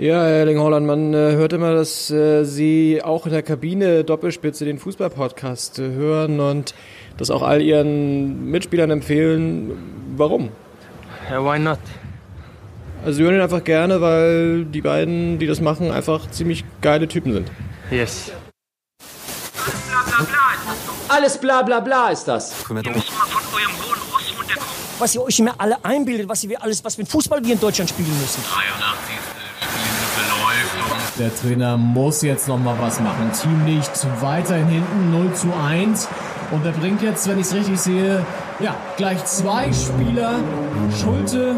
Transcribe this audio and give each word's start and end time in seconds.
Ja, 0.00 0.26
Erling 0.26 0.58
Holland, 0.58 0.86
man 0.86 1.12
äh, 1.12 1.32
hört 1.32 1.52
immer, 1.52 1.74
dass 1.74 2.10
äh, 2.10 2.44
Sie 2.44 3.02
auch 3.04 3.26
in 3.26 3.32
der 3.32 3.42
Kabine 3.42 4.02
Doppelspitze 4.02 4.64
den 4.64 4.78
Fußball-Podcast 4.78 5.78
äh, 5.78 5.90
hören 5.90 6.40
und 6.40 6.74
das 7.18 7.28
auch 7.28 7.42
all 7.42 7.60
Ihren 7.60 8.50
Mitspielern 8.50 8.90
empfehlen. 8.90 9.72
Warum? 10.16 10.48
Yeah, 11.30 11.44
why 11.44 11.58
not? 11.58 11.80
Also 13.04 13.18
Sie 13.18 13.24
hören 13.24 13.34
ihn 13.34 13.42
einfach 13.42 13.62
gerne, 13.62 14.00
weil 14.00 14.64
die 14.64 14.80
beiden, 14.80 15.38
die 15.38 15.46
das 15.46 15.60
machen, 15.60 15.90
einfach 15.90 16.30
ziemlich 16.30 16.64
geile 16.80 17.06
Typen 17.06 17.34
sind. 17.34 17.50
Yes. 17.90 18.32
Alles 21.08 21.36
bla 21.36 21.60
bla 21.60 21.80
bla 21.80 22.08
ist 22.08 22.24
das. 22.24 22.54
was 24.98 25.14
ihr 25.14 25.22
euch 25.22 25.38
immer 25.40 25.54
alle 25.58 25.84
einbildet, 25.84 26.26
was 26.26 26.42
ihr 26.42 26.62
alles, 26.62 26.82
was 26.82 26.94
für 26.94 27.02
ein 27.02 27.06
Fußball 27.06 27.44
wir 27.44 27.52
in 27.52 27.60
Deutschland 27.60 27.90
spielen 27.90 28.18
müssen. 28.18 28.42
Der 31.20 31.36
Trainer 31.36 31.76
muss 31.76 32.22
jetzt 32.22 32.48
noch 32.48 32.58
mal 32.58 32.74
was 32.80 32.98
machen. 32.98 33.30
Team 33.32 33.66
liegt 33.66 34.06
weiterhin 34.22 34.68
hinten 34.68 35.10
0 35.10 35.34
zu 35.34 35.48
1. 35.52 36.08
Und 36.50 36.64
er 36.64 36.72
bringt 36.72 37.02
jetzt, 37.02 37.28
wenn 37.28 37.38
ich 37.38 37.44
es 37.44 37.54
richtig 37.54 37.78
sehe, 37.78 38.24
ja, 38.58 38.74
gleich 38.96 39.22
zwei 39.26 39.70
Spieler, 39.70 40.36
Schulte 40.98 41.56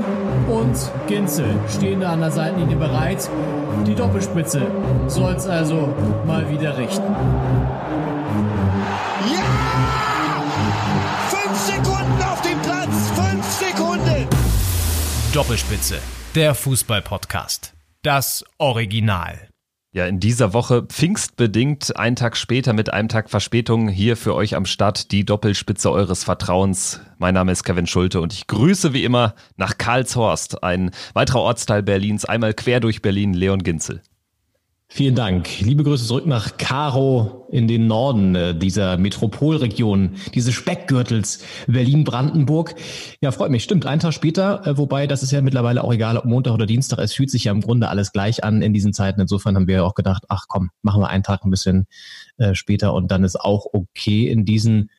und 0.48 0.76
Ginzel, 1.06 1.54
stehen 1.68 2.00
da 2.00 2.12
an 2.12 2.20
der 2.22 2.32
Seitenlinie 2.32 2.74
bereit. 2.74 3.30
Die 3.86 3.94
Doppelspitze 3.94 4.66
soll 5.06 5.34
es 5.34 5.46
also 5.46 5.94
mal 6.26 6.50
wieder 6.50 6.76
richten. 6.76 7.14
Fünf 11.28 11.56
Sekunden 11.56 12.22
auf 12.24 12.42
dem 12.42 12.60
Platz. 12.62 13.12
Fünf 13.14 13.46
Sekunden. 13.46 14.26
Doppelspitze, 15.32 15.98
der 16.34 16.56
Fußball-Podcast. 16.56 17.74
Das 18.02 18.44
Original. 18.58 19.51
Ja, 19.94 20.06
in 20.06 20.20
dieser 20.20 20.54
Woche 20.54 20.84
pfingstbedingt, 20.84 21.98
einen 21.98 22.16
Tag 22.16 22.38
später 22.38 22.72
mit 22.72 22.90
einem 22.94 23.08
Tag 23.08 23.28
Verspätung 23.28 23.88
hier 23.88 24.16
für 24.16 24.34
euch 24.34 24.56
am 24.56 24.64
Start 24.64 25.12
die 25.12 25.26
Doppelspitze 25.26 25.92
eures 25.92 26.24
Vertrauens. 26.24 27.02
Mein 27.18 27.34
Name 27.34 27.52
ist 27.52 27.62
Kevin 27.62 27.86
Schulte 27.86 28.22
und 28.22 28.32
ich 28.32 28.46
grüße 28.46 28.94
wie 28.94 29.04
immer 29.04 29.34
nach 29.58 29.76
Karlshorst, 29.76 30.64
ein 30.64 30.92
weiterer 31.12 31.42
Ortsteil 31.42 31.82
Berlins, 31.82 32.24
einmal 32.24 32.54
quer 32.54 32.80
durch 32.80 33.02
Berlin, 33.02 33.34
Leon 33.34 33.62
Ginzel. 33.62 34.00
Vielen 34.94 35.14
Dank. 35.14 35.48
Liebe 35.60 35.84
Grüße 35.84 36.04
zurück 36.06 36.26
nach 36.26 36.58
Karo 36.58 37.46
in 37.50 37.66
den 37.66 37.86
Norden 37.86 38.34
äh, 38.34 38.54
dieser 38.54 38.98
Metropolregion, 38.98 40.16
dieses 40.34 40.52
Speckgürtels 40.52 41.42
Berlin-Brandenburg. 41.66 42.74
Ja, 43.22 43.32
freut 43.32 43.50
mich. 43.50 43.64
Stimmt, 43.64 43.86
einen 43.86 44.02
Tag 44.02 44.12
später, 44.12 44.66
äh, 44.66 44.76
wobei 44.76 45.06
das 45.06 45.22
ist 45.22 45.32
ja 45.32 45.40
mittlerweile 45.40 45.82
auch 45.82 45.94
egal, 45.94 46.18
ob 46.18 46.26
Montag 46.26 46.52
oder 46.52 46.66
Dienstag. 46.66 46.98
Es 46.98 47.14
fühlt 47.14 47.30
sich 47.30 47.44
ja 47.44 47.52
im 47.52 47.62
Grunde 47.62 47.88
alles 47.88 48.12
gleich 48.12 48.44
an 48.44 48.60
in 48.60 48.74
diesen 48.74 48.92
Zeiten. 48.92 49.18
Insofern 49.18 49.56
haben 49.56 49.66
wir 49.66 49.82
auch 49.86 49.94
gedacht, 49.94 50.24
ach 50.28 50.44
komm, 50.46 50.68
machen 50.82 51.00
wir 51.00 51.08
einen 51.08 51.22
Tag 51.22 51.42
ein 51.42 51.50
bisschen 51.50 51.86
äh, 52.36 52.54
später 52.54 52.92
und 52.92 53.10
dann 53.10 53.24
ist 53.24 53.40
auch 53.40 53.64
okay 53.72 54.28
in 54.28 54.44
diesen 54.44 54.90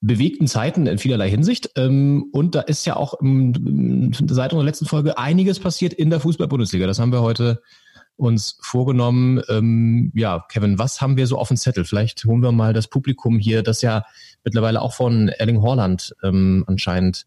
bewegten 0.00 0.46
Zeiten 0.46 0.86
in 0.86 0.96
vielerlei 0.96 1.28
Hinsicht. 1.28 1.68
Ähm, 1.76 2.30
und 2.32 2.54
da 2.54 2.62
ist 2.62 2.86
ja 2.86 2.96
auch 2.96 3.12
seit 3.20 4.54
unserer 4.54 4.64
letzten 4.64 4.86
Folge 4.86 5.18
einiges 5.18 5.60
passiert 5.60 5.92
in 5.92 6.08
der 6.08 6.20
Fußball-Bundesliga. 6.20 6.86
Das 6.86 6.98
haben 6.98 7.12
wir 7.12 7.20
heute 7.20 7.60
uns 8.16 8.58
vorgenommen. 8.60 9.42
Ähm, 9.48 10.12
ja, 10.14 10.44
Kevin, 10.48 10.78
was 10.78 11.00
haben 11.00 11.16
wir 11.16 11.26
so 11.26 11.38
auf 11.38 11.48
dem 11.48 11.56
Zettel? 11.56 11.84
Vielleicht 11.84 12.24
holen 12.24 12.42
wir 12.42 12.52
mal 12.52 12.72
das 12.72 12.88
Publikum 12.88 13.38
hier, 13.38 13.62
das 13.62 13.82
ja 13.82 14.04
mittlerweile 14.44 14.80
auch 14.82 14.94
von 14.94 15.28
Erling 15.28 15.60
Horland 15.60 16.14
ähm, 16.22 16.64
anscheinend 16.66 17.26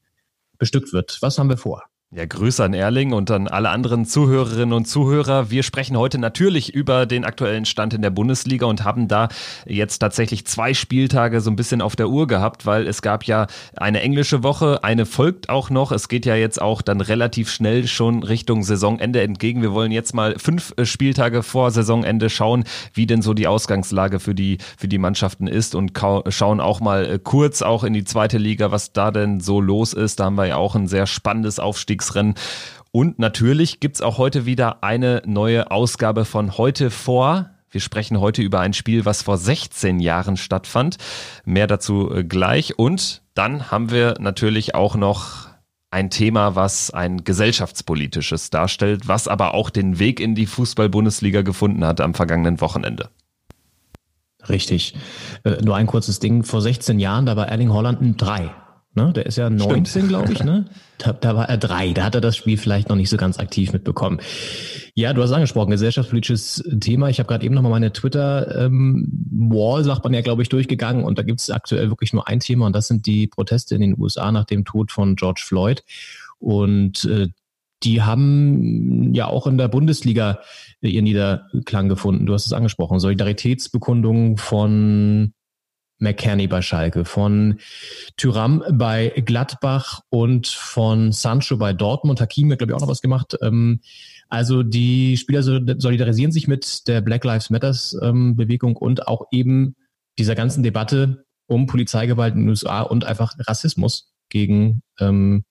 bestückt 0.58 0.94
wird. 0.94 1.18
Was 1.22 1.38
haben 1.38 1.50
wir 1.50 1.58
vor? 1.58 1.84
Ja, 2.16 2.26
Grüße 2.26 2.64
an 2.64 2.74
Erling 2.74 3.12
und 3.12 3.30
an 3.32 3.50
alle 3.50 3.68
anderen 3.68 4.06
Zuhörerinnen 4.06 4.72
und 4.72 4.86
Zuhörer. 4.86 5.52
Wir 5.52 5.62
sprechen 5.62 5.98
heute 5.98 6.20
natürlich 6.20 6.74
über 6.74 7.06
den 7.06 7.26
aktuellen 7.26 7.66
Stand 7.66 7.94
in 7.94 8.02
der 8.02 8.12
Bundesliga 8.12 8.66
und 8.66 8.86
haben 8.86 9.10
da 9.10 9.28
jetzt 9.66 10.00
tatsächlich 10.00 10.48
zwei 10.48 10.74
Spieltage 10.74 11.42
so 11.42 11.50
ein 11.50 11.58
bisschen 11.58 11.82
auf 11.82 11.98
der 11.98 12.08
Uhr 12.08 12.26
gehabt, 12.26 12.66
weil 12.66 12.88
es 12.88 13.02
gab 13.02 13.26
ja 13.26 13.48
eine 13.76 14.00
englische 14.00 14.42
Woche, 14.42 14.86
eine 14.86 15.06
folgt 15.06 15.50
auch 15.50 15.70
noch. 15.70 15.92
Es 15.92 16.08
geht 16.08 16.26
ja 16.26 16.36
jetzt 16.36 16.62
auch 16.62 16.82
dann 16.82 17.02
relativ 17.02 17.52
schnell 17.52 17.88
schon 17.88 18.24
Richtung 18.24 18.64
Saisonende 18.64 19.22
entgegen. 19.22 19.62
Wir 19.62 19.74
wollen 19.74 19.92
jetzt 19.92 20.16
mal 20.16 20.36
fünf 20.40 20.74
äh, 20.78 20.86
Spieltage 20.86 21.44
vor 21.44 21.72
Saisonende 21.72 22.30
schauen, 22.30 22.64
wie 22.94 23.06
denn 23.06 23.22
so 23.22 23.34
die 23.34 23.48
Ausgangslage 23.48 24.22
für 24.22 24.34
die, 24.34 24.60
für 24.78 24.88
die 24.88 24.98
Mannschaften 24.98 25.48
ist 25.48 25.76
und 25.76 25.92
schauen 26.30 26.62
auch 26.62 26.80
mal 26.80 27.06
äh, 27.06 27.20
kurz 27.22 27.62
auch 27.62 27.84
in 27.84 27.92
die 27.92 28.06
zweite 28.06 28.38
Liga, 28.38 28.72
was 28.72 28.94
da 28.94 29.12
denn 29.12 29.42
so 29.42 29.60
los 29.60 29.92
ist. 29.92 30.22
Da 30.22 30.26
haben 30.26 30.36
wir 30.36 30.46
ja 30.46 30.56
auch 30.56 30.76
ein 30.76 30.88
sehr 30.88 31.06
spannendes 31.06 31.60
Aufstieg 31.60 31.97
Aufstiegsrennen. 31.98 32.36
Und 32.92 33.20
natürlich 33.20 33.80
gibt's 33.80 34.02
auch 34.02 34.18
heute 34.18 34.46
wieder 34.46 34.84
eine 34.84 35.22
neue 35.26 35.72
Ausgabe 35.72 36.26
von 36.26 36.58
heute 36.58 36.90
vor. 36.90 37.50
Wir 37.70 37.82
sprechen 37.82 38.20
heute 38.20 38.42
über 38.42 38.60
ein 38.62 38.74
Spiel, 38.74 39.06
was 39.06 39.22
vor 39.22 39.38
16 39.38 40.00
Jahren 40.00 40.38
stattfand. 40.38 40.98
Mehr 41.44 41.68
dazu 41.68 42.12
äh, 42.12 42.24
gleich. 42.24 42.80
Und 42.80 43.22
dann 43.34 43.70
haben 43.72 43.92
wir 43.92 44.16
natürlich 44.20 44.74
auch 44.74 44.96
noch 44.96 45.48
ein 45.92 46.10
Thema, 46.10 46.56
was 46.56 46.92
ein 46.92 47.24
gesellschaftspolitisches 47.24 48.50
darstellt, 48.50 49.08
was 49.08 49.28
aber 49.28 49.54
auch 49.54 49.70
den 49.70 50.00
Weg 50.00 50.20
in 50.20 50.34
die 50.36 50.46
Fußball-Bundesliga 50.46 51.42
gefunden 51.42 51.86
hat 51.86 52.02
am 52.02 52.14
vergangenen 52.14 52.62
Wochenende. 52.62 53.10
Richtig. 54.48 54.96
Äh, 55.44 55.62
nur 55.62 55.76
ein 55.76 55.88
kurzes 55.88 56.20
Ding. 56.20 56.44
Vor 56.44 56.62
16 56.62 57.00
Jahren, 57.00 57.26
da 57.26 57.36
war 57.36 57.50
Erling 57.50 57.72
Holland 57.72 58.02
ein 58.02 58.18
3. 58.18 58.50
Ne? 58.98 59.14
Der 59.14 59.28
ist 59.28 59.38
ja 59.38 59.48
19, 59.48 60.08
glaube 60.08 60.34
ich. 60.34 60.44
Ne? 60.44 60.66
Da, 61.00 61.14
da 61.14 61.36
war 61.36 61.48
er 61.48 61.58
drei. 61.58 61.94
Da 61.94 62.06
hat 62.06 62.16
er 62.16 62.22
das 62.22 62.36
Spiel 62.36 62.58
vielleicht 62.58 62.90
noch 62.90 62.96
nicht 62.96 63.12
so 63.12 63.18
ganz 63.18 63.38
aktiv 63.38 63.72
mitbekommen. 63.72 64.20
Ja, 64.96 65.14
du 65.14 65.22
hast 65.22 65.32
angesprochen, 65.32 65.70
gesellschaftspolitisches 65.70 66.64
Thema. 66.80 67.08
Ich 67.10 67.20
habe 67.20 67.28
gerade 67.28 67.46
eben 67.46 67.54
noch 67.54 67.62
mal 67.62 67.70
meine 67.70 67.94
Twitter-Wall, 67.94 68.66
ähm, 68.66 69.84
sagt 69.84 70.04
man 70.04 70.16
ja, 70.16 70.22
glaube 70.22 70.42
ich, 70.42 70.50
durchgegangen. 70.50 71.04
Und 71.04 71.20
da 71.20 71.22
gibt 71.22 71.40
es 71.40 71.52
aktuell 71.52 71.90
wirklich 71.90 72.14
nur 72.14 72.28
ein 72.28 72.40
Thema 72.40 72.66
und 72.66 72.76
das 72.76 72.88
sind 72.88 73.06
die 73.06 73.28
Proteste 73.28 73.76
in 73.76 73.82
den 73.82 73.96
USA 73.96 74.32
nach 74.32 74.46
dem 74.46 74.66
Tod 74.66 74.92
von 74.92 75.16
George 75.16 75.44
Floyd. 75.46 75.84
Und 76.40 77.06
äh, 77.06 77.28
die 77.84 78.02
haben 78.02 79.14
ja 79.14 79.28
auch 79.28 79.46
in 79.46 79.60
der 79.60 79.68
Bundesliga 79.68 80.40
ihren 80.82 81.04
Niederklang 81.04 81.90
gefunden. 81.90 82.26
Du 82.26 82.34
hast 82.34 82.48
es 82.48 82.54
angesprochen. 82.54 83.00
Solidaritätsbekundungen 83.00 84.38
von 84.38 85.34
McKerney 86.00 86.48
bei 86.48 86.62
Schalke, 86.62 87.06
von 87.06 87.60
Tyram 88.18 88.64
bei 88.72 89.10
Gladbach 89.26 90.02
und 90.10 90.48
von 90.48 91.12
Sancho 91.12 91.58
bei 91.58 91.74
Dortmund. 91.74 92.22
Hakim 92.22 92.52
hat, 92.52 92.60
glaube 92.60 92.72
ich, 92.72 92.76
auch 92.76 92.82
noch 92.82 92.88
was 92.88 93.02
gemacht. 93.02 93.38
Ähm, 93.42 93.82
also 94.30 94.64
die 94.64 95.18
Spieler 95.18 95.42
solidarisieren 95.44 96.32
sich 96.32 96.48
mit 96.48 96.88
der 96.88 97.02
Black 97.02 97.24
Lives 97.24 97.50
Matters 97.50 97.98
ähm, 98.02 98.36
Bewegung 98.36 98.76
und 98.76 99.08
auch 99.08 99.28
eben 99.32 99.76
dieser 100.20 100.36
ganzen 100.36 100.64
Debatte 100.64 101.26
um 101.48 101.66
Polizeigewalt 101.66 102.36
in 102.36 102.42
den 102.42 102.50
USA 102.50 102.82
und 102.82 103.06
einfach 103.06 103.34
Rassismus 103.40 104.12
gegen 104.30 104.82
ähm, 105.00 105.46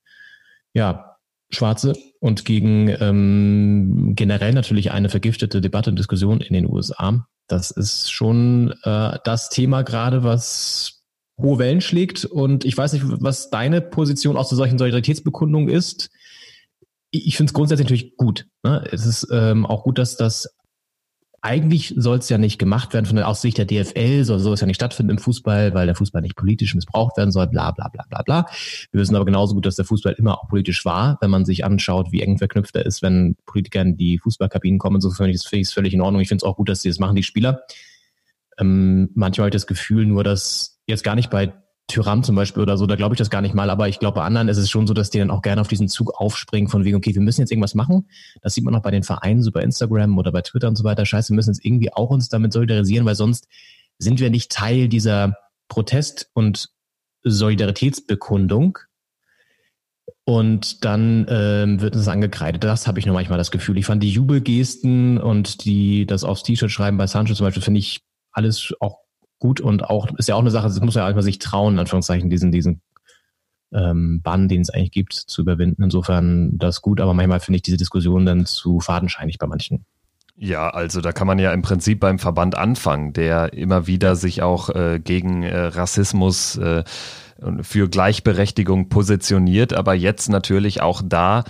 ja, 0.75 1.16
Schwarze 1.51 1.95
und 2.21 2.45
gegen 2.45 2.89
ähm, 3.01 4.13
generell 4.17 4.53
natürlich 4.53 4.91
eine 4.91 5.09
vergiftete 5.09 5.61
Debatte 5.61 5.91
und 5.91 5.99
Diskussion 5.99 6.41
in 6.41 6.55
den 6.55 6.69
USA. 6.69 7.27
Das 7.47 7.71
ist 7.71 8.13
schon 8.13 8.75
äh, 8.83 9.19
das 9.25 9.49
Thema 9.51 9.83
gerade, 9.83 10.25
was 10.25 11.05
hohe 11.41 11.59
Wellen 11.59 11.81
schlägt. 11.81 12.25
Und 12.25 12.65
ich 12.65 12.77
weiß 12.77 12.93
nicht, 12.95 13.05
was 13.07 13.51
deine 13.51 13.81
Position 13.81 14.37
aus 14.37 14.51
solchen 14.51 14.79
Solidaritätsbekundungen 14.79 15.69
ist. 15.69 16.11
Ich 17.11 17.37
finde 17.37 17.51
es 17.51 17.55
grundsätzlich 17.55 17.87
natürlich 17.87 18.17
gut. 18.17 18.47
Ne? 18.63 18.85
Es 18.91 19.07
ist 19.07 19.29
ähm, 19.31 19.65
auch 19.65 19.85
gut, 19.85 19.99
dass 19.99 20.17
das 20.17 20.56
eigentlich 21.43 21.95
soll 21.97 22.19
es 22.19 22.29
ja 22.29 22.39
nicht 22.39 22.59
gemacht 22.59 22.95
werden 22.95 23.07
von 23.07 23.17
der 23.17 23.29
Aussicht 23.29 23.59
der 23.59 23.67
DFL, 23.67 24.25
soll 24.25 24.39
soll 24.39 24.55
es 24.55 24.61
ja 24.61 24.67
nicht 24.67 24.77
stattfinden 24.77 25.11
im 25.11 25.19
Fußball, 25.19 25.75
weil 25.75 25.87
der 25.87 25.95
Fußball 25.95 26.23
nicht 26.23 26.37
politisch 26.37 26.75
missbraucht 26.75 27.17
werden 27.17 27.31
soll, 27.31 27.47
bla 27.47 27.71
bla 27.71 27.89
bla 27.89 28.05
bla 28.09 28.23
bla. 28.23 28.47
Wir 28.93 29.01
wissen 29.01 29.15
aber 29.17 29.25
genauso 29.25 29.55
gut, 29.55 29.67
dass 29.67 29.77
der 29.77 29.85
Fußball 29.85 30.15
immer 30.15 30.39
auch 30.39 30.49
politisch 30.49 30.85
war, 30.85 31.19
wenn 31.21 31.31
man 31.31 31.45
sich 31.45 31.65
anschaut, 31.65 32.13
wie 32.13 32.23
eng 32.23 32.39
verknüpft 32.39 32.75
er 32.77 32.87
ist, 32.87 33.03
wenn 33.03 33.37
Politiker 33.47 33.83
in 33.83 33.97
die 33.97 34.19
Fußballkabinen 34.19 34.79
kommen. 34.79 34.97
Insofern 34.97 35.27
finde 35.27 35.33
ich 35.33 35.69
es 35.69 35.73
völlig 35.73 35.95
in 35.95 36.01
Ordnung. 36.01 36.21
Ich 36.21 36.29
finde 36.29 36.45
es 36.45 36.49
auch 36.49 36.57
gut, 36.57 36.69
dass 36.69 36.83
sie 36.83 36.89
das 36.89 36.99
machen, 36.99 37.17
die 37.17 37.23
Spieler. 37.23 37.63
Ähm, 38.59 39.11
manchmal 39.15 39.45
habe 39.45 39.51
ich 39.51 39.61
das 39.61 39.67
Gefühl 39.67 40.07
nur, 40.07 40.25
dass 40.25 40.81
jetzt 40.87 41.05
gar 41.05 41.15
nicht 41.15 41.31
bei 41.31 41.53
Tyrann 41.89 42.25
zum 42.25 42.35
Beispiel 42.35 42.63
oder 42.63 42.77
so, 42.77 42.87
da 42.87 42.97
glaube 42.97 43.15
ich 43.15 43.19
das 43.19 43.31
gar 43.31 43.43
nicht 43.43 43.55
mal, 43.55 43.71
aber 43.71 43.89
ich 43.89 44.01
glaube, 44.01 44.17
bei 44.17 44.25
anderen 44.25 44.49
ist 44.49 44.57
es 44.57 44.69
schon 44.69 44.89
so, 44.89 44.95
dass 44.95 45.11
die 45.11 45.19
dann 45.19 45.31
auch 45.31 45.43
gerne 45.43 45.61
auf 45.61 45.69
diesen 45.69 45.89
Zug 45.89 46.13
aufspringen 46.21 46.69
von 46.69 46.85
wegen, 46.85 46.97
okay, 46.97 47.15
wir 47.15 47.23
müssen 47.23 47.41
jetzt 47.41 47.53
irgendwas 47.53 47.75
machen. 47.75 48.09
Das 48.43 48.55
sieht 48.55 48.65
man 48.65 48.75
auch 48.75 48.83
bei 48.83 48.91
den 48.91 49.05
Vereinen, 49.05 49.43
so 49.43 49.53
bei 49.53 49.63
Instagram 49.63 50.19
oder 50.19 50.33
bei 50.33 50.43
Twitter 50.43 50.67
und 50.67 50.77
so 50.77 50.83
weiter. 50.83 51.07
Scheiße, 51.07 51.31
wir 51.31 51.37
müssen 51.37 51.51
jetzt 51.51 51.65
irgendwie 51.65 51.93
auch 51.93 52.11
uns 52.11 52.29
damit 52.29 52.53
solidarisieren, 52.53 53.07
weil 53.07 53.15
sonst 53.15 53.47
sind 53.99 54.19
wir 54.19 54.31
nicht 54.31 54.51
Teil 54.51 54.89
dieser 54.89 55.37
Protest- 55.69 56.29
und 56.35 56.71
Solidaritätsbekundung. 57.23 58.79
Und 60.25 60.85
dann 60.85 61.27
ähm, 61.29 61.81
wird 61.81 61.95
es 61.95 62.09
angekreidet. 62.09 62.65
Das 62.65 62.89
habe 62.89 62.99
ich 62.99 63.07
nur 63.07 63.15
manchmal 63.15 63.39
das 63.39 63.53
Gefühl. 63.53 63.79
Ich 63.79 63.87
fand 63.87 64.03
die 64.03 64.11
Jubelgesten 64.11 65.19
und 65.19 65.65
die 65.65 66.05
das 66.05 66.25
aufs 66.25 66.43
T-Shirt 66.43 66.71
schreiben 66.71 66.97
bei 66.97 67.07
Sancho 67.07 67.35
zum 67.35 67.47
Beispiel, 67.47 67.63
finde 67.63 67.79
ich 67.79 68.01
alles 68.33 68.75
auch 68.81 69.06
gut 69.39 69.61
und 69.61 69.85
auch, 69.85 70.09
ist 70.17 70.29
ja 70.29 70.35
auch 70.35 70.41
eine 70.41 70.51
Sache, 70.51 70.69
es 70.69 70.81
muss 70.81 70.95
ja 70.95 71.07
einfach 71.07 71.23
sich 71.23 71.39
trauen, 71.39 71.75
in 71.75 71.81
Anführungszeichen, 71.81 72.31
diesen, 72.31 72.53
diesen 72.53 72.81
ähm, 73.73 74.23
Bann, 74.23 74.49
den 74.49 74.63
es 74.63 74.71
eigentlich 74.71 74.93
gibt, 74.93 75.13
zu 75.13 75.43
überwinden. 75.43 75.83
Insofern 75.83 76.59
das 76.59 76.83
gut, 76.83 77.01
aber 77.01 77.15
manchmal 77.15 77.41
finde 77.41 77.57
ich 77.57 77.63
diese 77.63 77.77
Diskussion 77.77 78.27
dann 78.27 78.47
zu 78.47 78.81
fadenscheinig 78.81 79.39
bei 79.39 79.47
manchen. 79.47 79.85
Ja, 80.39 80.69
also 80.69 81.01
da 81.01 81.13
kann 81.13 81.27
man 81.27 81.39
ja 81.39 81.53
im 81.53 81.63
Prinzip 81.63 82.01
beim 82.01 82.19
Verband 82.19 82.59
anfangen, 82.59 83.15
der 83.15 83.55
immer 83.55 83.87
wieder 83.87 84.17
sich 84.17 84.43
auch 84.43 84.69
äh, 84.69 85.01
gegen 85.03 85.43
äh, 85.43 85.57
Rassismus 85.59 86.57
äh, 86.59 86.85
für 87.63 87.89
Gleichberechtigung 87.89 88.89
positioniert, 88.89 89.73
aber 89.73 89.95
jetzt 89.95 90.29
natürlich 90.29 90.83
auch 90.83 91.03
da 91.05 91.45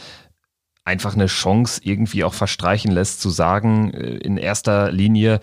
einfach 0.84 1.14
eine 1.14 1.26
Chance 1.26 1.80
irgendwie 1.82 2.22
auch 2.22 2.34
verstreichen 2.34 2.92
lässt, 2.92 3.20
zu 3.20 3.30
sagen, 3.30 3.92
äh, 3.92 4.18
in 4.18 4.36
erster 4.36 4.92
Linie, 4.92 5.40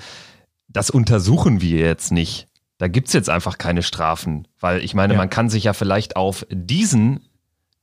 das 0.73 0.89
untersuchen 0.89 1.61
wir 1.61 1.79
jetzt 1.79 2.11
nicht. 2.11 2.47
Da 2.77 2.87
gibt's 2.87 3.13
jetzt 3.13 3.29
einfach 3.29 3.57
keine 3.57 3.83
Strafen, 3.83 4.47
weil 4.59 4.83
ich 4.83 4.93
meine, 4.93 5.13
ja. 5.13 5.19
man 5.19 5.29
kann 5.29 5.49
sich 5.49 5.65
ja 5.65 5.73
vielleicht 5.73 6.15
auf 6.15 6.45
diesen 6.49 7.21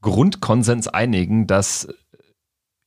Grundkonsens 0.03 0.89
einigen, 0.89 1.47
dass 1.47 1.89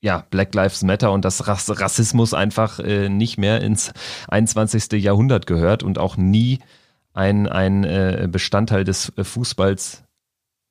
ja, 0.02 0.26
Black 0.30 0.54
Lives 0.54 0.84
Matter 0.84 1.14
und 1.14 1.24
dass 1.24 1.48
Rassismus 1.48 2.34
einfach 2.34 2.80
äh, 2.80 3.08
nicht 3.08 3.38
mehr 3.38 3.62
ins 3.62 3.94
21. 4.28 5.02
Jahrhundert 5.02 5.48
gehört 5.48 5.82
und 5.82 5.98
auch 5.98 6.18
nie 6.18 6.60
ein, 7.14 7.48
ein 7.48 7.86
äh, 7.86 8.28
Bestandteil 8.30 8.84
des 8.84 9.14
äh, 9.16 9.24
Fußballs 9.24 10.04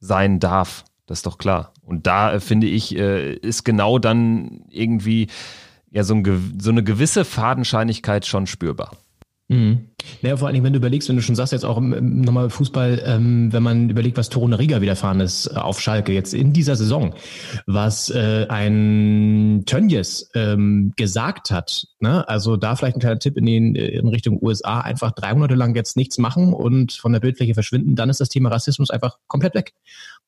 sein 0.01 0.39
darf. 0.39 0.85
Das 1.07 1.21
ist 1.21 1.27
doch 1.27 1.39
klar. 1.39 1.73
Und 1.81 2.07
da 2.07 2.35
äh, 2.35 2.41
finde 2.41 2.67
ich, 2.67 2.95
äh, 2.95 3.33
ist 3.35 3.65
genau 3.65 3.99
dann 3.99 4.65
irgendwie 4.69 5.29
ja 5.91 6.05
so, 6.05 6.15
ein, 6.15 6.59
so 6.61 6.71
eine 6.71 6.85
gewisse 6.85 7.25
Fadenscheinigkeit 7.25 8.27
schon 8.27 8.47
spürbar. 8.47 8.93
Mhm. 9.49 9.89
Naja, 10.23 10.37
vor 10.37 10.47
allen 10.47 10.55
Dingen, 10.55 10.65
wenn 10.65 10.73
du 10.73 10.79
überlegst, 10.79 11.09
wenn 11.09 11.17
du 11.17 11.23
schon 11.23 11.35
sagst, 11.35 11.53
jetzt 11.53 11.65
auch 11.65 11.81
nochmal 11.81 12.51
Fußball, 12.51 13.03
ähm, 13.05 13.53
wenn 13.53 13.63
man 13.63 13.91
überlegt, 13.91 14.17
was 14.17 14.29
Toruna 14.29 14.57
Riga 14.57 14.81
widerfahren 14.81 15.21
ist 15.21 15.47
äh, 15.47 15.57
auf 15.57 15.81
Schalke 15.81 16.13
jetzt 16.13 16.35
in 16.35 16.53
dieser 16.53 16.77
Saison, 16.77 17.15
was 17.67 18.11
äh, 18.11 18.47
ein 18.49 19.63
Tönjes 19.67 20.31
ähm, 20.35 20.93
gesagt 20.97 21.51
hat, 21.51 21.87
ne? 22.01 22.27
also 22.29 22.57
da 22.57 22.77
vielleicht 22.77 22.97
ein 22.97 23.01
kleiner 23.01 23.19
Tipp 23.19 23.37
in, 23.37 23.47
den, 23.47 23.77
äh, 23.77 23.89
in 23.89 24.09
Richtung 24.09 24.39
USA, 24.43 24.81
einfach 24.81 25.13
drei 25.13 25.35
Monate 25.35 25.55
lang 25.55 25.75
jetzt 25.75 25.97
nichts 25.97 26.19
machen 26.19 26.53
und 26.53 26.93
von 26.93 27.13
der 27.13 27.21
Bildfläche 27.21 27.55
verschwinden, 27.55 27.95
dann 27.95 28.11
ist 28.11 28.21
das 28.21 28.29
Thema 28.29 28.49
Rassismus 28.49 28.91
einfach 28.91 29.19
komplett 29.27 29.55
weg. 29.55 29.75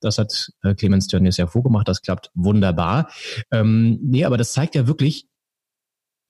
Das 0.01 0.19
hat 0.19 0.53
äh, 0.63 0.75
Clemens 0.75 1.07
Tönjes 1.07 1.37
ja 1.37 1.47
vorgemacht, 1.47 1.89
das 1.89 2.03
klappt 2.03 2.31
wunderbar. 2.35 3.09
Ähm, 3.51 3.99
nee, 4.03 4.25
aber 4.25 4.37
das 4.37 4.53
zeigt 4.53 4.75
ja 4.75 4.87
wirklich, 4.87 5.27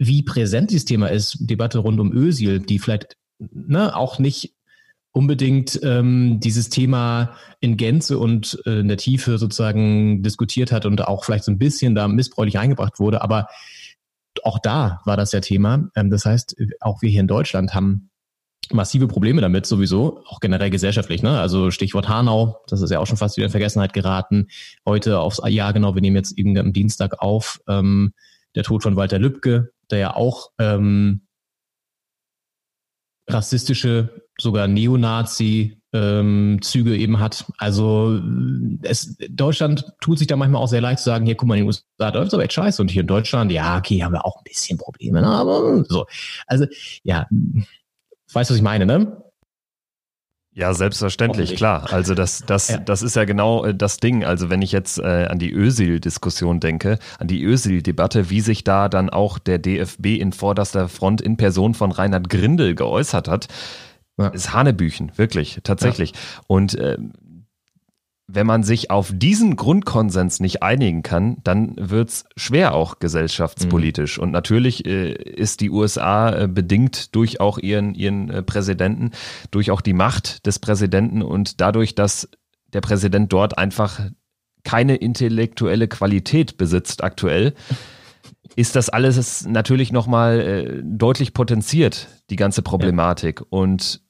wie 0.07 0.23
präsent 0.23 0.71
dieses 0.71 0.85
Thema 0.85 1.09
ist, 1.09 1.37
Debatte 1.41 1.79
rund 1.79 2.01
um 2.01 2.13
Ösil, 2.13 2.61
die 2.61 2.79
vielleicht 2.79 3.17
ne, 3.39 3.95
auch 3.97 4.19
nicht 4.19 4.55
unbedingt 5.13 5.79
ähm, 5.85 6.41
dieses 6.41 6.71
Thema 6.71 7.37
in 7.61 7.77
Gänze 7.77 8.19
und 8.19 8.59
äh, 8.67 8.81
in 8.81 8.89
der 8.89 8.97
Tiefe 8.97 9.39
sozusagen 9.39 10.23
diskutiert 10.23 10.73
hat 10.73 10.87
und 10.87 11.07
auch 11.07 11.25
vielleicht 11.25 11.45
so 11.45 11.53
ein 11.53 11.59
bisschen 11.59 11.95
da 11.95 12.09
missbräuchlich 12.09 12.59
eingebracht 12.59 12.99
wurde, 12.99 13.23
aber 13.23 13.47
auch 14.43 14.59
da 14.59 15.01
war 15.05 15.17
das 15.17 15.31
ja 15.31 15.41
Thema. 15.41 15.89
Ähm, 15.95 16.11
das 16.11 16.25
heißt, 16.25 16.57
auch 16.81 17.01
wir 17.01 17.11
hier 17.11 17.21
in 17.21 17.29
Deutschland 17.29 17.75
haben 17.75 18.11
massive 18.73 19.07
Probleme 19.07 19.41
damit 19.41 19.67
sowieso, 19.67 20.23
auch 20.27 20.41
generell 20.41 20.71
gesellschaftlich. 20.71 21.23
Ne? 21.23 21.39
Also 21.39 21.71
Stichwort 21.71 22.09
Hanau, 22.09 22.63
das 22.67 22.81
ist 22.81 22.91
ja 22.91 22.99
auch 22.99 23.07
schon 23.07 23.17
fast 23.17 23.37
wieder 23.37 23.47
in 23.47 23.51
Vergessenheit 23.51 23.93
geraten. 23.93 24.49
Heute 24.87 25.21
aufs 25.21 25.41
Jahr 25.47 25.73
genau, 25.73 25.95
wir 25.95 26.03
nehmen 26.03 26.17
jetzt 26.17 26.37
irgendwie 26.37 26.61
am 26.61 26.73
Dienstag 26.73 27.21
auf, 27.21 27.61
ähm, 27.69 28.15
der 28.55 28.63
Tod 28.63 28.83
von 28.83 28.97
Walter 28.97 29.19
Lübcke, 29.19 29.73
der 29.91 29.99
ja 29.99 30.17
auch 30.17 30.51
ähm, 30.59 31.27
rassistische, 33.29 34.23
sogar 34.39 34.69
Neonazi 34.69 35.81
ähm, 35.93 36.59
Züge 36.61 36.97
eben 36.97 37.21
hat. 37.21 37.47
Also 37.59 38.21
es, 38.83 39.17
Deutschland 39.31 39.93
tut 40.01 40.19
sich 40.19 40.27
da 40.27 40.37
manchmal 40.37 40.61
auch 40.61 40.69
sehr 40.69 40.81
leicht 40.81 40.99
zu 40.99 41.05
sagen, 41.05 41.25
hier 41.25 41.37
guck 41.37 41.49
mal, 41.49 41.55
in 41.55 41.63
den 41.63 41.67
USA 41.69 42.09
läuft 42.11 42.29
es 42.29 42.35
aber 42.35 42.43
echt 42.43 42.53
scheiße 42.53 42.83
und 42.83 42.91
hier 42.91 43.03
in 43.03 43.07
Deutschland, 43.07 43.53
ja, 43.53 43.79
okay, 43.79 44.03
haben 44.03 44.13
wir 44.13 44.27
auch 44.27 44.39
ein 44.39 44.45
bisschen 44.45 44.77
Probleme, 44.77 45.21
ne? 45.21 45.29
aber 45.29 45.85
so. 45.89 46.07
Also 46.47 46.67
ja, 47.05 47.27
weißt 48.33 48.51
du, 48.51 48.55
was 48.55 48.59
ich 48.59 48.63
meine, 48.63 48.87
ne? 48.87 49.24
Ja, 50.57 50.73
selbstverständlich, 50.73 51.57
klar. 51.57 51.93
Also 51.93 52.15
das, 52.15 52.45
das, 52.47 52.69
ja. 52.71 52.79
das 52.79 53.03
ist 53.03 53.17
ja 53.17 53.25
genau 53.25 53.65
äh, 53.65 53.75
das 53.75 53.99
Ding. 53.99 54.25
Also 54.25 54.51
wenn 54.51 54.63
ich 54.63 54.71
jetzt 54.71 54.99
äh, 54.99 55.27
an 55.29 55.41
die 55.41 55.53
Ösil-Diskussion 55.53 56.61
denke, 56.61 56.99
an 57.19 57.27
die 57.27 57.43
Ösil-Debatte, 57.43 58.31
wie 58.31 58.41
sich 58.41 58.63
da 58.63 58.89
dann 58.89 59.11
auch 59.11 59.41
der 59.41 59.59
DFB 59.59 60.07
in 60.07 60.33
vorderster 60.33 60.89
Front 60.89 61.21
in 61.21 61.37
Person 61.37 61.75
von 61.75 61.91
Reinhard 61.91 62.31
Grindel 62.31 62.77
geäußert 62.77 63.27
hat, 63.27 63.49
ja. 64.17 64.29
ist 64.29 64.53
Hanebüchen, 64.55 65.11
wirklich, 65.17 65.59
tatsächlich. 65.65 66.13
Ja. 66.13 66.19
Und 66.47 66.77
äh, 66.77 66.99
wenn 68.27 68.47
man 68.47 68.63
sich 68.63 68.91
auf 68.91 69.11
diesen 69.13 69.57
Grundkonsens 69.57 70.41
nicht 70.41 70.63
einigen 70.63 71.03
kann, 71.03 71.37
dann 71.45 71.75
wird's 71.77 72.25
schwer 72.37 72.75
auch 72.75 72.99
gesellschaftspolitisch. 72.99 74.17
Mhm. 74.17 74.23
Und 74.23 74.31
natürlich 74.31 74.87
äh, 74.87 75.13
ist 75.13 75.61
die 75.61 75.71
USA 75.71 76.31
äh, 76.35 76.49
bedingt 76.49 77.15
durch 77.15 77.41
auch 77.41 77.59
ihren, 77.59 77.95
ihren 77.95 78.31
äh, 78.31 78.43
Präsidenten, 78.43 79.11
durch 79.51 79.71
auch 79.71 79.83
die 79.83 79.93
Macht 79.93 80.47
des 80.47 80.59
Präsidenten 80.59 81.23
und 81.23 81.61
dadurch, 81.61 81.95
dass 81.95 82.29
der 82.73 82.81
Präsident 82.81 83.33
dort 83.33 83.59
einfach 83.59 84.01
keine 84.65 84.97
intellektuelle 84.97 85.89
Qualität 85.89 86.57
besitzt 86.57 87.05
aktuell, 87.05 87.53
ist 88.57 88.77
das 88.77 88.89
alles 88.89 89.47
natürlich 89.47 89.93
nochmal 89.93 90.41
äh, 90.41 90.83
deutlich 90.83 91.35
potenziert, 91.35 92.09
die 92.31 92.37
ganze 92.37 92.63
Problematik. 92.63 93.41
Ja. 93.41 93.47
Und 93.51 94.04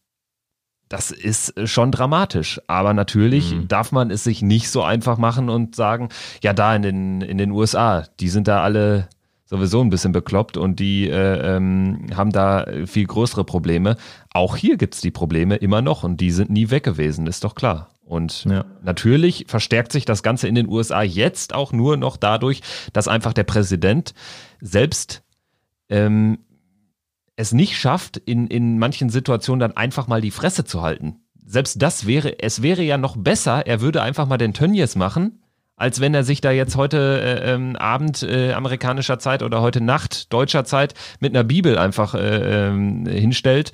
das 0.95 1.11
ist 1.11 1.53
schon 1.69 1.91
dramatisch. 1.91 2.61
Aber 2.69 2.95
natürlich 2.95 3.53
mhm. 3.53 3.67
darf 3.67 3.91
man 3.91 4.13
es 4.13 4.23
sich 4.23 4.43
nicht 4.43 4.71
so 4.71 4.85
einfach 4.85 5.19
machen 5.19 5.51
und 5.51 5.75
sagen, 5.75 6.09
ja, 6.41 6.53
da 6.53 6.73
in 6.77 6.83
den, 6.83 7.21
in 7.21 7.37
den 7.37 7.51
USA, 7.51 8.05
die 8.21 8.29
sind 8.29 8.47
da 8.47 8.63
alle 8.63 9.09
sowieso 9.45 9.81
ein 9.81 9.91
bisschen 9.91 10.13
bekloppt 10.13 10.57
und 10.57 10.79
die 10.79 11.09
äh, 11.09 11.57
ähm, 11.57 12.07
haben 12.15 12.31
da 12.31 12.67
viel 12.87 13.09
größere 13.09 13.43
Probleme. 13.43 13.97
Auch 14.33 14.57
hier 14.57 14.77
gibt 14.77 14.95
es 14.95 15.01
die 15.01 15.11
Probleme 15.11 15.57
immer 15.57 15.83
noch 15.83 16.05
und 16.05 16.21
die 16.21 16.31
sind 16.31 16.51
nie 16.51 16.71
weg 16.71 16.85
gewesen, 16.85 17.27
ist 17.27 17.43
doch 17.43 17.57
klar. 17.57 17.89
Und 18.05 18.45
ja. 18.45 18.65
natürlich 18.85 19.47
verstärkt 19.49 19.91
sich 19.91 20.05
das 20.05 20.23
Ganze 20.23 20.47
in 20.47 20.55
den 20.55 20.69
USA 20.69 21.03
jetzt 21.03 21.57
auch 21.57 21.73
nur 21.73 21.97
noch 21.97 22.17
dadurch, 22.17 22.61
dass 22.93 23.09
einfach 23.09 23.33
der 23.33 23.45
Präsident 23.45 24.15
selbst 24.61 25.25
ähm, 25.89 26.39
es 27.37 27.53
nicht 27.53 27.77
schafft, 27.77 28.17
in, 28.17 28.47
in 28.47 28.79
manchen 28.79 29.11
Situationen 29.11 29.61
dann 29.61 29.77
einfach 29.77 30.07
mal 30.07 30.21
die 30.21 30.31
Fresse 30.31 30.65
zu 30.65 30.83
halten. 30.83 31.21
Selbst 31.45 31.83
das 31.83 32.07
wäre, 32.07 32.39
es 32.41 32.63
wäre 32.63 32.83
ja 32.83 32.97
noch 32.97 33.17
besser, 33.17 33.67
er 33.67 33.81
würde 33.81 34.03
einfach 34.03 34.27
mal 34.27 34.39
den 34.39 34.55
Tönnies 34.55 34.97
machen, 34.97 35.43
als 35.77 36.01
wenn 36.01 36.15
er 36.15 36.25
sich 36.25 36.41
da 36.41 36.53
jetzt 36.53 36.77
heute 36.77 37.21
äh, 37.21 37.53
ähm, 37.53 37.77
Abend 37.77 38.23
äh, 38.23 38.53
amerikanischer 38.53 39.19
Zeit 39.19 39.43
oder 39.43 39.61
heute 39.61 39.81
Nacht 39.81 40.33
deutscher 40.33 40.65
Zeit 40.65 40.95
mit 41.21 41.35
einer 41.35 41.45
Bibel 41.45 41.77
einfach 41.77 42.15
äh, 42.15 42.69
ähm, 42.69 43.07
hinstellt 43.07 43.73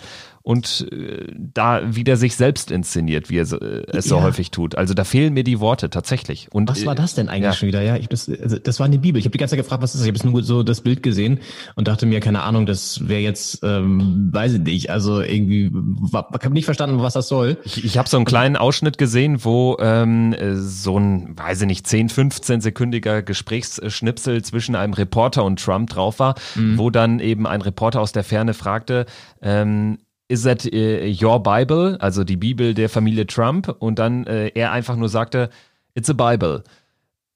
und 0.50 0.88
äh, 0.90 1.33
da 1.54 1.95
wieder 1.95 2.16
sich 2.16 2.35
selbst 2.35 2.73
inszeniert, 2.73 3.30
wie 3.30 3.38
er 3.38 3.47
so, 3.47 3.61
äh, 3.61 3.85
es 3.92 4.07
so 4.07 4.21
häufig 4.21 4.50
tut. 4.50 4.75
Also 4.75 4.95
da 4.95 5.04
fehlen 5.04 5.33
mir 5.33 5.45
die 5.45 5.61
Worte 5.61 5.90
tatsächlich. 5.90 6.49
Und, 6.50 6.69
was 6.69 6.85
war 6.85 6.97
das 6.97 7.14
denn 7.14 7.28
eigentlich 7.28 7.45
ja. 7.45 7.52
schon 7.52 7.69
wieder? 7.69 7.83
Ja, 7.83 7.95
ich, 7.95 8.09
das, 8.09 8.28
also, 8.28 8.59
das 8.59 8.80
war 8.80 8.87
eine 8.87 8.99
Bibel. 8.99 9.21
Ich 9.21 9.26
habe 9.26 9.30
die 9.30 9.38
ganze 9.38 9.52
Zeit 9.52 9.64
gefragt, 9.64 9.80
was 9.80 9.95
ist 9.95 10.00
das? 10.00 10.09
Ich 10.09 10.21
habe 10.21 10.28
nur 10.28 10.42
so 10.42 10.64
das 10.64 10.80
Bild 10.80 11.04
gesehen 11.04 11.38
und 11.76 11.87
dachte 11.87 12.04
mir, 12.04 12.19
keine 12.19 12.42
Ahnung, 12.42 12.66
das 12.66 13.07
wäre 13.07 13.21
jetzt, 13.21 13.61
ähm, 13.62 14.30
weiß 14.33 14.54
ich 14.54 14.61
nicht. 14.62 14.90
Also 14.90 15.21
irgendwie, 15.21 15.71
ich 16.07 16.12
habe 16.12 16.50
nicht 16.50 16.64
verstanden, 16.64 17.00
was 17.00 17.12
das 17.12 17.28
soll. 17.28 17.57
Ich, 17.62 17.85
ich 17.85 17.97
habe 17.97 18.09
so 18.09 18.16
einen 18.16 18.26
kleinen 18.26 18.57
Ausschnitt 18.57 18.99
gesehen, 18.99 19.45
wo 19.45 19.76
ähm, 19.78 20.35
so 20.57 20.99
ein, 20.99 21.38
weiß 21.38 21.61
ich 21.61 21.66
nicht, 21.69 21.87
10, 21.87 22.09
15 22.09 22.61
sekündiger 22.61 23.23
Gesprächsschnipsel 23.23 24.42
zwischen 24.42 24.75
einem 24.75 24.95
Reporter 24.95 25.45
und 25.45 25.62
Trump 25.62 25.90
drauf 25.90 26.19
war, 26.19 26.35
mhm. 26.57 26.76
wo 26.76 26.90
dann 26.90 27.21
eben 27.21 27.47
ein 27.47 27.62
Reporter 27.62 28.00
aus 28.00 28.11
der 28.11 28.25
Ferne 28.25 28.52
fragte, 28.52 29.07
ähm, 29.42 29.99
is 30.30 30.44
that 30.44 30.64
uh, 30.64 31.06
your 31.06 31.42
Bible, 31.42 31.96
also 32.00 32.22
die 32.22 32.37
Bibel 32.37 32.72
der 32.72 32.88
Familie 32.88 33.26
Trump? 33.26 33.75
Und 33.80 33.99
dann 33.99 34.26
äh, 34.26 34.49
er 34.54 34.70
einfach 34.70 34.96
nur 34.96 35.08
sagte, 35.08 35.50
it's 35.94 36.08
a 36.08 36.12
Bible. 36.12 36.62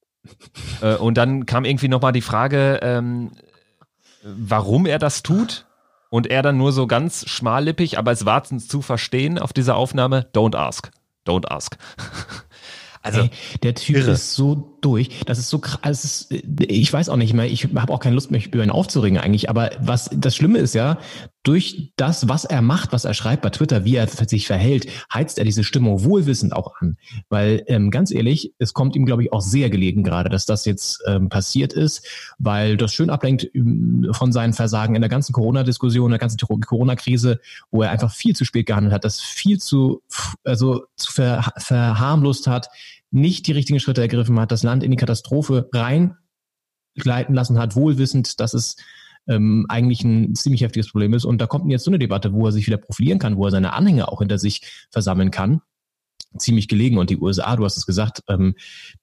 äh, 0.81 0.95
und 0.95 1.19
dann 1.19 1.45
kam 1.45 1.65
irgendwie 1.65 1.89
nochmal 1.89 2.13
die 2.13 2.23
Frage, 2.23 2.79
ähm, 2.83 3.33
warum 4.23 4.87
er 4.87 4.99
das 4.99 5.23
tut. 5.23 5.67
Und 6.09 6.29
er 6.29 6.43
dann 6.43 6.57
nur 6.57 6.71
so 6.71 6.87
ganz 6.87 7.29
schmallippig, 7.29 7.99
aber 7.99 8.13
es 8.13 8.25
war 8.25 8.45
zu 8.45 8.83
verstehen 8.83 9.37
auf 9.41 9.53
dieser 9.53 9.75
Aufnahme, 9.75 10.29
don't 10.33 10.57
ask, 10.57 10.93
don't 11.27 11.49
ask. 11.49 11.77
Also 13.05 13.21
Ey, 13.21 13.31
der 13.63 13.75
Typ 13.75 13.97
irre. 13.97 14.13
ist 14.13 14.33
so 14.33 14.74
durch. 14.85 15.09
Das 15.27 15.39
ist 15.39 15.49
so 15.49 15.59
krass. 15.59 15.79
Also 15.83 16.35
ich 16.61 16.93
weiß 16.93 17.09
auch 17.09 17.17
nicht 17.17 17.33
mehr. 17.33 17.47
Ich 17.47 17.65
habe 17.75 17.93
auch 17.93 18.01
keine 18.01 18.15
Lust 18.15 18.31
mehr 18.31 18.45
über 18.45 18.63
ihn 18.63 18.71
aufzuregen 18.71 19.19
eigentlich. 19.19 19.49
Aber 19.49 19.71
was 19.81 20.11
das 20.13 20.37
Schlimme 20.37 20.59
ist 20.59 20.75
ja, 20.75 20.99
durch 21.43 21.93
das, 21.97 22.29
was 22.29 22.45
er 22.45 22.63
macht, 22.63 22.93
was 22.93 23.05
er 23.05 23.15
schreibt 23.15 23.43
bei 23.43 23.51
Twitter, 23.51 23.85
wie 23.85 23.97
er 23.97 24.09
sich 24.09 24.47
verhält, 24.47 24.89
heizt 25.13 25.39
er 25.39 25.45
diese 25.45 25.63
Stimmung 25.63 26.03
wohlwissend 26.03 26.55
auch 26.55 26.73
an. 26.81 26.97
Weil 27.29 27.63
ähm, 27.67 27.91
ganz 27.91 28.11
ehrlich, 28.11 28.53
es 28.59 28.73
kommt 28.73 28.97
ihm 28.97 29.05
glaube 29.05 29.25
ich 29.25 29.33
auch 29.33 29.43
sehr 29.43 29.71
gelegen 29.71 30.05
gerade, 30.05 30.31
dass 30.31 30.47
das 30.47 30.65
jetzt 30.65 31.03
ähm, 31.07 31.29
passiert 31.29 31.73
ist, 31.75 32.07
weil 32.39 32.77
das 32.77 32.93
schön 32.93 33.11
ablenkt 33.11 33.49
ähm, 33.55 34.09
von 34.13 34.33
seinen 34.33 34.55
Versagen 34.55 34.95
in 34.95 35.03
der 35.03 35.11
ganzen 35.11 35.33
Corona-Diskussion, 35.33 36.11
der 36.11 36.19
ganzen 36.19 36.39
Corona-Krise, 36.39 37.41
wo 37.71 37.83
er 37.83 37.91
einfach 37.91 38.13
viel 38.13 38.35
zu 38.35 38.45
spät 38.45 38.67
gehandelt 38.67 38.95
hat, 38.95 39.05
das 39.05 39.21
viel 39.21 39.59
zu 39.61 40.03
also 40.45 40.85
zu 40.97 41.13
ver 41.13 41.53
verharmlost 41.59 42.47
hat 42.47 42.69
nicht 43.15 43.47
die 43.47 43.53
richtigen 43.53 43.81
Schritte 43.81 44.03
ergriffen 44.03 44.39
hat, 44.41 44.53
das 44.53 44.63
Land 44.63 44.83
in 44.83 44.91
die 44.91 44.97
Katastrophe 44.97 45.69
reingleiten 45.73 47.35
lassen 47.35 47.59
hat, 47.59 47.77
wohlwissend, 47.77 48.41
dass 48.41 48.55
es 48.55 48.77
ähm, 49.27 49.67
eigentlich 49.69 50.03
ein 50.05 50.35
ziemlich 50.35 50.63
heftiges 50.63 50.91
Problem 50.91 51.15
ist. 51.15 51.25
Und 51.25 51.41
da 51.41 51.47
kommt 51.47 51.71
jetzt 51.71 51.85
so 51.85 51.91
eine 51.91 51.99
Debatte, 51.99 52.33
wo 52.33 52.47
er 52.47 52.53
sich 52.53 52.67
wieder 52.67 52.77
profilieren 52.77 53.19
kann, 53.19 53.37
wo 53.37 53.47
er 53.47 53.51
seine 53.51 53.73
Anhänger 53.73 54.13
auch 54.13 54.19
hinter 54.19 54.39
sich 54.39 54.87
versammeln 54.91 55.31
kann 55.31 55.61
ziemlich 56.39 56.69
gelegen. 56.69 56.99
Und 56.99 57.11
die 57.11 57.17
USA, 57.17 57.57
du 57.57 57.65
hast 57.65 57.77
es 57.77 57.87
gesagt, 57.87 58.23
ähm, 58.29 58.55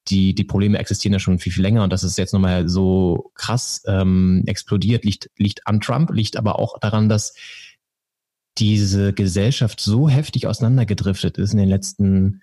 die, 0.09 0.35
die 0.35 0.43
Probleme 0.43 0.77
existieren 0.77 1.13
ja 1.13 1.19
schon 1.19 1.39
viel, 1.39 1.53
viel 1.53 1.63
länger 1.63 1.83
und 1.83 1.93
dass 1.93 2.03
es 2.03 2.17
jetzt 2.17 2.33
nochmal 2.33 2.67
so 2.67 3.31
krass 3.35 3.81
ähm, 3.87 4.43
explodiert, 4.45 5.05
liegt, 5.05 5.29
liegt 5.37 5.65
an 5.65 5.79
Trump, 5.79 6.11
liegt 6.11 6.37
aber 6.37 6.59
auch 6.59 6.77
daran, 6.79 7.09
dass 7.09 7.33
diese 8.57 9.13
Gesellschaft 9.13 9.79
so 9.79 10.09
heftig 10.09 10.47
auseinandergedriftet 10.47 11.37
ist 11.37 11.53
in 11.53 11.59
den 11.59 11.69
letzten 11.69 12.41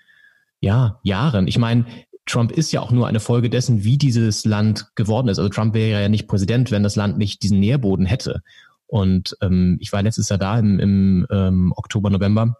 ja, 0.60 1.00
Jahren. 1.02 1.48
Ich 1.48 1.58
meine, 1.58 1.86
Trump 2.26 2.52
ist 2.52 2.72
ja 2.72 2.80
auch 2.80 2.90
nur 2.90 3.06
eine 3.06 3.20
Folge 3.20 3.50
dessen, 3.50 3.84
wie 3.84 3.98
dieses 3.98 4.44
Land 4.44 4.94
geworden 4.94 5.28
ist. 5.28 5.38
Also 5.38 5.48
Trump 5.48 5.74
wäre 5.74 6.02
ja 6.02 6.08
nicht 6.08 6.28
Präsident, 6.28 6.70
wenn 6.70 6.82
das 6.82 6.96
Land 6.96 7.18
nicht 7.18 7.42
diesen 7.42 7.58
Nährboden 7.58 8.06
hätte. 8.06 8.42
Und 8.86 9.36
ähm, 9.40 9.78
ich 9.80 9.92
war 9.92 10.02
letztes 10.02 10.28
Jahr 10.28 10.38
da 10.38 10.58
im, 10.58 10.78
im 10.78 11.26
ähm, 11.30 11.72
Oktober, 11.76 12.10
November 12.10 12.56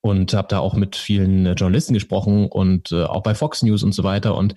und 0.00 0.34
habe 0.34 0.48
da 0.48 0.58
auch 0.58 0.74
mit 0.74 0.96
vielen 0.96 1.46
äh, 1.46 1.52
Journalisten 1.52 1.94
gesprochen 1.94 2.46
und 2.46 2.92
äh, 2.92 3.04
auch 3.04 3.22
bei 3.22 3.34
Fox 3.34 3.62
News 3.62 3.82
und 3.82 3.92
so 3.92 4.04
weiter. 4.04 4.34
Und 4.36 4.54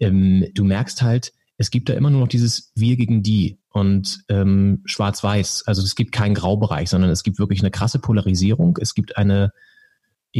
ähm, 0.00 0.46
du 0.54 0.64
merkst 0.64 1.02
halt, 1.02 1.32
es 1.58 1.70
gibt 1.70 1.88
da 1.88 1.94
immer 1.94 2.10
nur 2.10 2.20
noch 2.20 2.28
dieses 2.28 2.72
Wir 2.74 2.96
gegen 2.96 3.22
die 3.22 3.58
und 3.70 4.20
ähm, 4.28 4.82
Schwarz-Weiß. 4.84 5.64
Also 5.66 5.82
es 5.82 5.94
gibt 5.94 6.12
keinen 6.12 6.34
Graubereich, 6.34 6.90
sondern 6.90 7.10
es 7.10 7.22
gibt 7.22 7.38
wirklich 7.38 7.60
eine 7.60 7.70
krasse 7.70 7.98
Polarisierung. 7.98 8.78
Es 8.80 8.94
gibt 8.94 9.16
eine 9.16 9.52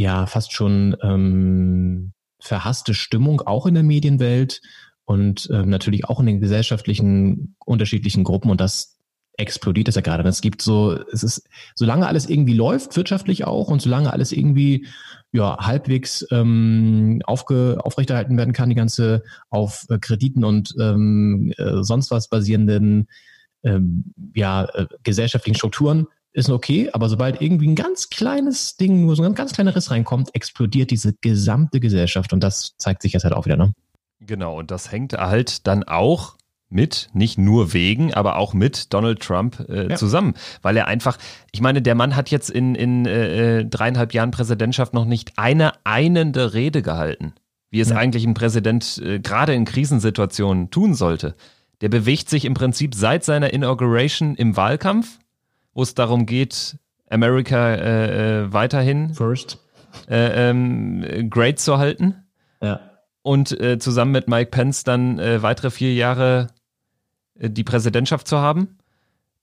ja 0.01 0.27
fast 0.27 0.53
schon 0.53 0.95
ähm, 1.01 2.13
verhasste 2.39 2.93
Stimmung 2.93 3.41
auch 3.41 3.65
in 3.65 3.73
der 3.73 3.83
Medienwelt 3.83 4.61
und 5.05 5.49
ähm, 5.51 5.69
natürlich 5.69 6.05
auch 6.05 6.19
in 6.19 6.27
den 6.27 6.39
gesellschaftlichen 6.39 7.55
unterschiedlichen 7.65 8.23
Gruppen 8.23 8.51
und 8.51 8.61
das 8.61 8.97
explodiert 9.39 9.87
es 9.87 9.95
ja 9.95 10.01
gerade. 10.01 10.27
Es 10.27 10.41
gibt 10.41 10.61
so, 10.61 10.99
es 11.11 11.23
ist, 11.23 11.47
solange 11.75 12.07
alles 12.07 12.27
irgendwie 12.27 12.55
läuft, 12.55 12.95
wirtschaftlich 12.95 13.45
auch, 13.45 13.67
und 13.67 13.81
solange 13.81 14.11
alles 14.11 14.31
irgendwie 14.31 14.87
ja 15.31 15.57
halbwegs 15.59 16.25
ähm, 16.31 17.21
aufge, 17.25 17.77
aufrechterhalten 17.83 18.37
werden 18.37 18.53
kann, 18.53 18.69
die 18.69 18.75
ganze 18.75 19.23
auf 19.49 19.85
äh, 19.89 19.99
Krediten 19.99 20.43
und 20.43 20.75
ähm, 20.79 21.53
äh, 21.57 21.83
sonst 21.83 22.09
was 22.09 22.29
basierenden 22.29 23.07
ähm, 23.63 24.13
ja, 24.33 24.65
äh, 24.65 24.87
gesellschaftlichen 25.03 25.57
Strukturen, 25.57 26.07
ist 26.37 26.51
okay, 26.51 26.89
aber 26.93 27.09
sobald 27.09 27.41
irgendwie 27.41 27.67
ein 27.67 27.75
ganz 27.75 28.11
kleines 28.11 28.77
Ding, 28.77 29.05
nur 29.05 29.15
so 29.15 29.23
ein 29.23 29.33
ganz 29.33 29.53
kleiner 29.53 29.75
Riss 29.75 29.89
reinkommt, 29.89 30.35
explodiert 30.35 30.91
diese 30.91 31.13
gesamte 31.13 31.79
Gesellschaft 31.79 32.31
und 32.31 32.41
das 32.43 32.75
zeigt 32.77 33.01
sich 33.01 33.13
jetzt 33.13 33.23
halt 33.23 33.33
auch 33.33 33.45
wieder, 33.45 33.57
ne? 33.57 33.73
Genau, 34.19 34.57
und 34.57 34.69
das 34.69 34.91
hängt 34.91 35.13
halt 35.13 35.65
dann 35.65 35.83
auch 35.83 36.37
mit, 36.69 37.09
nicht 37.13 37.39
nur 37.39 37.73
wegen, 37.73 38.13
aber 38.13 38.35
auch 38.35 38.53
mit 38.53 38.93
Donald 38.93 39.21
Trump 39.21 39.65
äh, 39.67 39.89
ja. 39.89 39.95
zusammen, 39.95 40.35
weil 40.61 40.77
er 40.77 40.87
einfach, 40.87 41.17
ich 41.51 41.61
meine, 41.61 41.81
der 41.81 41.95
Mann 41.95 42.15
hat 42.15 42.29
jetzt 42.29 42.51
in, 42.51 42.75
in 42.75 43.05
äh, 43.07 43.65
dreieinhalb 43.65 44.13
Jahren 44.13 44.31
Präsidentschaft 44.31 44.93
noch 44.93 45.05
nicht 45.05 45.33
eine 45.37 45.73
einende 45.85 46.53
Rede 46.53 46.83
gehalten, 46.83 47.33
wie 47.71 47.79
es 47.79 47.89
ja. 47.89 47.95
eigentlich 47.95 48.25
ein 48.25 48.35
Präsident 48.35 49.01
äh, 49.03 49.19
gerade 49.19 49.55
in 49.55 49.65
Krisensituationen 49.65 50.69
tun 50.69 50.93
sollte. 50.93 51.35
Der 51.81 51.89
bewegt 51.89 52.29
sich 52.29 52.45
im 52.45 52.53
Prinzip 52.53 52.93
seit 52.93 53.23
seiner 53.23 53.53
Inauguration 53.53 54.35
im 54.35 54.55
Wahlkampf, 54.55 55.19
wo 55.77 55.83
es 55.83 55.93
darum 55.93 56.25
geht, 56.25 56.79
America 57.07 57.75
äh, 57.75 58.45
äh, 58.45 58.51
weiterhin 58.51 59.13
First. 59.13 59.59
Äh, 60.09 60.49
ähm, 60.49 61.29
great 61.29 61.59
zu 61.59 61.77
halten. 61.77 62.15
Ja. 62.63 62.79
Und 63.21 63.51
äh, 63.61 63.77
zusammen 63.77 64.11
mit 64.11 64.27
Mike 64.27 64.49
Pence 64.49 64.83
dann 64.83 65.19
äh, 65.19 65.43
weitere 65.43 65.69
vier 65.69 65.93
Jahre 65.93 66.47
äh, 67.35 67.51
die 67.51 67.63
Präsidentschaft 67.63 68.27
zu 68.27 68.39
haben, 68.39 68.79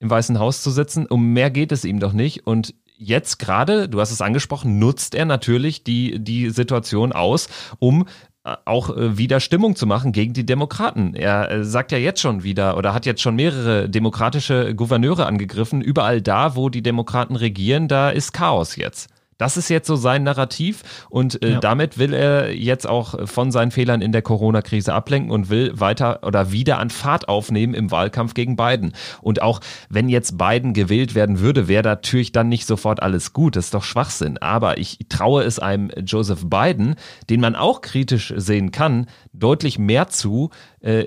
im 0.01 0.11
Weißen 0.11 0.41
Haus 0.41 0.61
zu 0.61 0.73
sitzen. 0.73 1.07
Um 1.07 1.33
mehr 1.33 1.53
geht 1.53 1.71
es 1.71 1.85
ihm 1.85 2.01
doch 2.01 2.13
nicht. 2.13 2.49
Und 2.49 2.75
jetzt 2.97 3.39
gerade, 3.39 3.89
du 3.89 4.01
hast 4.01 4.11
es 4.11 4.21
angesprochen, 4.21 4.81
nutzt 4.81 5.15
er 5.15 5.27
natürlich 5.27 5.85
die, 5.85 6.19
die 6.19 6.51
Situation 6.51 7.13
aus, 7.13 7.49
um 7.79 8.07
auch 8.45 8.95
äh, 8.95 9.17
wieder 9.17 9.41
Stimmung 9.41 9.75
zu 9.75 9.87
machen 9.87 10.13
gegen 10.13 10.35
die 10.35 10.45
Demokraten. 10.45 11.15
Er 11.15 11.65
sagt 11.65 11.93
ja 11.93 11.99
jetzt 11.99 12.21
schon 12.21 12.43
wieder 12.43 12.77
oder 12.77 12.93
hat 12.93 13.07
jetzt 13.07 13.23
schon 13.23 13.37
mehrere 13.37 13.89
demokratische 13.89 14.75
Gouverneure 14.75 15.27
angegriffen. 15.27 15.81
Überall 15.81 16.21
da, 16.21 16.55
wo 16.55 16.69
die 16.69 16.83
Demokraten 16.83 17.37
regieren, 17.37 17.89
da 17.89 18.11
ist 18.11 18.33
Chaos 18.33 18.77
jetzt. 18.77 19.14
Das 19.39 19.57
ist 19.57 19.69
jetzt 19.69 19.87
so 19.87 19.97
sein 19.97 20.23
Narrativ 20.23 21.07
und 21.11 21.43
äh, 21.43 21.53
ja. 21.53 21.61
damit 21.61 21.99
will 21.99 22.13
er 22.13 22.55
jetzt 22.55 22.87
auch 22.87 23.29
von 23.29 23.51
seinen 23.51 23.71
Fehlern 23.71 24.01
in 24.01 24.13
der 24.13 24.23
Corona-Krise 24.23 24.93
ablenken 24.93 25.31
und 25.31 25.49
will 25.51 25.79
weiter 25.79 26.21
oder 26.23 26.53
wieder 26.53 26.79
an 26.79 26.91
Fahrt 26.91 27.29
aufnehmen 27.29 27.75
im 27.75 27.91
Wahlkampf 27.91 28.35
gegen 28.35 28.57
Biden. 28.57 28.93
Und 29.21 29.43
auch 29.43 29.61
wenn 29.89 30.09
jetzt 30.09 30.39
Biden 30.39 30.73
gewählt 30.73 31.15
werden 31.15 31.41
würde, 31.41 31.69
wäre 31.69 31.85
natürlich 31.85 32.33
dann 32.33 32.49
nicht 32.49 32.67
sofort 32.67 33.03
alles 33.03 33.33
gut. 33.33 33.57
Das 33.57 33.67
ist 33.67 33.75
doch 33.75 33.85
Schwachsinn. 33.85 34.39
Aber 34.39 34.79
ich 34.79 34.99
traue 35.09 35.43
es 35.43 35.59
einem 35.59 35.91
Joseph 36.05 36.47
Biden, 36.47 36.97
den 37.31 37.41
man 37.41 37.57
auch 37.57 37.81
kritisch 37.81 38.33
sehen 38.37 38.71
kann, 38.71 39.07
deutlich 39.33 39.79
mehr 39.79 40.09
zu, 40.09 40.51
äh, 40.81 41.03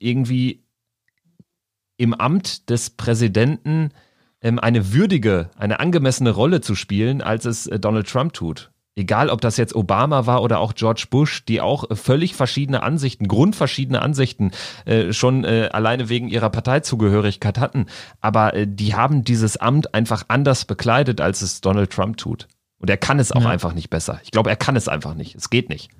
irgendwie 0.00 0.64
im 1.96 2.14
Amt 2.14 2.70
des 2.70 2.90
Präsidenten 2.90 3.76
ähm, 3.76 3.90
eine 4.42 4.92
würdige, 4.92 5.50
eine 5.56 5.80
angemessene 5.80 6.30
Rolle 6.30 6.60
zu 6.60 6.74
spielen, 6.74 7.22
als 7.22 7.44
es 7.44 7.66
äh, 7.66 7.78
Donald 7.78 8.08
Trump 8.08 8.32
tut. 8.32 8.70
Egal, 8.94 9.30
ob 9.30 9.40
das 9.40 9.56
jetzt 9.56 9.76
Obama 9.76 10.26
war 10.26 10.42
oder 10.42 10.58
auch 10.58 10.74
George 10.74 11.06
Bush, 11.08 11.44
die 11.44 11.60
auch 11.60 11.88
äh, 11.90 11.96
völlig 11.96 12.34
verschiedene 12.34 12.82
Ansichten, 12.82 13.28
grundverschiedene 13.28 14.02
Ansichten 14.02 14.50
äh, 14.86 15.12
schon 15.12 15.44
äh, 15.44 15.68
alleine 15.72 16.08
wegen 16.08 16.28
ihrer 16.28 16.50
Parteizugehörigkeit 16.50 17.58
hatten. 17.58 17.86
Aber 18.20 18.54
äh, 18.54 18.66
die 18.68 18.94
haben 18.94 19.24
dieses 19.24 19.56
Amt 19.56 19.94
einfach 19.94 20.24
anders 20.28 20.64
bekleidet, 20.64 21.20
als 21.20 21.42
es 21.42 21.60
Donald 21.60 21.90
Trump 21.90 22.16
tut. 22.16 22.48
Und 22.78 22.90
er 22.90 22.96
kann 22.96 23.18
es 23.18 23.32
auch 23.32 23.42
ja. 23.42 23.48
einfach 23.48 23.72
nicht 23.72 23.90
besser. 23.90 24.20
Ich 24.22 24.30
glaube, 24.30 24.50
er 24.50 24.56
kann 24.56 24.76
es 24.76 24.88
einfach 24.88 25.14
nicht. 25.14 25.34
Es 25.34 25.50
geht 25.50 25.68
nicht. 25.68 25.90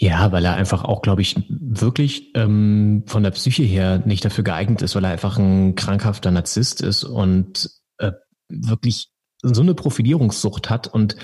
Ja, 0.00 0.30
weil 0.30 0.44
er 0.44 0.54
einfach 0.54 0.84
auch, 0.84 1.02
glaube 1.02 1.22
ich, 1.22 1.34
wirklich 1.48 2.30
ähm, 2.36 3.02
von 3.06 3.24
der 3.24 3.32
Psyche 3.32 3.64
her 3.64 4.00
nicht 4.06 4.24
dafür 4.24 4.44
geeignet 4.44 4.80
ist, 4.80 4.94
weil 4.94 5.02
er 5.02 5.10
einfach 5.10 5.38
ein 5.38 5.74
krankhafter 5.74 6.30
Narzisst 6.30 6.82
ist 6.82 7.02
und 7.02 7.68
äh, 7.98 8.12
wirklich 8.48 9.08
so 9.42 9.60
eine 9.60 9.74
Profilierungssucht 9.74 10.70
hat 10.70 10.86
und 10.86 11.16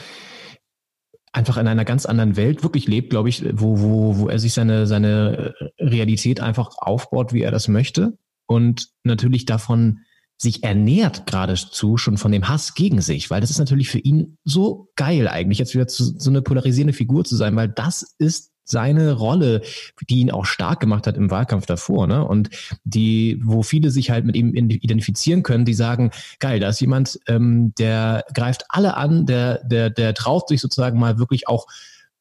einfach 1.33 1.57
in 1.57 1.69
einer 1.69 1.85
ganz 1.85 2.05
anderen 2.05 2.35
Welt 2.37 2.65
wirklich 2.65 2.89
lebt, 2.89 3.11
glaube 3.11 3.29
ich, 3.29 3.45
wo, 3.53 3.81
wo, 3.81 4.19
wo 4.19 4.29
er 4.29 4.41
sich 4.41 4.55
seine, 4.55 4.89
seine 4.89 5.55
Realität 5.79 6.41
einfach 6.41 6.71
aufbaut, 6.79 7.33
wie 7.33 7.43
er 7.43 7.53
das 7.53 7.69
möchte 7.69 8.19
und 8.47 8.89
natürlich 9.05 9.47
davon 9.47 10.01
sich 10.37 10.65
ernährt 10.65 11.27
geradezu 11.27 11.97
schon 11.97 12.19
von 12.19 12.33
dem 12.33 12.49
Hass 12.49 12.75
gegen 12.75 13.01
sich, 13.01 13.31
weil 13.31 13.41
das 13.41 13.51
ist 13.51 13.59
natürlich 13.59 13.89
für 13.89 14.01
ihn 14.01 14.37
so 14.43 14.91
geil 14.97 15.29
eigentlich, 15.29 15.59
jetzt 15.59 15.75
wieder 15.75 15.87
zu, 15.87 16.19
so 16.19 16.29
eine 16.29 16.43
polarisierende 16.43 16.93
Figur 16.93 17.25
zu 17.25 17.37
sein, 17.37 17.55
weil 17.55 17.69
das 17.69 18.17
ist 18.19 18.51
seine 18.65 19.13
Rolle, 19.13 19.63
die 20.09 20.21
ihn 20.21 20.31
auch 20.31 20.47
stark 20.47 20.81
gemacht 20.81 21.07
hat 21.07 21.17
im 21.17 21.31
Wahlkampf 21.31 21.67
davor, 21.67 22.07
ne? 22.07 22.27
Und 22.27 22.51
die, 22.85 23.41
wo 23.43 23.63
viele 23.63 23.91
sich 23.91 24.11
halt 24.11 24.25
mit 24.25 24.37
ihm 24.37 24.55
identifizieren 24.55 25.43
können, 25.43 25.65
die 25.65 25.75
sagen, 25.75 26.11
geil, 26.41 26.61
da 26.61 26.69
ist 26.69 26.81
jemand, 26.81 27.21
ähm, 27.27 27.75
der 27.79 28.25
greift 28.35 28.65
alle 28.69 28.97
an, 28.97 29.27
der, 29.27 29.63
der, 29.65 29.91
der 29.91 30.15
traut 30.15 30.49
sich 30.49 30.61
sozusagen 30.61 30.99
mal 30.99 31.19
wirklich 31.19 31.49
auch, 31.49 31.67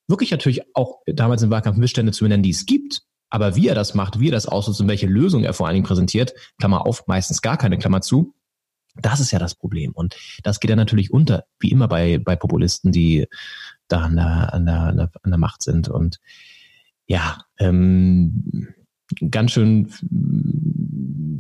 wirklich 0.08 0.32
natürlich 0.32 0.76
auch 0.76 1.00
damals 1.06 1.42
im 1.44 1.50
Wahlkampf 1.50 1.78
Missstände 1.78 2.12
zu 2.12 2.26
benennen, 2.26 2.44
die 2.44 2.52
es 2.52 2.66
gibt. 2.66 3.04
Aber 3.30 3.56
wie 3.56 3.68
er 3.68 3.74
das 3.74 3.96
macht, 3.96 4.20
wie 4.20 4.30
er 4.30 4.34
das 4.34 4.46
ausnutzt 4.46 4.80
und 4.82 4.88
welche 4.88 5.08
Lösung 5.08 5.44
er 5.44 5.54
vor 5.54 5.66
allen 5.66 5.74
Dingen 5.74 5.88
präsentiert, 5.88 6.34
Klammer 6.60 6.86
auf, 6.86 7.08
meistens 7.08 7.42
gar 7.42 7.58
keine 7.58 7.80
Klammer 7.80 8.02
zu, 8.02 8.36
das 8.96 9.20
ist 9.20 9.32
ja 9.32 9.40
das 9.40 9.56
Problem. 9.56 9.92
Und 9.94 10.16
das 10.44 10.60
geht 10.60 10.70
dann 10.70 10.78
natürlich 10.78 11.12
unter, 11.12 11.46
wie 11.60 11.72
immer 11.72 11.88
bei, 11.88 12.20
bei 12.20 12.36
Populisten, 12.36 12.92
die 12.92 13.28
da 13.88 14.02
an 14.02 14.16
der, 14.16 14.54
an 14.54 14.66
der, 14.66 15.12
an 15.22 15.32
der, 15.32 15.38
Macht 15.38 15.64
sind. 15.64 15.88
Und 15.88 16.20
ja, 17.06 17.40
ähm, 17.60 18.74
ganz 19.30 19.52
schön 19.52 19.90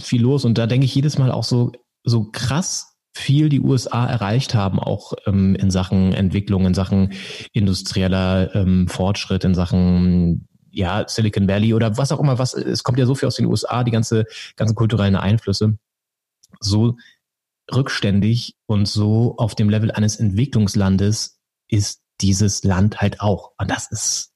viel 0.01 0.21
los. 0.21 0.45
Und 0.45 0.57
da 0.57 0.67
denke 0.67 0.85
ich 0.85 0.95
jedes 0.95 1.17
Mal 1.17 1.31
auch 1.31 1.43
so, 1.43 1.71
so 2.03 2.29
krass 2.31 2.97
viel 3.15 3.49
die 3.49 3.61
USA 3.61 4.05
erreicht 4.05 4.55
haben, 4.55 4.79
auch 4.79 5.13
ähm, 5.27 5.55
in 5.55 5.69
Sachen 5.69 6.13
Entwicklung, 6.13 6.65
in 6.65 6.73
Sachen 6.73 7.13
industrieller 7.51 8.55
ähm, 8.55 8.87
Fortschritt, 8.87 9.43
in 9.43 9.53
Sachen 9.53 10.47
ja, 10.71 11.05
Silicon 11.07 11.47
Valley 11.47 11.75
oder 11.75 11.97
was 11.97 12.11
auch 12.11 12.19
immer, 12.19 12.39
was, 12.39 12.55
es 12.55 12.83
kommt 12.83 12.97
ja 12.97 13.05
so 13.05 13.13
viel 13.13 13.27
aus 13.27 13.35
den 13.35 13.45
USA, 13.45 13.83
die 13.83 13.91
ganze, 13.91 14.25
ganzen 14.55 14.73
kulturellen 14.73 15.15
Einflüsse. 15.15 15.77
So 16.59 16.97
rückständig 17.71 18.57
und 18.65 18.87
so 18.87 19.35
auf 19.37 19.55
dem 19.55 19.69
Level 19.69 19.91
eines 19.91 20.17
Entwicklungslandes 20.17 21.39
ist 21.69 22.02
dieses 22.21 22.63
Land 22.63 23.01
halt 23.01 23.21
auch. 23.21 23.51
Und 23.57 23.69
das 23.69 23.91
ist 23.91 24.33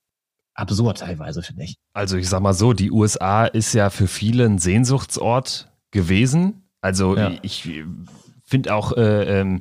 absurd 0.54 1.00
teilweise, 1.00 1.44
finde 1.44 1.64
ich. 1.64 1.78
Also 1.94 2.18
ich 2.18 2.28
sag 2.30 2.42
mal 2.42 2.54
so, 2.54 2.74
die 2.74 2.92
USA 2.92 3.46
ist 3.46 3.74
ja 3.74 3.90
für 3.90 4.08
viele 4.08 4.46
ein 4.46 4.58
Sehnsuchtsort 4.58 5.72
gewesen. 5.92 6.70
Also 6.82 7.16
ja. 7.16 7.32
ich 7.42 7.70
finde 8.46 8.74
auch 8.74 8.94
äh, 8.94 9.40
ähm, 9.40 9.60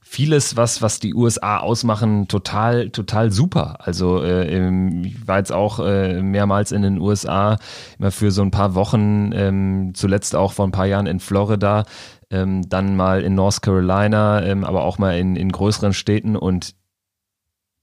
vieles, 0.00 0.56
was, 0.56 0.80
was 0.80 1.00
die 1.00 1.14
USA 1.14 1.58
ausmachen, 1.58 2.28
total, 2.28 2.88
total 2.90 3.30
super. 3.30 3.76
Also 3.80 4.22
äh, 4.22 5.06
ich 5.06 5.26
war 5.26 5.38
jetzt 5.38 5.52
auch 5.52 5.80
äh, 5.80 6.22
mehrmals 6.22 6.72
in 6.72 6.82
den 6.82 6.98
USA, 6.98 7.58
immer 7.98 8.10
für 8.10 8.30
so 8.30 8.42
ein 8.42 8.50
paar 8.50 8.74
Wochen, 8.74 9.32
ähm, 9.34 9.92
zuletzt 9.94 10.34
auch 10.34 10.52
vor 10.52 10.66
ein 10.66 10.72
paar 10.72 10.86
Jahren 10.86 11.06
in 11.06 11.20
Florida, 11.20 11.84
ähm, 12.30 12.66
dann 12.68 12.96
mal 12.96 13.22
in 13.22 13.34
North 13.34 13.60
Carolina, 13.60 14.42
ähm, 14.42 14.64
aber 14.64 14.82
auch 14.84 14.98
mal 14.98 15.18
in, 15.18 15.36
in 15.36 15.52
größeren 15.52 15.92
Städten 15.92 16.36
und 16.36 16.74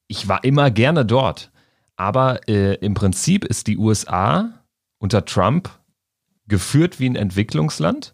ich 0.08 0.28
war 0.28 0.44
immer 0.44 0.72
gerne 0.72 1.06
dort. 1.06 1.52
Aber 1.96 2.48
äh, 2.48 2.76
im 2.76 2.94
Prinzip 2.94 3.46
ist 3.46 3.68
die 3.68 3.78
USA 3.78 4.50
unter 5.00 5.26
Trump 5.26 5.70
geführt 6.48 7.00
wie 7.00 7.10
ein 7.10 7.16
Entwicklungsland. 7.16 8.14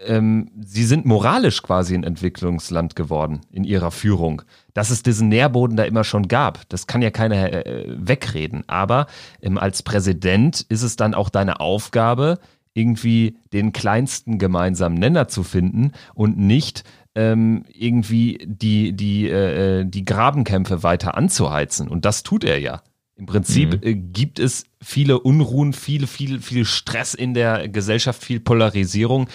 Ähm, 0.00 0.50
sie 0.60 0.84
sind 0.84 1.04
moralisch 1.04 1.62
quasi 1.62 1.94
ein 1.94 2.02
Entwicklungsland 2.02 2.96
geworden 2.96 3.42
in 3.50 3.64
ihrer 3.64 3.90
Führung. 3.90 4.42
Dass 4.74 4.90
es 4.90 5.02
diesen 5.02 5.28
Nährboden 5.28 5.76
da 5.76 5.84
immer 5.84 6.02
schon 6.02 6.28
gab, 6.28 6.68
das 6.70 6.86
kann 6.86 7.02
ja 7.02 7.10
keiner 7.10 7.52
äh, 7.52 7.84
wegreden. 7.88 8.64
Aber 8.66 9.06
ähm, 9.40 9.58
als 9.58 9.82
Präsident 9.82 10.62
ist 10.68 10.82
es 10.82 10.96
dann 10.96 11.14
auch 11.14 11.28
deine 11.28 11.60
Aufgabe, 11.60 12.38
irgendwie 12.74 13.36
den 13.52 13.72
kleinsten 13.72 14.38
gemeinsamen 14.38 14.98
Nenner 14.98 15.28
zu 15.28 15.42
finden 15.42 15.92
und 16.14 16.38
nicht 16.38 16.84
ähm, 17.14 17.64
irgendwie 17.72 18.38
die, 18.44 18.92
die, 18.92 19.28
äh, 19.28 19.80
äh, 19.80 19.84
die 19.84 20.04
Grabenkämpfe 20.04 20.82
weiter 20.82 21.16
anzuheizen. 21.16 21.88
Und 21.88 22.04
das 22.04 22.22
tut 22.22 22.44
er 22.44 22.58
ja. 22.58 22.82
Im 23.16 23.26
Prinzip 23.26 23.74
mhm. 23.74 23.88
äh, 23.88 23.94
gibt 23.94 24.38
es 24.38 24.64
viele 24.82 25.20
Unruhen, 25.20 25.72
viel, 25.72 26.06
viel, 26.06 26.40
viel 26.40 26.64
Stress 26.64 27.14
in 27.14 27.34
der 27.34 27.68
Gesellschaft, 27.68 28.24
viel 28.24 28.40
Polarisierung. 28.40 29.28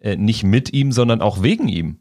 Äh, 0.00 0.16
nicht 0.16 0.44
mit 0.44 0.72
ihm, 0.72 0.92
sondern 0.92 1.20
auch 1.20 1.42
wegen 1.42 1.68
ihm. 1.68 1.98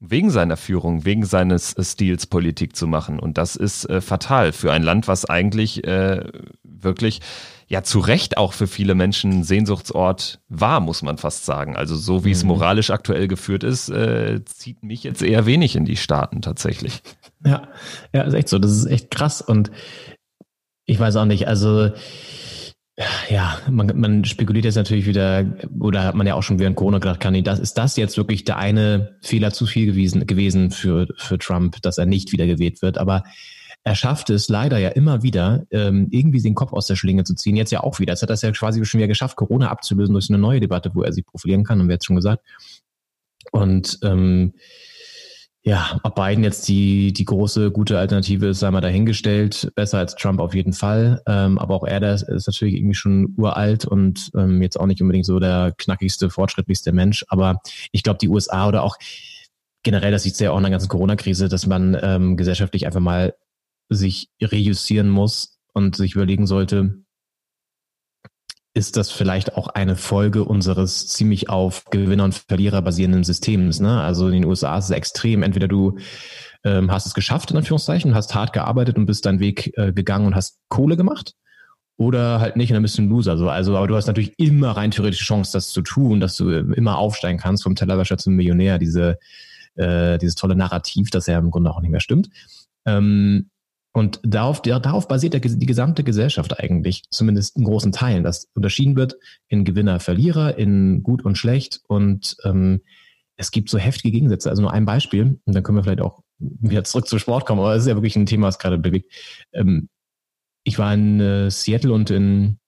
Wegen 0.00 0.28
seiner 0.30 0.58
Führung, 0.58 1.06
wegen 1.06 1.24
seines 1.24 1.72
äh, 1.72 1.82
Stils 1.82 2.26
Politik 2.26 2.76
zu 2.76 2.86
machen. 2.86 3.18
Und 3.18 3.38
das 3.38 3.56
ist 3.56 3.88
äh, 3.88 4.02
fatal 4.02 4.52
für 4.52 4.70
ein 4.72 4.82
Land, 4.82 5.08
was 5.08 5.24
eigentlich 5.24 5.84
äh, 5.84 6.30
wirklich 6.84 7.20
ja 7.66 7.82
zu 7.82 7.98
Recht 7.98 8.36
auch 8.36 8.52
für 8.52 8.66
viele 8.66 8.94
Menschen 8.94 9.42
Sehnsuchtsort 9.42 10.40
war, 10.48 10.80
muss 10.80 11.02
man 11.02 11.18
fast 11.18 11.44
sagen. 11.44 11.76
Also 11.76 11.96
so 11.96 12.24
wie 12.24 12.30
es 12.30 12.42
mhm. 12.42 12.48
moralisch 12.48 12.90
aktuell 12.90 13.28
geführt 13.28 13.64
ist, 13.64 13.88
äh, 13.88 14.44
zieht 14.44 14.82
mich 14.82 15.02
jetzt 15.02 15.22
eher 15.22 15.46
wenig 15.46 15.76
in 15.76 15.84
die 15.84 15.96
Staaten 15.96 16.42
tatsächlich. 16.42 17.02
Ja, 17.46 17.68
ja, 18.14 18.22
ist 18.22 18.32
echt 18.32 18.48
so. 18.48 18.58
Das 18.58 18.70
ist 18.70 18.86
echt 18.86 19.10
krass 19.10 19.42
und 19.42 19.70
ich 20.86 20.98
weiß 20.98 21.16
auch 21.16 21.26
nicht. 21.26 21.46
Also 21.46 21.90
ja, 23.28 23.58
man, 23.68 23.90
man 23.96 24.24
spekuliert 24.24 24.64
jetzt 24.64 24.76
natürlich 24.76 25.06
wieder, 25.06 25.44
oder 25.80 26.04
hat 26.04 26.14
man 26.14 26.26
ja 26.26 26.34
auch 26.34 26.42
schon 26.42 26.60
während 26.60 26.76
Corona 26.76 26.98
gedacht, 26.98 27.18
kann 27.18 27.42
das, 27.42 27.58
ist 27.58 27.74
das 27.74 27.96
jetzt 27.96 28.16
wirklich 28.16 28.44
der 28.44 28.56
eine 28.56 29.18
Fehler 29.20 29.52
zu 29.52 29.66
viel 29.66 29.86
gewesen, 29.86 30.26
gewesen 30.26 30.70
für, 30.70 31.08
für 31.16 31.38
Trump, 31.38 31.82
dass 31.82 31.98
er 31.98 32.06
nicht 32.06 32.30
wieder 32.30 32.46
gewählt 32.46 32.82
wird? 32.82 32.98
Aber 32.98 33.24
er 33.84 33.94
schafft 33.94 34.30
es 34.30 34.48
leider 34.48 34.78
ja 34.78 34.88
immer 34.88 35.22
wieder, 35.22 35.66
ähm, 35.70 36.08
irgendwie 36.10 36.40
den 36.40 36.54
Kopf 36.54 36.72
aus 36.72 36.86
der 36.86 36.96
Schlinge 36.96 37.24
zu 37.24 37.34
ziehen. 37.34 37.54
Jetzt 37.54 37.70
ja 37.70 37.80
auch 37.82 38.00
wieder. 38.00 38.14
Jetzt 38.14 38.22
hat 38.22 38.30
es 38.30 38.40
ja 38.40 38.50
quasi 38.50 38.82
schon 38.84 38.98
wieder 38.98 39.08
geschafft, 39.08 39.36
Corona 39.36 39.70
abzulösen 39.70 40.14
durch 40.14 40.30
eine 40.30 40.38
neue 40.38 40.60
Debatte, 40.60 40.90
wo 40.94 41.02
er 41.02 41.12
sich 41.12 41.26
profilieren 41.26 41.64
kann, 41.64 41.78
haben 41.78 41.88
wir 41.88 41.94
jetzt 41.94 42.06
schon 42.06 42.16
gesagt. 42.16 42.42
Und 43.52 43.98
ähm, 44.02 44.54
ja, 45.66 46.00
ob 46.02 46.14
Biden 46.14 46.44
jetzt 46.44 46.66
die, 46.68 47.12
die 47.12 47.24
große, 47.26 47.70
gute 47.70 47.98
Alternative 47.98 48.48
ist, 48.48 48.60
sei 48.60 48.70
mal 48.70 48.80
dahingestellt. 48.80 49.70
Besser 49.74 49.98
als 49.98 50.14
Trump 50.14 50.40
auf 50.40 50.54
jeden 50.54 50.72
Fall. 50.72 51.22
Ähm, 51.26 51.58
aber 51.58 51.74
auch 51.74 51.84
er, 51.84 52.00
der 52.00 52.14
ist, 52.14 52.46
natürlich 52.46 52.76
irgendwie 52.76 52.94
schon 52.94 53.34
uralt 53.36 53.84
und 53.84 54.30
ähm, 54.34 54.62
jetzt 54.62 54.80
auch 54.80 54.86
nicht 54.86 55.02
unbedingt 55.02 55.26
so 55.26 55.38
der 55.38 55.74
knackigste, 55.76 56.30
fortschrittlichste 56.30 56.92
Mensch. 56.92 57.24
Aber 57.28 57.60
ich 57.92 58.02
glaube, 58.02 58.18
die 58.18 58.28
USA 58.28 58.68
oder 58.68 58.82
auch 58.82 58.96
generell, 59.82 60.10
das 60.10 60.22
sieht 60.22 60.36
sehr 60.36 60.52
auch 60.52 60.56
in 60.56 60.64
der 60.64 60.70
ganzen 60.70 60.88
Corona-Krise, 60.88 61.48
dass 61.48 61.66
man 61.66 61.96
ähm, 62.02 62.36
gesellschaftlich 62.36 62.86
einfach 62.86 63.00
mal 63.00 63.34
sich 63.88 64.28
rejustieren 64.40 65.08
muss 65.08 65.58
und 65.72 65.96
sich 65.96 66.14
überlegen 66.14 66.46
sollte, 66.46 67.04
ist 68.74 68.96
das 68.96 69.12
vielleicht 69.12 69.56
auch 69.56 69.68
eine 69.68 69.94
Folge 69.94 70.44
unseres 70.44 71.06
ziemlich 71.06 71.48
auf 71.48 71.84
Gewinner 71.86 72.24
und 72.24 72.34
Verlierer 72.34 72.82
basierenden 72.82 73.22
Systems. 73.22 73.78
Ne? 73.78 74.00
Also 74.00 74.26
in 74.26 74.32
den 74.32 74.44
USA 74.44 74.76
ist 74.76 74.86
es 74.86 74.90
extrem. 74.90 75.44
Entweder 75.44 75.68
du 75.68 75.96
ähm, 76.64 76.90
hast 76.90 77.06
es 77.06 77.14
geschafft, 77.14 77.52
in 77.52 77.56
Anführungszeichen, 77.56 78.16
hast 78.16 78.34
hart 78.34 78.52
gearbeitet 78.52 78.96
und 78.96 79.06
bist 79.06 79.26
deinen 79.26 79.38
Weg 79.38 79.72
äh, 79.78 79.92
gegangen 79.92 80.26
und 80.26 80.34
hast 80.34 80.58
Kohle 80.68 80.96
gemacht. 80.96 81.34
Oder 81.96 82.40
halt 82.40 82.56
nicht 82.56 82.70
und 82.70 82.74
dann 82.74 82.82
bist 82.82 82.98
du 82.98 83.02
ein 83.02 83.08
Loser. 83.08 83.38
So. 83.38 83.48
Also, 83.48 83.76
aber 83.76 83.86
du 83.86 83.94
hast 83.94 84.08
natürlich 84.08 84.34
immer 84.38 84.72
rein 84.72 84.90
theoretische 84.90 85.24
Chance, 85.24 85.52
das 85.52 85.68
zu 85.68 85.80
tun, 85.80 86.18
dass 86.18 86.36
du 86.36 86.50
immer 86.50 86.98
aufsteigen 86.98 87.38
kannst 87.38 87.62
vom 87.62 87.76
Tellerwäscher 87.76 88.18
zum 88.18 88.34
Millionär. 88.34 88.78
Diese, 88.78 89.18
äh, 89.76 90.18
dieses 90.18 90.34
tolle 90.34 90.56
Narrativ, 90.56 91.10
das 91.10 91.26
ja 91.28 91.38
im 91.38 91.52
Grunde 91.52 91.70
auch 91.70 91.80
nicht 91.80 91.92
mehr 91.92 92.00
stimmt. 92.00 92.28
Ähm, 92.86 93.50
und 93.96 94.18
darauf, 94.24 94.60
darauf 94.60 95.06
basiert 95.06 95.34
die 95.34 95.66
gesamte 95.66 96.02
Gesellschaft 96.02 96.58
eigentlich, 96.58 97.04
zumindest 97.10 97.56
in 97.56 97.62
großen 97.62 97.92
Teilen, 97.92 98.24
dass 98.24 98.48
unterschieden 98.52 98.96
wird 98.96 99.14
in 99.46 99.64
Gewinner, 99.64 100.00
Verlierer, 100.00 100.58
in 100.58 101.04
gut 101.04 101.24
und 101.24 101.38
schlecht. 101.38 101.80
Und 101.86 102.36
ähm, 102.42 102.80
es 103.36 103.52
gibt 103.52 103.70
so 103.70 103.78
heftige 103.78 104.10
Gegensätze. 104.10 104.50
Also 104.50 104.62
nur 104.62 104.72
ein 104.72 104.84
Beispiel, 104.84 105.38
und 105.44 105.54
dann 105.54 105.62
können 105.62 105.78
wir 105.78 105.84
vielleicht 105.84 106.00
auch 106.00 106.24
wieder 106.38 106.82
zurück 106.82 107.06
zum 107.06 107.20
Sport 107.20 107.46
kommen, 107.46 107.60
aber 107.60 107.76
es 107.76 107.82
ist 107.82 107.88
ja 107.88 107.94
wirklich 107.94 108.16
ein 108.16 108.26
Thema, 108.26 108.48
was 108.48 108.58
gerade 108.58 108.78
bewegt. 108.78 109.12
Ähm, 109.52 109.88
ich 110.64 110.76
war 110.76 110.92
in 110.92 111.20
äh, 111.20 111.50
Seattle 111.52 111.92
und 111.92 112.10
in 112.10 112.58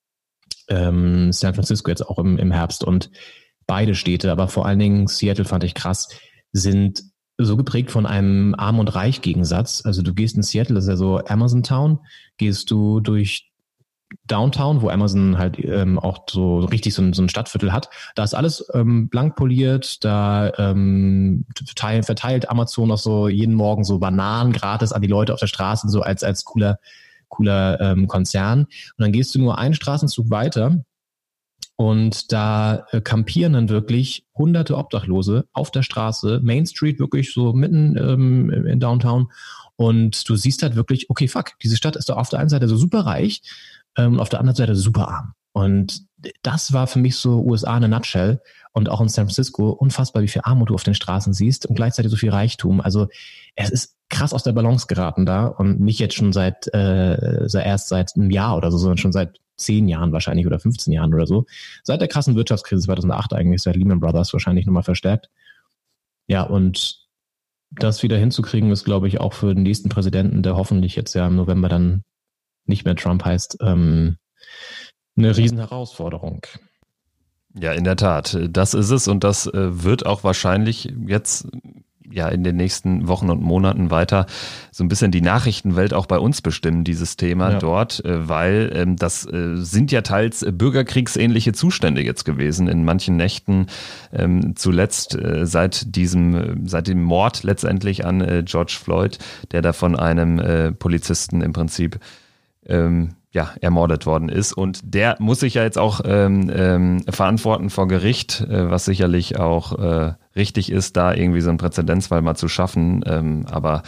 ähm, 0.69 1.33
San 1.33 1.55
Francisco 1.55 1.91
jetzt 1.91 2.07
auch 2.09 2.21
im, 2.21 2.39
im 2.39 2.53
Herbst 2.53 2.85
und 2.85 3.11
beide 3.67 3.97
Städte, 3.97 4.31
aber 4.31 4.47
vor 4.47 4.65
allen 4.65 4.79
Dingen 4.79 5.09
Seattle 5.09 5.45
fand 5.45 5.65
ich 5.65 5.75
krass, 5.75 6.09
sind 6.53 7.03
so 7.39 7.57
geprägt 7.57 7.91
von 7.91 8.07
einem 8.07 8.55
Arm- 8.57 8.79
und 8.79 8.95
Reich-Gegensatz. 8.95 9.85
Also 9.85 10.03
du 10.03 10.15
gehst 10.15 10.37
in 10.37 10.43
Seattle, 10.43 10.75
das 10.75 10.85
ist 10.85 10.91
ja 10.91 10.97
so 10.97 11.19
Amazon 11.27 11.63
Town, 11.63 12.01
gehst 12.39 12.71
du 12.71 13.01
durch 13.01 13.51
Downtown, 14.27 14.83
wo 14.83 14.89
Amazon 14.89 15.37
halt 15.37 15.59
ähm, 15.59 15.99
auch 15.99 16.25
so 16.31 16.61
richtig 16.61 16.95
so 16.95 17.03
ein, 17.03 17.13
so 17.13 17.23
ein 17.23 17.29
Stadtviertel 17.29 17.73
hat. 17.73 17.91
Da 18.15 18.25
ist 18.25 18.35
alles 18.35 18.65
ähm, 18.73 19.09
blank 19.09 19.37
poliert, 19.37 20.05
da 20.05 20.53
ähm, 20.59 21.45
verteilt, 21.55 22.07
verteilt 22.07 22.49
Amazon 22.49 22.91
auch 22.91 22.99
so 22.99 23.29
jeden 23.29 23.55
Morgen 23.55 23.85
so 23.85 23.99
Bananen 23.99 24.53
gratis 24.53 24.93
an 24.93 25.03
die 25.03 25.09
Leute 25.09 25.35
auf 25.35 25.41
der 25.41 25.49
Straße, 25.49 25.89
so 25.89 26.03
als, 26.03 26.23
als 26.23 26.45
cooler, 26.45 26.79
cooler 27.29 27.81
ähm, 27.81 28.07
Konzern. 28.07 28.61
Und 28.61 28.99
dann 28.99 29.13
gehst 29.13 29.35
du 29.35 29.41
nur 29.41 29.59
einen 29.59 29.75
Straßenzug 29.75 30.31
weiter 30.31 30.85
und 31.77 32.33
da 32.33 32.87
äh, 32.91 33.01
kampieren 33.01 33.53
dann 33.53 33.69
wirklich 33.69 34.25
hunderte 34.35 34.77
Obdachlose 34.77 35.47
auf 35.53 35.71
der 35.71 35.83
Straße, 35.83 36.41
Main 36.43 36.67
Street, 36.67 36.99
wirklich 36.99 37.33
so 37.33 37.53
mitten 37.53 37.97
ähm, 37.99 38.51
in 38.51 38.81
Downtown. 38.81 39.31
Und 39.77 40.27
du 40.29 40.37
siehst 40.37 40.63
halt 40.63 40.75
wirklich, 40.75 41.11
okay, 41.11 41.29
fuck, 41.29 41.53
diese 41.63 41.77
Stadt 41.77 41.97
ist 41.97 42.09
doch 42.09 42.17
auf 42.17 42.31
der 42.31 42.39
einen 42.39 42.49
Seite 42.49 42.67
so 42.67 42.77
super 42.77 43.01
reich 43.01 43.43
ähm, 43.97 44.21
auf 44.21 44.29
der 44.29 44.41
anderen 44.41 44.57
Seite 44.57 44.75
super 44.75 45.09
arm. 45.09 45.33
Und 45.53 46.06
das 46.43 46.73
war 46.73 46.87
für 46.87 46.99
mich 46.99 47.17
so 47.17 47.41
USA 47.43 47.77
in 47.77 47.85
a 47.85 47.89
nutshell 47.89 48.41
und 48.73 48.89
auch 48.89 49.01
in 49.01 49.09
San 49.09 49.27
Francisco 49.27 49.71
unfassbar, 49.71 50.23
wie 50.23 50.29
viel 50.29 50.43
Armut 50.45 50.71
du 50.71 50.75
auf 50.75 50.83
den 50.83 50.95
Straßen 50.95 51.33
siehst 51.33 51.67
und 51.67 51.77
gleichzeitig 51.77 52.11
so 52.11 52.17
viel 52.17 52.31
Reichtum. 52.31 52.81
Also 52.81 53.09
es 53.55 53.71
ist 53.71 53.97
krass 54.09 54.33
aus 54.33 54.43
der 54.43 54.53
Balance 54.53 54.87
geraten 54.87 55.27
da 55.27 55.47
und 55.47 55.81
nicht 55.81 55.99
jetzt 55.99 56.15
schon 56.15 56.33
seit, 56.33 56.69
äh, 56.75 57.47
erst 57.53 57.89
seit 57.89 58.15
einem 58.17 58.31
Jahr 58.31 58.57
oder 58.57 58.71
so, 58.71 58.79
sondern 58.79 58.99
schon 58.99 59.13
seit 59.13 59.41
zehn 59.57 59.89
Jahren 59.89 60.13
wahrscheinlich 60.13 60.47
oder 60.47 60.59
15 60.59 60.93
Jahren 60.93 61.15
oder 61.15 61.27
so. 61.27 61.47
Seit 61.83 62.01
der 62.01 62.09
krassen 62.09 62.37
Wirtschaftskrise 62.37 62.85
2008 62.85 63.33
eigentlich, 63.33 63.63
seit 63.63 63.77
Lehman 63.77 64.01
Brothers 64.01 64.33
wahrscheinlich 64.33 64.67
nochmal 64.67 64.83
verstärkt. 64.83 65.31
Ja, 66.27 66.43
und 66.43 67.07
das 67.71 68.03
wieder 68.03 68.17
hinzukriegen, 68.17 68.71
ist, 68.71 68.85
glaube 68.85 69.09
ich, 69.09 69.21
auch 69.21 69.33
für 69.33 69.55
den 69.55 69.63
nächsten 69.63 69.89
Präsidenten, 69.89 70.43
der 70.43 70.57
hoffentlich 70.57 70.97
jetzt 70.97 71.15
ja 71.15 71.27
im 71.27 71.37
November 71.37 71.69
dann 71.69 72.03
nicht 72.67 72.85
mehr 72.85 72.97
Trump 72.97 73.25
heißt, 73.25 73.59
ähm, 73.61 74.19
eine 75.17 75.37
Riesenherausforderung. 75.37 76.43
Ja, 77.59 77.73
in 77.73 77.85
der 77.85 77.97
Tat. 77.97 78.39
Das 78.51 78.75
ist 78.75 78.91
es 78.91 79.09
und 79.09 79.25
das 79.25 79.47
äh, 79.47 79.83
wird 79.83 80.05
auch 80.05 80.25
wahrscheinlich 80.25 80.93
jetzt 81.07 81.49
ja 82.09 82.29
in 82.29 82.45
den 82.45 82.57
nächsten 82.57 83.09
Wochen 83.09 83.31
und 83.31 83.43
Monaten 83.43 83.91
weiter 83.91 84.27
so 84.71 84.85
ein 84.85 84.89
bisschen 84.89 85.11
die 85.11 85.23
Nachrichtenwelt 85.23 85.93
auch 85.93 86.07
bei 86.07 86.19
uns 86.19 86.41
bestimmen, 86.41 86.85
dieses 86.85 87.17
Thema 87.17 87.53
ja. 87.53 87.59
dort, 87.59 88.05
äh, 88.05 88.29
weil 88.29 88.71
ähm, 88.75 88.97
das 88.97 89.27
äh, 89.27 89.57
sind 89.57 89.91
ja 89.91 90.03
teils 90.03 90.47
bürgerkriegsähnliche 90.49 91.53
Zustände 91.53 92.03
jetzt 92.03 92.25
gewesen 92.25 92.69
in 92.69 92.85
manchen 92.85 93.17
Nächten 93.17 93.67
ähm, 94.13 94.55
zuletzt 94.55 95.19
seit 95.43 95.97
diesem, 95.97 96.67
seit 96.67 96.89
dem 96.89 97.03
Mord 97.03 97.43
letztendlich 97.43 98.05
an 98.05 98.45
George 98.45 98.77
Floyd, 98.81 99.19
der 99.51 99.63
da 99.63 99.73
von 99.73 99.97
einem 99.97 100.77
Polizisten 100.79 101.41
im 101.41 101.53
Prinzip 101.53 101.99
ähm, 102.67 103.15
ja, 103.37 103.51
ermordet 103.61 104.07
worden 104.07 104.31
ist. 104.31 104.55
Und 104.55 104.81
der 104.83 105.17
muss 105.19 105.41
sich 105.41 105.55
ja 105.55 105.63
jetzt 105.63 105.77
auch 105.77 106.01
ähm, 106.07 106.51
ähm, 106.53 107.05
verantworten 107.07 107.69
vor 107.69 107.87
Gericht, 107.87 108.41
äh, 108.41 108.71
was 108.71 108.87
sicherlich 108.87 109.39
auch 109.39 109.79
äh, 109.79 110.15
richtig 110.35 110.73
ist, 110.73 110.97
da 110.97 111.13
irgendwie 111.13 111.43
so 111.43 111.51
einen 111.51 111.59
Präzedenzfall 111.59 112.23
mal 112.23 112.35
zu 112.35 112.49
schaffen. 112.49 113.05
Ähm, 113.07 113.45
aber 113.51 113.83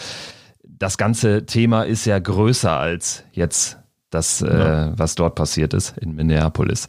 das 0.62 0.98
ganze 0.98 1.46
Thema 1.46 1.84
ist 1.84 2.04
ja 2.04 2.18
größer 2.18 2.76
als 2.76 3.24
jetzt 3.32 3.78
das, 4.10 4.42
äh, 4.42 4.90
was 4.94 5.14
dort 5.14 5.34
passiert 5.34 5.72
ist 5.72 5.96
in 5.96 6.14
Minneapolis. 6.14 6.86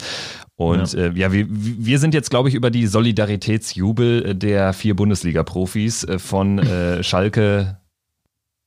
Und 0.58 0.92
ja, 0.92 1.00
äh, 1.00 1.12
ja 1.14 1.32
wir, 1.32 1.46
wir 1.50 1.98
sind 1.98 2.14
jetzt, 2.14 2.30
glaube 2.30 2.50
ich, 2.50 2.56
über 2.56 2.72
die 2.72 2.88
Solidaritätsjubel 2.88 4.36
der 4.36 4.74
vier 4.74 4.98
Bundesliga-Profis 4.98 6.04
äh, 6.04 6.20
von 6.20 6.60
äh, 6.60 7.04
Schalke, 7.04 7.78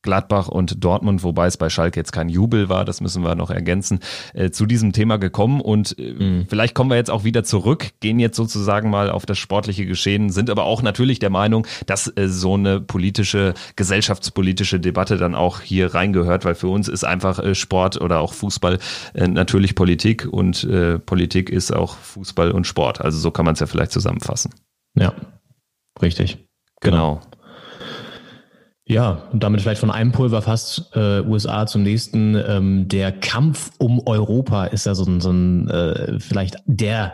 Gladbach 0.03 0.49
und 0.49 0.83
Dortmund, 0.83 1.23
wobei 1.23 1.47
es 1.47 1.57
bei 1.57 1.69
Schalke 1.69 1.99
jetzt 1.99 2.11
kein 2.11 2.29
Jubel 2.29 2.69
war, 2.69 2.85
das 2.85 3.01
müssen 3.01 3.23
wir 3.23 3.35
noch 3.35 3.49
ergänzen, 3.49 3.99
äh, 4.33 4.51
zu 4.51 4.65
diesem 4.65 4.93
Thema 4.93 5.17
gekommen. 5.17 5.61
Und 5.61 5.97
äh, 5.97 6.13
mhm. 6.13 6.45
vielleicht 6.47 6.75
kommen 6.75 6.91
wir 6.91 6.97
jetzt 6.97 7.09
auch 7.09 7.23
wieder 7.23 7.43
zurück, 7.43 7.91
gehen 8.01 8.19
jetzt 8.19 8.35
sozusagen 8.35 8.89
mal 8.89 9.09
auf 9.09 9.25
das 9.25 9.39
sportliche 9.39 9.85
Geschehen, 9.85 10.29
sind 10.29 10.49
aber 10.49 10.65
auch 10.65 10.81
natürlich 10.81 11.19
der 11.19 11.29
Meinung, 11.29 11.65
dass 11.87 12.07
äh, 12.15 12.27
so 12.27 12.53
eine 12.53 12.81
politische, 12.81 13.53
gesellschaftspolitische 13.75 14.79
Debatte 14.79 15.17
dann 15.17 15.33
auch 15.33 15.61
hier 15.61 15.93
reingehört, 15.95 16.45
weil 16.45 16.55
für 16.55 16.67
uns 16.67 16.87
ist 16.87 17.03
einfach 17.03 17.39
äh, 17.39 17.55
Sport 17.55 17.99
oder 17.99 18.19
auch 18.19 18.33
Fußball 18.33 18.79
äh, 19.13 19.27
natürlich 19.27 19.75
Politik 19.75 20.27
und 20.29 20.63
äh, 20.65 20.99
Politik 20.99 21.49
ist 21.49 21.71
auch 21.71 21.95
Fußball 21.95 22.51
und 22.51 22.67
Sport. 22.67 23.01
Also 23.01 23.17
so 23.17 23.31
kann 23.31 23.45
man 23.45 23.53
es 23.53 23.59
ja 23.61 23.65
vielleicht 23.65 23.91
zusammenfassen. 23.91 24.53
Ja, 24.95 25.13
richtig. 26.01 26.45
Genau. 26.81 27.21
genau. 27.21 27.33
Ja, 28.85 29.29
und 29.31 29.43
damit 29.43 29.61
vielleicht 29.61 29.79
von 29.79 29.91
einem 29.91 30.11
Pulverfass 30.11 30.91
äh, 30.93 31.21
USA 31.21 31.65
zum 31.65 31.83
nächsten. 31.83 32.35
Ähm, 32.35 32.87
der 32.89 33.13
Kampf 33.13 33.71
um 33.77 34.01
Europa 34.05 34.65
ist 34.65 34.85
ja 34.85 34.93
so 34.93 35.05
ein, 35.05 35.21
so 35.21 35.31
ein 35.31 35.69
äh, 35.69 36.19
vielleicht 36.19 36.57
der 36.65 37.13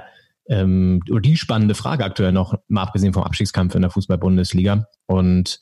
ähm, 0.49 1.01
oder 1.10 1.21
die 1.21 1.38
spannende 1.38 1.75
Frage 1.75 2.03
aktuell 2.03 2.32
noch, 2.32 2.55
mal 2.67 2.82
abgesehen 2.82 3.13
vom 3.13 3.23
Abstiegskampf 3.23 3.75
in 3.75 3.82
der 3.82 3.91
Fußball-Bundesliga. 3.91 4.88
Und 5.05 5.60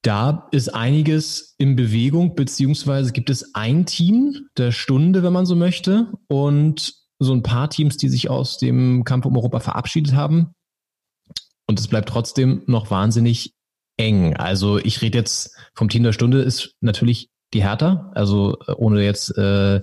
da 0.00 0.48
ist 0.52 0.74
einiges 0.74 1.54
in 1.58 1.76
Bewegung, 1.76 2.34
beziehungsweise 2.34 3.12
gibt 3.12 3.28
es 3.28 3.54
ein 3.54 3.84
Team 3.84 4.48
der 4.56 4.72
Stunde, 4.72 5.22
wenn 5.22 5.32
man 5.32 5.46
so 5.46 5.54
möchte, 5.54 6.12
und 6.28 6.94
so 7.18 7.32
ein 7.32 7.42
paar 7.42 7.70
Teams, 7.70 7.96
die 7.96 8.08
sich 8.08 8.28
aus 8.30 8.58
dem 8.58 9.04
Kampf 9.04 9.26
um 9.26 9.36
Europa 9.36 9.60
verabschiedet 9.60 10.14
haben. 10.14 10.54
Und 11.66 11.78
es 11.78 11.88
bleibt 11.88 12.08
trotzdem 12.08 12.62
noch 12.66 12.90
wahnsinnig 12.90 13.54
eng. 13.96 14.36
Also 14.36 14.78
ich 14.78 15.02
rede 15.02 15.18
jetzt 15.18 15.56
vom 15.74 15.88
Team 15.88 16.02
der 16.02 16.12
Stunde 16.12 16.42
ist 16.42 16.74
natürlich 16.80 17.30
die 17.52 17.62
Hertha, 17.62 18.10
also 18.14 18.58
äh, 18.66 18.72
ohne 18.72 19.02
jetzt 19.02 19.36
äh, 19.38 19.80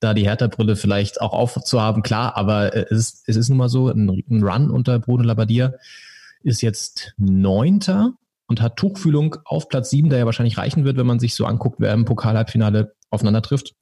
da 0.00 0.14
die 0.14 0.24
Hertha-Brille 0.24 0.76
vielleicht 0.76 1.20
auch 1.20 1.32
aufzuhaben, 1.32 2.02
klar, 2.02 2.36
aber 2.36 2.74
äh, 2.74 2.84
es, 2.90 2.98
ist, 2.98 3.24
es 3.26 3.36
ist 3.36 3.48
nun 3.48 3.58
mal 3.58 3.68
so, 3.68 3.88
ein, 3.88 4.22
ein 4.30 4.42
Run 4.42 4.70
unter 4.70 4.98
Bruno 4.98 5.22
Labbadia 5.22 5.72
ist 6.42 6.60
jetzt 6.60 7.14
Neunter 7.16 8.12
und 8.46 8.60
hat 8.60 8.76
Tuchfühlung 8.76 9.36
auf 9.46 9.68
Platz 9.68 9.88
sieben, 9.88 10.10
der 10.10 10.18
ja 10.18 10.26
wahrscheinlich 10.26 10.58
reichen 10.58 10.84
wird, 10.84 10.98
wenn 10.98 11.06
man 11.06 11.18
sich 11.18 11.34
so 11.34 11.46
anguckt, 11.46 11.80
wer 11.80 11.94
im 11.94 12.04
Pokal-Halbfinale 12.04 12.94
aufeinander 13.08 13.40
trifft, 13.40 13.74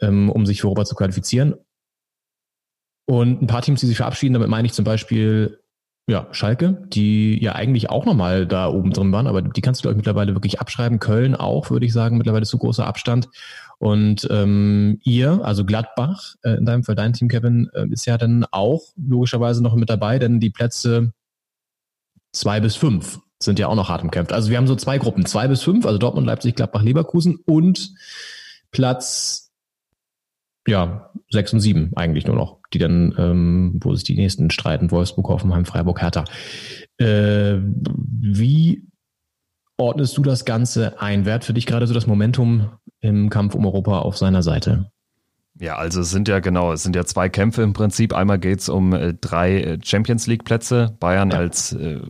ähm, 0.00 0.30
um 0.30 0.46
sich 0.46 0.60
für 0.60 0.68
Europa 0.68 0.84
zu 0.84 0.94
qualifizieren. 0.94 1.54
Und 3.06 3.42
ein 3.42 3.46
paar 3.48 3.62
Teams, 3.62 3.80
die 3.80 3.86
sich 3.86 3.96
verabschieden, 3.96 4.34
damit 4.34 4.48
meine 4.48 4.66
ich 4.66 4.72
zum 4.72 4.84
Beispiel 4.84 5.60
ja, 6.08 6.28
Schalke, 6.30 6.86
die 6.88 7.42
ja 7.42 7.54
eigentlich 7.56 7.90
auch 7.90 8.04
nochmal 8.04 8.46
da 8.46 8.68
oben 8.68 8.92
drin 8.92 9.10
waren, 9.10 9.26
aber 9.26 9.42
die 9.42 9.60
kannst 9.60 9.80
du, 9.80 9.82
glaube 9.82 9.96
mittlerweile 9.96 10.34
wirklich 10.34 10.60
abschreiben. 10.60 11.00
Köln 11.00 11.34
auch, 11.34 11.70
würde 11.70 11.84
ich 11.84 11.92
sagen, 11.92 12.16
mittlerweile 12.16 12.46
zu 12.46 12.58
großer 12.58 12.86
Abstand. 12.86 13.28
Und 13.78 14.26
ähm, 14.30 15.00
ihr, 15.02 15.44
also 15.44 15.64
Gladbach, 15.64 16.36
äh, 16.42 16.56
in 16.56 16.64
deinem 16.64 16.84
Fall 16.84 16.94
dein 16.94 17.12
Team, 17.12 17.28
Kevin, 17.28 17.68
äh, 17.74 17.88
ist 17.88 18.06
ja 18.06 18.18
dann 18.18 18.46
auch 18.50 18.82
logischerweise 18.96 19.62
noch 19.62 19.74
mit 19.74 19.90
dabei, 19.90 20.18
denn 20.18 20.38
die 20.38 20.50
Plätze 20.50 21.12
zwei 22.32 22.60
bis 22.60 22.76
fünf 22.76 23.18
sind 23.42 23.58
ja 23.58 23.66
auch 23.66 23.74
noch 23.74 23.88
hart 23.88 24.02
umkämpft. 24.02 24.32
Also 24.32 24.50
wir 24.50 24.56
haben 24.58 24.66
so 24.66 24.76
zwei 24.76 24.98
Gruppen, 24.98 25.26
zwei 25.26 25.48
bis 25.48 25.62
fünf, 25.62 25.86
also 25.86 25.98
Dortmund, 25.98 26.26
Leipzig, 26.26 26.54
Gladbach, 26.54 26.82
Leverkusen 26.82 27.36
und 27.44 27.92
Platz 28.70 29.45
ja, 30.66 31.10
sechs 31.30 31.52
und 31.52 31.60
sieben 31.60 31.92
eigentlich 31.96 32.26
nur 32.26 32.36
noch, 32.36 32.58
die 32.72 32.78
dann, 32.78 33.14
ähm, 33.18 33.80
wo 33.82 33.94
sich 33.94 34.04
die 34.04 34.16
nächsten 34.16 34.50
streiten, 34.50 34.90
Wolfsburg, 34.90 35.28
Hoffenheim, 35.28 35.64
Freiburg, 35.64 36.00
Hertha. 36.00 36.24
Äh, 36.98 37.58
wie 38.20 38.86
ordnest 39.76 40.16
du 40.16 40.22
das 40.22 40.44
Ganze 40.44 41.00
ein? 41.00 41.24
Wer 41.24 41.34
hat 41.34 41.44
für 41.44 41.54
dich 41.54 41.66
gerade 41.66 41.86
so 41.86 41.94
das 41.94 42.06
Momentum 42.06 42.70
im 43.00 43.30
Kampf 43.30 43.54
um 43.54 43.66
Europa 43.66 44.00
auf 44.00 44.16
seiner 44.16 44.42
Seite? 44.42 44.90
Ja, 45.58 45.76
also 45.76 46.02
es 46.02 46.10
sind 46.10 46.28
ja 46.28 46.40
genau, 46.40 46.72
es 46.72 46.82
sind 46.82 46.94
ja 46.96 47.04
zwei 47.04 47.28
Kämpfe 47.28 47.62
im 47.62 47.72
Prinzip. 47.72 48.14
Einmal 48.14 48.38
geht's 48.38 48.68
um 48.68 48.92
äh, 48.92 49.14
drei 49.14 49.60
äh, 49.60 49.78
Champions 49.82 50.26
League 50.26 50.44
Plätze. 50.44 50.96
Bayern 51.00 51.30
ja. 51.30 51.38
als 51.38 51.72
äh, 51.72 52.00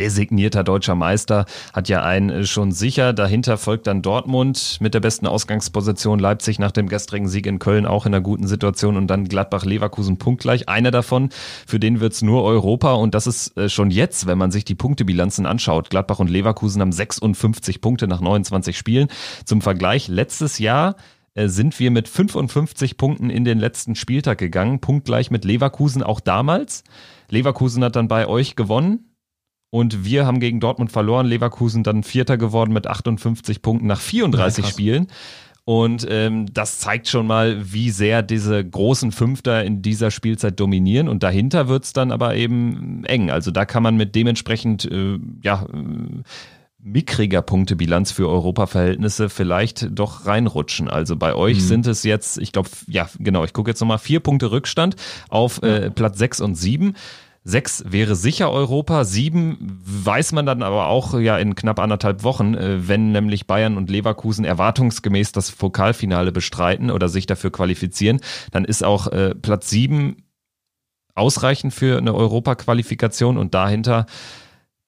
designierter 0.00 0.64
deutscher 0.64 0.94
Meister, 0.94 1.44
hat 1.72 1.88
ja 1.88 2.02
einen 2.02 2.30
äh, 2.30 2.44
schon 2.44 2.72
sicher. 2.72 3.12
Dahinter 3.12 3.58
folgt 3.58 3.86
dann 3.86 4.02
Dortmund 4.02 4.78
mit 4.80 4.94
der 4.94 5.00
besten 5.00 5.26
Ausgangsposition, 5.26 6.18
Leipzig 6.18 6.58
nach 6.58 6.72
dem 6.72 6.88
gestrigen 6.88 7.28
Sieg 7.28 7.46
in 7.46 7.58
Köln 7.58 7.86
auch 7.86 8.06
in 8.06 8.14
einer 8.14 8.22
guten 8.22 8.46
Situation 8.46 8.96
und 8.96 9.06
dann 9.06 9.28
Gladbach-Leverkusen 9.28 10.18
punktgleich. 10.18 10.68
Einer 10.68 10.90
davon, 10.90 11.28
für 11.66 11.78
den 11.78 12.00
wird's 12.00 12.22
nur 12.22 12.42
Europa 12.42 12.94
und 12.94 13.14
das 13.14 13.26
ist 13.26 13.56
äh, 13.56 13.68
schon 13.68 13.90
jetzt, 13.90 14.26
wenn 14.26 14.38
man 14.38 14.50
sich 14.50 14.64
die 14.64 14.74
Punktebilanzen 14.74 15.46
anschaut. 15.46 15.90
Gladbach 15.90 16.18
und 16.18 16.30
Leverkusen 16.30 16.80
haben 16.80 16.92
56 16.92 17.80
Punkte 17.80 18.08
nach 18.08 18.20
29 18.20 18.76
Spielen. 18.76 19.08
Zum 19.44 19.60
Vergleich, 19.60 20.08
letztes 20.08 20.58
Jahr 20.58 20.96
äh, 21.34 21.48
sind 21.48 21.78
wir 21.78 21.90
mit 21.90 22.08
55 22.08 22.96
Punkten 22.96 23.30
in 23.30 23.44
den 23.44 23.58
letzten 23.58 23.94
Spieltag 23.94 24.38
gegangen, 24.38 24.80
punktgleich 24.80 25.30
mit 25.30 25.44
Leverkusen 25.44 26.02
auch 26.02 26.20
damals. 26.20 26.84
Leverkusen 27.28 27.84
hat 27.84 27.96
dann 27.96 28.08
bei 28.08 28.26
euch 28.26 28.56
gewonnen, 28.56 29.09
und 29.70 30.04
wir 30.04 30.26
haben 30.26 30.40
gegen 30.40 30.60
Dortmund 30.60 30.90
verloren. 30.90 31.26
Leverkusen 31.26 31.82
dann 31.82 32.02
Vierter 32.02 32.36
geworden 32.36 32.72
mit 32.72 32.86
58 32.86 33.62
Punkten 33.62 33.86
nach 33.86 34.00
34 34.00 34.64
ja, 34.64 34.70
Spielen. 34.70 35.06
Und 35.64 36.04
ähm, 36.10 36.46
das 36.52 36.78
zeigt 36.80 37.06
schon 37.06 37.28
mal, 37.28 37.72
wie 37.72 37.90
sehr 37.90 38.22
diese 38.22 38.64
großen 38.64 39.12
Fünfter 39.12 39.62
in 39.64 39.82
dieser 39.82 40.10
Spielzeit 40.10 40.58
dominieren. 40.58 41.08
Und 41.08 41.22
dahinter 41.22 41.68
wird's 41.68 41.92
dann 41.92 42.10
aber 42.10 42.34
eben 42.34 43.04
eng. 43.04 43.30
Also 43.30 43.52
da 43.52 43.64
kann 43.64 43.84
man 43.84 43.96
mit 43.96 44.16
dementsprechend, 44.16 44.90
äh, 44.90 45.18
ja, 45.42 45.66
äh, 45.72 46.22
mickriger 46.82 47.42
Punktebilanz 47.42 48.10
für 48.10 48.28
Europa-Verhältnisse 48.28 49.28
vielleicht 49.28 49.86
doch 49.96 50.26
reinrutschen. 50.26 50.88
Also 50.88 51.14
bei 51.14 51.34
euch 51.34 51.58
mhm. 51.58 51.60
sind 51.60 51.86
es 51.86 52.02
jetzt, 52.04 52.38
ich 52.38 52.52
glaube, 52.52 52.70
ja, 52.88 53.08
genau, 53.18 53.44
ich 53.44 53.52
gucke 53.52 53.70
jetzt 53.70 53.80
nochmal, 53.80 53.98
vier 53.98 54.20
Punkte 54.20 54.50
Rückstand 54.50 54.96
auf 55.28 55.62
äh, 55.62 55.90
Platz 55.90 56.18
sechs 56.18 56.40
und 56.40 56.54
sieben. 56.54 56.94
Sechs 57.42 57.82
wäre 57.86 58.16
sicher 58.16 58.50
Europa, 58.50 59.04
sieben 59.04 59.56
weiß 59.82 60.32
man 60.32 60.44
dann 60.44 60.62
aber 60.62 60.88
auch 60.88 61.18
ja 61.18 61.38
in 61.38 61.54
knapp 61.54 61.78
anderthalb 61.78 62.22
Wochen, 62.22 62.54
äh, 62.54 62.86
wenn 62.86 63.12
nämlich 63.12 63.46
Bayern 63.46 63.78
und 63.78 63.88
Leverkusen 63.88 64.44
erwartungsgemäß 64.44 65.32
das 65.32 65.52
Pokalfinale 65.52 66.32
bestreiten 66.32 66.90
oder 66.90 67.08
sich 67.08 67.24
dafür 67.24 67.50
qualifizieren, 67.50 68.20
dann 68.50 68.66
ist 68.66 68.84
auch 68.84 69.06
äh, 69.06 69.34
Platz 69.34 69.70
sieben 69.70 70.24
ausreichend 71.14 71.72
für 71.72 71.96
eine 71.98 72.14
Europaqualifikation 72.14 73.38
und 73.38 73.54
dahinter 73.54 74.06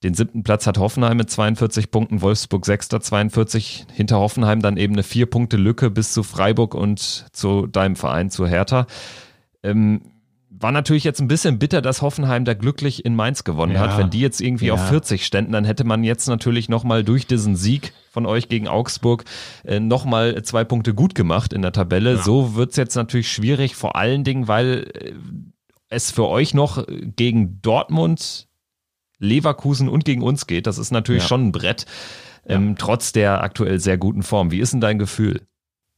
den 0.03 0.15
siebten 0.15 0.43
Platz 0.43 0.67
hat 0.67 0.79
Hoffenheim 0.79 1.17
mit 1.17 1.31
42 1.31 1.91
Punkten, 1.91 2.23
Wolfsburg 2.23 2.67
sechster 2.67 3.01
42, 3.01 3.87
hinter 3.93 4.19
Hoffenheim 4.19 4.61
dann 4.61 4.77
eben 4.77 4.95
eine 4.95 5.05
vier 5.05 5.27
Punkte 5.27 5.57
Lücke 5.57 5.91
bis 5.91 6.13
zu 6.13 6.23
Freiburg 6.23 6.75
und 6.75 7.27
zu 7.33 7.67
deinem 7.67 7.95
Verein, 7.95 8.29
zu 8.29 8.47
Hertha. 8.47 8.87
Ähm, 9.63 10.12
war 10.63 10.73
natürlich 10.73 11.05
jetzt 11.05 11.21
ein 11.21 11.29
bisschen 11.29 11.59
bitter, 11.59 11.83
dass 11.83 12.03
Hoffenheim 12.03 12.45
da 12.45 12.55
glücklich 12.55 13.05
in 13.05 13.17
Mainz 13.17 13.45
gewonnen 13.45 13.75
ja, 13.75 13.81
hat. 13.81 13.99
Wenn 13.99 14.11
die 14.11 14.21
jetzt 14.21 14.41
irgendwie 14.41 14.67
ja. 14.67 14.75
auf 14.75 14.89
40 14.89 15.27
ständen, 15.27 15.53
dann 15.53 15.65
hätte 15.65 15.85
man 15.85 16.05
jetzt 16.05 16.29
natürlich 16.29 16.69
nochmal 16.69 17.05
durch 17.05 17.27
diesen 17.27 17.57
Sieg 17.57 17.93
von 18.11 18.27
euch 18.27 18.49
gegen 18.49 18.69
Augsburg 18.69 19.25
äh, 19.65 19.81
nochmal 19.81 20.43
zwei 20.43 20.65
Punkte 20.65 20.95
gut 20.95 21.15
gemacht 21.15 21.53
in 21.53 21.63
der 21.63 21.73
Tabelle. 21.73 22.15
Ja. 22.15 22.23
So 22.23 22.55
wird's 22.55 22.77
jetzt 22.77 22.95
natürlich 22.95 23.31
schwierig, 23.31 23.75
vor 23.75 23.97
allen 23.97 24.25
Dingen, 24.25 24.49
weil 24.49 24.91
äh, 24.95 25.13
es 25.89 26.11
für 26.11 26.29
euch 26.29 26.55
noch 26.55 26.87
gegen 26.89 27.61
Dortmund, 27.61 28.49
Leverkusen 29.19 29.89
und 29.89 30.05
gegen 30.05 30.23
uns 30.23 30.47
geht. 30.47 30.67
Das 30.67 30.79
ist 30.79 30.91
natürlich 30.91 31.25
schon 31.25 31.49
ein 31.49 31.53
Brett, 31.53 31.87
ähm, 32.47 32.77
trotz 32.79 33.13
der 33.13 33.43
aktuell 33.43 33.79
sehr 33.79 33.99
guten 33.99 34.23
Form. 34.23 34.51
Wie 34.51 34.61
ist 34.61 34.73
denn 34.73 34.81
dein 34.81 34.99
Gefühl? 34.99 35.43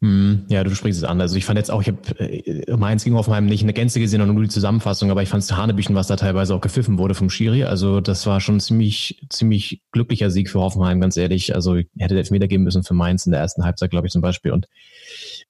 Hm, 0.03 0.45
ja, 0.49 0.65
du 0.65 0.75
sprichst 0.75 1.03
es 1.03 1.09
an. 1.09 1.21
Also 1.21 1.37
ich 1.37 1.45
fand 1.45 1.57
jetzt 1.57 1.71
auch, 1.71 1.81
ich 1.81 1.89
habe 1.89 2.77
Mainz 2.77 3.05
gegen 3.05 3.17
Hoffenheim 3.17 3.47
nicht 3.47 3.63
eine 3.63 3.73
Gänze 3.73 4.01
gesehen, 4.01 4.21
sondern 4.21 4.35
nur 4.35 4.45
die 4.45 4.51
Zusammenfassung, 4.51 5.11
aber 5.11 5.23
ich 5.23 5.29
fand 5.29 5.43
es 5.43 5.53
Hanebüchen, 5.53 5.95
was 5.95 6.09
da 6.09 6.17
teilweise 6.17 6.55
auch 6.55 6.61
gepfiffen 6.61 6.99
wurde 6.99 7.15
vom 7.15 7.31
Schiri. 7.31 7.65
Also 7.65 8.01
das 8.01 8.27
war 8.27 8.41
schon 8.41 8.61
ziemlich, 8.61 9.27
ziemlich 9.31 9.83
glücklicher 9.93 10.31
Sieg 10.31 10.51
für 10.51 10.61
Hoffenheim, 10.61 11.01
ganz 11.01 11.17
ehrlich. 11.17 11.55
Also 11.55 11.77
hätte 11.99 12.17
Elfmeter 12.17 12.49
geben 12.49 12.65
müssen 12.65 12.83
für 12.83 12.95
Mainz 12.95 13.25
in 13.25 13.33
der 13.33 13.41
ersten 13.41 13.65
Halbzeit, 13.65 13.91
glaube 13.91 14.07
ich, 14.07 14.13
zum 14.13 14.21
Beispiel. 14.21 14.53
Und 14.53 14.69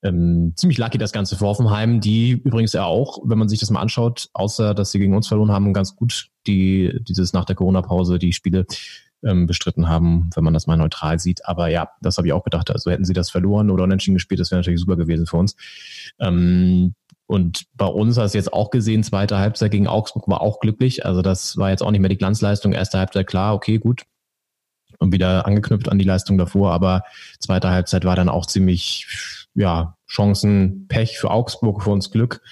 ähm, 0.02 0.52
ziemlich 0.54 0.78
lucky 0.78 0.98
das 0.98 1.12
Ganze 1.12 1.36
für 1.36 1.46
Hoffenheim, 1.46 2.00
die 2.00 2.30
übrigens 2.30 2.74
ja 2.74 2.84
auch, 2.84 3.18
wenn 3.24 3.38
man 3.38 3.48
sich 3.48 3.58
das 3.58 3.70
mal 3.70 3.80
anschaut, 3.80 4.28
außer 4.34 4.74
dass 4.74 4.92
sie 4.92 4.98
gegen 4.98 5.16
uns 5.16 5.26
verloren 5.26 5.50
haben, 5.50 5.72
ganz 5.72 5.96
gut 5.96 6.28
die 6.46 7.00
dieses 7.08 7.32
nach 7.32 7.46
der 7.46 7.56
Corona-Pause 7.56 8.18
die 8.18 8.34
Spiele 8.34 8.66
ähm, 9.24 9.46
bestritten 9.46 9.88
haben, 9.88 10.30
wenn 10.34 10.44
man 10.44 10.54
das 10.54 10.66
mal 10.66 10.76
neutral 10.76 11.18
sieht. 11.18 11.46
Aber 11.46 11.68
ja, 11.68 11.90
das 12.00 12.18
habe 12.18 12.26
ich 12.26 12.32
auch 12.32 12.44
gedacht. 12.44 12.70
Also 12.70 12.90
hätten 12.90 13.04
sie 13.04 13.12
das 13.12 13.30
verloren 13.30 13.70
oder 13.70 13.84
unentschieden 13.84 14.14
gespielt, 14.14 14.40
das 14.40 14.50
wäre 14.50 14.60
natürlich 14.60 14.80
super 14.80 14.96
gewesen 14.96 15.26
für 15.26 15.36
uns. 15.36 15.56
Ähm, 16.20 16.94
und 17.26 17.64
bei 17.74 17.86
uns 17.86 18.18
hast 18.18 18.34
du 18.34 18.38
jetzt 18.38 18.52
auch 18.52 18.70
gesehen, 18.70 19.02
zweite 19.02 19.38
Halbzeit 19.38 19.70
gegen 19.70 19.86
Augsburg 19.86 20.28
war 20.28 20.40
auch 20.40 20.60
glücklich. 20.60 21.06
Also 21.06 21.22
das 21.22 21.56
war 21.56 21.70
jetzt 21.70 21.82
auch 21.82 21.90
nicht 21.90 22.00
mehr 22.00 22.10
die 22.10 22.18
Glanzleistung. 22.18 22.72
Erste 22.72 22.98
Halbzeit 22.98 23.26
klar, 23.26 23.54
okay, 23.54 23.78
gut. 23.78 24.02
Und 24.98 25.12
wieder 25.12 25.46
angeknüpft 25.46 25.88
an 25.88 25.98
die 25.98 26.04
Leistung 26.04 26.36
davor. 26.36 26.72
Aber 26.72 27.02
zweite 27.40 27.70
Halbzeit 27.70 28.04
war 28.04 28.14
dann 28.14 28.28
auch 28.28 28.46
ziemlich, 28.46 29.06
ja, 29.54 29.96
Chancen, 30.06 30.86
Pech 30.88 31.18
für 31.18 31.30
Augsburg, 31.30 31.82
für 31.82 31.90
uns 31.90 32.10
Glück. 32.10 32.42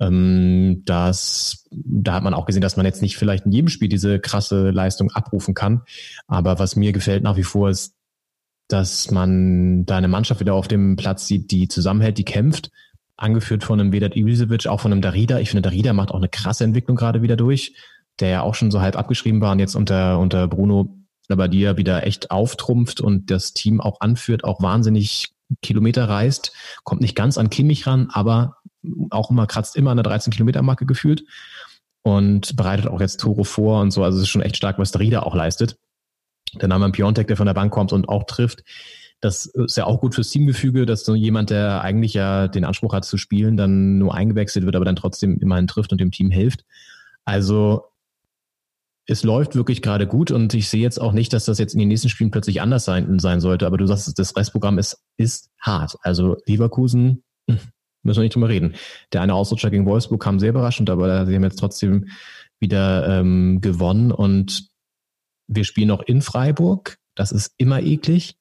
Ähm, 0.00 0.82
das, 0.84 1.68
da 1.70 2.14
hat 2.14 2.22
man 2.22 2.34
auch 2.34 2.46
gesehen, 2.46 2.62
dass 2.62 2.76
man 2.76 2.86
jetzt 2.86 3.02
nicht 3.02 3.16
vielleicht 3.16 3.46
in 3.46 3.52
jedem 3.52 3.68
Spiel 3.68 3.88
diese 3.88 4.18
krasse 4.20 4.70
Leistung 4.70 5.10
abrufen 5.10 5.54
kann. 5.54 5.82
Aber 6.26 6.58
was 6.58 6.76
mir 6.76 6.92
gefällt 6.92 7.22
nach 7.22 7.36
wie 7.36 7.42
vor 7.42 7.70
ist, 7.70 7.94
dass 8.68 9.10
man 9.10 9.84
da 9.84 9.96
eine 9.96 10.08
Mannschaft 10.08 10.40
wieder 10.40 10.54
auf 10.54 10.68
dem 10.68 10.96
Platz 10.96 11.26
sieht, 11.26 11.50
die 11.50 11.68
zusammenhält, 11.68 12.18
die 12.18 12.24
kämpft, 12.24 12.70
angeführt 13.16 13.64
von 13.64 13.78
einem 13.78 13.92
Vedat 13.92 14.16
Ibisevic, 14.16 14.66
auch 14.66 14.80
von 14.80 14.92
einem 14.92 15.02
Darida. 15.02 15.38
Ich 15.40 15.50
finde, 15.50 15.62
Darida 15.62 15.92
macht 15.92 16.10
auch 16.10 16.16
eine 16.16 16.28
krasse 16.28 16.64
Entwicklung 16.64 16.96
gerade 16.96 17.22
wieder 17.22 17.36
durch, 17.36 17.74
der 18.20 18.28
ja 18.28 18.42
auch 18.42 18.54
schon 18.54 18.70
so 18.70 18.80
halb 18.80 18.96
abgeschrieben 18.96 19.40
war 19.40 19.52
und 19.52 19.58
jetzt 19.58 19.74
unter, 19.74 20.18
unter 20.18 20.48
Bruno 20.48 20.96
Labbadia 21.28 21.76
wieder 21.76 22.06
echt 22.06 22.30
auftrumpft 22.30 23.00
und 23.00 23.30
das 23.30 23.52
Team 23.52 23.80
auch 23.80 24.00
anführt, 24.00 24.44
auch 24.44 24.62
wahnsinnig 24.62 25.34
Kilometer 25.60 26.08
reist, 26.08 26.52
kommt 26.84 27.00
nicht 27.00 27.14
ganz 27.14 27.36
an 27.36 27.50
Kimmich 27.50 27.86
ran, 27.86 28.08
aber 28.10 28.56
auch 29.10 29.30
immer 29.30 29.46
kratzt 29.46 29.76
immer 29.76 29.90
an 29.90 29.96
der 29.96 30.04
13 30.04 30.32
Kilometer 30.32 30.62
Marke 30.62 30.86
gefühlt 30.86 31.24
und 32.02 32.56
bereitet 32.56 32.86
auch 32.86 33.00
jetzt 33.00 33.20
Tore 33.20 33.44
vor 33.44 33.80
und 33.80 33.90
so. 33.90 34.02
Also 34.02 34.18
es 34.18 34.24
ist 34.24 34.30
schon 34.30 34.42
echt 34.42 34.56
stark, 34.56 34.78
was 34.78 34.92
Darida 34.92 35.22
auch 35.22 35.34
leistet. 35.34 35.76
Der 36.60 36.68
Name 36.68 36.90
Piontek, 36.90 37.28
der 37.28 37.36
von 37.36 37.46
der 37.46 37.54
Bank 37.54 37.72
kommt 37.72 37.92
und 37.92 38.08
auch 38.08 38.24
trifft. 38.24 38.64
Das 39.20 39.46
ist 39.46 39.76
ja 39.76 39.86
auch 39.86 40.00
gut 40.00 40.16
fürs 40.16 40.30
Teamgefüge, 40.30 40.84
dass 40.84 41.04
so 41.04 41.14
jemand, 41.14 41.50
der 41.50 41.82
eigentlich 41.82 42.12
ja 42.12 42.48
den 42.48 42.64
Anspruch 42.64 42.92
hat 42.92 43.04
zu 43.04 43.16
spielen, 43.16 43.56
dann 43.56 43.98
nur 43.98 44.14
eingewechselt 44.14 44.64
wird, 44.64 44.74
aber 44.74 44.84
dann 44.84 44.96
trotzdem 44.96 45.38
immerhin 45.38 45.68
trifft 45.68 45.92
und 45.92 46.00
dem 46.00 46.10
Team 46.10 46.30
hilft. 46.30 46.64
Also 47.24 47.84
es 49.06 49.22
läuft 49.22 49.54
wirklich 49.54 49.80
gerade 49.80 50.06
gut 50.06 50.30
und 50.30 50.54
ich 50.54 50.68
sehe 50.68 50.82
jetzt 50.82 51.00
auch 51.00 51.12
nicht, 51.12 51.32
dass 51.32 51.44
das 51.44 51.58
jetzt 51.58 51.74
in 51.74 51.78
den 51.78 51.88
nächsten 51.88 52.08
Spielen 52.08 52.30
plötzlich 52.30 52.60
anders 52.60 52.84
sein, 52.84 53.18
sein 53.20 53.40
sollte. 53.40 53.66
Aber 53.66 53.76
du 53.76 53.86
sagst, 53.86 54.18
das 54.18 54.36
Restprogramm 54.36 54.78
ist, 54.78 55.02
ist 55.16 55.50
hart. 55.60 55.96
Also 56.02 56.36
Leverkusen, 56.46 57.22
müssen 58.02 58.18
wir 58.18 58.24
nicht 58.24 58.34
drüber 58.34 58.48
reden. 58.48 58.74
Der 59.12 59.22
eine 59.22 59.34
Ausrutscher 59.34 59.70
gegen 59.70 59.86
Wolfsburg 59.86 60.22
kam 60.22 60.38
sehr 60.38 60.50
überraschend, 60.50 60.90
aber 60.90 61.26
sie 61.26 61.34
haben 61.34 61.44
jetzt 61.44 61.58
trotzdem 61.58 62.08
wieder 62.58 63.08
ähm, 63.08 63.60
gewonnen 63.60 64.12
und 64.12 64.68
wir 65.48 65.64
spielen 65.64 65.88
noch 65.88 66.02
in 66.02 66.22
Freiburg. 66.22 66.98
Das 67.14 67.32
ist 67.32 67.54
immer 67.58 67.82
eklig. 67.82 68.36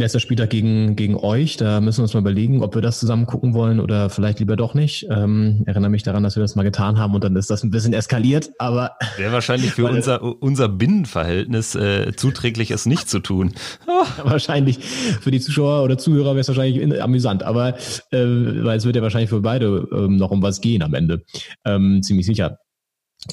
Letzter 0.00 0.20
Spieltag 0.20 0.50
gegen, 0.50 0.96
gegen 0.96 1.16
euch, 1.16 1.56
da 1.56 1.80
müssen 1.80 1.98
wir 1.98 2.02
uns 2.04 2.14
mal 2.14 2.20
überlegen, 2.20 2.62
ob 2.62 2.74
wir 2.74 2.82
das 2.82 2.98
zusammen 2.98 3.26
gucken 3.26 3.54
wollen 3.54 3.80
oder 3.80 4.10
vielleicht 4.10 4.38
lieber 4.38 4.56
doch 4.56 4.74
nicht. 4.74 5.06
Ähm, 5.10 5.62
erinnere 5.66 5.90
mich 5.90 6.02
daran, 6.02 6.22
dass 6.22 6.36
wir 6.36 6.42
das 6.42 6.56
mal 6.56 6.62
getan 6.62 6.98
haben 6.98 7.14
und 7.14 7.22
dann 7.22 7.36
ist 7.36 7.50
das 7.50 7.62
ein 7.62 7.70
bisschen 7.70 7.92
eskaliert, 7.92 8.50
aber. 8.58 8.96
Wäre 9.16 9.32
wahrscheinlich 9.32 9.72
für 9.72 9.84
unser, 9.90 10.22
unser 10.42 10.68
Binnenverhältnis 10.68 11.74
äh, 11.74 12.12
zuträglich, 12.16 12.70
es 12.70 12.86
nicht 12.86 13.08
zu 13.08 13.20
tun. 13.20 13.52
wahrscheinlich. 14.24 14.78
Für 14.78 15.30
die 15.30 15.40
Zuschauer 15.40 15.84
oder 15.84 15.98
Zuhörer 15.98 16.30
wäre 16.30 16.40
es 16.40 16.48
wahrscheinlich 16.48 17.02
amüsant, 17.02 17.42
aber 17.42 17.76
äh, 18.10 18.18
weil 18.18 18.78
es 18.78 18.84
wird 18.84 18.96
ja 18.96 19.02
wahrscheinlich 19.02 19.30
für 19.30 19.40
beide 19.40 19.88
ähm, 19.92 20.16
noch 20.16 20.30
um 20.30 20.42
was 20.42 20.60
gehen 20.60 20.82
am 20.82 20.94
Ende. 20.94 21.22
Ähm, 21.64 22.02
ziemlich 22.02 22.26
sicher. 22.26 22.58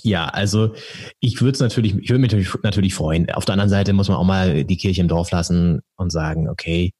Ja, 0.03 0.25
also 0.25 0.73
ich 1.19 1.41
würde 1.41 1.53
es 1.53 1.59
natürlich, 1.59 1.95
ich 1.95 2.09
würde 2.09 2.19
mich 2.19 2.31
natürlich, 2.31 2.53
natürlich 2.63 2.93
freuen. 2.93 3.29
Auf 3.31 3.45
der 3.45 3.53
anderen 3.53 3.69
Seite 3.69 3.93
muss 3.93 4.09
man 4.09 4.17
auch 4.17 4.25
mal 4.25 4.63
die 4.63 4.77
Kirche 4.77 5.01
im 5.01 5.07
Dorf 5.07 5.31
lassen 5.31 5.81
und 5.95 6.11
sagen, 6.11 6.49
okay, 6.49 6.91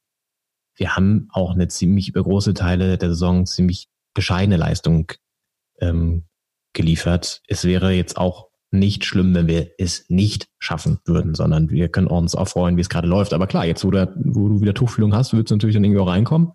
wir 0.76 0.96
haben 0.96 1.28
auch 1.32 1.52
eine 1.52 1.68
ziemlich 1.68 2.08
über 2.08 2.22
große 2.22 2.54
Teile 2.54 2.96
der 2.98 3.10
Saison 3.10 3.46
ziemlich 3.46 3.88
bescheidene 4.14 4.56
Leistung 4.56 5.12
ähm, 5.80 6.24
geliefert. 6.72 7.42
Es 7.46 7.64
wäre 7.64 7.92
jetzt 7.92 8.16
auch 8.16 8.48
nicht 8.70 9.04
schlimm, 9.04 9.34
wenn 9.34 9.46
wir 9.46 9.70
es 9.78 10.08
nicht 10.08 10.48
schaffen 10.58 10.98
würden, 11.04 11.34
sondern 11.34 11.70
wir 11.70 11.88
können 11.88 12.06
uns 12.06 12.34
auch 12.34 12.48
freuen, 12.48 12.76
wie 12.76 12.80
es 12.80 12.88
gerade 12.88 13.08
läuft. 13.08 13.32
Aber 13.32 13.46
klar, 13.46 13.64
jetzt 13.64 13.84
wo, 13.84 13.90
da, 13.90 14.12
wo 14.16 14.48
du 14.48 14.60
wieder 14.60 14.74
Tuchfühlung 14.74 15.14
hast, 15.14 15.32
würdest 15.32 15.50
du 15.50 15.56
natürlich 15.56 15.74
dann 15.74 15.84
irgendwie 15.84 16.00
auch 16.00 16.08
reinkommen. 16.08 16.52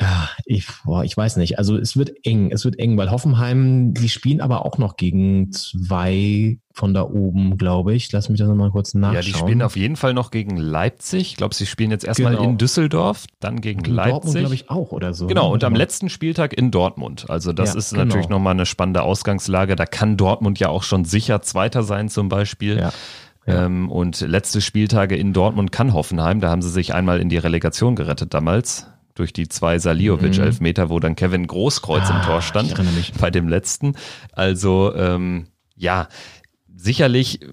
Ja, 0.00 0.30
ich, 0.46 0.66
boah, 0.84 1.04
ich 1.04 1.14
weiß 1.14 1.36
nicht. 1.36 1.58
Also 1.58 1.76
es 1.76 1.96
wird 1.96 2.12
eng, 2.24 2.50
es 2.50 2.64
wird 2.64 2.78
eng, 2.78 2.96
weil 2.96 3.10
Hoffenheim, 3.10 3.92
die 3.92 4.08
spielen 4.08 4.40
aber 4.40 4.64
auch 4.64 4.78
noch 4.78 4.96
gegen 4.96 5.52
zwei 5.52 6.58
von 6.72 6.94
da 6.94 7.02
oben, 7.02 7.58
glaube 7.58 7.94
ich. 7.94 8.10
Lass 8.10 8.30
mich 8.30 8.38
das 8.38 8.48
nochmal 8.48 8.70
kurz 8.70 8.94
nachschauen. 8.94 9.14
Ja, 9.16 9.20
die 9.20 9.34
spielen 9.34 9.60
auf 9.60 9.76
jeden 9.76 9.96
Fall 9.96 10.14
noch 10.14 10.30
gegen 10.30 10.56
Leipzig. 10.56 11.32
Ich 11.32 11.36
glaube, 11.36 11.54
sie 11.54 11.66
spielen 11.66 11.90
jetzt 11.90 12.04
erstmal 12.04 12.36
genau. 12.36 12.48
in 12.48 12.58
Düsseldorf, 12.58 13.26
dann 13.38 13.60
gegen 13.60 13.82
gegen 13.82 13.94
Leipzig. 13.94 14.12
Dortmund, 14.12 14.38
glaube 14.38 14.54
ich, 14.54 14.70
auch 14.70 14.92
oder 14.92 15.12
so. 15.12 15.26
Genau, 15.26 15.52
und 15.52 15.62
am 15.62 15.74
letzten 15.74 16.08
Spieltag 16.08 16.54
in 16.54 16.70
Dortmund. 16.70 17.28
Also 17.28 17.52
das 17.52 17.74
ja, 17.74 17.78
ist 17.78 17.90
genau. 17.90 18.06
natürlich 18.06 18.30
nochmal 18.30 18.54
eine 18.54 18.64
spannende 18.64 19.02
Ausgangslage. 19.02 19.76
Da 19.76 19.84
kann 19.84 20.16
Dortmund 20.16 20.58
ja 20.58 20.70
auch 20.70 20.84
schon 20.84 21.04
sicher 21.04 21.42
Zweiter 21.42 21.82
sein 21.82 22.08
zum 22.08 22.30
Beispiel. 22.30 22.78
Ja. 22.78 22.92
Ja. 23.46 23.66
Ähm, 23.66 23.90
und 23.90 24.20
letzte 24.20 24.60
Spieltage 24.60 25.16
in 25.16 25.32
Dortmund 25.32 25.72
kann 25.72 25.92
Hoffenheim, 25.92 26.40
da 26.40 26.48
haben 26.48 26.62
sie 26.62 26.70
sich 26.70 26.94
einmal 26.94 27.20
in 27.20 27.28
die 27.28 27.38
Relegation 27.38 27.96
gerettet 27.96 28.34
damals 28.34 28.86
durch 29.22 29.32
die 29.32 29.48
zwei 29.48 29.78
Saliovic-Elfmeter, 29.78 30.86
mhm. 30.86 30.90
wo 30.90 30.98
dann 30.98 31.14
Kevin 31.14 31.46
Großkreuz 31.46 32.10
ah, 32.10 32.16
im 32.16 32.22
Tor 32.22 32.42
stand. 32.42 32.74
Bei 33.20 33.30
dem 33.30 33.46
letzten. 33.46 33.94
Also, 34.32 34.92
ähm, 34.96 35.46
ja, 35.76 36.08
sicherlich 36.74 37.40
äh, 37.40 37.46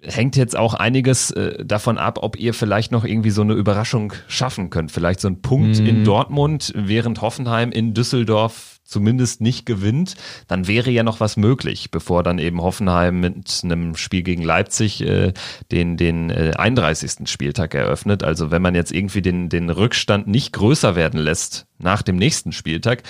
hängt 0.00 0.36
jetzt 0.36 0.56
auch 0.56 0.74
einiges 0.74 1.32
äh, 1.32 1.64
davon 1.64 1.98
ab, 1.98 2.20
ob 2.22 2.38
ihr 2.38 2.54
vielleicht 2.54 2.92
noch 2.92 3.04
irgendwie 3.04 3.30
so 3.30 3.42
eine 3.42 3.54
Überraschung 3.54 4.12
schaffen 4.28 4.70
könnt. 4.70 4.92
Vielleicht 4.92 5.18
so 5.18 5.26
ein 5.26 5.42
Punkt 5.42 5.80
mhm. 5.80 5.86
in 5.86 6.04
Dortmund, 6.04 6.72
während 6.76 7.20
Hoffenheim 7.20 7.72
in 7.72 7.94
Düsseldorf 7.94 8.71
zumindest 8.92 9.40
nicht 9.40 9.66
gewinnt, 9.66 10.14
dann 10.46 10.68
wäre 10.68 10.90
ja 10.90 11.02
noch 11.02 11.18
was 11.18 11.36
möglich, 11.36 11.90
bevor 11.90 12.22
dann 12.22 12.38
eben 12.38 12.62
Hoffenheim 12.62 13.20
mit 13.20 13.62
einem 13.64 13.96
Spiel 13.96 14.22
gegen 14.22 14.42
Leipzig 14.42 15.00
äh, 15.00 15.32
den, 15.72 15.96
den 15.96 16.30
äh, 16.30 16.52
31. 16.56 17.28
Spieltag 17.28 17.74
eröffnet. 17.74 18.22
Also 18.22 18.50
wenn 18.50 18.62
man 18.62 18.74
jetzt 18.74 18.92
irgendwie 18.92 19.22
den, 19.22 19.48
den 19.48 19.70
Rückstand 19.70 20.28
nicht 20.28 20.52
größer 20.52 20.94
werden 20.94 21.18
lässt 21.18 21.66
nach 21.78 22.02
dem 22.02 22.16
nächsten 22.16 22.52
Spieltag, 22.52 23.02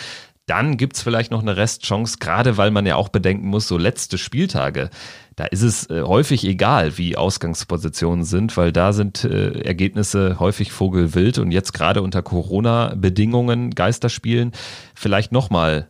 dann 0.46 0.76
gibt's 0.76 1.02
vielleicht 1.02 1.30
noch 1.30 1.42
eine 1.42 1.56
Restchance, 1.56 2.18
gerade 2.18 2.56
weil 2.56 2.70
man 2.70 2.86
ja 2.86 2.96
auch 2.96 3.08
bedenken 3.08 3.46
muss, 3.46 3.68
so 3.68 3.78
letzte 3.78 4.18
Spieltage, 4.18 4.90
da 5.36 5.44
ist 5.44 5.62
es 5.62 5.88
äh, 5.88 6.02
häufig 6.02 6.44
egal, 6.44 6.98
wie 6.98 7.16
Ausgangspositionen 7.16 8.24
sind, 8.24 8.56
weil 8.56 8.72
da 8.72 8.92
sind 8.92 9.24
äh, 9.24 9.60
Ergebnisse 9.62 10.38
häufig 10.38 10.72
vogelwild 10.72 11.38
und 11.38 11.52
jetzt 11.52 11.72
gerade 11.72 12.02
unter 12.02 12.22
Corona-Bedingungen, 12.22 13.70
Geisterspielen, 13.70 14.52
vielleicht 14.94 15.32
nochmal 15.32 15.88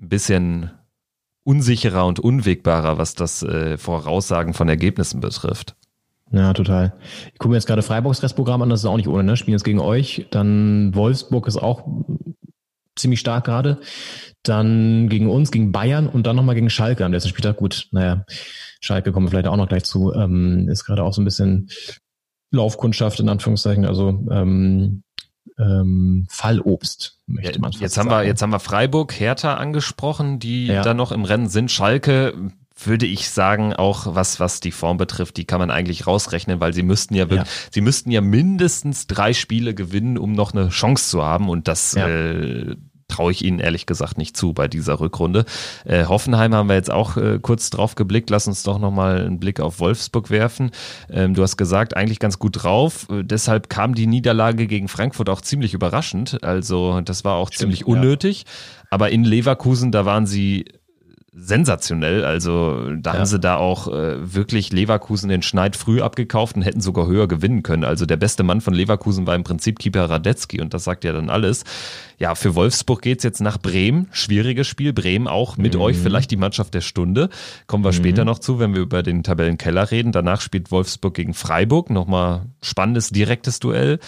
ein 0.00 0.08
bisschen 0.08 0.70
unsicherer 1.44 2.06
und 2.06 2.20
unwegbarer, 2.20 2.98
was 2.98 3.14
das 3.14 3.42
äh, 3.42 3.76
Voraussagen 3.76 4.54
von 4.54 4.68
Ergebnissen 4.68 5.20
betrifft. 5.20 5.76
Ja, 6.32 6.52
total. 6.52 6.92
Ich 7.32 7.38
gucke 7.38 7.50
mir 7.50 7.56
jetzt 7.56 7.66
gerade 7.66 7.82
Freiburgs 7.82 8.22
Restprogramm 8.22 8.62
an, 8.62 8.70
das 8.70 8.80
ist 8.80 8.86
auch 8.86 8.96
nicht 8.96 9.08
ohne, 9.08 9.24
ne? 9.24 9.36
Spielen 9.36 9.54
jetzt 9.54 9.64
gegen 9.64 9.80
euch. 9.80 10.26
Dann 10.30 10.94
Wolfsburg 10.94 11.48
ist 11.48 11.56
auch 11.56 11.84
ziemlich 13.00 13.20
stark 13.20 13.44
gerade. 13.44 13.80
Dann 14.42 15.08
gegen 15.08 15.28
uns, 15.28 15.50
gegen 15.50 15.72
Bayern 15.72 16.08
und 16.08 16.26
dann 16.26 16.36
nochmal 16.36 16.54
gegen 16.54 16.70
Schalke 16.70 17.04
am 17.04 17.12
letzten 17.12 17.28
Spieltag. 17.28 17.56
Gut, 17.56 17.88
naja, 17.92 18.24
Schalke 18.80 19.12
kommen 19.12 19.26
wir 19.26 19.30
vielleicht 19.30 19.48
auch 19.48 19.56
noch 19.56 19.68
gleich 19.68 19.84
zu. 19.84 20.12
Ähm, 20.14 20.68
ist 20.68 20.84
gerade 20.84 21.02
auch 21.02 21.12
so 21.12 21.20
ein 21.20 21.26
bisschen 21.26 21.68
Laufkundschaft 22.50 23.20
in 23.20 23.28
Anführungszeichen, 23.28 23.84
also 23.84 24.08
ähm, 24.30 25.02
ähm, 25.58 26.26
Fallobst, 26.30 27.18
möchte 27.26 27.60
man 27.60 27.72
Jetzt 27.72 27.96
haben 27.98 28.08
sagen. 28.08 28.22
wir, 28.22 28.26
jetzt 28.26 28.42
haben 28.42 28.50
wir 28.50 28.60
Freiburg, 28.60 29.18
Hertha 29.18 29.54
angesprochen, 29.54 30.38
die 30.38 30.66
ja. 30.66 30.82
da 30.82 30.94
noch 30.94 31.12
im 31.12 31.24
Rennen 31.24 31.48
sind. 31.48 31.70
Schalke 31.70 32.34
würde 32.82 33.06
ich 33.06 33.28
sagen, 33.28 33.74
auch 33.74 34.14
was, 34.14 34.40
was 34.40 34.60
die 34.60 34.70
Form 34.70 34.96
betrifft, 34.96 35.36
die 35.36 35.44
kann 35.44 35.58
man 35.60 35.70
eigentlich 35.70 36.06
rausrechnen, 36.06 36.60
weil 36.60 36.72
sie 36.72 36.82
müssten 36.82 37.14
ja 37.14 37.28
wirklich, 37.28 37.48
ja. 37.48 37.68
sie 37.70 37.80
müssten 37.82 38.10
ja 38.10 38.22
mindestens 38.22 39.06
drei 39.06 39.34
Spiele 39.34 39.74
gewinnen, 39.74 40.16
um 40.16 40.32
noch 40.32 40.54
eine 40.54 40.70
Chance 40.70 41.10
zu 41.10 41.22
haben. 41.22 41.50
Und 41.50 41.68
das 41.68 41.92
ja. 41.92 42.08
äh, 42.08 42.76
traue 43.10 43.32
ich 43.32 43.44
ihnen 43.44 43.58
ehrlich 43.58 43.86
gesagt 43.86 44.16
nicht 44.16 44.36
zu 44.36 44.52
bei 44.52 44.68
dieser 44.68 45.00
Rückrunde. 45.00 45.44
Äh, 45.84 46.06
Hoffenheim 46.06 46.54
haben 46.54 46.68
wir 46.68 46.76
jetzt 46.76 46.90
auch 46.90 47.16
äh, 47.16 47.38
kurz 47.40 47.70
drauf 47.70 47.94
geblickt. 47.94 48.30
Lass 48.30 48.46
uns 48.46 48.62
doch 48.62 48.78
nochmal 48.78 49.26
einen 49.26 49.38
Blick 49.38 49.60
auf 49.60 49.80
Wolfsburg 49.80 50.30
werfen. 50.30 50.70
Ähm, 51.10 51.34
du 51.34 51.42
hast 51.42 51.56
gesagt, 51.56 51.96
eigentlich 51.96 52.18
ganz 52.18 52.38
gut 52.38 52.62
drauf. 52.62 53.06
Äh, 53.10 53.24
deshalb 53.24 53.68
kam 53.68 53.94
die 53.94 54.06
Niederlage 54.06 54.66
gegen 54.66 54.88
Frankfurt 54.88 55.28
auch 55.28 55.40
ziemlich 55.40 55.74
überraschend. 55.74 56.42
Also 56.42 57.00
das 57.00 57.24
war 57.24 57.34
auch 57.34 57.48
Stimmt, 57.48 57.58
ziemlich 57.58 57.86
unnötig. 57.86 58.44
Ja. 58.46 58.86
Aber 58.90 59.10
in 59.10 59.24
Leverkusen, 59.24 59.92
da 59.92 60.04
waren 60.04 60.26
sie 60.26 60.64
sensationell. 61.32 62.24
Also 62.24 62.90
da 62.96 63.12
ja. 63.12 63.18
haben 63.18 63.26
sie 63.26 63.38
da 63.38 63.56
auch 63.56 63.86
äh, 63.86 64.34
wirklich 64.34 64.72
Leverkusen 64.72 65.28
den 65.28 65.42
Schneid 65.42 65.76
früh 65.76 66.00
abgekauft 66.00 66.56
und 66.56 66.62
hätten 66.62 66.80
sogar 66.80 67.06
höher 67.06 67.28
gewinnen 67.28 67.62
können. 67.62 67.84
Also 67.84 68.04
der 68.04 68.16
beste 68.16 68.42
Mann 68.42 68.60
von 68.60 68.74
Leverkusen 68.74 69.26
war 69.28 69.36
im 69.36 69.44
Prinzip 69.44 69.78
Keeper 69.78 70.10
Radetzky 70.10 70.60
und 70.60 70.74
das 70.74 70.84
sagt 70.84 71.04
ja 71.04 71.12
dann 71.12 71.30
alles. 71.30 71.64
Ja, 72.18 72.34
für 72.34 72.56
Wolfsburg 72.56 73.02
geht's 73.02 73.22
jetzt 73.22 73.40
nach 73.40 73.58
Bremen. 73.58 74.08
Schwieriges 74.10 74.66
Spiel. 74.66 74.92
Bremen 74.92 75.28
auch 75.28 75.56
mit 75.56 75.74
mhm. 75.74 75.80
euch 75.82 75.96
vielleicht 75.98 76.32
die 76.32 76.36
Mannschaft 76.36 76.74
der 76.74 76.80
Stunde. 76.80 77.28
Kommen 77.68 77.84
wir 77.84 77.92
mhm. 77.92 77.96
später 77.96 78.24
noch 78.24 78.40
zu, 78.40 78.58
wenn 78.58 78.74
wir 78.74 78.80
über 78.80 79.04
den 79.04 79.22
Tabellenkeller 79.22 79.90
reden. 79.90 80.10
Danach 80.10 80.40
spielt 80.40 80.72
Wolfsburg 80.72 81.14
gegen 81.14 81.34
Freiburg. 81.34 81.90
Nochmal 81.90 82.46
spannendes, 82.60 83.10
direktes 83.10 83.60
Duell. 83.60 84.00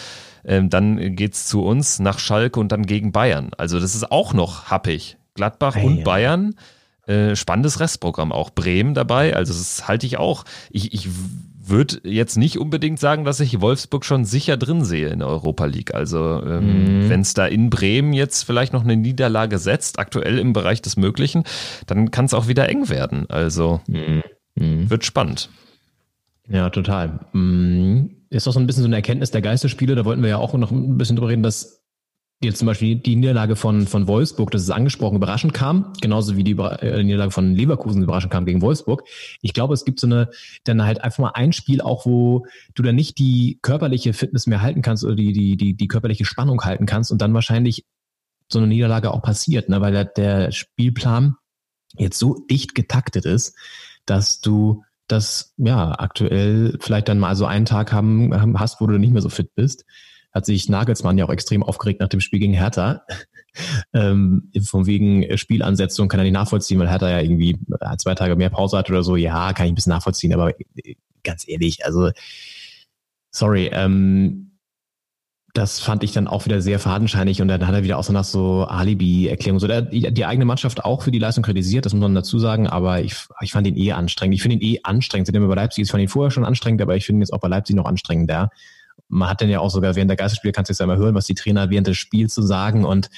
Ähm, 0.45 0.71
dann 0.71 1.15
geht's 1.15 1.47
zu 1.47 1.63
uns 1.63 2.01
nach 2.01 2.19
Schalke 2.19 2.59
und 2.59 2.73
dann 2.73 2.85
gegen 2.85 3.13
Bayern. 3.13 3.53
Also 3.57 3.79
das 3.79 3.95
ist 3.95 4.11
auch 4.11 4.35
noch 4.35 4.65
happig. 4.65 5.17
Gladbach 5.35 5.77
hey, 5.77 5.87
und 5.87 6.05
Bayern. 6.05 6.55
Äh, 7.07 7.35
spannendes 7.35 7.81
Restprogramm 7.81 8.31
auch. 8.31 8.51
Bremen 8.51 8.95
dabei, 8.95 9.35
also 9.35 9.53
das 9.53 9.89
halte 9.89 10.07
ich 10.07 10.19
auch. 10.19 10.45
Ich, 10.71 10.95
ich 10.95 11.09
würde 11.65 12.01
jetzt 12.05 12.37
nicht 12.37 12.59
unbedingt 12.59 12.99
sagen, 12.99 13.25
dass 13.25 13.41
ich 13.41 13.61
Wolfsburg 13.61 14.05
schon 14.05 14.25
sicher 14.25 14.57
drin 14.57 14.85
sehe 14.85 15.09
in 15.09 15.21
der 15.21 15.29
Europa 15.29 15.65
League. 15.65 15.95
Also 15.95 16.43
ähm, 16.45 17.05
mhm. 17.05 17.09
wenn 17.09 17.21
es 17.21 17.35
da 17.35 17.47
in 17.47 17.71
Bremen 17.71 18.13
jetzt 18.13 18.43
vielleicht 18.45 18.73
noch 18.73 18.85
eine 18.85 18.97
Niederlage 18.97 19.59
setzt, 19.59 19.99
aktuell 19.99 20.39
im 20.39 20.53
Bereich 20.53 20.83
des 20.83 20.97
Möglichen, 20.97 21.45
dann 21.87 22.11
kann 22.11 22.27
es 22.27 22.35
auch 22.35 22.49
wieder 22.49 22.69
eng 22.69 22.89
werden. 22.89 23.27
Also 23.29 23.81
mhm. 23.87 24.23
mhm. 24.55 24.91
wird 24.91 25.05
spannend. 25.05 25.51
Ja, 26.49 26.71
total. 26.71 27.21
Mhm. 27.33 28.17
Ist 28.31 28.47
doch 28.47 28.53
so 28.53 28.61
ein 28.61 28.67
bisschen 28.67 28.83
so 28.83 28.89
eine 28.89 28.97
Erkenntnis 28.97 29.31
der 29.31 29.43
Geisterspiele. 29.43 29.95
Da 29.95 30.05
wollten 30.05 30.23
wir 30.23 30.31
ja 30.31 30.39
auch 30.39 30.55
noch 30.55 30.71
ein 30.71 30.99
bisschen 30.99 31.17
drüber 31.17 31.31
reden, 31.31 31.43
dass 31.43 31.82
jetzt 32.43 32.59
zum 32.59 32.67
Beispiel 32.67 32.97
die 32.97 33.17
Niederlage 33.17 33.57
von, 33.57 33.87
von 33.87 34.07
Wolfsburg, 34.07 34.51
das 34.51 34.63
ist 34.63 34.71
angesprochen, 34.71 35.17
überraschend 35.17 35.55
kam, 35.55 35.93
genauso 36.01 36.37
wie 36.37 36.45
die, 36.45 36.53
äh, 36.53 36.99
die 36.99 37.05
Niederlage 37.05 37.31
von 37.31 37.55
Leverkusen 37.55 38.03
überraschend 38.03 38.33
kam 38.33 38.45
gegen 38.45 38.63
Wolfsburg. 38.63 39.05
Ich 39.41 39.53
glaube, 39.53 39.75
es 39.75 39.85
gibt 39.85 40.01
so 40.01 40.07
eine, 40.07 40.29
dann 40.65 40.85
halt 40.85 41.03
einfach 41.03 41.19
mal 41.19 41.33
ein 41.35 41.53
Spiel 41.53 41.81
auch, 41.81 42.05
wo 42.05 42.47
du 42.75 42.83
dann 42.83 42.97
nicht 42.97 43.19
die 43.19 43.59
körperliche 43.63 44.13
Fitness 44.13 44.47
mehr 44.47 44.61
halten 44.61 44.83
kannst 44.83 45.05
oder 45.05 45.15
die, 45.15 45.33
die, 45.33 45.57
die, 45.57 45.75
die 45.75 45.89
körperliche 45.89 46.25
Spannung 46.25 46.63
halten 46.63 46.87
kannst 46.87 47.13
und 47.13 47.23
dann 47.23 47.35
wahrscheinlich 47.35 47.85
so 48.51 48.59
eine 48.59 48.69
Niederlage 48.69 49.13
auch 49.13 49.23
passiert, 49.23 49.69
ne, 49.69 49.81
weil 49.81 49.93
der, 49.93 50.05
der 50.05 50.53
Spielplan 50.53 51.37
jetzt 51.97 52.19
so 52.19 52.45
dicht 52.51 52.75
getaktet 52.75 53.25
ist, 53.25 53.57
dass 54.05 54.41
du 54.41 54.83
das 55.07 55.55
ja 55.59 55.93
aktuell 55.99 56.77
vielleicht 56.81 57.09
dann 57.09 57.19
mal 57.19 57.37
so 57.37 57.47
einen 57.47 57.67
Tag 57.67 57.93
haben, 57.93 58.59
hast, 58.59 58.81
wo 58.81 58.87
du 58.87 58.99
nicht 58.99 59.13
mehr 59.13 59.23
so 59.23 59.29
fit 59.29 59.55
bist 59.55 59.85
hat 60.33 60.47
sich 60.47 60.69
Nagelsmann 60.69 61.19
ja 61.19 61.27
auch 61.27 61.33
extrem 61.33 61.63
aufgeregt 61.63 62.01
nach 62.01 62.09
dem 62.09 62.21
Spiel 62.21 62.41
gegen 62.41 62.55
Hertha. 62.55 63.03
ähm, 63.93 64.51
von 64.65 64.87
wegen 64.87 65.37
Spielansetzung 65.37 66.09
kann 66.09 66.21
er 66.21 66.25
nicht 66.25 66.33
nachvollziehen, 66.33 66.79
weil 66.79 66.89
Hertha 66.89 67.11
ja 67.11 67.21
irgendwie 67.21 67.59
äh, 67.81 67.97
zwei 67.99 68.15
Tage 68.15 68.37
mehr 68.37 68.51
Pause 68.51 68.79
hat 68.79 68.89
oder 68.91 69.03
so. 69.03 69.17
Ja, 69.17 69.53
kann 69.53 69.67
ich 69.67 69.73
ein 69.73 69.75
bisschen 69.75 69.93
nachvollziehen, 69.93 70.33
aber 70.33 70.59
äh, 70.59 70.95
ganz 71.23 71.47
ehrlich, 71.47 71.85
also 71.85 72.11
sorry, 73.31 73.71
ähm, 73.73 74.49
das 75.55 75.81
fand 75.81 76.03
ich 76.03 76.13
dann 76.13 76.29
auch 76.29 76.47
wieder 76.47 76.63
sehr 76.63 76.79
fadenscheinig 76.79 77.43
und 77.43 77.49
dann 77.49 77.67
hat 77.67 77.75
er 77.75 77.85
wieder 77.85 77.99
auch 77.99 78.05
so 78.05 78.13
nach 78.15 78.25
so 78.25 78.65
Alibi-Erklärungen 78.65 79.61
so. 79.61 79.67
Der, 79.67 79.83
die, 79.83 80.25
eigene 80.25 80.47
Mannschaft 80.47 80.83
auch 80.83 81.03
für 81.03 81.11
die 81.11 81.19
Leistung 81.19 81.45
kritisiert, 81.45 81.85
das 81.85 81.93
muss 81.93 82.01
man 82.01 82.15
dazu 82.15 82.39
sagen, 82.39 82.67
aber 82.67 83.03
ich, 83.03 83.15
ich 83.43 83.53
fand 83.53 83.67
ihn 83.67 83.77
eh 83.77 83.93
anstrengend. 83.93 84.35
Ich 84.35 84.41
finde 84.41 84.57
ihn 84.57 84.63
eh 84.63 84.81
anstrengend, 84.83 85.27
seitdem 85.27 85.43
er 85.43 85.49
bei 85.49 85.55
Leipzig 85.55 85.83
ist, 85.83 85.91
fand 85.91 86.03
ihn 86.03 86.09
vorher 86.09 86.31
schon 86.31 86.47
anstrengend, 86.47 86.81
aber 86.81 86.97
ich 86.97 87.05
finde 87.05 87.19
ihn 87.19 87.23
jetzt 87.23 87.35
auch 87.35 87.41
bei 87.41 87.49
Leipzig 87.49 87.77
noch 87.77 87.85
anstrengender 87.85 88.49
man 89.09 89.29
hat 89.29 89.41
dann 89.41 89.49
ja 89.49 89.61
auch 89.61 89.71
sogar 89.71 89.95
während 89.95 90.11
der 90.11 90.17
Geisterspiele, 90.17 90.53
kannst 90.53 90.69
du 90.69 90.73
jetzt 90.73 90.81
einmal 90.81 90.99
hören, 90.99 91.15
was 91.15 91.27
die 91.27 91.35
Trainer 91.35 91.71
während 91.71 91.87
des 91.87 91.99
Spiels 91.99 92.35
zu 92.35 92.43
sagen 92.43 92.85
und 92.85 93.11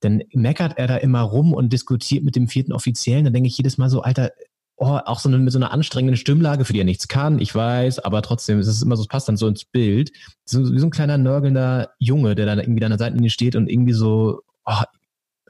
dann 0.00 0.22
meckert 0.32 0.78
er 0.78 0.86
da 0.86 0.96
immer 0.96 1.20
rum 1.20 1.52
und 1.52 1.72
diskutiert 1.72 2.24
mit 2.24 2.34
dem 2.34 2.48
vierten 2.48 2.72
Offiziellen. 2.72 3.24
Dann 3.24 3.34
denke 3.34 3.48
ich 3.48 3.58
jedes 3.58 3.76
Mal 3.76 3.90
so, 3.90 4.00
Alter, 4.00 4.30
oh, 4.76 4.98
auch 5.04 5.20
so 5.20 5.28
eine, 5.28 5.38
mit 5.38 5.52
so 5.52 5.58
einer 5.58 5.72
anstrengenden 5.72 6.16
Stimmlage, 6.16 6.64
für 6.64 6.72
die 6.72 6.80
er 6.80 6.86
nichts 6.86 7.06
kann, 7.06 7.38
ich 7.38 7.54
weiß, 7.54 7.98
aber 7.98 8.22
trotzdem, 8.22 8.58
es 8.58 8.66
ist 8.66 8.82
immer 8.82 8.96
so, 8.96 9.02
es 9.02 9.08
passt 9.08 9.28
dann 9.28 9.36
so 9.36 9.46
ins 9.46 9.66
Bild. 9.66 10.10
So, 10.46 10.72
wie 10.72 10.78
so 10.78 10.86
ein 10.86 10.90
kleiner 10.90 11.18
nörgelnder 11.18 11.90
Junge, 11.98 12.34
der 12.34 12.46
dann 12.46 12.58
irgendwie 12.58 12.82
an 12.82 12.90
der 12.90 12.98
Seitenlinie 12.98 13.30
steht 13.30 13.56
und 13.56 13.68
irgendwie 13.68 13.92
so 13.92 14.40
oh, 14.64 14.82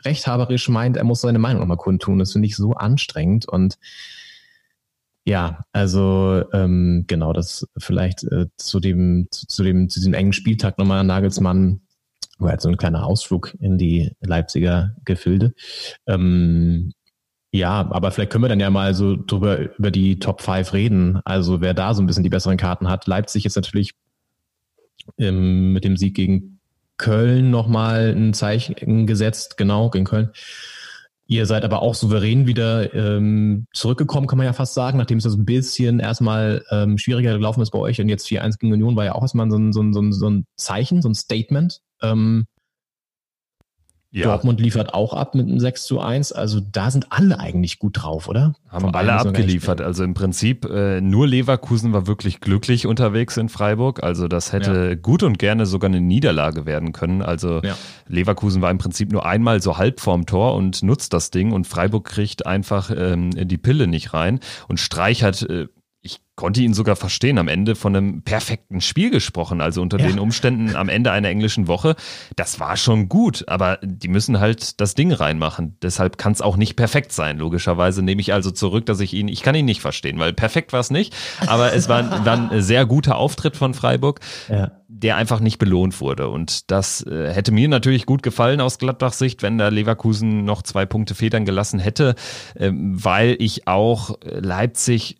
rechthaberisch 0.05 0.69
meint, 0.69 0.97
er 0.97 1.05
muss 1.05 1.21
seine 1.21 1.39
Meinung 1.39 1.61
nochmal 1.61 1.77
kundtun. 1.77 2.19
Das 2.19 2.33
finde 2.33 2.49
ich 2.49 2.57
so 2.57 2.73
anstrengend 2.73 3.49
und 3.49 3.79
ja, 5.31 5.65
also 5.71 6.43
ähm, 6.53 7.05
genau, 7.07 7.33
das 7.33 7.65
vielleicht 7.79 8.25
äh, 8.25 8.47
zu 8.57 8.81
dem 8.81 9.29
zu, 9.31 9.63
dem 9.63 9.89
zu 9.89 10.01
diesem 10.01 10.13
engen 10.13 10.33
Spieltag 10.33 10.77
nochmal 10.77 11.05
Nagelsmann 11.05 11.83
war 12.39 12.51
jetzt 12.51 12.65
so 12.65 12.69
ein 12.69 12.77
kleiner 12.77 13.07
Ausflug 13.07 13.55
in 13.61 13.79
die 13.79 14.11
Leipziger 14.21 14.97
Gefilde. 15.05 15.55
Ähm, 16.09 16.95
ja, 17.53 17.89
aber 17.93 18.11
vielleicht 18.11 18.33
können 18.33 18.43
wir 18.43 18.49
dann 18.49 18.59
ja 18.59 18.71
mal 18.71 18.93
so 18.93 19.17
drüber 19.17 19.79
über 19.79 19.93
die 19.93 20.19
Top 20.19 20.41
5 20.41 20.73
reden. 20.73 21.21
Also 21.25 21.61
wer 21.61 21.75
da 21.75 21.95
so 21.95 22.03
ein 22.03 22.07
bisschen 22.07 22.25
die 22.25 22.29
besseren 22.29 22.57
Karten 22.57 22.89
hat. 22.89 23.07
Leipzig 23.07 23.45
jetzt 23.45 23.55
natürlich 23.57 23.93
ähm, 25.17 25.73
mit 25.73 25.85
dem 25.85 25.97
Sieg 25.97 26.17
gegen 26.17 26.59
Köln 26.97 27.53
nochmal 27.53 28.17
ein 28.17 28.35
Zeichen 28.35 29.07
gesetzt, 29.07 29.57
genau, 29.57 29.91
gegen 29.91 30.07
Köln. 30.07 30.31
Ihr 31.31 31.47
seid 31.47 31.65
aber 31.65 31.81
auch 31.81 31.95
souverän 31.95 32.49
wieder 32.49 32.93
ähm, 32.93 33.69
zurückgekommen, 33.73 34.27
kann 34.27 34.37
man 34.37 34.47
ja 34.47 34.53
fast 34.53 34.75
sagen, 34.75 34.99
nachdem 34.99 35.19
es 35.19 35.23
das 35.23 35.37
ein 35.37 35.45
bisschen 35.45 36.01
erstmal 36.01 36.65
ähm, 36.73 36.99
schwieriger 36.99 37.35
gelaufen 37.35 37.63
ist 37.63 37.71
bei 37.71 37.79
euch 37.79 38.01
und 38.01 38.09
jetzt 38.09 38.27
4-1 38.27 38.59
gegen 38.59 38.73
Union 38.73 38.97
war 38.97 39.05
ja 39.05 39.15
auch 39.15 39.23
erstmal 39.23 39.49
so 39.49 39.57
ein, 39.57 39.73
so 39.73 39.81
ein, 39.81 40.13
so 40.13 40.29
ein 40.29 40.45
Zeichen, 40.57 41.03
so 41.03 41.09
ein 41.09 41.15
Statement. 41.15 41.83
Ähm, 42.03 42.47
ja. 44.13 44.25
Dortmund 44.25 44.61
liefert 44.61 44.93
auch 44.93 45.15
ab 45.15 45.37
mit 45.37 45.47
einem 45.47 45.61
6 45.61 45.85
zu 45.85 46.01
1. 46.01 46.33
Also 46.33 46.61
da 46.61 46.91
sind 46.91 47.07
alle 47.11 47.39
eigentlich 47.39 47.79
gut 47.79 48.03
drauf, 48.03 48.29
oder? 48.29 48.55
Haben 48.69 48.93
alle 48.93 49.13
abgeliefert. 49.13 49.81
Also 49.81 50.03
im 50.03 50.15
Prinzip 50.15 50.65
äh, 50.65 51.01
nur 51.01 51.29
Leverkusen 51.29 51.93
war 51.93 52.09
wirklich 52.09 52.41
glücklich 52.41 52.87
unterwegs 52.87 53.37
in 53.37 53.49
Freiburg. 53.49 54.03
Also 54.03 54.27
das 54.27 54.53
hätte 54.53 54.89
ja. 54.91 54.95
gut 54.97 55.23
und 55.23 55.39
gerne 55.39 55.65
sogar 55.65 55.89
eine 55.89 56.01
Niederlage 56.01 56.67
werden 56.67 56.93
können. 56.93 57.23
Also 57.23 57.61
ja. 57.63 57.77
Leverkusen 58.09 58.61
war 58.63 58.71
im 58.73 58.79
Prinzip 58.79 59.13
nur 59.13 59.25
einmal 59.27 59.63
so 59.63 59.79
halb 59.79 60.01
vorm 60.01 60.27
Tor 60.27 60.55
und 60.55 60.83
nutzt 60.83 61.13
das 61.13 61.31
Ding 61.31 61.53
und 61.53 61.69
Freiburg 61.69 62.05
kriegt 62.05 62.47
einfach 62.47 62.91
ähm, 62.97 63.31
die 63.31 63.59
Pille 63.59 63.87
nicht 63.87 64.13
rein. 64.13 64.41
Und 64.67 64.81
Streich 64.81 65.23
hat 65.23 65.43
äh, 65.43 65.69
konnte 66.41 66.63
ihn 66.63 66.73
sogar 66.73 66.97
verstehen, 66.97 67.37
am 67.37 67.49
Ende 67.49 67.75
von 67.75 67.95
einem 67.95 68.23
perfekten 68.23 68.81
Spiel 68.81 69.11
gesprochen, 69.11 69.61
also 69.61 69.83
unter 69.83 69.99
ja. 69.99 70.07
den 70.07 70.19
Umständen 70.19 70.75
am 70.75 70.89
Ende 70.89 71.13
einer 71.13 71.29
englischen 71.29 71.69
Woche. 71.69 71.97
Das 72.35 72.59
war 72.59 72.79
schon 72.79 73.11
gut, 73.11 73.45
aber 73.47 73.79
die 73.83 74.09
müssen 74.09 74.41
halt 74.41 74.81
das 74.81 74.95
Ding 74.95 75.13
reinmachen. 75.13 75.77
Deshalb 75.83 76.17
kann 76.17 76.33
es 76.33 76.41
auch 76.41 76.57
nicht 76.57 76.77
perfekt 76.77 77.13
sein. 77.13 77.37
Logischerweise 77.37 78.03
nehme 78.03 78.23
ich 78.23 78.33
also 78.33 78.51
zurück, 78.51 78.87
dass 78.87 79.01
ich 79.01 79.13
ihn, 79.13 79.29
ich 79.29 79.43
kann 79.43 79.55
ihn 79.55 79.67
nicht 79.67 79.83
verstehen, 79.83 80.19
weil 80.19 80.33
perfekt 80.33 80.73
war 80.73 80.81
es 80.81 80.91
nicht, 80.91 81.15
aber 81.47 81.75
es 81.75 81.91
war, 81.91 82.25
war 82.25 82.51
ein 82.51 82.63
sehr 82.63 82.87
guter 82.87 83.19
Auftritt 83.19 83.59
von 83.59 83.75
Freiburg. 83.75 84.21
Ja 84.49 84.73
der 84.93 85.17
einfach 85.17 85.39
nicht 85.41 85.59
belohnt 85.59 86.01
wurde. 86.01 86.29
Und 86.29 86.71
das 86.71 87.07
äh, 87.07 87.33
hätte 87.33 87.53
mir 87.53 87.69
natürlich 87.69 88.07
gut 88.07 88.23
gefallen 88.23 88.61
aus 88.61 88.77
Gladbachs 88.77 89.19
Sicht, 89.19 89.41
wenn 89.41 89.57
da 89.57 89.69
Leverkusen 89.69 90.45
noch 90.45 90.63
zwei 90.63 90.85
Punkte 90.85 91.15
federn 91.15 91.45
gelassen 91.45 91.79
hätte, 91.79 92.17
äh, 92.55 92.71
weil 92.75 93.37
ich 93.39 93.69
auch 93.69 94.19
Leipzig 94.25 95.20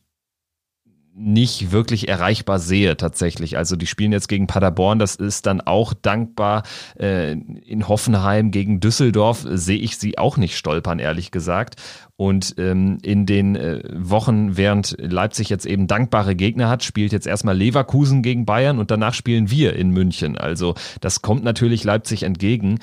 nicht 1.21 1.71
wirklich 1.71 2.09
erreichbar 2.09 2.59
sehe 2.59 2.97
tatsächlich. 2.97 3.57
Also 3.57 3.77
die 3.77 3.87
spielen 3.87 4.13
jetzt 4.13 4.29
gegen 4.29 4.47
Paderborn, 4.47 4.99
das 4.99 5.17
ist 5.17 5.47
dann 5.47 5.61
auch 5.61 5.93
dankbar. 5.93 6.63
Äh, 6.99 7.33
in 7.33 7.89
Hoffenheim 7.89 8.51
gegen 8.51 8.81
Düsseldorf 8.81 9.47
sehe 9.49 9.79
ich 9.79 9.99
sie 9.99 10.19
auch 10.19 10.37
nicht 10.37 10.57
stolpern, 10.57 10.99
ehrlich 10.99 11.31
gesagt. 11.31 11.77
Und 12.17 12.55
ähm, 12.59 12.99
in 13.03 13.27
den 13.27 13.57
äh, 13.57 13.83
Wochen, 13.95 14.57
während 14.57 14.97
Leipzig 14.99 15.49
jetzt 15.49 15.67
eben 15.67 15.87
dankbare 15.87 16.37
Gegner 16.37 16.69
hat, 16.69 16.85
spielt 16.85 17.13
jetzt 17.13 17.27
erstmal 17.27 17.57
Leverkusen 17.57 18.23
gegen 18.23 18.45
Bayern 18.45 18.79
und 18.79 18.91
danach 18.91 19.15
spielen 19.15 19.51
wir 19.51 19.75
in 19.75 19.91
München. 19.91 20.37
Also 20.37 20.75
das 21.01 21.23
kommt 21.23 21.45
natürlich 21.45 21.85
Leipzig 21.85 22.23
entgegen. 22.23 22.79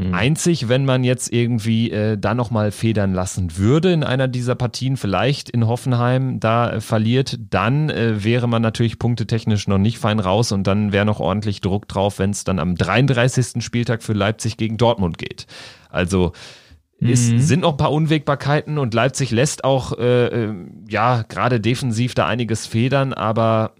Mhm. 0.00 0.14
Einzig, 0.14 0.68
wenn 0.68 0.84
man 0.84 1.04
jetzt 1.04 1.32
irgendwie 1.32 1.90
äh, 1.90 2.16
da 2.16 2.34
nochmal 2.34 2.70
federn 2.70 3.12
lassen 3.12 3.56
würde 3.56 3.92
in 3.92 4.02
einer 4.02 4.28
dieser 4.28 4.54
Partien, 4.54 4.96
vielleicht 4.96 5.50
in 5.50 5.66
Hoffenheim 5.66 6.40
da 6.40 6.72
äh, 6.72 6.80
verliert, 6.80 7.38
dann 7.50 7.90
äh, 7.90 8.24
wäre 8.24 8.48
man 8.48 8.62
natürlich 8.62 8.98
punktetechnisch 8.98 9.68
noch 9.68 9.78
nicht 9.78 9.98
fein 9.98 10.18
raus 10.18 10.52
und 10.52 10.66
dann 10.66 10.92
wäre 10.92 11.04
noch 11.04 11.20
ordentlich 11.20 11.60
Druck 11.60 11.86
drauf, 11.88 12.18
wenn 12.18 12.30
es 12.30 12.44
dann 12.44 12.58
am 12.58 12.76
33. 12.76 13.62
Spieltag 13.62 14.02
für 14.02 14.12
Leipzig 14.14 14.56
gegen 14.56 14.76
Dortmund 14.76 15.18
geht. 15.18 15.46
Also 15.90 16.32
es 17.00 17.30
mhm. 17.30 17.38
sind 17.38 17.60
noch 17.60 17.72
ein 17.72 17.76
paar 17.78 17.92
Unwägbarkeiten 17.92 18.78
und 18.78 18.92
Leipzig 18.92 19.30
lässt 19.30 19.64
auch 19.64 19.98
äh, 19.98 20.26
äh 20.26 20.54
ja 20.88 21.22
gerade 21.22 21.60
defensiv 21.60 22.14
da 22.14 22.26
einiges 22.26 22.66
federn, 22.66 23.14
aber 23.14 23.72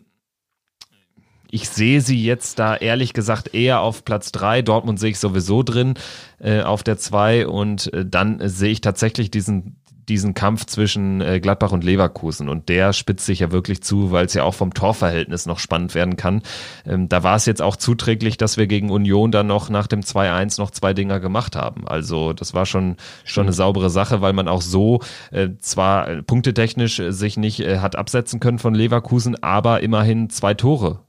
ich 1.51 1.69
sehe 1.69 2.01
sie 2.01 2.23
jetzt 2.23 2.59
da 2.59 2.77
ehrlich 2.77 3.13
gesagt 3.13 3.55
eher 3.55 3.81
auf 3.81 4.05
Platz 4.05 4.33
drei. 4.33 4.63
Dortmund 4.63 5.01
sehe 5.01 5.11
ich 5.11 5.19
sowieso 5.19 5.63
drin 5.63 5.95
äh, 6.39 6.63
auf 6.63 6.83
der 6.83 6.99
zwei 6.99 7.47
und 7.47 7.93
äh, 7.93 8.05
dann 8.07 8.41
sehe 8.49 8.71
ich 8.71 8.81
tatsächlich 8.81 9.31
diesen 9.31 9.77
diesen 10.11 10.35
Kampf 10.35 10.67
zwischen 10.67 11.21
äh, 11.21 11.41
Gladbach 11.41 11.73
und 11.73 11.85
Leverkusen 11.85 12.49
und 12.49 12.69
der 12.69 12.93
spitzt 12.93 13.25
sich 13.25 13.39
ja 13.39 13.53
wirklich 13.53 13.83
zu, 13.83 14.11
weil 14.11 14.27
es 14.27 14.35
ja 14.35 14.43
auch 14.43 14.55
vom 14.55 14.75
Torverhältnis 14.75 15.47
noch 15.47 15.61
spannend 15.61 15.95
werden 15.95 16.17
kann. 16.17 16.43
Ähm, 16.85 17.09
da 17.09 17.23
war 17.23 17.37
es 17.37 17.47
jetzt 17.47 17.63
auch 17.63 17.77
zuträglich, 17.77 18.37
dass 18.37 18.57
wir 18.57 18.67
gegen 18.67 18.91
Union 18.91 19.31
dann 19.31 19.47
noch 19.47 19.71
nach 19.71 19.87
dem 19.87 20.01
2-1 20.01 20.61
noch 20.61 20.73
zwei 20.73 20.93
Dinger 20.95 21.21
gemacht 21.21 21.55
haben. 21.55 21.87
Also 21.87 22.33
das 22.33 22.55
war 22.55 22.67
schon 22.67 22.97
schon 23.25 23.45
eine 23.45 23.53
saubere 23.53 23.89
Sache, 23.89 24.21
weil 24.21 24.33
man 24.33 24.49
auch 24.49 24.63
so 24.63 25.01
äh, 25.31 25.51
zwar 25.61 26.09
äh, 26.09 26.23
punktetechnisch 26.23 27.01
sich 27.09 27.37
nicht 27.37 27.61
äh, 27.61 27.79
hat 27.79 27.95
absetzen 27.95 28.41
können 28.41 28.59
von 28.59 28.75
Leverkusen, 28.75 29.41
aber 29.43 29.81
immerhin 29.81 30.29
zwei 30.29 30.55
Tore 30.55 31.01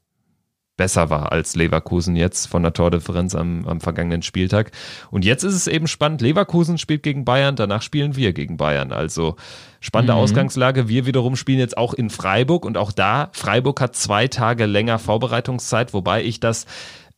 besser 0.82 1.12
war 1.12 1.32
als 1.32 1.56
Leverkusen 1.56 2.16
jetzt 2.16 2.48
von 2.48 2.64
der 2.64 2.74
Tordifferenz 2.74 3.36
am, 3.36 3.68
am 3.68 3.82
vergangenen 3.82 4.24
Spieltag. 4.24 4.72
Und 5.12 5.24
jetzt 5.24 5.44
ist 5.44 5.54
es 5.54 5.68
eben 5.68 5.86
spannend. 5.86 6.22
Leverkusen 6.22 6.80
spielt 6.80 7.04
gegen 7.04 7.24
Bayern, 7.24 7.56
danach 7.56 7.84
spielen 7.84 8.16
wir 8.16 8.34
gegen 8.34 8.58
Bayern. 8.58 8.92
Also 8.92 9.36
spannende 9.80 10.14
mhm. 10.14 10.22
Ausgangslage. 10.22 10.88
Wir 10.88 11.06
wiederum 11.06 11.36
spielen 11.36 11.60
jetzt 11.60 11.78
auch 11.78 11.94
in 11.94 12.10
Freiburg 12.10 12.66
und 12.66 12.80
auch 12.80 12.92
da, 12.92 13.30
Freiburg 13.34 13.80
hat 13.80 13.96
zwei 13.96 14.28
Tage 14.28 14.66
länger 14.66 14.98
Vorbereitungszeit, 14.98 15.94
wobei 15.94 16.24
ich 16.24 16.40
das 16.40 16.66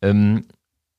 ähm, 0.01 0.43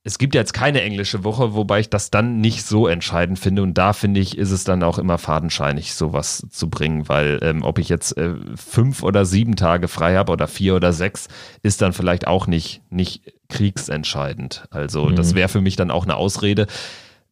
es 0.06 0.18
gibt 0.18 0.34
ja 0.34 0.42
jetzt 0.42 0.52
keine 0.52 0.82
englische 0.82 1.24
Woche, 1.24 1.54
wobei 1.54 1.80
ich 1.80 1.88
das 1.88 2.10
dann 2.10 2.42
nicht 2.42 2.64
so 2.64 2.86
entscheidend 2.86 3.38
finde. 3.38 3.62
Und 3.62 3.78
da 3.78 3.94
finde 3.94 4.20
ich, 4.20 4.36
ist 4.36 4.50
es 4.50 4.62
dann 4.62 4.82
auch 4.82 4.98
immer 4.98 5.16
fadenscheinig, 5.16 5.94
sowas 5.94 6.46
zu 6.50 6.68
bringen, 6.68 7.08
weil 7.08 7.38
ähm, 7.40 7.62
ob 7.62 7.78
ich 7.78 7.88
jetzt 7.88 8.14
äh, 8.18 8.34
fünf 8.54 9.02
oder 9.02 9.24
sieben 9.24 9.56
Tage 9.56 9.88
frei 9.88 10.16
habe 10.16 10.30
oder 10.30 10.46
vier 10.46 10.76
oder 10.76 10.92
sechs, 10.92 11.28
ist 11.62 11.80
dann 11.80 11.94
vielleicht 11.94 12.26
auch 12.26 12.46
nicht, 12.46 12.82
nicht 12.90 13.32
kriegsentscheidend. 13.48 14.66
Also 14.70 15.06
mhm. 15.06 15.16
das 15.16 15.34
wäre 15.34 15.48
für 15.48 15.62
mich 15.62 15.76
dann 15.76 15.90
auch 15.90 16.04
eine 16.04 16.16
Ausrede. 16.16 16.66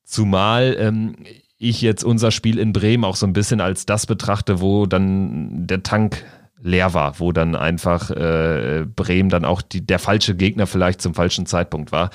Zumal 0.05 0.75
ähm, 0.79 1.17
ich 1.59 1.83
jetzt 1.83 2.05
unser 2.05 2.31
Spiel 2.31 2.59
in 2.59 2.73
Bremen 2.73 3.05
auch 3.05 3.17
so 3.17 3.27
ein 3.27 3.35
bisschen 3.35 3.61
als 3.61 3.85
das 3.85 4.07
betrachte, 4.07 4.63
wo 4.63 4.87
dann 4.87 5.67
der 5.67 5.83
Tank 5.83 6.25
leer 6.63 6.95
war, 6.95 7.21
wo 7.21 7.33
dann 7.33 7.55
einfach 7.55 8.11
äh, 8.11 8.87
Bremen 8.97 9.29
dann 9.29 9.45
auch 9.45 9.61
die, 9.61 9.85
der 9.85 9.99
falsche 9.99 10.35
Gegner 10.35 10.67
vielleicht 10.67 11.03
zum 11.03 11.13
falschen 11.13 11.45
Zeitpunkt 11.45 11.93
war. 11.93 12.09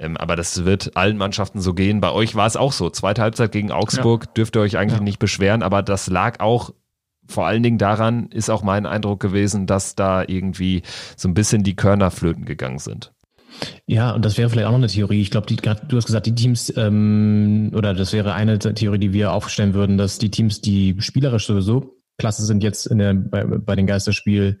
Ähm, 0.00 0.16
aber 0.16 0.34
das 0.34 0.64
wird 0.64 0.96
allen 0.96 1.18
Mannschaften 1.18 1.60
so 1.60 1.74
gehen. 1.74 2.00
Bei 2.00 2.10
euch 2.10 2.34
war 2.34 2.46
es 2.46 2.56
auch 2.56 2.72
so. 2.72 2.88
Zweite 2.90 3.22
Halbzeit 3.22 3.52
gegen 3.52 3.70
Augsburg 3.70 4.24
ja. 4.26 4.32
dürft 4.32 4.56
ihr 4.56 4.62
euch 4.62 4.78
eigentlich 4.78 4.98
ja. 4.98 5.04
nicht 5.04 5.18
beschweren, 5.18 5.62
aber 5.62 5.82
das 5.82 6.08
lag 6.08 6.40
auch 6.40 6.72
vor 7.28 7.46
allen 7.46 7.62
Dingen 7.62 7.78
daran, 7.78 8.26
ist 8.30 8.50
auch 8.50 8.62
mein 8.62 8.86
Eindruck 8.86 9.20
gewesen, 9.20 9.66
dass 9.66 9.94
da 9.94 10.24
irgendwie 10.26 10.82
so 11.16 11.28
ein 11.28 11.34
bisschen 11.34 11.62
die 11.62 11.76
Körner 11.76 12.10
flöten 12.10 12.44
gegangen 12.44 12.80
sind. 12.80 13.12
Ja, 13.86 14.12
und 14.12 14.24
das 14.24 14.38
wäre 14.38 14.48
vielleicht 14.48 14.66
auch 14.66 14.72
noch 14.72 14.78
eine 14.78 14.86
Theorie. 14.86 15.20
Ich 15.20 15.30
glaube, 15.30 15.46
du 15.54 15.96
hast 15.96 16.06
gesagt, 16.06 16.26
die 16.26 16.34
Teams, 16.34 16.72
ähm, 16.76 17.70
oder 17.74 17.94
das 17.94 18.12
wäre 18.12 18.32
eine 18.32 18.58
Theorie, 18.58 18.98
die 18.98 19.12
wir 19.12 19.32
aufstellen 19.32 19.74
würden, 19.74 19.98
dass 19.98 20.18
die 20.18 20.30
Teams, 20.30 20.60
die 20.60 20.96
spielerisch 21.00 21.46
sowieso 21.46 21.96
klasse 22.18 22.44
sind, 22.44 22.62
jetzt 22.62 22.86
in 22.86 22.98
der, 22.98 23.14
bei, 23.14 23.44
bei 23.44 23.76
den 23.76 23.86
Geisterspiel 23.86 24.60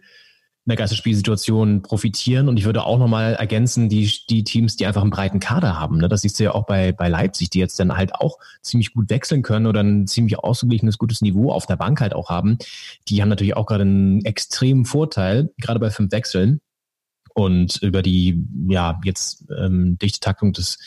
in 0.66 0.70
der 0.70 0.76
Geisterspielsituation 0.76 1.82
profitieren. 1.82 2.48
Und 2.48 2.58
ich 2.58 2.66
würde 2.66 2.84
auch 2.84 2.98
nochmal 2.98 3.34
ergänzen, 3.34 3.88
die, 3.88 4.12
die 4.28 4.44
Teams, 4.44 4.76
die 4.76 4.86
einfach 4.86 5.00
einen 5.00 5.10
breiten 5.10 5.40
Kader 5.40 5.80
haben. 5.80 5.98
Ne? 5.98 6.08
Das 6.08 6.20
siehst 6.20 6.38
du 6.38 6.44
ja 6.44 6.52
auch 6.52 6.66
bei, 6.66 6.92
bei 6.92 7.08
Leipzig, 7.08 7.48
die 7.48 7.58
jetzt 7.58 7.80
dann 7.80 7.96
halt 7.96 8.14
auch 8.14 8.38
ziemlich 8.60 8.92
gut 8.92 9.08
wechseln 9.08 9.42
können 9.42 9.66
oder 9.66 9.82
ein 9.82 10.06
ziemlich 10.06 10.38
ausgeglichenes, 10.38 10.98
gutes 10.98 11.22
Niveau 11.22 11.50
auf 11.50 11.64
der 11.64 11.76
Bank 11.76 12.00
halt 12.02 12.14
auch 12.14 12.28
haben. 12.28 12.58
Die 13.08 13.22
haben 13.22 13.30
natürlich 13.30 13.56
auch 13.56 13.64
gerade 13.64 13.82
einen 13.82 14.24
extremen 14.24 14.84
Vorteil, 14.84 15.50
gerade 15.58 15.80
bei 15.80 15.90
fünf 15.90 16.12
Wechseln. 16.12 16.60
Und 17.32 17.76
über 17.82 18.02
die, 18.02 18.44
ja, 18.68 19.00
jetzt 19.04 19.46
ähm, 19.56 19.96
dichte 19.98 20.20
Taktung 20.20 20.52
des, 20.52 20.78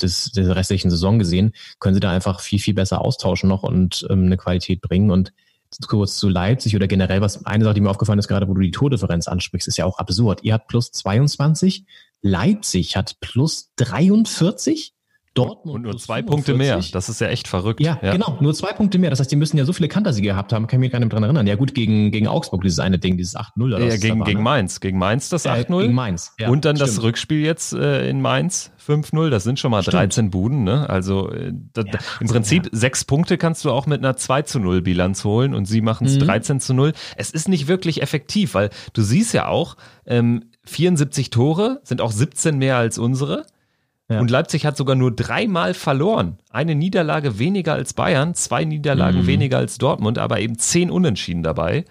des, 0.00 0.30
der 0.32 0.54
restlichen 0.54 0.90
Saison 0.90 1.18
gesehen, 1.18 1.52
können 1.80 1.94
sie 1.94 2.00
da 2.00 2.10
einfach 2.10 2.40
viel, 2.40 2.60
viel 2.60 2.74
besser 2.74 3.00
austauschen 3.00 3.48
noch 3.48 3.64
und 3.64 4.06
ähm, 4.08 4.26
eine 4.26 4.36
Qualität 4.36 4.82
bringen. 4.82 5.10
Und 5.10 5.32
kurz 5.86 6.16
zu 6.16 6.28
Leipzig 6.28 6.74
oder 6.74 6.86
generell, 6.86 7.20
was 7.20 7.44
eine 7.46 7.64
Sache, 7.64 7.74
die 7.74 7.80
mir 7.80 7.90
aufgefallen 7.90 8.18
ist, 8.18 8.28
gerade 8.28 8.48
wo 8.48 8.54
du 8.54 8.60
die 8.60 8.70
Tordifferenz 8.70 9.28
ansprichst, 9.28 9.68
ist 9.68 9.76
ja 9.76 9.84
auch 9.84 9.98
absurd. 9.98 10.42
Ihr 10.42 10.54
habt 10.54 10.68
plus 10.68 10.92
22, 10.92 11.84
Leipzig 12.22 12.96
hat 12.96 13.20
plus 13.20 13.70
43 13.76 14.95
Dortmund. 15.36 15.76
Und 15.76 15.82
nur 15.82 15.96
zwei 15.98 16.22
45. 16.22 16.26
Punkte 16.26 16.54
mehr. 16.54 16.80
Das 16.92 17.08
ist 17.08 17.20
ja 17.20 17.28
echt 17.28 17.48
verrückt. 17.48 17.80
Ja, 17.80 17.98
ja, 18.02 18.12
genau. 18.12 18.38
Nur 18.40 18.54
zwei 18.54 18.72
Punkte 18.72 18.98
mehr. 18.98 19.10
Das 19.10 19.20
heißt, 19.20 19.30
die 19.30 19.36
müssen 19.36 19.56
ja 19.58 19.64
so 19.64 19.72
viele 19.72 19.88
Kantersiege 19.88 20.28
gehabt 20.28 20.52
haben. 20.52 20.66
Kann 20.66 20.78
ich 20.78 20.86
mich 20.86 20.92
gar 20.92 20.98
nicht 20.98 21.12
dran 21.12 21.22
erinnern. 21.22 21.46
Ja, 21.46 21.54
gut, 21.54 21.74
gegen, 21.74 22.10
gegen 22.10 22.28
Augsburg, 22.28 22.62
dieses 22.62 22.78
eine 22.78 22.98
Ding, 22.98 23.16
dieses 23.16 23.36
8-0 23.36 23.62
oder 23.62 23.78
Ja, 23.80 23.96
gegen, 23.96 24.24
gegen 24.24 24.38
ne? 24.38 24.44
Mainz. 24.44 24.80
Gegen 24.80 24.98
Mainz 24.98 25.28
das 25.28 25.46
8-0. 25.46 25.78
Äh, 25.78 25.82
gegen 25.82 25.94
Mainz. 25.94 26.32
Ja, 26.38 26.48
und 26.48 26.64
dann 26.64 26.76
stimmt. 26.76 26.90
das 26.90 27.02
Rückspiel 27.02 27.40
jetzt 27.40 27.72
äh, 27.72 28.08
in 28.08 28.20
Mainz 28.20 28.72
5-0. 28.86 29.30
Das 29.30 29.44
sind 29.44 29.58
schon 29.58 29.70
mal 29.70 29.82
stimmt. 29.82 29.94
13 29.94 30.30
Buden, 30.30 30.64
ne? 30.64 30.88
Also, 30.88 31.30
äh, 31.30 31.52
das, 31.72 31.86
ja, 31.86 31.98
im 32.20 32.28
Prinzip 32.28 32.68
sechs 32.72 33.04
Punkte 33.04 33.38
kannst 33.38 33.64
du 33.64 33.70
auch 33.70 33.86
mit 33.86 33.98
einer 33.98 34.16
2 34.16 34.58
0 34.58 34.82
Bilanz 34.82 35.24
holen 35.24 35.54
und 35.54 35.66
sie 35.66 35.80
machen 35.80 36.06
es 36.06 36.16
mhm. 36.16 36.20
13 36.20 36.60
zu 36.60 36.74
0. 36.74 36.92
Es 37.16 37.30
ist 37.30 37.48
nicht 37.48 37.68
wirklich 37.68 38.02
effektiv, 38.02 38.54
weil 38.54 38.70
du 38.92 39.02
siehst 39.02 39.32
ja 39.34 39.48
auch, 39.48 39.76
ähm, 40.06 40.44
74 40.64 41.30
Tore 41.30 41.80
sind 41.84 42.00
auch 42.00 42.12
17 42.12 42.58
mehr 42.58 42.76
als 42.76 42.98
unsere. 42.98 43.46
Ja. 44.08 44.20
Und 44.20 44.30
Leipzig 44.30 44.64
hat 44.64 44.76
sogar 44.76 44.94
nur 44.94 45.14
dreimal 45.14 45.74
verloren. 45.74 46.38
Eine 46.50 46.76
Niederlage 46.76 47.38
weniger 47.38 47.74
als 47.74 47.92
Bayern, 47.92 48.34
zwei 48.34 48.64
Niederlagen 48.64 49.22
mhm. 49.22 49.26
weniger 49.26 49.58
als 49.58 49.78
Dortmund, 49.78 50.18
aber 50.18 50.38
eben 50.40 50.58
zehn 50.58 50.90
Unentschieden 50.90 51.42
dabei. 51.42 51.84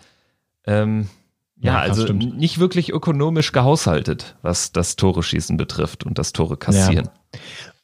Ähm, 0.65 1.09
ja, 1.57 1.73
ja 1.73 1.79
also 1.79 2.03
stimmt. 2.03 2.37
nicht 2.37 2.59
wirklich 2.59 2.93
ökonomisch 2.93 3.51
gehaushaltet, 3.51 4.35
was 4.41 4.71
das 4.71 4.95
Tore-Schießen 4.95 5.57
betrifft 5.57 6.05
und 6.05 6.17
das 6.17 6.31
Tore 6.31 6.55
kassieren. 6.55 7.09
Ja. 7.33 7.39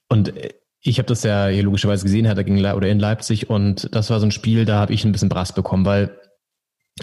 Und 0.08 0.36
äh, 0.38 0.50
ich 0.80 0.98
habe 0.98 1.08
das 1.08 1.24
ja 1.24 1.48
hier 1.48 1.64
logischerweise 1.64 2.06
gesehen, 2.06 2.28
hat 2.28 2.38
er 2.38 2.44
gegen 2.44 2.58
Le 2.58 2.76
oder 2.76 2.88
in 2.88 3.00
Leipzig 3.00 3.50
und 3.50 3.94
das 3.94 4.10
war 4.10 4.20
so 4.20 4.26
ein 4.26 4.32
Spiel, 4.32 4.66
da 4.66 4.80
habe 4.80 4.94
ich 4.94 5.06
ein 5.06 5.12
bisschen 5.12 5.30
Brass 5.30 5.54
bekommen, 5.54 5.86
weil 5.86 6.18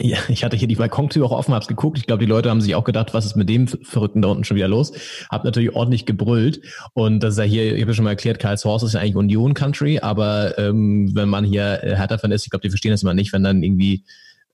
ja, 0.01 0.19
ich 0.29 0.45
hatte 0.45 0.57
hier 0.57 0.69
die 0.69 0.77
Balkontür 0.77 1.25
auch 1.25 1.33
offen, 1.33 1.55
hab's 1.55 1.69
geguckt. 1.69 1.99
Ich 1.99 2.07
glaube, 2.07 2.21
die 2.21 2.31
Leute 2.31 2.51
haben 2.51 2.61
sich 2.61 2.75
auch 2.75 2.85
gedacht, 2.85 3.15
was 3.15 3.25
ist 3.25 3.37
mit 3.37 3.49
dem 3.49 3.69
Verrückten 3.69 4.23
da 4.23 4.29
unten 4.29 4.45
schon 4.45 4.57
wieder 4.57 4.69
los? 4.69 4.93
Hab 5.31 5.45
natürlich 5.45 5.75
ordentlich 5.75 6.07
gebrüllt. 6.07 6.61
Und 6.95 7.21
das 7.21 7.35
ist 7.35 7.39
ja 7.39 7.45
hier, 7.45 7.75
ich 7.75 7.81
habe 7.81 7.91
ja 7.91 7.95
schon 7.95 8.05
mal 8.05 8.11
erklärt, 8.11 8.39
Karlshorst 8.39 8.85
ist 8.85 8.95
ja 8.95 9.01
eigentlich 9.01 9.17
Union 9.17 9.55
Country, 9.55 10.01
aber 10.01 10.59
ähm, 10.59 11.11
wenn 11.15 11.29
man 11.29 11.45
hier 11.45 11.81
Hertha-Fan 11.83 12.33
ist, 12.33 12.45
ich 12.45 12.51
glaube, 12.51 12.63
die 12.63 12.71
verstehen 12.71 12.93
das 12.93 13.03
immer 13.03 13.15
nicht, 13.15 13.33
wenn 13.33 13.43
dann 13.43 13.63
irgendwie, 13.63 14.05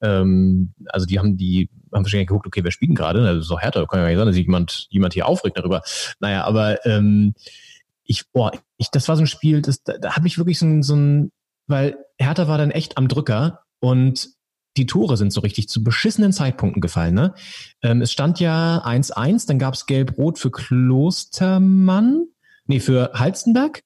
ähm, 0.01 0.73
also 0.87 1.05
die 1.05 1.19
haben 1.19 1.37
die, 1.37 1.69
haben 1.93 2.03
wahrscheinlich 2.03 2.27
geguckt, 2.27 2.47
okay, 2.47 2.63
wer 2.63 2.71
spielen 2.71 2.95
gerade? 2.95 3.25
Also 3.27 3.41
so 3.41 3.59
Hertha, 3.59 3.85
kann 3.85 3.99
ja 3.99 4.05
gar 4.05 4.09
nicht 4.09 4.17
sein, 4.17 4.27
dass 4.27 4.35
sich 4.35 4.45
jemand, 4.45 4.87
jemand 4.89 5.13
hier 5.13 5.27
aufregt 5.27 5.57
darüber. 5.57 5.81
Naja, 6.19 6.43
aber 6.43 6.85
ähm, 6.85 7.33
ich, 8.03 8.23
boah, 8.31 8.51
ich, 8.77 8.89
das 8.91 9.07
war 9.07 9.15
so 9.15 9.23
ein 9.23 9.27
Spiel, 9.27 9.61
das, 9.61 9.83
da, 9.83 9.97
da 9.97 10.15
hat 10.15 10.23
mich 10.23 10.37
wirklich 10.37 10.59
so 10.59 10.65
ein, 10.65 10.83
so 10.83 10.95
ein, 10.95 11.31
weil 11.67 11.97
Hertha 12.19 12.47
war 12.47 12.57
dann 12.57 12.71
echt 12.71 12.97
am 12.97 13.07
Drücker 13.07 13.61
und 13.79 14.34
die 14.77 14.85
Tore 14.85 15.17
sind 15.17 15.31
so 15.31 15.41
richtig 15.41 15.69
zu 15.69 15.83
beschissenen 15.83 16.33
Zeitpunkten 16.33 16.81
gefallen. 16.81 17.15
Ne? 17.15 17.33
Ähm, 17.81 18.01
es 18.01 18.11
stand 18.11 18.39
ja 18.39 18.83
1-1, 18.85 19.47
dann 19.47 19.59
gab 19.59 19.73
es 19.73 19.85
Gelb-Rot 19.85 20.39
für 20.39 20.51
Klostermann. 20.51 22.25
Nee, 22.67 22.79
für 22.79 23.11
Halstenberg. 23.13 23.83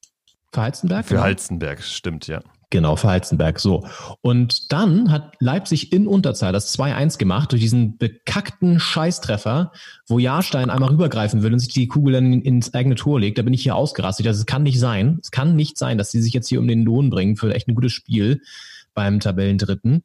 Für 0.51 0.61
Halstenberg? 0.61 1.05
Für 1.05 1.13
genau. 1.15 1.23
Halstenberg, 1.23 1.83
stimmt, 1.83 2.27
ja. 2.27 2.41
Genau, 2.71 2.95
für 2.95 3.07
Halstenberg, 3.07 3.59
so. 3.59 3.87
Und 4.21 4.71
dann 4.71 5.11
hat 5.11 5.33
Leipzig 5.39 5.91
in 5.91 6.05
Unterzahl 6.05 6.53
das 6.53 6.77
2-1 6.77 7.17
gemacht 7.17 7.51
durch 7.51 7.61
diesen 7.61 7.97
bekackten 7.97 8.79
Scheißtreffer, 8.79 9.71
wo 10.07 10.19
Jahrstein 10.19 10.69
einmal 10.69 10.89
rübergreifen 10.89 11.41
will 11.41 11.53
und 11.53 11.59
sich 11.59 11.73
die 11.73 11.87
Kugel 11.87 12.13
dann 12.13 12.31
ins 12.31 12.75
eigene 12.75 12.93
Tor 12.93 13.19
legt. 13.19 13.39
Da 13.39 13.41
bin 13.41 13.55
ich 13.55 13.63
hier 13.63 13.75
ausgerastet. 13.75 14.27
Also 14.27 14.41
es 14.41 14.45
kann 14.45 14.61
nicht 14.61 14.79
sein. 14.79 15.17
Es 15.23 15.31
kann 15.31 15.55
nicht 15.55 15.79
sein, 15.79 15.97
dass 15.97 16.11
sie 16.11 16.21
sich 16.21 16.33
jetzt 16.33 16.47
hier 16.47 16.59
um 16.59 16.67
den 16.67 16.83
Lohn 16.83 17.09
bringen 17.09 17.37
für 17.37 17.53
echt 17.53 17.67
ein 17.67 17.75
gutes 17.75 17.91
Spiel 17.91 18.41
beim 18.93 19.19
Tabellendritten. 19.19 20.03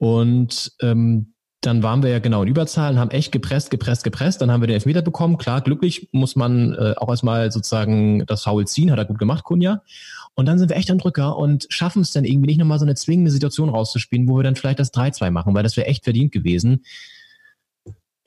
Und 0.00 0.72
ähm, 0.80 1.34
dann 1.60 1.82
waren 1.82 2.02
wir 2.02 2.08
ja 2.08 2.20
genau 2.20 2.42
in 2.42 2.48
Überzahl 2.48 2.94
und 2.94 2.98
haben 2.98 3.10
echt 3.10 3.32
gepresst, 3.32 3.70
gepresst, 3.70 4.02
gepresst. 4.02 4.40
Dann 4.40 4.50
haben 4.50 4.62
wir 4.62 4.66
den 4.66 4.74
Elfmeter 4.74 5.02
bekommen. 5.02 5.36
Klar, 5.36 5.60
glücklich 5.60 6.08
muss 6.10 6.36
man 6.36 6.72
äh, 6.72 6.94
auch 6.96 7.10
erstmal 7.10 7.52
sozusagen 7.52 8.24
das 8.24 8.44
Foul 8.44 8.66
ziehen. 8.66 8.90
Hat 8.90 8.98
er 8.98 9.04
gut 9.04 9.18
gemacht, 9.18 9.44
Kunja. 9.44 9.82
Und 10.34 10.46
dann 10.46 10.58
sind 10.58 10.70
wir 10.70 10.76
echt 10.78 10.90
am 10.90 10.96
Drücker 10.96 11.36
und 11.36 11.66
schaffen 11.68 12.00
es 12.00 12.12
dann 12.12 12.24
irgendwie 12.24 12.46
nicht 12.46 12.58
nochmal 12.58 12.78
so 12.78 12.86
eine 12.86 12.94
zwingende 12.94 13.30
Situation 13.30 13.68
rauszuspielen, 13.68 14.26
wo 14.26 14.38
wir 14.38 14.42
dann 14.42 14.56
vielleicht 14.56 14.78
das 14.78 14.94
3-2 14.94 15.30
machen, 15.30 15.52
weil 15.52 15.62
das 15.62 15.76
wäre 15.76 15.86
echt 15.86 16.04
verdient 16.04 16.32
gewesen. 16.32 16.82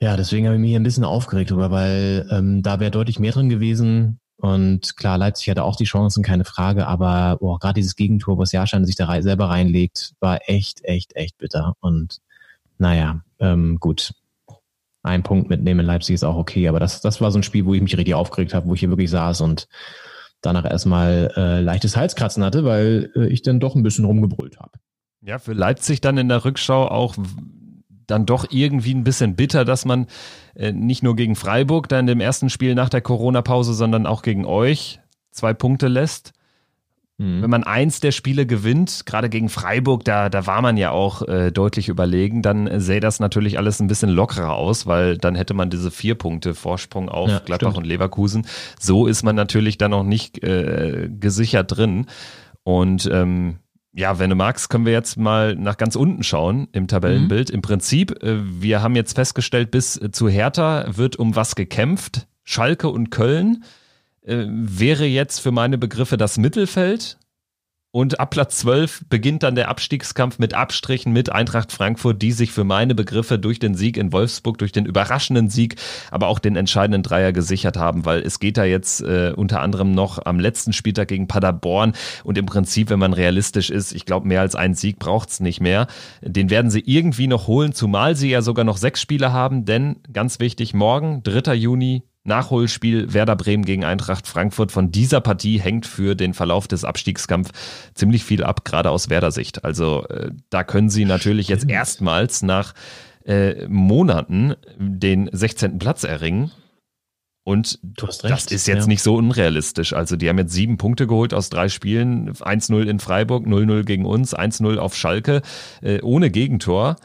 Ja, 0.00 0.16
deswegen 0.16 0.46
habe 0.46 0.54
ich 0.54 0.60
mich 0.60 0.70
hier 0.70 0.78
ein 0.78 0.84
bisschen 0.84 1.02
aufgeregt 1.02 1.50
darüber, 1.50 1.72
weil 1.72 2.28
ähm, 2.30 2.62
da 2.62 2.78
wäre 2.78 2.92
deutlich 2.92 3.18
mehr 3.18 3.32
drin 3.32 3.48
gewesen. 3.48 4.20
Und 4.44 4.98
klar, 4.98 5.16
Leipzig 5.16 5.48
hatte 5.48 5.64
auch 5.64 5.74
die 5.74 5.86
Chancen, 5.86 6.22
keine 6.22 6.44
Frage, 6.44 6.86
aber 6.86 7.38
boah, 7.40 7.58
gerade 7.58 7.80
dieses 7.80 7.96
Gegentor, 7.96 8.36
was 8.36 8.52
Jahrstein 8.52 8.84
sich 8.84 8.94
da 8.94 9.22
selber 9.22 9.48
reinlegt, 9.48 10.12
war 10.20 10.38
echt, 10.50 10.84
echt, 10.84 11.16
echt 11.16 11.38
bitter. 11.38 11.72
Und 11.80 12.18
naja, 12.76 13.22
ähm, 13.38 13.78
gut. 13.80 14.12
Ein 15.02 15.22
Punkt 15.22 15.48
mitnehmen 15.48 15.80
in 15.80 15.86
Leipzig 15.86 16.12
ist 16.12 16.24
auch 16.24 16.36
okay, 16.36 16.68
aber 16.68 16.78
das, 16.78 17.00
das 17.00 17.22
war 17.22 17.30
so 17.30 17.38
ein 17.38 17.42
Spiel, 17.42 17.64
wo 17.64 17.72
ich 17.72 17.80
mich 17.80 17.96
richtig 17.96 18.12
aufgeregt 18.12 18.52
habe, 18.52 18.68
wo 18.68 18.74
ich 18.74 18.80
hier 18.80 18.90
wirklich 18.90 19.08
saß 19.08 19.40
und 19.40 19.66
danach 20.42 20.66
erstmal 20.66 21.32
äh, 21.36 21.60
leichtes 21.62 21.96
Halskratzen 21.96 22.44
hatte, 22.44 22.66
weil 22.66 23.12
äh, 23.16 23.28
ich 23.28 23.40
dann 23.40 23.60
doch 23.60 23.74
ein 23.74 23.82
bisschen 23.82 24.04
rumgebrüllt 24.04 24.58
habe. 24.58 24.72
Ja, 25.22 25.38
für 25.38 25.54
Leipzig 25.54 26.02
dann 26.02 26.18
in 26.18 26.28
der 26.28 26.44
Rückschau 26.44 26.86
auch 26.86 27.16
dann 28.06 28.26
doch 28.26 28.46
irgendwie 28.50 28.94
ein 28.94 29.04
bisschen 29.04 29.36
bitter, 29.36 29.64
dass 29.64 29.84
man 29.84 30.06
äh, 30.54 30.72
nicht 30.72 31.02
nur 31.02 31.16
gegen 31.16 31.36
Freiburg 31.36 31.88
dann 31.88 32.08
im 32.08 32.20
ersten 32.20 32.50
Spiel 32.50 32.74
nach 32.74 32.88
der 32.88 33.00
Corona-Pause, 33.00 33.74
sondern 33.74 34.06
auch 34.06 34.22
gegen 34.22 34.44
euch 34.44 35.00
zwei 35.30 35.52
Punkte 35.54 35.88
lässt. 35.88 36.32
Mhm. 37.18 37.42
Wenn 37.42 37.50
man 37.50 37.62
eins 37.62 38.00
der 38.00 38.10
Spiele 38.10 38.44
gewinnt, 38.44 39.06
gerade 39.06 39.28
gegen 39.28 39.48
Freiburg, 39.48 40.04
da, 40.04 40.28
da 40.28 40.46
war 40.46 40.62
man 40.62 40.76
ja 40.76 40.90
auch 40.90 41.22
äh, 41.22 41.52
deutlich 41.52 41.88
überlegen, 41.88 42.42
dann 42.42 42.80
sähe 42.80 43.00
das 43.00 43.20
natürlich 43.20 43.56
alles 43.56 43.80
ein 43.80 43.86
bisschen 43.86 44.10
lockerer 44.10 44.54
aus, 44.54 44.86
weil 44.86 45.16
dann 45.16 45.36
hätte 45.36 45.54
man 45.54 45.70
diese 45.70 45.90
vier 45.90 46.16
Punkte 46.16 46.54
Vorsprung 46.54 47.08
auf 47.08 47.30
ja, 47.30 47.38
Gladbach 47.38 47.70
stimmt. 47.70 47.84
und 47.84 47.86
Leverkusen. 47.86 48.46
So 48.80 49.06
ist 49.06 49.22
man 49.22 49.36
natürlich 49.36 49.78
dann 49.78 49.92
noch 49.92 50.02
nicht 50.02 50.42
äh, 50.42 51.08
gesichert 51.08 51.76
drin. 51.76 52.06
Und 52.64 53.08
ähm, 53.12 53.58
ja, 53.94 54.18
wenn 54.18 54.30
du 54.30 54.36
magst, 54.36 54.70
können 54.70 54.86
wir 54.86 54.92
jetzt 54.92 55.16
mal 55.16 55.54
nach 55.54 55.76
ganz 55.76 55.94
unten 55.94 56.24
schauen 56.24 56.68
im 56.72 56.88
Tabellenbild. 56.88 57.50
Mhm. 57.50 57.54
Im 57.54 57.62
Prinzip, 57.62 58.22
äh, 58.22 58.38
wir 58.60 58.82
haben 58.82 58.96
jetzt 58.96 59.14
festgestellt, 59.14 59.70
bis 59.70 60.00
zu 60.12 60.28
Hertha 60.28 60.96
wird 60.96 61.16
um 61.16 61.36
was 61.36 61.54
gekämpft. 61.54 62.26
Schalke 62.42 62.88
und 62.88 63.10
Köln 63.10 63.64
äh, 64.22 64.44
wäre 64.48 65.06
jetzt 65.06 65.38
für 65.38 65.52
meine 65.52 65.78
Begriffe 65.78 66.16
das 66.16 66.38
Mittelfeld. 66.38 67.18
Und 67.94 68.18
ab 68.18 68.30
Platz 68.30 68.58
12 68.58 69.04
beginnt 69.08 69.44
dann 69.44 69.54
der 69.54 69.68
Abstiegskampf 69.68 70.40
mit 70.40 70.52
Abstrichen 70.52 71.12
mit 71.12 71.30
Eintracht 71.30 71.70
Frankfurt, 71.70 72.20
die 72.20 72.32
sich 72.32 72.50
für 72.50 72.64
meine 72.64 72.92
Begriffe 72.92 73.38
durch 73.38 73.60
den 73.60 73.76
Sieg 73.76 73.96
in 73.96 74.12
Wolfsburg, 74.12 74.58
durch 74.58 74.72
den 74.72 74.84
überraschenden 74.84 75.48
Sieg, 75.48 75.76
aber 76.10 76.26
auch 76.26 76.40
den 76.40 76.56
entscheidenden 76.56 77.04
Dreier 77.04 77.32
gesichert 77.32 77.76
haben, 77.76 78.04
weil 78.04 78.22
es 78.22 78.40
geht 78.40 78.56
da 78.56 78.64
jetzt 78.64 79.00
äh, 79.02 79.32
unter 79.36 79.60
anderem 79.60 79.92
noch 79.92 80.18
am 80.26 80.40
letzten 80.40 80.72
Spieltag 80.72 81.06
gegen 81.06 81.28
Paderborn 81.28 81.92
und 82.24 82.36
im 82.36 82.46
Prinzip, 82.46 82.90
wenn 82.90 82.98
man 82.98 83.12
realistisch 83.12 83.70
ist, 83.70 83.92
ich 83.92 84.06
glaube, 84.06 84.26
mehr 84.26 84.40
als 84.40 84.56
einen 84.56 84.74
Sieg 84.74 84.98
braucht's 84.98 85.38
nicht 85.38 85.60
mehr. 85.60 85.86
Den 86.20 86.50
werden 86.50 86.72
sie 86.72 86.82
irgendwie 86.84 87.28
noch 87.28 87.46
holen, 87.46 87.74
zumal 87.74 88.16
sie 88.16 88.28
ja 88.28 88.42
sogar 88.42 88.64
noch 88.64 88.76
sechs 88.76 89.00
Spiele 89.00 89.32
haben, 89.32 89.66
denn 89.66 90.00
ganz 90.12 90.40
wichtig, 90.40 90.74
morgen, 90.74 91.22
3. 91.22 91.54
Juni, 91.54 92.02
Nachholspiel 92.24 93.12
Werder 93.12 93.36
Bremen 93.36 93.64
gegen 93.64 93.84
Eintracht 93.84 94.26
Frankfurt. 94.26 94.72
Von 94.72 94.90
dieser 94.90 95.20
Partie 95.20 95.60
hängt 95.60 95.86
für 95.86 96.14
den 96.14 96.32
Verlauf 96.32 96.66
des 96.66 96.84
Abstiegskampfs 96.84 97.52
ziemlich 97.94 98.24
viel 98.24 98.42
ab, 98.42 98.64
gerade 98.64 98.90
aus 98.90 99.10
Werder-Sicht. 99.10 99.64
Also 99.64 100.06
äh, 100.08 100.30
da 100.48 100.64
können 100.64 100.88
sie 100.88 101.04
natürlich 101.04 101.48
jetzt 101.48 101.68
erstmals 101.68 102.42
nach 102.42 102.74
äh, 103.26 103.66
Monaten 103.68 104.54
den 104.78 105.28
16. 105.30 105.78
Platz 105.78 106.04
erringen. 106.04 106.50
Und 107.46 107.78
das 107.82 108.46
ist 108.46 108.66
jetzt 108.66 108.84
ja. 108.84 108.86
nicht 108.86 109.02
so 109.02 109.16
unrealistisch. 109.16 109.92
Also 109.92 110.16
die 110.16 110.30
haben 110.30 110.38
jetzt 110.38 110.54
sieben 110.54 110.78
Punkte 110.78 111.06
geholt 111.06 111.34
aus 111.34 111.50
drei 111.50 111.68
Spielen. 111.68 112.32
1-0 112.32 112.84
in 112.84 113.00
Freiburg, 113.00 113.46
0-0 113.46 113.84
gegen 113.84 114.06
uns, 114.06 114.34
1-0 114.34 114.78
auf 114.78 114.96
Schalke, 114.96 115.42
äh, 115.82 116.00
ohne 116.00 116.30
Gegentor. 116.30 116.96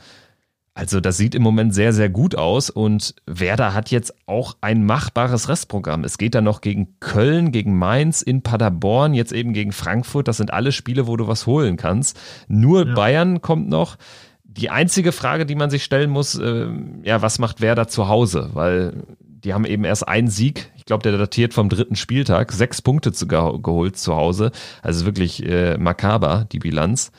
Also 0.80 1.02
das 1.02 1.18
sieht 1.18 1.36
im 1.36 1.42
Moment 1.42 1.74
sehr, 1.76 1.92
sehr 1.92 2.08
gut 2.08 2.36
aus 2.36 2.70
und 2.70 3.14
Werder 3.26 3.74
hat 3.74 3.92
jetzt 3.92 4.14
auch 4.28 4.56
ein 4.62 4.86
machbares 4.86 5.50
Restprogramm. 5.50 6.06
Es 6.06 6.18
geht 6.18 6.36
dann 6.36 6.46
noch 6.46 6.62
gegen 6.62 6.98
Köln, 7.02 7.52
gegen 7.52 7.78
Mainz, 7.78 8.22
in 8.22 8.44
Paderborn, 8.44 9.14
jetzt 9.14 9.34
eben 9.34 9.52
gegen 9.52 9.74
Frankfurt. 9.74 10.30
Das 10.30 10.38
sind 10.38 10.54
alle 10.54 10.72
Spiele, 10.72 11.06
wo 11.06 11.18
du 11.18 11.28
was 11.28 11.48
holen 11.48 11.76
kannst. 11.76 12.18
Nur 12.48 12.88
ja. 12.88 12.94
Bayern 12.94 13.42
kommt 13.42 13.68
noch. 13.68 13.98
Die 14.46 14.70
einzige 14.70 15.12
Frage, 15.12 15.46
die 15.46 15.56
man 15.56 15.70
sich 15.70 15.84
stellen 15.84 16.10
muss, 16.10 16.36
äh, 16.36 16.68
ja, 17.04 17.22
was 17.22 17.40
macht 17.40 17.60
Werder 17.60 17.90
zu 17.90 18.08
Hause? 18.08 18.52
Weil 18.54 19.04
die 19.20 19.54
haben 19.54 19.66
eben 19.66 19.84
erst 19.84 20.08
einen 20.08 20.30
Sieg, 20.30 20.72
ich 20.78 20.86
glaube, 20.86 21.04
der 21.04 21.18
datiert 21.18 21.54
vom 21.54 21.68
dritten 21.68 21.98
Spieltag, 21.98 22.54
sechs 22.54 22.82
Punkte 22.82 23.12
zu, 23.12 23.28
geholt 23.28 23.98
zu 23.98 24.16
Hause. 24.16 24.52
Also 24.82 25.06
wirklich 25.06 25.46
äh, 25.46 25.78
makaber, 25.78 26.48
die 26.50 26.60
Bilanz 26.60 27.12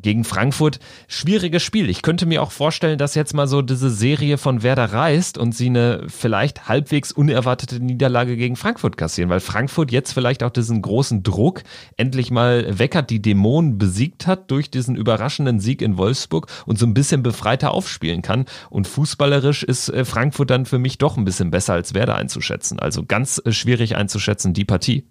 gegen 0.00 0.24
Frankfurt. 0.24 0.78
Schwieriges 1.08 1.62
Spiel. 1.62 1.90
Ich 1.90 2.02
könnte 2.02 2.26
mir 2.26 2.42
auch 2.42 2.52
vorstellen, 2.52 2.98
dass 2.98 3.14
jetzt 3.14 3.34
mal 3.34 3.46
so 3.46 3.62
diese 3.62 3.90
Serie 3.90 4.38
von 4.38 4.62
Werder 4.62 4.92
reißt 4.92 5.38
und 5.38 5.54
sie 5.54 5.66
eine 5.66 6.04
vielleicht 6.08 6.68
halbwegs 6.68 7.12
unerwartete 7.12 7.80
Niederlage 7.80 8.36
gegen 8.36 8.56
Frankfurt 8.56 8.96
kassieren, 8.96 9.30
weil 9.30 9.40
Frankfurt 9.40 9.90
jetzt 9.90 10.12
vielleicht 10.12 10.42
auch 10.42 10.50
diesen 10.50 10.82
großen 10.82 11.22
Druck 11.22 11.62
endlich 11.96 12.30
mal 12.30 12.78
weckert, 12.78 13.10
die 13.10 13.22
Dämonen 13.22 13.78
besiegt 13.78 14.26
hat 14.26 14.50
durch 14.50 14.70
diesen 14.70 14.96
überraschenden 14.96 15.60
Sieg 15.60 15.82
in 15.82 15.98
Wolfsburg 15.98 16.48
und 16.66 16.78
so 16.78 16.86
ein 16.86 16.94
bisschen 16.94 17.22
befreiter 17.22 17.72
aufspielen 17.72 18.22
kann. 18.22 18.44
Und 18.70 18.86
fußballerisch 18.86 19.62
ist 19.62 19.88
äh, 19.88 20.04
Frankfurt 20.04 20.50
dann 20.50 20.66
für 20.66 20.78
mich 20.78 20.98
doch 20.98 21.16
ein 21.16 21.24
bisschen 21.24 21.50
besser 21.50 21.74
als 21.74 21.94
Werder 21.94 22.16
einzuschätzen. 22.16 22.78
Also 22.78 23.04
ganz 23.04 23.40
äh, 23.44 23.52
schwierig 23.52 23.96
einzuschätzen, 23.96 24.52
die 24.52 24.64
Partie. 24.64 25.04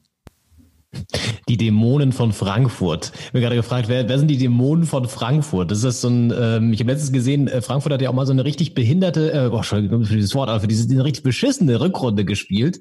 Die 1.50 1.58
Dämonen 1.58 2.12
von 2.12 2.32
Frankfurt. 2.32 3.12
Ich 3.26 3.32
bin 3.32 3.42
gerade 3.42 3.56
gefragt, 3.56 3.88
wer, 3.88 4.08
wer 4.08 4.20
sind 4.20 4.30
die 4.30 4.38
Dämonen 4.38 4.86
von 4.86 5.08
Frankfurt? 5.08 5.72
Das 5.72 5.84
ist 5.84 6.02
so 6.02 6.10
ein, 6.10 6.34
ähm, 6.38 6.74
ich 6.74 6.80
habe 6.80 6.92
letztens 6.92 7.12
gesehen, 7.12 7.48
äh, 7.48 7.62
Frankfurt 7.62 7.94
hat 7.94 8.02
ja 8.02 8.10
auch 8.10 8.14
mal 8.14 8.26
so 8.26 8.32
eine 8.32 8.46
richtig 8.46 8.74
behinderte, 8.74 9.32
äh, 9.32 9.50
boah, 9.50 9.58
Entschuldigung 9.58 10.06
für 10.06 10.16
dieses 10.16 10.34
Wort, 10.36 10.50
aber 10.50 10.62
für 10.62 10.68
diese 10.68 10.90
eine 10.90 11.04
richtig 11.04 11.24
beschissene 11.24 11.80
Rückrunde 11.80 12.26
gespielt. 12.26 12.80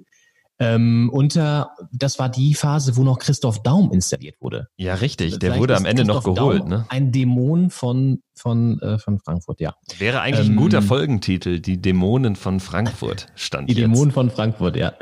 Ähm, 0.59 1.11
unter, 1.13 1.71
das 1.93 2.19
war 2.19 2.31
die 2.31 2.55
Phase, 2.55 2.97
wo 2.97 3.03
noch 3.03 3.19
Christoph 3.19 3.63
Daum 3.63 3.93
installiert 3.93 4.37
wurde. 4.41 4.69
Ja, 4.77 4.95
richtig. 4.95 5.39
Der 5.39 5.59
wurde 5.59 5.77
am 5.77 5.85
Ende 5.85 6.05
Christoph 6.05 6.27
noch 6.27 6.35
geholt. 6.35 6.61
Daum, 6.63 6.69
ne? 6.69 6.87
Ein 6.89 7.13
Dämon 7.13 7.69
von, 7.69 8.23
von, 8.35 8.81
äh, 8.81 8.99
von 8.99 9.19
Frankfurt, 9.19 9.61
ja. 9.61 9.75
Wäre 9.99 10.21
eigentlich 10.23 10.47
ähm, 10.47 10.55
ein 10.55 10.57
guter 10.57 10.81
Folgentitel. 10.81 11.61
Die 11.61 11.81
Dämonen 11.81 12.37
von 12.37 12.61
Frankfurt 12.61 13.27
stand 13.35 13.69
Die 13.69 13.75
jetzt. 13.75 13.83
Dämonen 13.83 14.13
von 14.13 14.31
Frankfurt, 14.31 14.77
ja. 14.77 14.95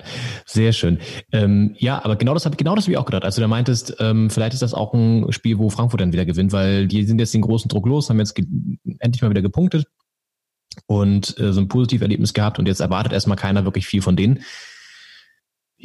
Sehr 0.44 0.72
schön. 0.72 0.98
Ähm, 1.30 1.76
ja, 1.78 2.04
aber 2.04 2.16
genau 2.16 2.34
das 2.34 2.46
habe 2.46 2.56
genau 2.56 2.74
das 2.74 2.86
hab 2.86 2.90
ich 2.90 2.98
auch 2.98 3.06
gedacht. 3.06 3.24
Also 3.24 3.40
du 3.40 3.46
meintest, 3.46 3.96
ähm, 4.00 4.30
vielleicht 4.30 4.54
ist 4.54 4.62
das 4.62 4.74
auch 4.74 4.92
ein 4.92 5.30
Spiel, 5.32 5.58
wo 5.58 5.70
Frankfurt 5.70 6.00
dann 6.00 6.12
wieder 6.12 6.24
gewinnt, 6.24 6.52
weil 6.52 6.88
die 6.88 7.04
sind 7.04 7.20
jetzt 7.20 7.32
den 7.32 7.42
großen 7.42 7.68
Druck 7.68 7.86
los, 7.86 8.10
haben 8.10 8.18
jetzt 8.18 8.36
endlich 8.98 9.22
mal 9.22 9.30
wieder 9.30 9.42
gepunktet 9.42 9.86
und 10.86 11.38
äh, 11.38 11.52
so 11.52 11.60
ein 11.60 11.68
Positiverlebnis 11.68 12.34
gehabt 12.34 12.58
und 12.58 12.66
jetzt 12.66 12.80
erwartet 12.80 13.12
erstmal 13.12 13.36
keiner 13.36 13.64
wirklich 13.64 13.86
viel 13.86 14.02
von 14.02 14.16
denen. 14.16 14.40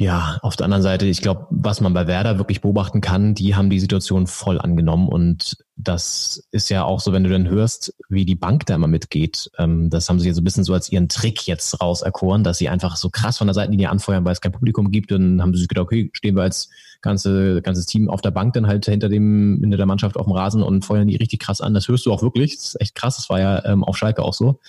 Ja, 0.00 0.38
auf 0.40 0.56
der 0.56 0.64
anderen 0.64 0.82
Seite, 0.82 1.04
ich 1.04 1.20
glaube, 1.20 1.46
was 1.50 1.82
man 1.82 1.92
bei 1.92 2.06
Werder 2.06 2.38
wirklich 2.38 2.62
beobachten 2.62 3.02
kann, 3.02 3.34
die 3.34 3.54
haben 3.54 3.68
die 3.68 3.78
Situation 3.78 4.26
voll 4.26 4.58
angenommen 4.58 5.10
und 5.10 5.58
das 5.76 6.48
ist 6.52 6.70
ja 6.70 6.84
auch 6.84 7.00
so, 7.00 7.12
wenn 7.12 7.22
du 7.22 7.28
dann 7.28 7.50
hörst, 7.50 7.94
wie 8.08 8.24
die 8.24 8.34
Bank 8.34 8.64
da 8.64 8.76
immer 8.76 8.86
mitgeht. 8.86 9.50
Ähm, 9.58 9.90
das 9.90 10.08
haben 10.08 10.18
sie 10.18 10.32
so 10.32 10.40
ein 10.40 10.44
bisschen 10.44 10.64
so 10.64 10.72
als 10.72 10.90
ihren 10.90 11.10
Trick 11.10 11.46
jetzt 11.46 11.82
rauserkoren, 11.82 12.44
dass 12.44 12.56
sie 12.56 12.70
einfach 12.70 12.96
so 12.96 13.10
krass 13.10 13.36
von 13.36 13.46
der 13.46 13.52
Seitenlinie 13.52 13.90
anfeuern, 13.90 14.24
weil 14.24 14.32
es 14.32 14.40
kein 14.40 14.52
Publikum 14.52 14.90
gibt. 14.90 15.12
Und 15.12 15.20
dann 15.20 15.42
haben 15.42 15.52
sie 15.52 15.60
sich 15.60 15.68
gedacht, 15.68 15.84
okay, 15.84 16.08
stehen 16.14 16.34
wir 16.34 16.44
als 16.44 16.70
ganze, 17.02 17.60
ganzes 17.60 17.84
Team 17.84 18.08
auf 18.08 18.22
der 18.22 18.30
Bank 18.30 18.54
dann 18.54 18.68
halt 18.68 18.86
hinter 18.86 19.10
dem, 19.10 19.58
hinter 19.60 19.76
der 19.76 19.84
Mannschaft 19.84 20.16
auf 20.16 20.24
dem 20.24 20.32
Rasen 20.32 20.62
und 20.62 20.82
feuern 20.82 21.08
die 21.08 21.16
richtig 21.16 21.40
krass 21.40 21.60
an. 21.60 21.74
Das 21.74 21.88
hörst 21.88 22.06
du 22.06 22.12
auch 22.14 22.22
wirklich. 22.22 22.56
Das 22.56 22.68
ist 22.68 22.80
echt 22.80 22.94
krass. 22.94 23.16
Das 23.16 23.28
war 23.28 23.38
ja 23.38 23.62
ähm, 23.66 23.84
auf 23.84 23.98
Schalke 23.98 24.22
auch 24.22 24.32
so. 24.32 24.60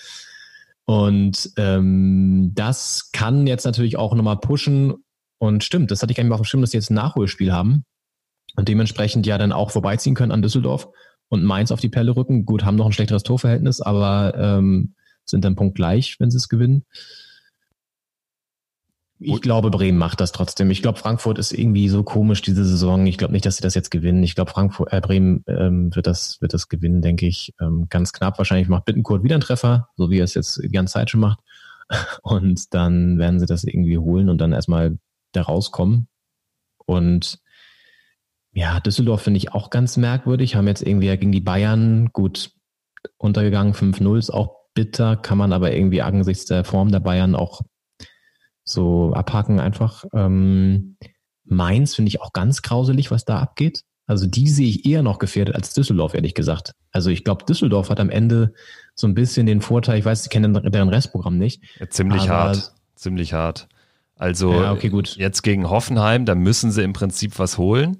Und 0.84 1.52
ähm, 1.56 2.52
das 2.54 3.12
kann 3.12 3.46
jetzt 3.46 3.64
natürlich 3.64 3.96
auch 3.96 4.14
nochmal 4.14 4.36
pushen 4.36 4.96
und 5.42 5.64
stimmt, 5.64 5.90
das 5.90 6.00
hatte 6.00 6.12
ich 6.12 6.16
gar 6.16 6.22
nicht 6.22 6.28
mehr 6.28 6.36
auf 6.36 6.42
dem 6.42 6.44
Schirm, 6.44 6.60
dass 6.60 6.70
die 6.70 6.76
jetzt 6.76 6.92
ein 6.92 6.94
Nachholspiel 6.94 7.52
haben 7.52 7.84
und 8.54 8.68
dementsprechend 8.68 9.26
ja 9.26 9.38
dann 9.38 9.50
auch 9.50 9.72
vorbeiziehen 9.72 10.14
können 10.14 10.30
an 10.30 10.40
Düsseldorf 10.40 10.88
und 11.26 11.42
Mainz 11.42 11.72
auf 11.72 11.80
die 11.80 11.88
Pelle 11.88 12.14
rücken. 12.14 12.46
Gut, 12.46 12.64
haben 12.64 12.76
noch 12.76 12.86
ein 12.86 12.92
schlechteres 12.92 13.24
Torverhältnis, 13.24 13.80
aber 13.80 14.34
ähm, 14.36 14.94
sind 15.24 15.44
dann 15.44 15.56
punktgleich, 15.56 16.20
wenn 16.20 16.30
sie 16.30 16.36
es 16.36 16.48
gewinnen. 16.48 16.84
Ich 19.18 19.40
glaube, 19.40 19.72
Bremen 19.72 19.98
macht 19.98 20.20
das 20.20 20.30
trotzdem. 20.30 20.70
Ich 20.70 20.80
glaube, 20.80 21.00
Frankfurt 21.00 21.40
ist 21.40 21.52
irgendwie 21.52 21.88
so 21.88 22.04
komisch 22.04 22.42
diese 22.42 22.64
Saison. 22.64 23.04
Ich 23.08 23.18
glaube 23.18 23.32
nicht, 23.32 23.44
dass 23.44 23.56
sie 23.56 23.64
das 23.64 23.74
jetzt 23.74 23.90
gewinnen. 23.90 24.22
Ich 24.22 24.36
glaube, 24.36 24.52
Frankfurt, 24.52 24.92
äh, 24.92 25.00
Bremen 25.00 25.42
ähm, 25.48 25.92
wird 25.92 26.06
das 26.06 26.40
wird 26.40 26.54
das 26.54 26.68
gewinnen, 26.68 27.02
denke 27.02 27.26
ich. 27.26 27.52
Ähm, 27.60 27.88
ganz 27.90 28.12
knapp. 28.12 28.38
Wahrscheinlich 28.38 28.68
macht 28.68 28.84
Bittenkurt 28.84 29.24
wieder 29.24 29.34
einen 29.34 29.42
Treffer, 29.42 29.88
so 29.96 30.08
wie 30.08 30.20
er 30.20 30.24
es 30.24 30.34
jetzt 30.34 30.62
die 30.62 30.68
ganze 30.68 30.92
Zeit 30.92 31.10
schon 31.10 31.20
macht. 31.20 31.40
Und 32.22 32.72
dann 32.74 33.18
werden 33.18 33.40
sie 33.40 33.46
das 33.46 33.64
irgendwie 33.64 33.98
holen 33.98 34.28
und 34.28 34.38
dann 34.38 34.52
erstmal 34.52 34.98
da 35.32 35.42
rauskommen. 35.42 36.08
Und 36.86 37.38
ja, 38.52 38.80
Düsseldorf 38.80 39.22
finde 39.22 39.38
ich 39.38 39.52
auch 39.52 39.70
ganz 39.70 39.96
merkwürdig. 39.96 40.56
Haben 40.56 40.68
jetzt 40.68 40.82
irgendwie 40.82 41.08
gegen 41.16 41.32
die 41.32 41.40
Bayern 41.40 42.10
gut 42.12 42.50
untergegangen. 43.16 43.74
5-0 43.74 44.18
ist 44.18 44.30
auch 44.30 44.62
bitter, 44.74 45.16
kann 45.16 45.38
man 45.38 45.52
aber 45.52 45.72
irgendwie 45.72 46.02
angesichts 46.02 46.46
der 46.46 46.64
Form 46.64 46.90
der 46.90 47.00
Bayern 47.00 47.34
auch 47.34 47.62
so 48.64 49.12
abhaken 49.12 49.60
einfach. 49.60 50.04
Ähm, 50.14 50.96
Mainz 51.44 51.94
finde 51.94 52.08
ich 52.08 52.20
auch 52.20 52.32
ganz 52.32 52.62
grauselig, 52.62 53.10
was 53.10 53.24
da 53.24 53.40
abgeht. 53.40 53.82
Also 54.06 54.26
die 54.26 54.48
sehe 54.48 54.68
ich 54.68 54.84
eher 54.84 55.02
noch 55.02 55.18
gefährdet 55.18 55.54
als 55.54 55.74
Düsseldorf, 55.74 56.14
ehrlich 56.14 56.34
gesagt. 56.34 56.72
Also 56.90 57.10
ich 57.10 57.24
glaube, 57.24 57.44
Düsseldorf 57.44 57.88
hat 57.88 58.00
am 58.00 58.10
Ende 58.10 58.52
so 58.94 59.06
ein 59.06 59.14
bisschen 59.14 59.46
den 59.46 59.60
Vorteil, 59.60 59.98
ich 59.98 60.04
weiß, 60.04 60.24
ich 60.24 60.30
kenne 60.30 60.60
deren 60.70 60.88
Restprogramm 60.88 61.38
nicht. 61.38 61.62
Ja, 61.78 61.88
ziemlich 61.88 62.28
hart, 62.28 62.72
ziemlich 62.94 63.32
hart. 63.32 63.68
Also 64.22 64.52
ja, 64.52 64.70
okay, 64.70 64.92
jetzt 65.16 65.42
gegen 65.42 65.68
Hoffenheim, 65.68 66.26
da 66.26 66.36
müssen 66.36 66.70
sie 66.70 66.84
im 66.84 66.92
Prinzip 66.92 67.40
was 67.40 67.58
holen. 67.58 67.96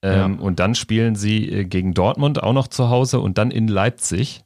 Ähm, 0.00 0.36
ja. 0.38 0.40
Und 0.40 0.60
dann 0.60 0.76
spielen 0.76 1.16
sie 1.16 1.50
äh, 1.50 1.64
gegen 1.64 1.92
Dortmund 1.92 2.40
auch 2.40 2.52
noch 2.52 2.68
zu 2.68 2.88
Hause 2.88 3.18
und 3.18 3.36
dann 3.36 3.50
in 3.50 3.66
Leipzig. 3.66 4.44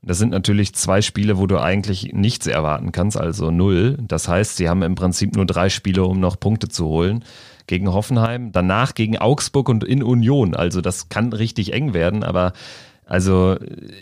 Das 0.00 0.18
sind 0.18 0.30
natürlich 0.30 0.76
zwei 0.76 1.02
Spiele, 1.02 1.38
wo 1.38 1.48
du 1.48 1.58
eigentlich 1.58 2.12
nichts 2.12 2.46
erwarten 2.46 2.92
kannst, 2.92 3.16
also 3.16 3.50
null. 3.50 3.98
Das 4.00 4.28
heißt, 4.28 4.56
sie 4.56 4.68
haben 4.68 4.82
im 4.82 4.94
Prinzip 4.94 5.34
nur 5.34 5.44
drei 5.44 5.70
Spiele, 5.70 6.04
um 6.04 6.20
noch 6.20 6.38
Punkte 6.38 6.68
zu 6.68 6.86
holen. 6.86 7.24
Gegen 7.66 7.92
Hoffenheim, 7.92 8.52
danach 8.52 8.94
gegen 8.94 9.18
Augsburg 9.18 9.68
und 9.68 9.82
in 9.82 10.04
Union. 10.04 10.54
Also 10.54 10.80
das 10.80 11.08
kann 11.08 11.32
richtig 11.32 11.72
eng 11.72 11.94
werden, 11.94 12.22
aber 12.22 12.52
also 13.08 13.56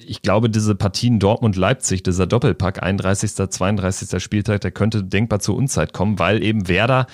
ich 0.04 0.20
glaube, 0.20 0.50
diese 0.50 0.74
Partien 0.74 1.20
Dortmund-Leipzig, 1.20 2.02
dieser 2.02 2.26
Doppelpack, 2.26 2.82
31., 2.82 3.34
32. 3.34 4.22
Spieltag, 4.22 4.62
der 4.62 4.72
könnte 4.72 5.04
denkbar 5.04 5.38
zur 5.38 5.56
Unzeit 5.56 5.92
kommen, 5.92 6.18
weil 6.18 6.42
eben 6.42 6.66
Werder 6.66 7.06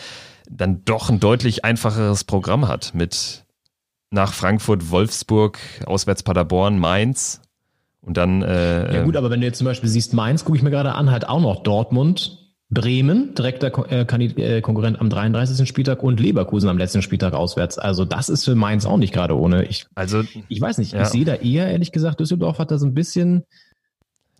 dann 0.51 0.85
doch 0.87 1.11
ein 1.11 1.21
deutlich 1.21 1.67
einfacheres 1.67 2.25
Programm 2.25 2.67
hat 2.67 2.95
mit 2.95 3.45
nach 4.11 4.33
Frankfurt, 4.33 4.91
Wolfsburg, 4.91 5.59
auswärts 5.85 6.23
Paderborn, 6.23 6.79
Mainz 6.79 7.43
und 8.01 8.17
dann. 8.17 8.41
Äh, 8.41 8.95
ja 8.95 9.03
gut, 9.05 9.17
aber 9.17 9.31
wenn 9.31 9.41
du 9.41 9.47
jetzt 9.47 9.59
zum 9.59 9.67
Beispiel 9.67 9.89
siehst, 9.91 10.15
Mainz, 10.15 10.45
gucke 10.45 10.57
ich 10.57 10.65
mir 10.65 10.71
gerade 10.71 10.95
an, 10.95 11.11
halt 11.11 11.29
auch 11.29 11.41
noch 11.41 11.63
Dortmund, 11.63 12.42
Bremen, 12.73 13.35
direkter 13.35 13.71
äh, 13.91 14.01
äh, 14.01 14.61
Konkurrent 14.63 14.99
am 14.99 15.11
33. 15.11 15.69
Spieltag 15.69 16.03
und 16.03 16.19
Leverkusen 16.19 16.71
am 16.71 16.79
letzten 16.79 17.03
Spieltag 17.03 17.35
auswärts. 17.35 17.79
Also 17.79 18.07
das 18.07 18.31
ist 18.31 18.47
für 18.47 18.55
Mainz 18.55 18.87
auch 18.87 18.97
nicht 18.97 19.13
gerade 19.13 19.39
ohne. 19.39 19.67
Ich, 19.67 19.85
also, 19.95 20.23
ich 20.49 20.61
weiß 20.61 20.79
nicht, 20.79 20.95
ja. 20.95 21.03
ich 21.03 21.09
sehe 21.09 21.27
da 21.27 21.35
eher, 21.35 21.71
ehrlich 21.71 21.93
gesagt, 21.93 22.19
Düsseldorf 22.19 22.59
hat 22.59 22.71
da 22.71 22.79
so 22.79 22.87
ein 22.87 22.95
bisschen. 22.95 23.45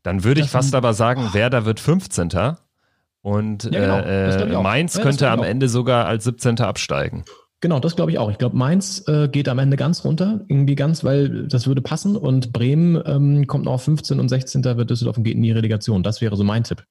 Dann 0.03 0.25
würde 0.25 0.41
ich 0.41 0.49
fast 0.49 0.75
aber 0.75 0.95
sagen, 0.95 1.29
oh. 1.31 1.35
Werder 1.35 1.67
wird 1.67 1.79
15. 1.79 2.31
Und 3.21 3.65
ja, 3.65 3.71
genau. 3.71 3.99
äh, 3.99 4.63
Mainz 4.63 4.97
ja, 4.97 5.03
könnte 5.03 5.31
am. 5.31 5.43
Ende 5.43 5.69
sogar 5.69 6.07
als 6.07 6.25
17. 6.25 6.59
absteigen. 6.61 7.25
Genau, 7.61 7.81
das 7.81 7.97
glaube 7.97 8.13
ich 8.13 8.19
auch. 8.19 8.31
Ich 8.31 8.39
glaube, 8.39 8.57
Mainz 8.57 9.07
äh, 9.09 9.29
geht 9.29 9.49
am 9.49 9.59
Ende 9.59 9.77
ganz 9.77 10.05
runter, 10.05 10.41
irgendwie 10.49 10.75
ganz, 10.75 11.05
weil 11.05 11.47
das 11.47 11.67
würde 11.67 11.83
passen. 11.83 12.17
Und 12.17 12.53
Bremen 12.53 13.01
ähm, 13.05 13.47
kommt 13.47 13.67
noch 13.67 13.75
auf 13.75 13.85
15 13.85 14.19
und 14.19 14.31
16. 14.31 14.65
wird 14.65 14.89
Düsseldorf 14.89 15.19
und 15.19 15.25
geht 15.25 15.37
in 15.37 15.43
die 15.43 15.53
Relegation. 15.53 16.03
Das 16.03 16.23
wäre 16.23 16.35
so 16.35 16.45
mein 16.45 16.65
Tipp. 16.65 16.85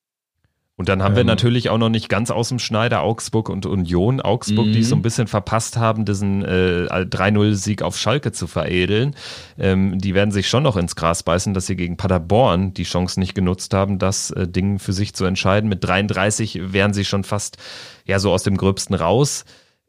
Und 0.78 0.90
dann 0.90 1.04
haben 1.04 1.12
ähm, 1.12 1.18
wir 1.18 1.24
natürlich 1.26 1.70
auch 1.70 1.78
noch 1.78 1.90
nicht 1.90 2.10
ganz 2.10 2.32
aus 2.32 2.50
dem 2.50 2.58
Schneider 2.58 3.04
Augsburg 3.04 3.50
und 3.50 3.66
Union. 3.66 4.20
Augsburg, 4.20 4.72
die 4.72 4.84
so 4.84 4.96
ein 4.96 5.00
mhm. 5.00 5.04
bisschen 5.04 5.28
verpasst 5.28 5.78
haben, 5.78 6.06
diesen 6.06 6.44
äh, 6.44 6.88
3-0-Sieg 6.90 7.82
auf 7.82 7.98
Schalke 7.98 8.32
zu 8.32 8.48
veredeln. 8.48 9.16
Ähm, 9.60 10.00
die 10.00 10.16
werden 10.16 10.32
sich 10.32 10.48
schon 10.48 10.64
noch 10.64 10.78
ins 10.78 10.96
Gras 10.96 11.24
beißen, 11.24 11.54
dass 11.54 11.68
sie 11.68 11.76
gegen 11.76 11.98
Paderborn 11.98 12.74
die 12.74 12.84
Chance 12.84 13.20
nicht 13.20 13.36
genutzt 13.36 13.74
haben, 13.74 14.00
das 14.00 14.32
äh, 14.32 14.48
Ding 14.48 14.80
für 14.80 14.94
sich 14.94 15.14
zu 15.14 15.26
entscheiden. 15.26 15.70
Mit 15.70 15.84
33 15.84 16.74
wären 16.74 16.94
sie 16.94 17.06
schon 17.06 17.24
fast 17.24 17.58
ja 18.06 18.18
so 18.20 18.32
aus 18.32 18.44
dem 18.44 18.58
Gröbsten 18.58 18.96
raus. 18.96 19.46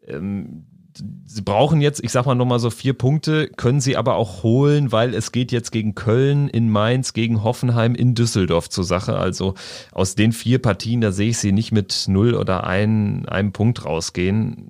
Ähm, 0.06 0.66
sie 1.26 1.42
brauchen 1.42 1.80
jetzt, 1.80 2.02
ich 2.02 2.12
sag 2.12 2.26
mal 2.26 2.34
nochmal 2.34 2.58
so 2.58 2.70
vier 2.70 2.94
Punkte, 2.94 3.48
können 3.48 3.80
sie 3.80 3.96
aber 3.96 4.16
auch 4.16 4.42
holen, 4.42 4.92
weil 4.92 5.14
es 5.14 5.32
geht 5.32 5.52
jetzt 5.52 5.72
gegen 5.72 5.94
Köln, 5.94 6.48
in 6.48 6.70
Mainz, 6.70 7.12
gegen 7.12 7.42
Hoffenheim, 7.42 7.94
in 7.94 8.14
Düsseldorf 8.14 8.68
zur 8.68 8.84
Sache. 8.84 9.16
Also 9.16 9.54
aus 9.92 10.14
den 10.14 10.32
vier 10.32 10.60
Partien, 10.60 11.00
da 11.00 11.12
sehe 11.12 11.30
ich 11.30 11.38
sie 11.38 11.52
nicht 11.52 11.72
mit 11.72 12.04
null 12.08 12.34
oder 12.34 12.64
ein, 12.64 13.26
einem 13.28 13.52
Punkt 13.52 13.84
rausgehen. 13.84 14.68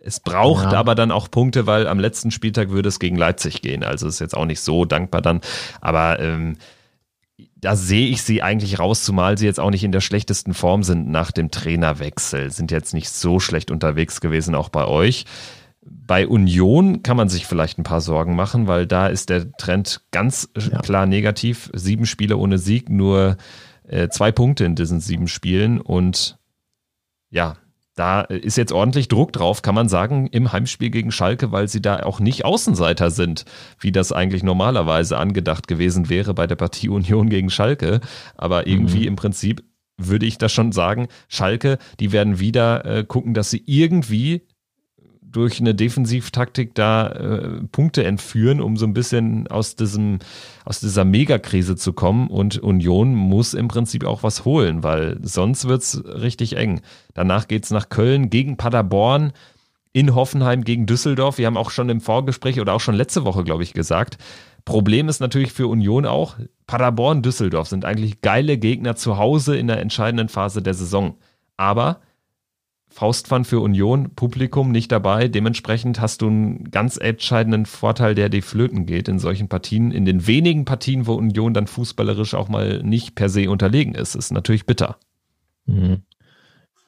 Es 0.00 0.20
braucht 0.20 0.72
ja. 0.72 0.78
aber 0.78 0.94
dann 0.94 1.10
auch 1.10 1.30
Punkte, 1.30 1.66
weil 1.66 1.88
am 1.88 1.98
letzten 1.98 2.30
Spieltag 2.30 2.70
würde 2.70 2.88
es 2.88 3.00
gegen 3.00 3.16
Leipzig 3.16 3.60
gehen. 3.60 3.82
Also 3.82 4.06
ist 4.06 4.20
jetzt 4.20 4.36
auch 4.36 4.44
nicht 4.44 4.60
so 4.60 4.84
dankbar 4.84 5.20
dann. 5.20 5.40
Aber 5.80 6.20
ähm, 6.20 6.58
da 7.66 7.74
sehe 7.74 8.06
ich 8.06 8.22
sie 8.22 8.44
eigentlich 8.44 8.78
raus, 8.78 9.02
zumal 9.02 9.36
sie 9.36 9.44
jetzt 9.44 9.58
auch 9.58 9.72
nicht 9.72 9.82
in 9.82 9.90
der 9.90 10.00
schlechtesten 10.00 10.54
Form 10.54 10.84
sind 10.84 11.08
nach 11.08 11.32
dem 11.32 11.50
Trainerwechsel. 11.50 12.52
Sind 12.52 12.70
jetzt 12.70 12.94
nicht 12.94 13.08
so 13.08 13.40
schlecht 13.40 13.72
unterwegs 13.72 14.20
gewesen, 14.20 14.54
auch 14.54 14.68
bei 14.68 14.84
euch. 14.84 15.24
Bei 15.82 16.28
Union 16.28 17.02
kann 17.02 17.16
man 17.16 17.28
sich 17.28 17.44
vielleicht 17.44 17.76
ein 17.76 17.82
paar 17.82 18.00
Sorgen 18.00 18.36
machen, 18.36 18.68
weil 18.68 18.86
da 18.86 19.08
ist 19.08 19.30
der 19.30 19.50
Trend 19.56 20.02
ganz 20.12 20.48
ja. 20.56 20.78
klar 20.78 21.06
negativ. 21.06 21.68
Sieben 21.74 22.06
Spiele 22.06 22.36
ohne 22.36 22.58
Sieg, 22.58 22.88
nur 22.88 23.36
äh, 23.88 24.08
zwei 24.10 24.30
Punkte 24.30 24.64
in 24.64 24.76
diesen 24.76 25.00
sieben 25.00 25.26
Spielen. 25.26 25.80
Und 25.80 26.38
ja, 27.30 27.56
da 27.96 28.20
ist 28.20 28.56
jetzt 28.56 28.72
ordentlich 28.72 29.08
Druck 29.08 29.32
drauf, 29.32 29.62
kann 29.62 29.74
man 29.74 29.88
sagen, 29.88 30.28
im 30.28 30.52
Heimspiel 30.52 30.90
gegen 30.90 31.10
Schalke, 31.10 31.50
weil 31.50 31.66
sie 31.66 31.80
da 31.80 32.00
auch 32.00 32.20
nicht 32.20 32.44
Außenseiter 32.44 33.10
sind, 33.10 33.46
wie 33.80 33.90
das 33.90 34.12
eigentlich 34.12 34.42
normalerweise 34.42 35.16
angedacht 35.16 35.66
gewesen 35.66 36.10
wäre 36.10 36.34
bei 36.34 36.46
der 36.46 36.56
Partie 36.56 36.90
Union 36.90 37.30
gegen 37.30 37.48
Schalke. 37.50 38.00
Aber 38.36 38.66
irgendwie 38.66 39.00
mhm. 39.00 39.08
im 39.08 39.16
Prinzip 39.16 39.64
würde 39.96 40.26
ich 40.26 40.36
da 40.36 40.50
schon 40.50 40.72
sagen, 40.72 41.08
Schalke, 41.28 41.78
die 41.98 42.12
werden 42.12 42.38
wieder 42.38 42.84
äh, 42.84 43.04
gucken, 43.04 43.32
dass 43.32 43.50
sie 43.50 43.62
irgendwie 43.64 44.46
durch 45.36 45.60
eine 45.60 45.74
Defensivtaktik 45.74 46.74
da 46.74 47.08
äh, 47.08 47.48
Punkte 47.70 48.04
entführen, 48.04 48.62
um 48.62 48.78
so 48.78 48.86
ein 48.86 48.94
bisschen 48.94 49.46
aus 49.48 49.76
diesem 49.76 50.20
aus 50.64 50.80
dieser 50.80 51.04
Megakrise 51.04 51.76
zu 51.76 51.92
kommen 51.92 52.28
und 52.28 52.58
Union 52.58 53.14
muss 53.14 53.52
im 53.52 53.68
Prinzip 53.68 54.04
auch 54.04 54.22
was 54.22 54.46
holen, 54.46 54.82
weil 54.82 55.18
sonst 55.22 55.68
wird's 55.68 56.02
richtig 56.06 56.56
eng. 56.56 56.80
Danach 57.12 57.48
geht's 57.48 57.70
nach 57.70 57.90
Köln 57.90 58.30
gegen 58.30 58.56
Paderborn, 58.56 59.32
in 59.92 60.14
Hoffenheim 60.14 60.64
gegen 60.64 60.86
Düsseldorf. 60.86 61.36
Wir 61.36 61.46
haben 61.46 61.56
auch 61.58 61.70
schon 61.70 61.90
im 61.90 62.00
Vorgespräch 62.00 62.58
oder 62.58 62.72
auch 62.72 62.80
schon 62.80 62.94
letzte 62.94 63.24
Woche, 63.24 63.44
glaube 63.44 63.62
ich, 63.62 63.74
gesagt, 63.74 64.16
Problem 64.64 65.08
ist 65.08 65.20
natürlich 65.20 65.52
für 65.52 65.68
Union 65.68 66.06
auch, 66.06 66.36
Paderborn, 66.66 67.22
Düsseldorf 67.22 67.68
sind 67.68 67.84
eigentlich 67.84 68.20
geile 68.22 68.58
Gegner 68.58 68.96
zu 68.96 69.18
Hause 69.18 69.56
in 69.56 69.68
der 69.68 69.80
entscheidenden 69.80 70.28
Phase 70.28 70.62
der 70.62 70.74
Saison. 70.74 71.16
Aber 71.56 72.00
Faustpfand 72.96 73.46
für 73.46 73.60
Union, 73.60 74.14
Publikum 74.14 74.72
nicht 74.72 74.90
dabei. 74.90 75.28
Dementsprechend 75.28 76.00
hast 76.00 76.22
du 76.22 76.28
einen 76.28 76.70
ganz 76.70 76.96
entscheidenden 76.96 77.66
Vorteil, 77.66 78.14
der 78.14 78.30
dir 78.30 78.42
flöten 78.42 78.86
geht 78.86 79.06
in 79.08 79.18
solchen 79.18 79.48
Partien. 79.48 79.90
In 79.90 80.06
den 80.06 80.26
wenigen 80.26 80.64
Partien, 80.64 81.06
wo 81.06 81.12
Union 81.12 81.52
dann 81.52 81.66
fußballerisch 81.66 82.32
auch 82.32 82.48
mal 82.48 82.82
nicht 82.82 83.14
per 83.14 83.28
se 83.28 83.50
unterlegen 83.50 83.94
ist, 83.94 84.14
ist 84.14 84.32
natürlich 84.32 84.64
bitter. 84.64 84.96
Mhm. 85.66 86.04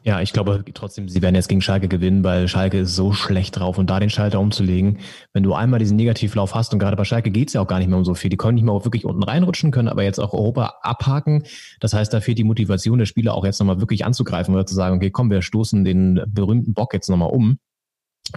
Ja, 0.09 0.23
ich 0.23 0.33
glaube 0.33 0.65
trotzdem, 0.73 1.07
sie 1.11 1.21
werden 1.21 1.35
jetzt 1.35 1.49
gegen 1.49 1.61
Schalke 1.61 1.87
gewinnen, 1.87 2.25
weil 2.25 2.49
Schalke 2.49 2.79
ist 2.79 2.97
so 2.97 3.13
schlecht 3.13 3.59
drauf 3.59 3.77
und 3.77 3.91
da 3.91 4.01
den 4.01 4.09
Schalter 4.09 4.41
umzulegen, 4.41 5.01
wenn 5.35 5.43
du 5.43 5.53
einmal 5.53 5.81
diesen 5.81 5.99
Negativlauf 5.99 6.55
hast 6.55 6.73
und 6.73 6.79
gerade 6.79 6.97
bei 6.97 7.05
Schalke 7.05 7.31
geht's 7.31 7.53
ja 7.53 7.61
auch 7.61 7.67
gar 7.67 7.79
nicht 7.79 7.89
mehr 7.89 7.99
um 7.99 8.07
so 8.07 8.15
viel, 8.15 8.31
die 8.31 8.39
können 8.39 8.55
nicht 8.55 8.65
mehr 8.65 8.73
wirklich 8.87 9.05
unten 9.05 9.23
reinrutschen, 9.23 9.71
können 9.71 9.87
aber 9.87 10.05
jetzt 10.05 10.19
auch 10.19 10.33
Europa 10.33 10.77
abhaken. 10.81 11.43
Das 11.79 11.93
heißt, 11.93 12.11
da 12.15 12.23
fehlt 12.23 12.39
die 12.39 12.45
Motivation 12.45 12.99
der 12.99 13.05
Spieler 13.05 13.35
auch 13.35 13.45
jetzt 13.45 13.59
nochmal 13.59 13.81
wirklich 13.81 14.07
anzugreifen 14.07 14.55
oder 14.55 14.65
zu 14.65 14.75
sagen, 14.75 14.97
okay, 14.97 15.11
komm, 15.11 15.31
wir 15.31 15.43
stoßen 15.43 15.85
den 15.85 16.23
berühmten 16.27 16.73
Bock 16.73 16.95
jetzt 16.95 17.11
nochmal 17.11 17.29
um. 17.29 17.59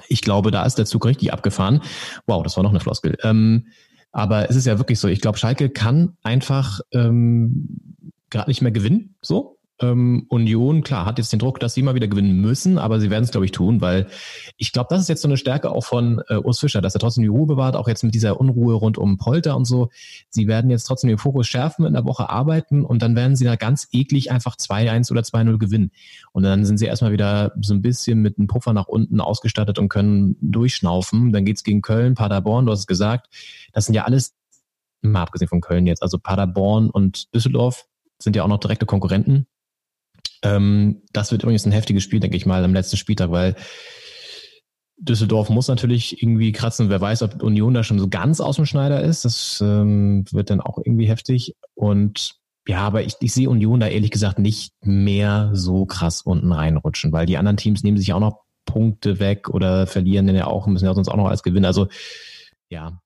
Ich 0.09 0.19
glaube, 0.19 0.51
da 0.51 0.65
ist 0.65 0.77
der 0.77 0.85
Zug 0.85 1.05
richtig 1.05 1.31
abgefahren. 1.31 1.79
Wow, 2.27 2.43
das 2.43 2.57
war 2.57 2.63
noch 2.63 2.71
eine 2.71 2.81
Floskel. 2.81 3.15
Ähm, 3.23 3.67
aber 4.11 4.49
es 4.49 4.57
ist 4.57 4.65
ja 4.65 4.77
wirklich 4.77 4.99
so, 4.99 5.07
ich 5.07 5.21
glaube, 5.21 5.37
Schalke 5.37 5.69
kann 5.69 6.17
einfach 6.21 6.81
ähm, 6.91 7.95
gerade 8.29 8.49
nicht 8.49 8.61
mehr 8.61 8.73
gewinnen, 8.73 9.15
so. 9.21 9.57
Ähm, 9.81 10.27
Union, 10.29 10.83
klar, 10.83 11.05
hat 11.05 11.17
jetzt 11.17 11.33
den 11.33 11.39
Druck, 11.39 11.59
dass 11.59 11.73
sie 11.73 11.81
mal 11.81 11.95
wieder 11.95 12.07
gewinnen 12.07 12.39
müssen, 12.39 12.77
aber 12.77 12.99
sie 12.99 13.09
werden 13.09 13.23
es, 13.23 13.31
glaube 13.31 13.45
ich, 13.45 13.51
tun, 13.51 13.81
weil 13.81 14.07
ich 14.57 14.71
glaube, 14.71 14.87
das 14.91 15.01
ist 15.01 15.09
jetzt 15.09 15.23
so 15.23 15.27
eine 15.27 15.37
Stärke 15.37 15.71
auch 15.71 15.83
von 15.83 16.21
äh, 16.29 16.35
Urs 16.35 16.59
Fischer, 16.59 16.81
dass 16.81 16.93
er 16.93 16.99
trotzdem 16.99 17.23
die 17.23 17.29
Ruhe 17.29 17.47
bewahrt, 17.47 17.75
auch 17.75 17.87
jetzt 17.87 18.03
mit 18.03 18.13
dieser 18.13 18.39
Unruhe 18.39 18.75
rund 18.75 18.99
um 18.99 19.17
Polter 19.17 19.57
und 19.57 19.65
so. 19.65 19.89
Sie 20.29 20.47
werden 20.47 20.69
jetzt 20.69 20.83
trotzdem 20.83 21.07
den 21.07 21.17
Fokus 21.17 21.47
schärfen, 21.47 21.85
in 21.85 21.93
der 21.93 22.05
Woche 22.05 22.29
arbeiten 22.29 22.85
und 22.85 23.01
dann 23.01 23.15
werden 23.15 23.35
sie 23.35 23.45
da 23.45 23.55
ganz 23.55 23.87
eklig 23.91 24.31
einfach 24.31 24.55
2-1 24.55 25.11
oder 25.11 25.21
2-0 25.21 25.57
gewinnen. 25.57 25.91
Und 26.31 26.43
dann 26.43 26.63
sind 26.63 26.77
sie 26.77 26.85
erstmal 26.85 27.11
wieder 27.11 27.53
so 27.59 27.73
ein 27.73 27.81
bisschen 27.81 28.19
mit 28.19 28.37
einem 28.37 28.47
Puffer 28.47 28.73
nach 28.73 28.87
unten 28.87 29.19
ausgestattet 29.19 29.79
und 29.79 29.89
können 29.89 30.35
durchschnaufen. 30.41 31.31
Dann 31.31 31.43
geht's 31.43 31.63
gegen 31.63 31.81
Köln, 31.81 32.13
Paderborn, 32.13 32.67
du 32.67 32.71
hast 32.71 32.81
es 32.81 32.87
gesagt. 32.87 33.33
Das 33.73 33.85
sind 33.85 33.95
ja 33.95 34.03
alles, 34.03 34.35
mal 35.01 35.23
abgesehen 35.23 35.49
von 35.49 35.61
Köln 35.61 35.87
jetzt, 35.87 36.03
also 36.03 36.19
Paderborn 36.19 36.91
und 36.91 37.33
Düsseldorf 37.33 37.87
sind 38.21 38.35
ja 38.35 38.43
auch 38.43 38.47
noch 38.47 38.59
direkte 38.59 38.85
Konkurrenten. 38.85 39.47
Ähm, 40.43 41.03
das 41.13 41.31
wird 41.31 41.43
übrigens 41.43 41.65
ein 41.65 41.71
heftiges 41.71 42.03
Spiel, 42.03 42.19
denke 42.19 42.37
ich 42.37 42.45
mal, 42.45 42.63
am 42.63 42.73
letzten 42.73 42.97
Spieltag, 42.97 43.31
weil 43.31 43.55
Düsseldorf 44.97 45.49
muss 45.49 45.67
natürlich 45.67 46.21
irgendwie 46.21 46.51
kratzen. 46.51 46.89
Wer 46.89 47.01
weiß, 47.01 47.23
ob 47.23 47.41
Union 47.41 47.73
da 47.73 47.83
schon 47.83 47.99
so 47.99 48.07
ganz 48.07 48.39
aus 48.39 48.57
dem 48.57 48.65
Schneider 48.67 49.01
ist. 49.01 49.25
Das 49.25 49.59
ähm, 49.61 50.25
wird 50.31 50.51
dann 50.51 50.61
auch 50.61 50.77
irgendwie 50.77 51.07
heftig. 51.07 51.55
Und 51.73 52.35
ja, 52.67 52.79
aber 52.79 53.01
ich, 53.01 53.15
ich 53.19 53.33
sehe 53.33 53.49
Union 53.49 53.79
da 53.79 53.87
ehrlich 53.87 54.11
gesagt 54.11 54.37
nicht 54.37 54.73
mehr 54.83 55.49
so 55.53 55.85
krass 55.85 56.21
unten 56.21 56.51
reinrutschen, 56.51 57.11
weil 57.11 57.25
die 57.25 57.37
anderen 57.37 57.57
Teams 57.57 57.83
nehmen 57.83 57.97
sich 57.97 58.13
auch 58.13 58.19
noch 58.19 58.41
Punkte 58.65 59.19
weg 59.19 59.49
oder 59.49 59.87
verlieren 59.87 60.27
denn 60.27 60.35
ja 60.35 60.45
auch, 60.45 60.67
müssen 60.67 60.85
ja 60.85 60.93
sonst 60.93 61.09
auch 61.09 61.17
noch 61.17 61.27
als 61.27 61.41
gewinnen. 61.41 61.65
Also 61.65 61.87
ja, 62.69 63.01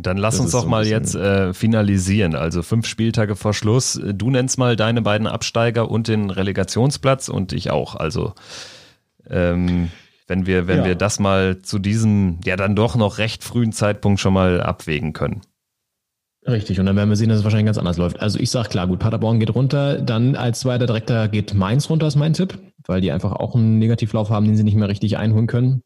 dann 0.00 0.16
lass 0.16 0.36
das 0.36 0.44
uns 0.44 0.52
doch 0.52 0.62
so 0.62 0.68
mal 0.68 0.86
jetzt 0.86 1.14
äh, 1.14 1.52
finalisieren. 1.52 2.34
Also 2.34 2.62
fünf 2.62 2.86
Spieltage 2.86 3.36
vor 3.36 3.54
Schluss. 3.54 4.00
Du 4.12 4.30
nennst 4.30 4.58
mal 4.58 4.76
deine 4.76 5.02
beiden 5.02 5.26
Absteiger 5.26 5.90
und 5.90 6.08
den 6.08 6.30
Relegationsplatz 6.30 7.28
und 7.28 7.52
ich 7.52 7.70
auch. 7.70 7.96
Also 7.96 8.34
ähm, 9.28 9.90
wenn 10.26 10.46
wir, 10.46 10.66
wenn 10.66 10.78
ja. 10.78 10.84
wir 10.84 10.94
das 10.94 11.18
mal 11.18 11.60
zu 11.62 11.78
diesem 11.78 12.38
ja 12.44 12.56
dann 12.56 12.76
doch 12.76 12.96
noch 12.96 13.18
recht 13.18 13.42
frühen 13.42 13.72
Zeitpunkt 13.72 14.20
schon 14.20 14.34
mal 14.34 14.60
abwägen 14.60 15.12
können. 15.12 15.40
Richtig, 16.46 16.80
und 16.80 16.86
dann 16.86 16.96
werden 16.96 17.10
wir 17.10 17.16
sehen, 17.16 17.28
dass 17.28 17.38
es 17.38 17.44
wahrscheinlich 17.44 17.66
ganz 17.66 17.78
anders 17.78 17.98
läuft. 17.98 18.20
Also 18.20 18.38
ich 18.38 18.50
sage 18.50 18.70
klar, 18.70 18.86
gut, 18.86 19.00
Paderborn 19.00 19.38
geht 19.38 19.54
runter, 19.54 20.00
dann 20.00 20.34
als 20.34 20.60
zweiter 20.60 20.86
Direktor 20.86 21.28
geht 21.28 21.52
Mainz 21.52 21.90
runter, 21.90 22.06
ist 22.06 22.16
mein 22.16 22.32
Tipp, 22.32 22.58
weil 22.86 23.02
die 23.02 23.12
einfach 23.12 23.32
auch 23.32 23.54
einen 23.54 23.78
Negativlauf 23.78 24.30
haben, 24.30 24.46
den 24.46 24.56
sie 24.56 24.62
nicht 24.62 24.76
mehr 24.76 24.88
richtig 24.88 25.18
einholen 25.18 25.46
können. 25.46 25.82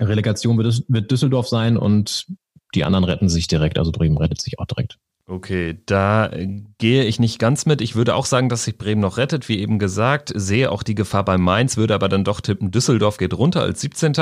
Relegation 0.00 0.56
wird, 0.56 0.84
wird 0.88 1.10
Düsseldorf 1.10 1.46
sein 1.46 1.76
und 1.76 2.26
die 2.74 2.84
anderen 2.84 3.04
retten 3.04 3.28
sich 3.28 3.46
direkt, 3.46 3.78
also 3.78 3.92
Bremen 3.92 4.16
rettet 4.16 4.40
sich 4.40 4.58
auch 4.58 4.66
direkt. 4.66 4.98
Okay, 5.28 5.78
da 5.86 6.30
gehe 6.78 7.04
ich 7.04 7.20
nicht 7.20 7.38
ganz 7.38 7.64
mit. 7.64 7.80
Ich 7.80 7.94
würde 7.94 8.16
auch 8.16 8.26
sagen, 8.26 8.48
dass 8.48 8.64
sich 8.64 8.76
Bremen 8.76 9.00
noch 9.00 9.18
rettet, 9.18 9.48
wie 9.48 9.60
eben 9.60 9.78
gesagt. 9.78 10.32
Sehe 10.34 10.70
auch 10.70 10.82
die 10.82 10.96
Gefahr 10.96 11.24
bei 11.24 11.38
Mainz, 11.38 11.76
würde 11.76 11.94
aber 11.94 12.08
dann 12.08 12.24
doch 12.24 12.40
tippen, 12.40 12.72
Düsseldorf 12.72 13.18
geht 13.18 13.32
runter 13.32 13.62
als 13.62 13.80
17. 13.80 14.14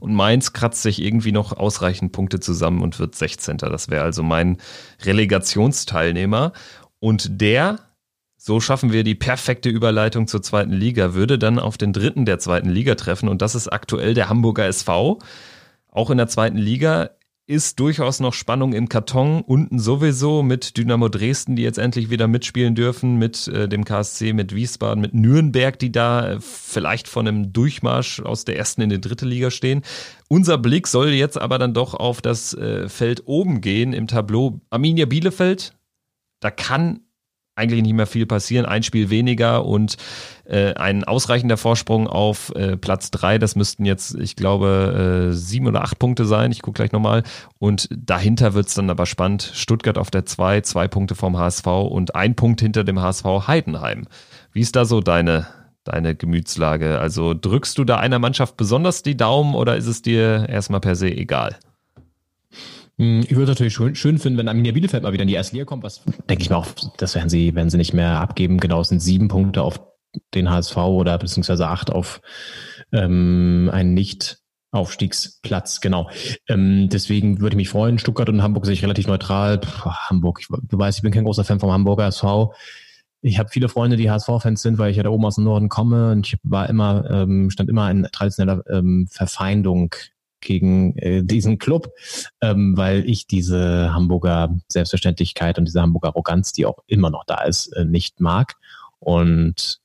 und 0.00 0.14
Mainz 0.14 0.54
kratzt 0.54 0.82
sich 0.82 1.02
irgendwie 1.02 1.32
noch 1.32 1.52
ausreichend 1.52 2.12
Punkte 2.12 2.40
zusammen 2.40 2.82
und 2.82 2.98
wird 2.98 3.14
16. 3.14 3.58
Das 3.58 3.90
wäre 3.90 4.02
also 4.02 4.22
mein 4.22 4.56
Relegationsteilnehmer. 5.02 6.52
Und 6.98 7.40
der, 7.40 7.78
so 8.38 8.58
schaffen 8.58 8.90
wir 8.90 9.04
die 9.04 9.14
perfekte 9.14 9.68
Überleitung 9.68 10.26
zur 10.26 10.42
zweiten 10.42 10.72
Liga, 10.72 11.12
würde 11.12 11.38
dann 11.38 11.58
auf 11.58 11.76
den 11.76 11.92
dritten 11.92 12.24
der 12.24 12.38
zweiten 12.38 12.70
Liga 12.70 12.94
treffen 12.94 13.28
und 13.28 13.42
das 13.42 13.54
ist 13.54 13.68
aktuell 13.68 14.14
der 14.14 14.30
Hamburger 14.30 14.66
SV. 14.66 15.18
Auch 15.90 16.10
in 16.10 16.18
der 16.18 16.28
zweiten 16.28 16.58
Liga 16.58 17.10
ist 17.48 17.80
durchaus 17.80 18.20
noch 18.20 18.34
Spannung 18.34 18.74
im 18.74 18.90
Karton. 18.90 19.40
Unten 19.40 19.78
sowieso 19.78 20.42
mit 20.42 20.76
Dynamo 20.76 21.08
Dresden, 21.08 21.56
die 21.56 21.62
jetzt 21.62 21.78
endlich 21.78 22.10
wieder 22.10 22.28
mitspielen 22.28 22.74
dürfen, 22.74 23.16
mit 23.16 23.48
äh, 23.48 23.66
dem 23.66 23.86
KSC, 23.86 24.34
mit 24.34 24.54
Wiesbaden, 24.54 25.00
mit 25.00 25.14
Nürnberg, 25.14 25.78
die 25.78 25.90
da 25.90 26.32
äh, 26.32 26.40
vielleicht 26.40 27.08
von 27.08 27.26
einem 27.26 27.52
Durchmarsch 27.54 28.20
aus 28.20 28.44
der 28.44 28.58
ersten 28.58 28.82
in 28.82 28.90
die 28.90 29.00
dritte 29.00 29.24
Liga 29.24 29.50
stehen. 29.50 29.82
Unser 30.28 30.58
Blick 30.58 30.86
soll 30.86 31.08
jetzt 31.08 31.40
aber 31.40 31.58
dann 31.58 31.72
doch 31.72 31.94
auf 31.94 32.20
das 32.20 32.52
äh, 32.52 32.86
Feld 32.90 33.22
oben 33.24 33.62
gehen 33.62 33.94
im 33.94 34.08
Tableau. 34.08 34.60
Arminia 34.68 35.06
Bielefeld, 35.06 35.72
da 36.40 36.50
kann 36.50 37.00
eigentlich 37.58 37.82
nicht 37.82 37.94
mehr 37.94 38.06
viel 38.06 38.24
passieren. 38.24 38.64
Ein 38.64 38.82
Spiel 38.82 39.10
weniger 39.10 39.64
und 39.66 39.96
äh, 40.44 40.74
ein 40.74 41.04
ausreichender 41.04 41.56
Vorsprung 41.56 42.06
auf 42.06 42.54
äh, 42.54 42.76
Platz 42.76 43.10
drei. 43.10 43.38
Das 43.38 43.56
müssten 43.56 43.84
jetzt, 43.84 44.14
ich 44.14 44.36
glaube, 44.36 45.28
äh, 45.30 45.34
sieben 45.34 45.66
oder 45.66 45.82
acht 45.82 45.98
Punkte 45.98 46.24
sein. 46.24 46.52
Ich 46.52 46.62
gucke 46.62 46.76
gleich 46.76 46.92
nochmal. 46.92 47.22
Und 47.58 47.88
dahinter 47.94 48.54
wird's 48.54 48.74
dann 48.74 48.88
aber 48.88 49.04
spannend. 49.04 49.50
Stuttgart 49.54 49.98
auf 49.98 50.10
der 50.10 50.24
zwei, 50.24 50.60
zwei 50.62 50.88
Punkte 50.88 51.14
vom 51.14 51.36
HSV 51.36 51.66
und 51.66 52.14
ein 52.14 52.34
Punkt 52.34 52.60
hinter 52.60 52.84
dem 52.84 53.00
HSV 53.00 53.24
Heidenheim. 53.46 54.06
Wie 54.52 54.60
ist 54.60 54.76
da 54.76 54.84
so 54.84 55.00
deine, 55.00 55.46
deine 55.84 56.14
Gemütslage? 56.14 56.98
Also 56.98 57.34
drückst 57.34 57.76
du 57.76 57.84
da 57.84 57.98
einer 57.98 58.18
Mannschaft 58.18 58.56
besonders 58.56 59.02
die 59.02 59.16
Daumen 59.16 59.54
oder 59.54 59.76
ist 59.76 59.86
es 59.86 60.00
dir 60.00 60.48
erstmal 60.48 60.80
per 60.80 60.96
se 60.96 61.10
egal? 61.10 61.56
Hm, 62.98 63.20
ich 63.20 63.36
würde 63.36 63.52
natürlich 63.52 63.74
schön, 63.74 63.94
schön 63.94 64.18
finden, 64.18 64.38
wenn 64.38 64.48
Arminia 64.48 64.72
Bielefeld 64.72 65.04
mal 65.04 65.12
wieder 65.12 65.22
in 65.22 65.28
die 65.28 65.34
erste 65.34 65.54
Liga 65.54 65.64
kommt, 65.64 65.84
was 65.84 66.02
denke 66.28 66.42
ich 66.42 66.50
mal 66.50 66.56
auch, 66.56 66.66
das 66.96 67.14
werden 67.14 67.28
sie, 67.28 67.54
werden 67.54 67.70
sie 67.70 67.76
nicht 67.76 67.94
mehr 67.94 68.20
abgeben. 68.20 68.58
Genau, 68.58 68.80
es 68.80 68.88
sind 68.88 69.00
sieben 69.00 69.28
Punkte 69.28 69.62
auf 69.62 69.80
den 70.34 70.50
HSV 70.50 70.76
oder 70.76 71.18
beziehungsweise 71.18 71.68
acht 71.68 71.90
auf 71.90 72.20
ähm, 72.92 73.70
einen 73.72 73.94
nicht 73.94 74.38
Aufstiegsplatz, 74.70 75.80
genau. 75.80 76.10
Ähm, 76.46 76.88
deswegen 76.90 77.40
würde 77.40 77.54
ich 77.54 77.58
mich 77.58 77.68
freuen. 77.70 77.98
Stuttgart 77.98 78.28
und 78.28 78.42
Hamburg 78.42 78.66
sehe 78.66 78.74
ich 78.74 78.82
relativ 78.82 79.06
neutral. 79.06 79.58
Puh, 79.58 79.90
Hamburg, 80.08 80.40
ich, 80.40 80.48
du 80.48 80.78
weißt, 80.78 80.98
ich 80.98 81.02
bin 81.02 81.12
kein 81.12 81.24
großer 81.24 81.44
Fan 81.44 81.60
vom 81.60 81.72
Hamburger 81.72 82.06
SV. 82.06 82.52
Ich 83.20 83.38
habe 83.38 83.48
viele 83.48 83.68
Freunde, 83.68 83.96
die 83.96 84.10
HSV-Fans 84.10 84.60
sind, 84.60 84.78
weil 84.78 84.90
ich 84.90 84.96
ja 84.96 85.02
da 85.02 85.08
oben 85.08 85.24
aus 85.24 85.36
dem 85.36 85.44
Norden 85.44 85.68
komme 85.68 86.12
und 86.12 86.26
ich 86.26 86.38
war 86.42 86.68
immer, 86.68 87.08
ähm, 87.10 87.50
stand 87.50 87.70
immer 87.70 87.90
in 87.90 88.06
traditioneller 88.12 88.62
ähm, 88.70 89.08
Verfeindung 89.10 89.94
gegen 90.40 90.96
äh, 90.96 91.22
diesen 91.22 91.58
Club, 91.58 91.92
ähm, 92.40 92.76
weil 92.76 93.08
ich 93.08 93.26
diese 93.26 93.92
Hamburger 93.92 94.54
Selbstverständlichkeit 94.68 95.58
und 95.58 95.64
diese 95.64 95.82
Hamburger 95.82 96.08
Arroganz, 96.08 96.52
die 96.52 96.66
auch 96.66 96.78
immer 96.86 97.10
noch 97.10 97.24
da 97.24 97.42
ist, 97.42 97.68
äh, 97.68 97.84
nicht 97.84 98.20
mag. 98.20 98.54
Und 98.98 99.80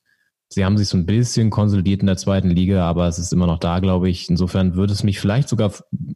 sie 0.50 0.66
haben 0.66 0.78
sich 0.78 0.88
so 0.88 0.98
ein 0.98 1.06
bisschen 1.06 1.50
konsolidiert 1.50 2.02
in 2.02 2.08
der 2.08 2.18
zweiten 2.18 2.50
Liga, 2.50 2.86
aber 2.88 3.08
es 3.08 3.20
ist 3.20 3.34
immer 3.34 3.48
noch 3.48 3.60
da, 3.60 3.80
glaube 3.80 4.10
ich. 4.10 4.30
Insofern 4.30 4.76
würde 4.76 4.94
es 4.94 5.04
mich 5.04 5.20
vielleicht 5.20 5.50
sogar, 5.50 5.74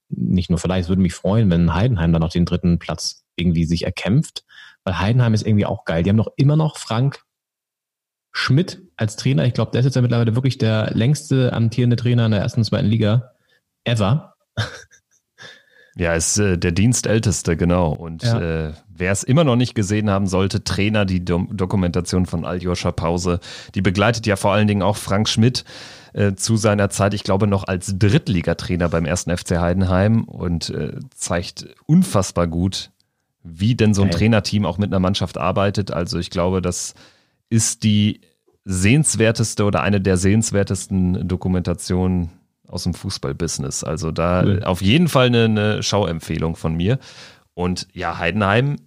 nicht 0.09 0.49
nur 0.49 0.59
vielleicht, 0.59 0.83
es 0.83 0.89
würde 0.89 1.01
mich 1.01 1.13
freuen, 1.13 1.49
wenn 1.49 1.73
Heidenheim 1.73 2.13
dann 2.13 2.21
noch 2.21 2.31
den 2.31 2.45
dritten 2.45 2.79
Platz 2.79 3.23
irgendwie 3.35 3.65
sich 3.65 3.83
erkämpft, 3.83 4.43
weil 4.83 4.99
Heidenheim 4.99 5.33
ist 5.33 5.45
irgendwie 5.45 5.65
auch 5.65 5.85
geil. 5.85 6.03
Die 6.03 6.09
haben 6.09 6.17
noch 6.17 6.31
immer 6.37 6.55
noch 6.55 6.77
Frank 6.77 7.23
Schmidt 8.31 8.83
als 8.97 9.15
Trainer. 9.15 9.45
Ich 9.45 9.53
glaube, 9.53 9.71
der 9.71 9.79
ist 9.79 9.85
jetzt 9.85 9.95
ja 9.95 10.01
mittlerweile 10.01 10.35
wirklich 10.35 10.59
der 10.59 10.91
längste 10.93 11.53
amtierende 11.53 11.95
Trainer 11.95 12.25
in 12.25 12.31
der 12.31 12.41
ersten 12.41 12.61
und 12.61 12.65
zweiten 12.65 12.87
Liga 12.87 13.31
ever. 13.87 14.35
Ja, 15.99 16.13
ist 16.13 16.37
äh, 16.37 16.59
der 16.59 16.73
Dienstälteste, 16.73 17.57
genau. 17.57 17.91
Und 17.91 18.21
ja. 18.21 18.67
äh, 18.67 18.73
wer 18.87 19.11
es 19.11 19.23
immer 19.23 19.43
noch 19.43 19.55
nicht 19.55 19.73
gesehen 19.73 20.11
haben 20.11 20.27
sollte, 20.27 20.63
Trainer, 20.63 21.05
die 21.05 21.25
Do 21.25 21.47
Dokumentation 21.51 22.27
von 22.27 22.45
Aljoscha 22.45 22.91
Pause, 22.91 23.39
die 23.73 23.81
begleitet 23.81 24.27
ja 24.27 24.35
vor 24.35 24.53
allen 24.53 24.67
Dingen 24.67 24.83
auch 24.83 24.95
Frank 24.95 25.27
Schmidt 25.27 25.65
äh, 26.13 26.35
zu 26.35 26.55
seiner 26.55 26.91
Zeit, 26.91 27.15
ich 27.15 27.23
glaube, 27.23 27.47
noch 27.47 27.67
als 27.67 27.97
Drittligatrainer 27.97 28.89
beim 28.89 29.05
ersten 29.05 29.35
FC 29.35 29.57
Heidenheim 29.57 30.25
und 30.25 30.69
äh, 30.69 30.99
zeigt 31.15 31.67
unfassbar 31.87 32.47
gut, 32.47 32.91
wie 33.43 33.73
denn 33.73 33.95
so 33.95 34.03
ein 34.03 34.09
okay. 34.09 34.19
Trainerteam 34.19 34.65
auch 34.65 34.77
mit 34.77 34.91
einer 34.91 34.99
Mannschaft 34.99 35.39
arbeitet. 35.39 35.89
Also 35.89 36.19
ich 36.19 36.29
glaube, 36.29 36.61
das 36.61 36.93
ist 37.49 37.83
die 37.83 38.21
sehenswerteste 38.65 39.63
oder 39.63 39.81
eine 39.81 39.99
der 39.99 40.17
sehenswertesten 40.17 41.27
Dokumentationen 41.27 42.36
aus 42.67 42.83
dem 42.83 42.93
Fußballbusiness. 42.93 43.83
Also 43.83 44.11
da 44.11 44.43
cool. 44.43 44.63
auf 44.63 44.81
jeden 44.81 45.07
Fall 45.07 45.27
eine, 45.27 45.45
eine 45.45 45.83
Schauempfehlung 45.83 46.55
von 46.55 46.75
mir. 46.75 46.99
Und 47.53 47.87
ja, 47.93 48.17
Heidenheim, 48.17 48.77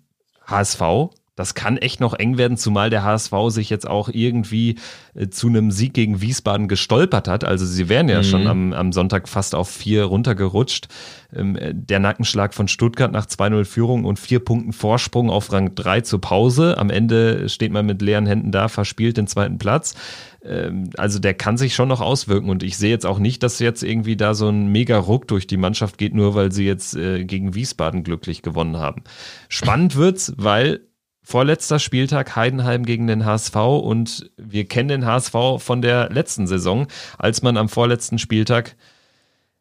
HSV, 0.47 1.11
das 1.41 1.55
kann 1.55 1.79
echt 1.79 2.01
noch 2.01 2.13
eng 2.13 2.37
werden, 2.37 2.59
zumal 2.59 2.91
der 2.91 3.03
HSV 3.03 3.33
sich 3.49 3.71
jetzt 3.71 3.89
auch 3.89 4.11
irgendwie 4.13 4.77
äh, 5.15 5.29
zu 5.29 5.49
einem 5.49 5.71
Sieg 5.71 5.95
gegen 5.95 6.21
Wiesbaden 6.21 6.69
gestolpert 6.69 7.29
hat. 7.29 7.45
Also 7.45 7.65
sie 7.65 7.89
wären 7.89 8.11
ja 8.11 8.19
mhm. 8.19 8.25
schon 8.25 8.47
am, 8.47 8.73
am 8.75 8.93
Sonntag 8.93 9.27
fast 9.27 9.55
auf 9.55 9.71
vier 9.71 10.05
runtergerutscht. 10.05 10.89
Ähm, 11.35 11.57
der 11.73 11.99
Nackenschlag 11.99 12.53
von 12.53 12.69
Stuttgart 12.69 13.11
nach 13.11 13.25
2-0 13.25 13.65
Führung 13.65 14.05
und 14.05 14.19
vier 14.19 14.41
Punkten 14.41 14.75
Vorsprung 14.75 15.31
auf 15.31 15.51
Rang 15.51 15.75
3 15.75 16.03
zur 16.03 16.21
Pause. 16.21 16.77
Am 16.77 16.91
Ende 16.91 17.49
steht 17.49 17.73
man 17.73 17.87
mit 17.87 18.03
leeren 18.03 18.27
Händen 18.27 18.53
da, 18.53 18.69
verspielt 18.69 19.17
den 19.17 19.27
zweiten 19.27 19.57
Platz. 19.57 19.95
Ähm, 20.43 20.91
also 20.97 21.19
der 21.19 21.35
kann 21.35 21.57
sich 21.57 21.75
schon 21.75 21.89
noch 21.89 22.01
auswirken 22.01 22.51
und 22.51 22.63
ich 22.63 22.77
sehe 22.77 22.91
jetzt 22.91 23.07
auch 23.07 23.19
nicht, 23.19 23.43
dass 23.43 23.59
jetzt 23.59 23.83
irgendwie 23.83 24.17
da 24.17 24.35
so 24.35 24.49
ein 24.49 24.69
mega 24.69 24.99
Ruck 24.99 25.29
durch 25.29 25.47
die 25.47 25.57
Mannschaft 25.57 25.99
geht, 25.99 26.15
nur 26.15 26.35
weil 26.35 26.53
sie 26.53 26.67
jetzt 26.67 26.97
äh, 26.97 27.25
gegen 27.25 27.55
Wiesbaden 27.55 28.05
glücklich 28.05 28.43
gewonnen 28.43 28.79
haben. 28.79 29.05
Spannend 29.49 29.97
wird's, 29.97 30.33
weil 30.37 30.81
vorletzter 31.23 31.79
Spieltag 31.79 32.35
Heidenheim 32.35 32.85
gegen 32.85 33.07
den 33.07 33.25
HSV 33.25 33.55
und 33.55 34.31
wir 34.37 34.67
kennen 34.67 34.89
den 34.89 35.07
HSV 35.07 35.35
von 35.59 35.83
der 35.83 36.11
letzten 36.11 36.47
Saison, 36.47 36.87
als 37.19 37.43
man 37.43 37.57
am 37.57 37.69
vorletzten 37.69 38.19
Spieltag 38.19 38.77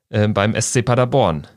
äh, 0.09 0.27
beim 0.27 0.59
SC 0.59 0.84
Paderborn 0.84 1.47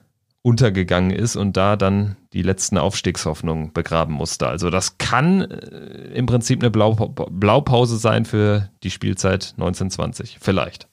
untergegangen 0.43 1.13
ist 1.13 1.37
und 1.37 1.57
da 1.57 1.77
dann 1.77 2.17
die 2.33 2.43
letzten 2.43 2.77
Aufstiegshoffnungen 2.77 3.73
begraben 3.73 4.15
musste. 4.15 4.49
Also 4.49 4.71
das 4.71 4.99
kann 4.99 5.43
äh, 5.43 6.15
im 6.15 6.27
Prinzip 6.27 6.61
eine 6.61 6.71
Blau 6.71 6.95
Blaupause 6.95 7.97
sein 7.97 8.25
für 8.25 8.69
die 8.83 8.91
Spielzeit 8.91 9.55
1920. 9.57 10.39
Vielleicht. 10.41 10.89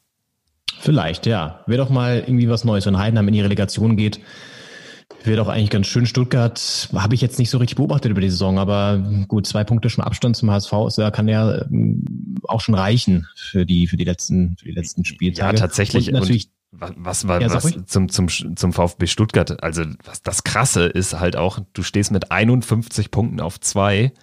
Vielleicht, 0.80 1.26
ja. 1.26 1.64
Wäre 1.66 1.80
doch 1.80 1.90
mal 1.90 2.20
irgendwie 2.20 2.48
was 2.48 2.64
Neues, 2.64 2.86
wenn 2.86 2.98
Heidenheim 2.98 3.28
in 3.28 3.34
die 3.34 3.42
Relegation 3.42 3.98
geht. 3.98 4.20
Wäre 5.24 5.38
doch 5.38 5.48
eigentlich 5.48 5.72
ganz 5.72 5.88
schön. 5.88 6.06
Stuttgart 6.06 6.90
habe 6.94 7.16
ich 7.16 7.22
jetzt 7.22 7.40
nicht 7.40 7.50
so 7.50 7.58
richtig 7.58 7.76
beobachtet 7.78 8.12
über 8.12 8.22
die 8.22 8.30
Saison, 8.30 8.60
aber 8.60 9.04
gut, 9.28 9.48
zwei 9.48 9.64
Punkte 9.64 9.90
schon 9.90 10.04
Abstand 10.04 10.38
zum 10.38 10.52
HSV 10.52 10.72
ist, 10.88 11.02
kann 11.14 11.28
ja 11.28 11.64
ähm, 11.64 12.06
auch 12.48 12.62
schon 12.62 12.76
reichen 12.76 13.28
für 13.36 13.66
die, 13.66 13.88
für 13.88 13.98
die 13.98 14.06
letzten, 14.06 14.56
für 14.58 14.66
die 14.66 14.72
letzten 14.72 15.04
Spieltage. 15.04 15.58
Ja, 15.58 15.60
tatsächlich. 15.60 16.08
Und 16.08 16.14
natürlich 16.14 16.46
und 16.46 16.59
was 16.80 17.28
war 17.28 17.42
ja, 17.42 17.54
was 17.54 17.78
zum, 17.86 18.10
zum, 18.10 18.28
zum 18.30 18.74
VfB 18.74 19.08
Stuttgart? 19.08 19.62
Also, 19.64 19.84
was 20.06 20.22
das 20.22 20.44
Krasse 20.44 20.86
ist 20.86 21.20
halt 21.20 21.36
auch, 21.36 21.60
du 21.74 21.84
stehst 21.84 22.12
mit 22.12 22.32
51 22.32 23.12
Punkten 23.12 23.40
auf 23.40 23.60
zwei. 23.60 24.14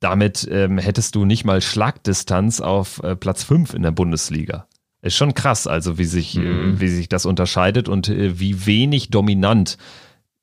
Damit 0.00 0.48
ähm, 0.50 0.78
hättest 0.78 1.14
du 1.14 1.24
nicht 1.24 1.44
mal 1.44 1.60
Schlagdistanz 1.60 2.60
auf 2.60 3.02
äh, 3.02 3.16
Platz 3.16 3.44
5 3.44 3.74
in 3.74 3.82
der 3.82 3.90
Bundesliga. 3.90 4.66
Ist 5.02 5.16
schon 5.16 5.34
krass, 5.34 5.66
also 5.66 5.98
wie 5.98 6.04
sich, 6.04 6.36
äh, 6.36 6.40
mhm. 6.40 6.74
äh, 6.74 6.80
wie 6.80 6.88
sich 6.88 7.08
das 7.08 7.26
unterscheidet 7.26 7.88
und 7.88 8.08
äh, 8.08 8.38
wie 8.38 8.66
wenig 8.66 9.10
dominant 9.10 9.78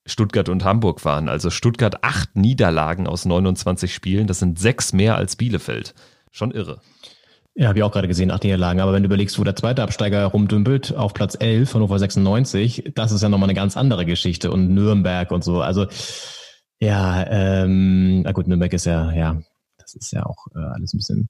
Stuttgart 0.05 0.49
und 0.49 0.63
Hamburg 0.63 1.05
waren. 1.05 1.29
Also 1.29 1.49
Stuttgart 1.49 2.03
acht 2.03 2.35
Niederlagen 2.35 3.07
aus 3.07 3.25
29 3.25 3.93
Spielen, 3.93 4.25
das 4.25 4.39
sind 4.39 4.57
sechs 4.57 4.93
mehr 4.93 5.15
als 5.15 5.35
Bielefeld. 5.35 5.93
Schon 6.31 6.51
irre. 6.51 6.81
Ja, 7.59 7.69
habe 7.69 7.79
ich 7.79 7.83
auch 7.83 7.91
gerade 7.91 8.07
gesehen, 8.07 8.29
acht 8.29 8.43
Niederlagen. 8.43 8.81
Aber 8.81 8.93
wenn 8.93 9.01
du 9.01 9.07
überlegst, 9.07 9.39
wo 9.39 9.43
der 9.43 9.55
zweite 9.55 9.81
Absteiger 9.81 10.23
rumdümpelt, 10.25 10.93
auf 10.95 11.15
Platz 11.15 11.35
11, 11.39 11.73
Hannover 11.73 11.97
96, 11.97 12.91
das 12.93 13.11
ist 13.11 13.23
ja 13.23 13.29
nochmal 13.29 13.49
eine 13.49 13.55
ganz 13.55 13.75
andere 13.75 14.05
Geschichte. 14.05 14.51
Und 14.51 14.75
Nürnberg 14.75 15.31
und 15.31 15.43
so. 15.43 15.61
Also, 15.61 15.87
ja, 16.79 17.25
ähm, 17.27 18.21
na 18.21 18.31
gut, 18.31 18.47
Nürnberg 18.47 18.71
ist 18.73 18.85
ja, 18.85 19.11
ja, 19.11 19.41
das 19.79 19.95
ist 19.95 20.11
ja 20.11 20.23
auch 20.27 20.45
äh, 20.53 20.59
alles 20.59 20.93
ein 20.93 20.97
bisschen 20.97 21.29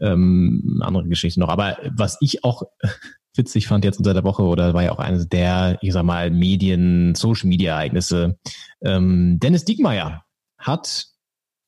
ähm, 0.00 0.80
andere 0.82 1.06
Geschichte 1.08 1.40
noch. 1.40 1.50
Aber 1.50 1.76
was 1.94 2.16
ich 2.22 2.42
auch 2.42 2.62
witzig 3.36 3.66
fand 3.66 3.84
jetzt 3.84 3.98
unter 3.98 4.14
der 4.14 4.24
Woche, 4.24 4.44
oder 4.44 4.72
war 4.72 4.82
ja 4.82 4.92
auch 4.92 4.98
eines 4.98 5.28
der, 5.28 5.76
ich 5.82 5.92
sag 5.92 6.04
mal, 6.04 6.30
Medien, 6.30 7.14
Social-Media-Ereignisse, 7.14 8.38
ähm, 8.80 9.38
Dennis 9.40 9.66
Diekmeyer 9.66 10.24
hat 10.56 11.08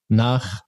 nach 0.09 0.63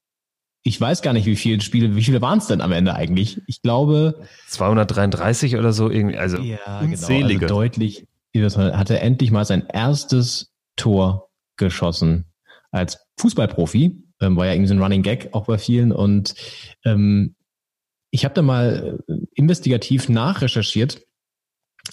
ich 0.70 0.80
weiß 0.80 1.02
gar 1.02 1.12
nicht, 1.12 1.26
wie 1.26 1.34
viele 1.34 1.60
Spiele, 1.60 1.96
wie 1.96 2.02
viele 2.04 2.22
waren 2.22 2.38
es 2.38 2.46
denn 2.46 2.60
am 2.60 2.70
Ende 2.70 2.94
eigentlich? 2.94 3.42
Ich 3.48 3.60
glaube 3.60 4.22
233 4.46 5.56
oder 5.56 5.72
so 5.72 5.90
irgendwie, 5.90 6.16
also 6.16 6.38
ja, 6.38 6.78
unzählige. 6.78 7.46
Genau, 7.46 7.58
also 7.58 7.76
deutlich. 7.78 8.06
Hat 8.36 8.88
er 8.88 9.02
endlich 9.02 9.32
mal 9.32 9.44
sein 9.44 9.66
erstes 9.66 10.52
Tor 10.76 11.28
geschossen 11.56 12.26
als 12.70 13.04
Fußballprofi. 13.18 14.04
Ähm, 14.20 14.36
war 14.36 14.46
ja 14.46 14.52
irgendwie 14.52 14.68
so 14.68 14.74
ein 14.74 14.80
Running 14.80 15.02
Gag 15.02 15.30
auch 15.32 15.46
bei 15.46 15.58
vielen 15.58 15.90
und 15.90 16.36
ähm, 16.84 17.34
ich 18.12 18.24
habe 18.24 18.34
da 18.34 18.42
mal 18.42 19.00
äh, 19.08 19.14
investigativ 19.34 20.08
nachrecherchiert 20.08 21.00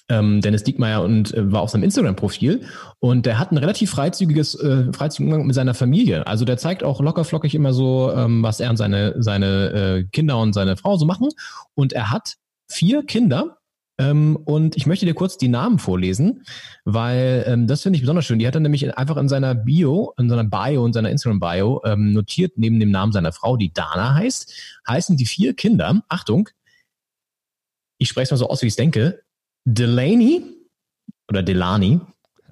ähm, 0.09 0.41
Dennis 0.41 0.63
Diekmeyer 0.63 1.01
und 1.01 1.33
äh, 1.33 1.51
war 1.51 1.61
auf 1.61 1.69
seinem 1.69 1.83
Instagram-Profil 1.83 2.61
und 2.99 3.25
der 3.25 3.39
hat 3.39 3.51
ein 3.51 3.57
relativ 3.57 3.91
freizügiges, 3.91 4.55
äh, 4.55 4.91
freizügigen 4.93 5.33
Umgang 5.33 5.47
mit 5.47 5.55
seiner 5.55 5.73
Familie. 5.73 6.25
Also 6.27 6.45
der 6.45 6.57
zeigt 6.57 6.83
auch 6.83 7.01
lockerflockig 7.01 7.55
immer 7.55 7.73
so, 7.73 8.11
ähm, 8.11 8.43
was 8.43 8.59
er 8.59 8.69
und 8.69 8.77
seine, 8.77 9.15
seine 9.21 9.69
äh, 9.69 10.03
Kinder 10.11 10.39
und 10.39 10.53
seine 10.53 10.77
Frau 10.77 10.97
so 10.97 11.05
machen. 11.05 11.29
Und 11.75 11.93
er 11.93 12.11
hat 12.11 12.35
vier 12.69 13.03
Kinder. 13.05 13.57
Ähm, 13.99 14.35
und 14.35 14.77
ich 14.77 14.85
möchte 14.85 15.07
dir 15.07 15.15
kurz 15.15 15.37
die 15.37 15.47
Namen 15.47 15.79
vorlesen, 15.79 16.43
weil 16.85 17.43
ähm, 17.47 17.65
das 17.65 17.81
finde 17.81 17.97
ich 17.97 18.03
besonders 18.03 18.25
schön. 18.25 18.37
Die 18.37 18.45
hat 18.45 18.53
er 18.53 18.61
nämlich 18.61 18.95
einfach 18.95 19.17
in 19.17 19.27
seiner 19.27 19.55
Bio, 19.55 20.13
in 20.19 20.29
seiner 20.29 20.43
Bio, 20.43 20.85
in 20.85 20.93
seiner 20.93 21.09
Instagram-Bio 21.09 21.81
ähm, 21.83 22.13
notiert, 22.13 22.53
neben 22.57 22.79
dem 22.79 22.91
Namen 22.91 23.11
seiner 23.11 23.31
Frau, 23.31 23.57
die 23.57 23.73
Dana 23.73 24.13
heißt, 24.13 24.53
heißen 24.87 25.17
die 25.17 25.25
vier 25.25 25.55
Kinder, 25.55 26.03
Achtung, 26.09 26.49
ich 27.97 28.09
spreche 28.09 28.25
es 28.25 28.31
mal 28.31 28.37
so 28.37 28.49
aus, 28.49 28.61
wie 28.61 28.67
ich 28.67 28.73
es 28.73 28.77
denke, 28.77 29.23
Delaney 29.67 30.43
oder 31.29 31.43
Delani. 31.43 31.99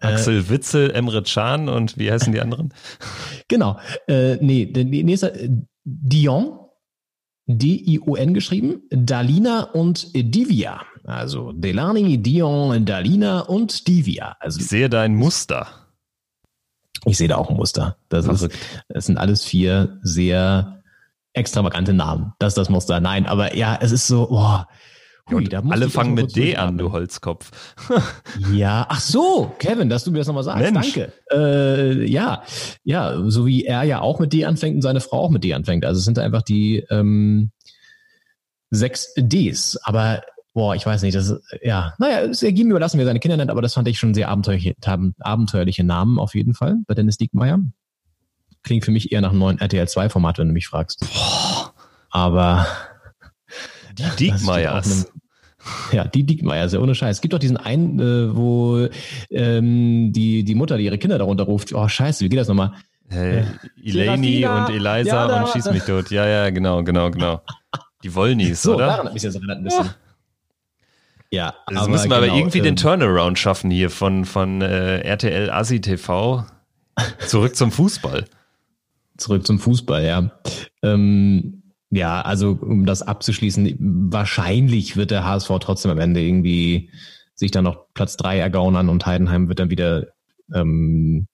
Äh, 0.01 0.07
Axel 0.07 0.39
äh, 0.39 0.49
Witzel, 0.49 0.91
Emre 0.91 1.23
Can 1.23 1.69
und 1.69 1.97
wie 1.97 2.11
heißen 2.11 2.33
die 2.33 2.41
anderen? 2.41 2.73
genau. 3.47 3.79
Äh, 4.07 4.35
nee, 4.41 4.69
nee, 4.75 5.03
nee 5.03 5.17
Dion, 5.85 6.59
D-I-O-N 7.47 8.33
geschrieben, 8.33 8.81
Dalina 8.89 9.63
und 9.63 10.09
Divia. 10.13 10.81
Also 11.05 11.53
Delani, 11.53 12.17
Dion, 12.17 12.85
Dalina 12.85 13.41
und 13.41 13.87
Divia. 13.87 14.35
Also 14.39 14.59
Ich 14.59 14.67
sehe 14.67 14.89
da 14.89 15.03
ein 15.03 15.15
Muster. 15.15 15.67
ich 17.05 17.17
sehe 17.17 17.29
da 17.29 17.37
auch 17.37 17.49
ein 17.49 17.55
Muster. 17.55 17.97
Das, 18.09 18.27
ist, 18.27 18.49
das 18.89 19.05
sind 19.05 19.17
alles 19.17 19.45
vier 19.45 19.99
sehr 20.01 20.83
extravagante 21.31 21.93
Namen. 21.93 22.33
Das 22.39 22.49
ist 22.49 22.57
das 22.57 22.69
Muster. 22.69 22.99
Nein, 22.99 23.25
aber 23.25 23.55
ja, 23.55 23.77
es 23.79 23.93
ist 23.93 24.07
so, 24.07 24.27
boah. 24.27 24.67
Musste 25.27 25.63
Alle 25.71 25.89
fangen 25.89 26.13
mit 26.13 26.35
D 26.35 26.55
an, 26.55 26.77
du 26.77 26.91
Holzkopf. 26.91 27.51
Ja, 28.51 28.85
ach 28.89 28.99
so, 28.99 29.55
Kevin, 29.57 29.89
dass 29.89 30.03
du 30.03 30.11
mir 30.11 30.19
das 30.19 30.27
nochmal 30.27 30.43
sagst. 30.43 30.71
Mensch. 30.71 30.93
Danke. 30.93 31.13
Äh, 31.31 32.05
ja, 32.05 32.43
ja, 32.83 33.29
so 33.29 33.45
wie 33.47 33.65
er 33.65 33.83
ja 33.83 34.01
auch 34.01 34.19
mit 34.19 34.33
D 34.33 34.45
anfängt 34.45 34.75
und 34.75 34.81
seine 34.81 35.01
Frau 35.01 35.19
auch 35.19 35.31
mit 35.31 35.43
D 35.43 35.53
anfängt. 35.53 35.83
Also 35.83 35.97
es 35.99 36.05
sind 36.05 36.19
einfach 36.19 36.43
die 36.43 36.85
ähm, 36.91 37.51
sechs 38.69 39.13
Ds. 39.17 39.77
Aber 39.83 40.21
boah, 40.53 40.75
ich 40.75 40.85
weiß 40.85 41.01
nicht, 41.01 41.15
das 41.15 41.29
ist, 41.29 41.41
ja, 41.63 41.95
naja, 41.97 42.21
es 42.21 42.43
ergeben 42.43 42.69
überlassen, 42.69 42.97
wie 42.97 43.03
er 43.03 43.07
seine 43.07 43.19
Kinder 43.19 43.37
nennt, 43.37 43.51
aber 43.51 43.61
das 43.61 43.73
fand 43.73 43.87
ich 43.87 43.97
schon 43.97 44.13
sehr 44.13 44.29
abenteuerliche, 44.29 44.75
abenteuerliche 45.19 45.83
Namen 45.83 46.19
auf 46.19 46.35
jeden 46.35 46.53
Fall 46.53 46.77
bei 46.87 46.93
Dennis 46.93 47.17
Diekmeyer. 47.17 47.59
Klingt 48.63 48.85
für 48.85 48.91
mich 48.91 49.11
eher 49.11 49.21
nach 49.21 49.31
einem 49.31 49.39
neuen 49.39 49.59
RTL 49.59 49.87
2 49.87 50.09
Format, 50.09 50.37
wenn 50.37 50.47
du 50.47 50.53
mich 50.53 50.67
fragst. 50.67 51.03
Aber 52.09 52.67
Die 53.97 54.03
Diekmeyers. 54.17 55.11
Ja, 55.91 56.03
die 56.05 56.23
Diekmeier, 56.23 56.69
sehr 56.69 56.81
ohne 56.81 56.93
Scheiß. 56.93 57.17
Es 57.17 57.21
gibt 57.21 57.33
doch 57.33 57.39
diesen 57.39 57.57
einen, 57.57 57.99
äh, 57.99 58.35
wo 58.35 58.87
ähm, 59.31 60.13
die, 60.13 60.43
die 60.43 60.53
Mutter, 60.55 60.77
die 60.77 60.85
ihre 60.85 60.99
Kinder 60.99 61.17
darunter 61.17 61.45
ruft, 61.45 61.73
oh 61.73 61.87
scheiße, 61.87 62.23
wie 62.23 62.29
geht 62.29 62.39
das 62.39 62.47
nochmal? 62.47 62.73
Äh, 63.09 63.43
Eleni 63.83 64.39
Serafina. 64.41 64.65
und 64.67 64.73
Eliza 64.75 65.27
Ja, 65.29 65.41
und 65.43 65.49
Schieß 65.49 65.71
mich 65.71 65.83
tot. 65.83 66.11
Ja, 66.11 66.27
ja, 66.27 66.49
genau, 66.51 66.83
genau, 66.83 67.09
genau. 67.09 67.41
Die 68.03 68.13
Wollnies, 68.13 68.61
So, 68.61 68.75
oder? 68.75 68.87
daran 68.87 69.05
hat 69.07 69.13
mich 69.13 69.23
das 69.23 69.33
erinnert 69.35 69.57
ein 69.57 69.63
bisschen. 69.63 69.89
Ja, 71.31 71.55
Das 71.67 71.87
müssen 71.87 72.09
wir 72.09 72.17
aber 72.17 72.27
genau, 72.27 72.37
irgendwie 72.37 72.59
den 72.61 72.69
ähm, 72.69 72.75
Turnaround 72.75 73.39
schaffen 73.39 73.71
hier 73.71 73.89
von, 73.89 74.25
von 74.25 74.61
äh, 74.61 74.99
RTL 74.99 75.49
Asi 75.49 75.81
TV 75.81 76.45
zurück 77.27 77.55
zum 77.55 77.71
Fußball. 77.71 78.25
Zurück 79.17 79.45
zum 79.45 79.59
Fußball, 79.59 80.03
ja. 80.05 80.31
Ähm, 80.83 81.63
ja, 81.95 82.21
also 82.21 82.57
um 82.59 82.85
das 82.85 83.01
abzuschließen, 83.01 83.75
wahrscheinlich 84.11 84.97
wird 84.97 85.11
der 85.11 85.25
HSV 85.25 85.51
trotzdem 85.59 85.91
am 85.91 85.99
Ende 85.99 86.21
irgendwie 86.21 86.89
sich 87.35 87.51
dann 87.51 87.63
noch 87.63 87.87
Platz 87.93 88.17
drei 88.17 88.39
ergaunern 88.39 88.89
und 88.89 89.05
Heidenheim 89.05 89.47
wird 89.47 89.59
dann 89.59 89.69
wieder 89.69 90.07
ähm, 90.53 91.27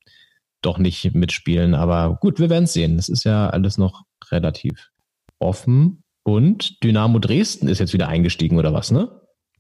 doch 0.62 0.78
nicht 0.78 1.14
mitspielen. 1.14 1.74
Aber 1.74 2.18
gut, 2.22 2.40
wir 2.40 2.50
werden 2.50 2.66
es 2.66 2.74
sehen. 2.74 2.98
Es 2.98 3.10
ist 3.10 3.24
ja 3.24 3.50
alles 3.50 3.78
noch 3.78 4.04
relativ 4.32 4.92
offen. 5.40 6.04
Und 6.24 6.84
Dynamo 6.84 7.20
Dresden 7.20 7.68
ist 7.68 7.80
jetzt 7.80 7.94
wieder 7.94 8.08
eingestiegen 8.08 8.58
oder 8.58 8.74
was, 8.74 8.92
ne? 8.92 9.10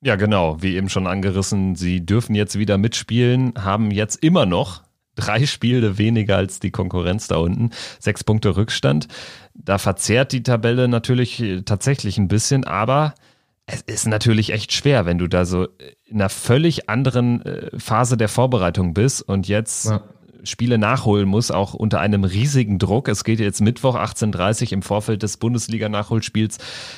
Ja, 0.03 0.15
genau, 0.15 0.61
wie 0.61 0.75
eben 0.75 0.89
schon 0.89 1.05
angerissen, 1.05 1.75
sie 1.75 2.03
dürfen 2.03 2.33
jetzt 2.33 2.57
wieder 2.57 2.77
mitspielen, 2.79 3.53
haben 3.57 3.91
jetzt 3.91 4.23
immer 4.23 4.47
noch 4.47 4.83
drei 5.15 5.45
Spiele 5.45 5.97
weniger 5.97 6.37
als 6.37 6.59
die 6.59 6.71
Konkurrenz 6.71 7.27
da 7.27 7.37
unten, 7.37 7.71
sechs 7.99 8.23
Punkte 8.23 8.55
Rückstand. 8.55 9.07
Da 9.53 9.77
verzerrt 9.77 10.31
die 10.31 10.43
Tabelle 10.43 10.87
natürlich 10.87 11.41
äh, 11.41 11.61
tatsächlich 11.61 12.17
ein 12.17 12.27
bisschen, 12.27 12.63
aber 12.63 13.13
es 13.65 13.81
ist 13.81 14.07
natürlich 14.07 14.51
echt 14.51 14.73
schwer, 14.73 15.05
wenn 15.05 15.17
du 15.17 15.27
da 15.27 15.45
so 15.45 15.67
in 16.05 16.15
einer 16.19 16.29
völlig 16.29 16.89
anderen 16.89 17.41
äh, 17.45 17.79
Phase 17.79 18.17
der 18.17 18.27
Vorbereitung 18.27 18.93
bist 18.93 19.21
und 19.21 19.47
jetzt 19.47 19.85
Ja. 19.85 20.01
Spiele 20.43 20.79
nachholen 20.79 21.29
muss, 21.29 21.51
auch 21.51 21.75
unter 21.75 21.99
einem 21.99 22.23
riesigen 22.23 22.79
Druck. 22.79 23.07
Es 23.07 23.23
geht 23.23 23.39
jetzt 23.39 23.61
Mittwoch 23.61 23.95
18.30 23.95 24.73
im 24.73 24.81
Vorfeld 24.81 25.21
des 25.21 25.37
Bundesliga-Nachholspiels 25.37 26.57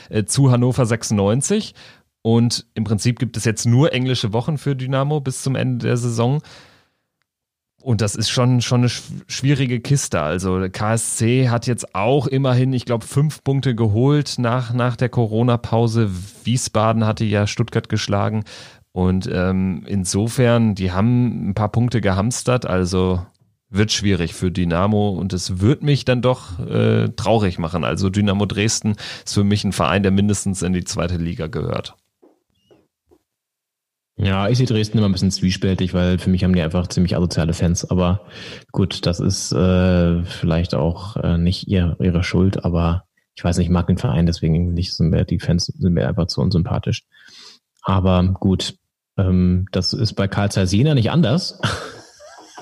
äh, 0.09 0.23
zu 0.23 0.49
Hannover 0.49 0.85
96. 0.85 1.73
Und 2.21 2.65
im 2.73 2.85
Prinzip 2.85 3.19
gibt 3.19 3.35
es 3.35 3.43
jetzt 3.43 3.65
nur 3.65 3.91
englische 3.91 4.31
Wochen 4.31 4.57
für 4.57 4.77
Dynamo 4.77 5.19
bis 5.19 5.41
zum 5.43 5.55
Ende 5.55 5.87
der 5.87 5.97
Saison. 5.97 6.41
Und 7.83 7.99
das 7.99 8.15
ist 8.15 8.29
schon, 8.29 8.61
schon 8.61 8.81
eine 8.81 8.87
schw- 8.87 9.21
schwierige 9.27 9.81
Kiste. 9.81 10.21
Also 10.21 10.65
KSC 10.71 11.49
hat 11.49 11.67
jetzt 11.67 11.93
auch 11.93 12.27
immerhin, 12.27 12.71
ich 12.71 12.85
glaube, 12.85 13.05
fünf 13.05 13.43
Punkte 13.43 13.75
geholt 13.75 14.35
nach, 14.37 14.73
nach 14.73 14.95
der 14.95 15.09
Corona-Pause. 15.09 16.09
Wiesbaden 16.45 17.05
hatte 17.05 17.25
ja 17.25 17.45
Stuttgart 17.45 17.89
geschlagen. 17.89 18.45
Und 18.93 19.29
ähm, 19.31 19.83
insofern, 19.85 20.75
die 20.75 20.91
haben 20.93 21.49
ein 21.49 21.53
paar 21.55 21.69
Punkte 21.69 21.99
gehamstert. 21.99 22.65
Also 22.65 23.25
wird 23.69 23.91
schwierig 23.91 24.33
für 24.33 24.51
Dynamo 24.51 25.09
und 25.09 25.33
es 25.33 25.59
wird 25.59 25.83
mich 25.83 26.05
dann 26.05 26.21
doch 26.21 26.59
äh, 26.59 27.09
traurig 27.09 27.57
machen. 27.57 27.83
Also 27.83 28.09
Dynamo 28.09 28.45
Dresden 28.45 28.95
ist 29.25 29.33
für 29.33 29.43
mich 29.43 29.63
ein 29.63 29.73
Verein, 29.73 30.03
der 30.03 30.11
mindestens 30.11 30.61
in 30.61 30.73
die 30.73 30.83
zweite 30.83 31.17
Liga 31.17 31.47
gehört. 31.47 31.95
Ja, 34.15 34.47
ich 34.47 34.59
sehe 34.59 34.67
Dresden 34.67 34.99
immer 34.99 35.09
ein 35.09 35.11
bisschen 35.11 35.31
zwiespältig, 35.31 35.93
weil 35.95 36.19
für 36.19 36.29
mich 36.29 36.43
haben 36.43 36.53
die 36.53 36.61
einfach 36.61 36.87
ziemlich 36.87 37.15
asoziale 37.15 37.53
Fans. 37.53 37.89
Aber 37.89 38.27
gut, 38.71 39.05
das 39.07 39.19
ist 39.19 39.51
äh, 39.51 40.23
vielleicht 40.23 40.75
auch 40.75 41.17
äh, 41.17 41.37
nicht 41.37 41.67
ihr, 41.67 41.97
ihre 41.99 42.23
Schuld, 42.23 42.63
aber 42.63 43.05
ich 43.35 43.43
weiß 43.43 43.57
nicht, 43.57 43.67
ich 43.67 43.71
mag 43.71 43.87
den 43.87 43.97
Verein, 43.97 44.27
deswegen 44.27 44.73
nicht 44.73 44.93
sind 44.93 45.09
mir 45.09 45.25
die 45.25 45.39
Fans 45.39 45.65
sind 45.65 45.93
mir 45.93 46.07
einfach 46.07 46.27
zu 46.27 46.41
unsympathisch. 46.41 47.03
Aber 47.81 48.23
gut, 48.39 48.75
ähm, 49.17 49.65
das 49.71 49.93
ist 49.93 50.13
bei 50.13 50.27
Karl 50.27 50.51
Zeiss 50.51 50.71
nicht 50.71 51.09
anders. 51.09 51.59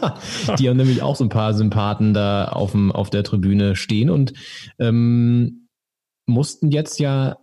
die 0.57 0.69
haben 0.69 0.77
nämlich 0.77 1.01
auch 1.01 1.17
so 1.17 1.25
ein 1.25 1.29
paar 1.29 1.53
Sympathen 1.53 2.13
da 2.13 2.45
auf, 2.45 2.71
dem, 2.71 2.93
auf 2.93 3.09
der 3.09 3.23
Tribüne 3.23 3.75
stehen 3.75 4.09
und 4.09 4.33
ähm, 4.79 5.67
mussten 6.25 6.71
jetzt 6.71 6.99
ja 6.99 7.37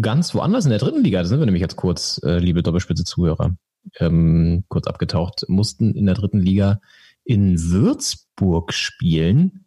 ganz 0.00 0.34
woanders 0.34 0.64
in 0.64 0.70
der 0.70 0.78
dritten 0.78 1.02
Liga, 1.02 1.20
da 1.20 1.24
sind 1.26 1.38
wir 1.38 1.46
nämlich 1.46 1.62
jetzt 1.62 1.76
kurz, 1.76 2.20
äh, 2.24 2.38
liebe 2.38 2.62
Doppelspitze-Zuhörer, 2.62 3.56
ähm, 3.98 4.64
kurz 4.68 4.86
abgetaucht, 4.86 5.44
mussten 5.48 5.94
in 5.94 6.06
der 6.06 6.14
dritten 6.14 6.40
Liga 6.40 6.80
in 7.24 7.60
Würzburg 7.60 8.72
spielen 8.72 9.64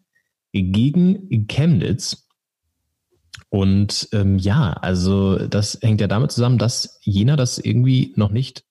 gegen 0.52 1.48
Chemnitz. 1.48 2.28
Und 3.50 4.10
ähm, 4.14 4.38
ja, 4.38 4.74
also 4.74 5.48
das 5.48 5.80
hängt 5.82 6.02
ja 6.02 6.08
damit 6.08 6.32
zusammen, 6.32 6.58
dass 6.58 7.00
Jena 7.02 7.36
das 7.36 7.58
irgendwie 7.58 8.14
noch 8.16 8.32
nicht 8.32 8.64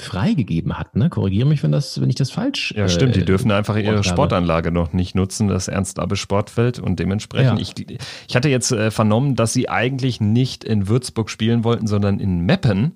freigegeben 0.00 0.78
hat. 0.78 0.94
Ne? 0.96 1.10
Korrigiere 1.10 1.48
mich, 1.48 1.62
wenn 1.62 1.72
das, 1.72 2.00
wenn 2.00 2.08
ich 2.08 2.14
das 2.14 2.30
falsch. 2.30 2.72
Ja, 2.76 2.88
stimmt. 2.88 3.16
Die 3.16 3.20
äh, 3.20 3.24
dürfen 3.24 3.50
einfach 3.50 3.76
ihre. 3.76 4.04
Sportanlage 4.04 4.70
noch 4.70 4.92
nicht 4.92 5.14
nutzen, 5.14 5.48
das 5.48 5.66
Ernst-Abbe 5.68 6.16
Sportfeld. 6.16 6.78
Und 6.78 7.00
dementsprechend, 7.00 7.58
Ja. 7.58 7.66
ich, 7.76 8.00
ich 8.28 8.36
hatte 8.36 8.48
jetzt 8.48 8.70
äh, 8.70 8.90
vernommen, 8.90 9.34
dass 9.34 9.52
sie 9.52 9.68
eigentlich 9.68 10.20
nicht 10.20 10.62
in 10.64 10.88
Würzburg 10.88 11.30
spielen 11.30 11.64
wollten, 11.64 11.86
sondern 11.86 12.20
in 12.20 12.40
Meppen 12.40 12.92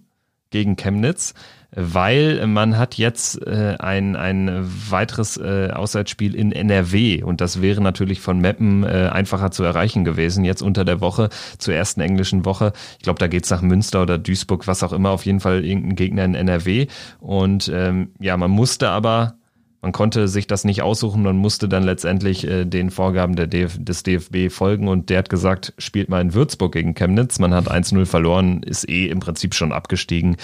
gegen 0.53 0.77
Chemnitz, 0.77 1.35
weil 1.75 2.47
man 2.47 2.79
hat 2.79 2.97
jetzt 2.97 3.45
äh, 3.47 3.77
ein, 3.79 4.15
ein 4.15 4.71
weiteres 4.91 5.39
äh, 5.39 5.71
Auswärtsspiel 5.73 6.35
in 6.35 6.53
NRW 6.53 7.23
und 7.23 7.41
das 7.41 7.63
wäre 7.63 7.81
natürlich 7.81 8.21
von 8.21 8.39
Meppen 8.39 8.85
äh, 8.85 9.09
einfacher 9.11 9.51
zu 9.51 9.65
erreichen 9.65 10.05
gewesen, 10.05 10.45
jetzt 10.45 10.63
unter 10.63 10.85
der 10.85 11.01
Woche, 11.01 11.31
zur 11.59 11.75
ersten 11.75 12.01
englischen 12.03 12.45
Woche. 12.45 12.73
Ich 12.99 13.05
glaube, 13.05 13.19
da 13.19 13.27
geht's 13.27 13.51
nach 13.51 13.63
Münster 13.63 14.03
oder 14.03 14.19
Duisburg, 14.19 14.67
was 14.67 14.83
auch 14.83 14.93
immer, 14.93 15.11
auf 15.11 15.25
jeden 15.27 15.41
Fall 15.41 15.65
irgendein 15.65 15.97
Gegner 15.97 16.25
in 16.25 16.35
NRW. 16.35 16.87
Und 17.21 17.71
ähm, 17.75 18.11
ja, 18.21 18.37
man 18.37 18.51
musste 18.51 18.91
aber 18.91 19.37
man 19.83 19.91
konnte 19.91 20.29
sich 20.29 20.47
das 20.47 20.65
nicht 20.65 20.81
aussuchen, 20.81 21.23
man 21.23 21.37
musste 21.37 21.69
dann 21.69 21.83
letztendlich 21.83 22.47
äh, 22.47 22.65
den 22.65 22.91
Vorgaben 22.91 23.35
DF 23.35 23.77
des 23.79 24.05
DFB 24.05 24.49
folgen 24.49 24.87
und 24.87 25.11
der 25.11 25.19
hat 25.19 25.29
gesagt, 25.29 25.75
spielt 25.77 26.09
mal 26.09 26.21
in 26.21 26.35
Würzburg 26.35 26.73
gegen 26.73 26.95
Chemnitz. 26.95 27.41
Man 27.41 27.53
hat 27.53 27.69
1-0 27.69 28.07
verloren, 28.07 28.63
ist 28.63 28.89
eh 28.89 29.09
im 29.09 29.19
Prinzip 29.19 29.55
schon 29.55 29.73
abgestiegen. 29.73 30.37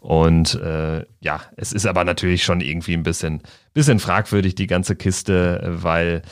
Und 0.00 0.54
äh, 0.54 1.04
ja, 1.20 1.42
es 1.56 1.74
ist 1.74 1.86
aber 1.86 2.04
natürlich 2.04 2.42
schon 2.42 2.62
irgendwie 2.62 2.94
ein 2.94 3.02
bisschen, 3.02 3.42
bisschen 3.74 3.98
fragwürdig, 3.98 4.54
die 4.54 4.66
ganze 4.66 4.96
Kiste, 4.96 5.60
äh, 5.62 5.82
weil 5.82 6.22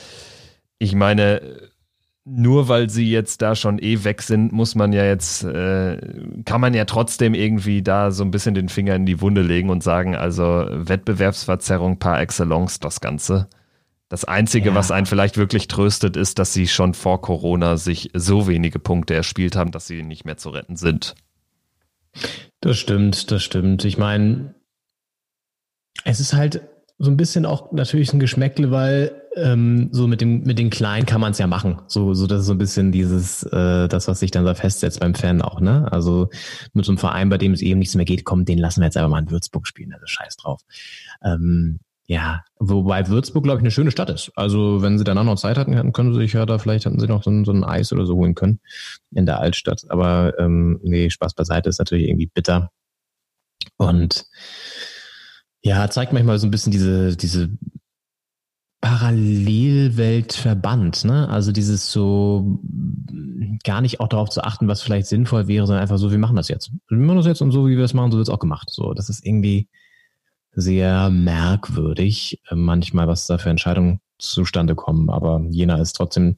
ich 0.79 0.95
meine, 0.95 1.41
nur 2.27 2.67
weil 2.67 2.89
sie 2.89 3.09
jetzt 3.09 3.43
da 3.43 3.55
schon 3.55 3.77
eh 3.79 4.03
weg 4.03 4.23
sind, 4.23 4.51
muss 4.51 4.73
man 4.73 4.91
ja 4.93 5.05
jetzt, 5.05 5.43
äh, 5.43 5.97
kann 6.43 6.59
man 6.59 6.73
ja 6.73 6.85
trotzdem 6.85 7.35
irgendwie 7.35 7.83
da 7.83 8.09
so 8.09 8.23
ein 8.23 8.31
bisschen 8.31 8.55
den 8.55 8.67
Finger 8.67 8.95
in 8.95 9.05
die 9.05 9.21
Wunde 9.21 9.43
legen 9.43 9.69
und 9.69 9.83
sagen, 9.83 10.15
also 10.15 10.65
Wettbewerbsverzerrung 10.69 11.99
par 11.99 12.19
excellence 12.19 12.79
das 12.79 12.99
Ganze. 12.99 13.47
Das 14.09 14.25
Einzige, 14.25 14.69
Ja. 14.69 14.75
was 14.75 14.91
einen 14.91 15.05
vielleicht 15.05 15.37
wirklich 15.37 15.67
tröstet, 15.67 16.17
ist, 16.17 16.39
dass 16.39 16.53
sie 16.53 16.67
schon 16.67 16.93
vor 16.95 17.21
Corona 17.21 17.77
sich 17.77 18.09
so 18.13 18.47
wenige 18.47 18.79
Punkte 18.79 19.13
erspielt 19.13 19.55
haben, 19.55 19.71
dass 19.71 19.85
sie 19.87 20.01
nicht 20.03 20.25
mehr 20.25 20.37
zu 20.37 20.49
retten 20.49 20.75
sind. 20.77 21.15
Das 22.61 22.77
stimmt, 22.77 23.29
das 23.31 23.43
stimmt. 23.43 23.83
Ich 23.85 23.97
meine, 23.97 24.55
es 26.03 26.19
ist 26.19 26.33
halt 26.33 26.61
so 26.97 27.11
ein 27.11 27.17
bisschen 27.17 27.45
auch 27.45 27.71
natürlich 27.71 28.13
ein 28.13 28.19
Geschmäckle, 28.19 28.71
weil 28.71 29.21
ähm, 29.35 29.89
so 29.91 30.07
mit 30.07 30.21
dem 30.21 30.43
mit 30.43 30.57
den 30.57 30.69
Kleinen 30.69 31.05
kann 31.05 31.21
man 31.21 31.31
es 31.31 31.37
ja 31.37 31.47
machen. 31.47 31.81
So 31.87 32.13
so 32.13 32.27
das 32.27 32.41
ist 32.41 32.47
so 32.47 32.53
ein 32.53 32.57
bisschen 32.57 32.91
dieses 32.91 33.43
äh, 33.43 33.87
das, 33.87 34.07
was 34.07 34.19
sich 34.19 34.31
dann 34.31 34.45
da 34.45 34.55
festsetzt 34.55 34.99
beim 34.99 35.15
Fan 35.15 35.41
auch, 35.41 35.59
ne? 35.59 35.91
Also 35.91 36.29
mit 36.73 36.85
so 36.85 36.91
einem 36.91 36.97
Verein, 36.97 37.29
bei 37.29 37.37
dem 37.37 37.53
es 37.53 37.61
eben 37.61 37.79
nichts 37.79 37.95
mehr 37.95 38.05
geht, 38.05 38.23
komm, 38.25 38.45
den 38.45 38.57
lassen 38.57 38.81
wir 38.81 38.85
jetzt 38.85 38.97
einfach 38.97 39.09
mal 39.09 39.21
in 39.21 39.31
Würzburg 39.31 39.67
spielen. 39.67 39.93
Also 39.93 40.05
scheiß 40.07 40.37
drauf. 40.37 40.61
Ähm, 41.23 41.79
ja, 42.07 42.43
wobei 42.59 43.07
Würzburg, 43.07 43.43
glaube 43.43 43.59
ich, 43.59 43.63
eine 43.63 43.71
schöne 43.71 43.89
Stadt 43.91 44.11
ist. 44.11 44.31
Also 44.35 44.81
wenn 44.83 44.97
sie 44.99 45.03
danach 45.03 45.23
noch 45.23 45.37
Zeit 45.37 45.57
hatten, 45.57 45.91
können 45.91 46.13
sie 46.13 46.19
sich 46.19 46.33
ja 46.33 46.45
da 46.45 46.59
vielleicht 46.59 46.85
hatten 46.85 46.99
sie 46.99 47.07
noch 47.07 47.23
so 47.23 47.31
ein, 47.31 47.45
so 47.45 47.51
ein 47.51 47.63
Eis 47.63 47.91
oder 47.91 48.05
so 48.05 48.15
holen 48.15 48.35
können 48.35 48.59
in 49.11 49.25
der 49.25 49.39
Altstadt. 49.39 49.85
Aber 49.89 50.37
ähm, 50.39 50.79
nee, 50.83 51.09
Spaß 51.09 51.33
beiseite 51.33 51.69
ist 51.69 51.79
natürlich 51.79 52.07
irgendwie 52.07 52.29
bitter. 52.31 52.69
Und 53.77 54.25
ja, 55.61 55.89
zeigt 55.89 56.13
manchmal 56.13 56.37
so 56.37 56.45
ein 56.45 56.51
bisschen 56.51 56.71
diese, 56.71 57.17
diese 57.17 57.49
Parallelwelt 58.85 60.33
verbannt, 60.33 61.05
ne? 61.05 61.27
Also 61.27 61.51
dieses 61.51 61.91
so 61.91 62.59
gar 63.63 63.81
nicht 63.81 63.99
auch 63.99 64.07
darauf 64.07 64.29
zu 64.29 64.43
achten, 64.43 64.67
was 64.67 64.83
vielleicht 64.83 65.07
sinnvoll 65.07 65.47
wäre, 65.47 65.65
sondern 65.65 65.81
einfach 65.81 65.97
so, 65.97 66.11
wir 66.11 66.19
machen 66.19 66.35
das 66.35 66.49
jetzt. 66.49 66.69
Wir 66.87 66.99
machen 66.99 67.17
das 67.17 67.25
jetzt 67.25 67.41
und 67.41 67.49
so, 67.49 67.65
wie 67.67 67.77
wir 67.77 67.83
es 67.83 67.95
machen, 67.95 68.11
so 68.11 68.19
wird 68.19 68.27
es 68.27 68.33
auch 68.33 68.37
gemacht. 68.37 68.69
So, 68.69 68.93
das 68.93 69.09
ist 69.09 69.25
irgendwie 69.25 69.69
sehr 70.51 71.09
merkwürdig, 71.09 72.39
äh, 72.51 72.53
manchmal, 72.53 73.07
was 73.07 73.25
da 73.25 73.39
für 73.39 73.49
Entscheidungen 73.49 74.01
zustande 74.19 74.75
kommen. 74.75 75.09
Aber 75.09 75.41
Jena 75.49 75.77
ist 75.77 75.93
trotzdem 75.93 76.37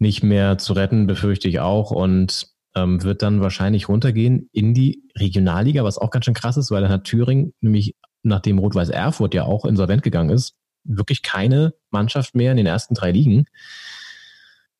nicht 0.00 0.24
mehr 0.24 0.58
zu 0.58 0.72
retten, 0.72 1.06
befürchte 1.06 1.46
ich 1.46 1.60
auch. 1.60 1.92
Und 1.92 2.48
ähm, 2.74 3.04
wird 3.04 3.22
dann 3.22 3.42
wahrscheinlich 3.42 3.88
runtergehen 3.88 4.50
in 4.50 4.74
die 4.74 5.04
Regionalliga, 5.16 5.84
was 5.84 5.98
auch 5.98 6.10
ganz 6.10 6.24
schön 6.24 6.34
krass 6.34 6.56
ist, 6.56 6.72
weil 6.72 6.82
dann 6.82 6.90
hat 6.90 7.04
Thüringen 7.04 7.54
nämlich, 7.60 7.94
nachdem 8.24 8.58
Rot-Weiß 8.58 8.88
Erfurt 8.88 9.34
ja 9.34 9.44
auch 9.44 9.64
insolvent 9.64 10.02
gegangen 10.02 10.30
ist, 10.30 10.56
wirklich 10.86 11.22
keine 11.22 11.74
Mannschaft 11.90 12.34
mehr 12.34 12.50
in 12.50 12.56
den 12.56 12.66
ersten 12.66 12.94
drei 12.94 13.10
Ligen. 13.10 13.46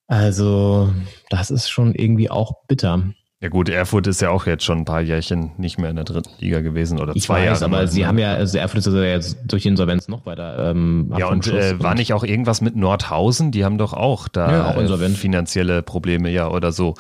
Also, 0.07 0.93
das 1.31 1.51
ist 1.51 1.69
schon 1.69 1.95
irgendwie 1.95 2.31
auch 2.31 2.67
bitter. 2.69 3.03
Ja 3.41 3.51
gut, 3.51 3.69
Erfurt 3.69 4.07
ist 4.07 4.23
ja 4.23 4.31
auch 4.31 4.47
jetzt 4.47 4.65
schon 4.65 4.79
ein 4.79 4.85
paar 4.87 5.03
Jährchen 5.03 5.53
nicht 5.59 5.79
mehr 5.79 5.91
in 5.91 5.97
der 5.97 6.07
dritten 6.07 6.31
Liga 6.39 6.63
gewesen 6.63 6.99
oder 6.99 7.15
ich 7.15 7.25
zwei 7.25 7.41
weiß, 7.41 7.61
Jahre. 7.61 7.65
aber 7.67 7.77
mal. 7.83 7.89
sie 7.89 8.07
haben 8.07 8.19
ja, 8.19 8.33
also 8.33 8.57
Erfurt 8.57 8.79
ist 8.79 8.87
also 8.87 9.03
jetzt 9.03 9.39
durch 9.47 9.63
die 9.63 9.69
Insolvenz 9.69 10.09
noch 10.09 10.25
weiter. 10.25 10.71
Ähm, 10.71 11.13
ja 11.19 11.29
und 11.29 11.47
äh, 11.47 11.79
war 11.79 11.95
nicht 11.95 12.15
auch 12.15 12.25
irgendwas 12.25 12.63
mit 12.63 12.77
Nordhausen? 12.77 13.51
Die 13.51 13.63
haben 13.63 13.77
doch 13.77 13.93
auch 13.93 14.29
da 14.29 14.51
Ja, 14.51 14.71
auch 14.71 14.79
äh, 14.79 15.09
finanzielle 15.11 15.83
Probleme, 15.83 16.31
ja 16.31 16.49
oder 16.49 16.73
so. 16.73 16.95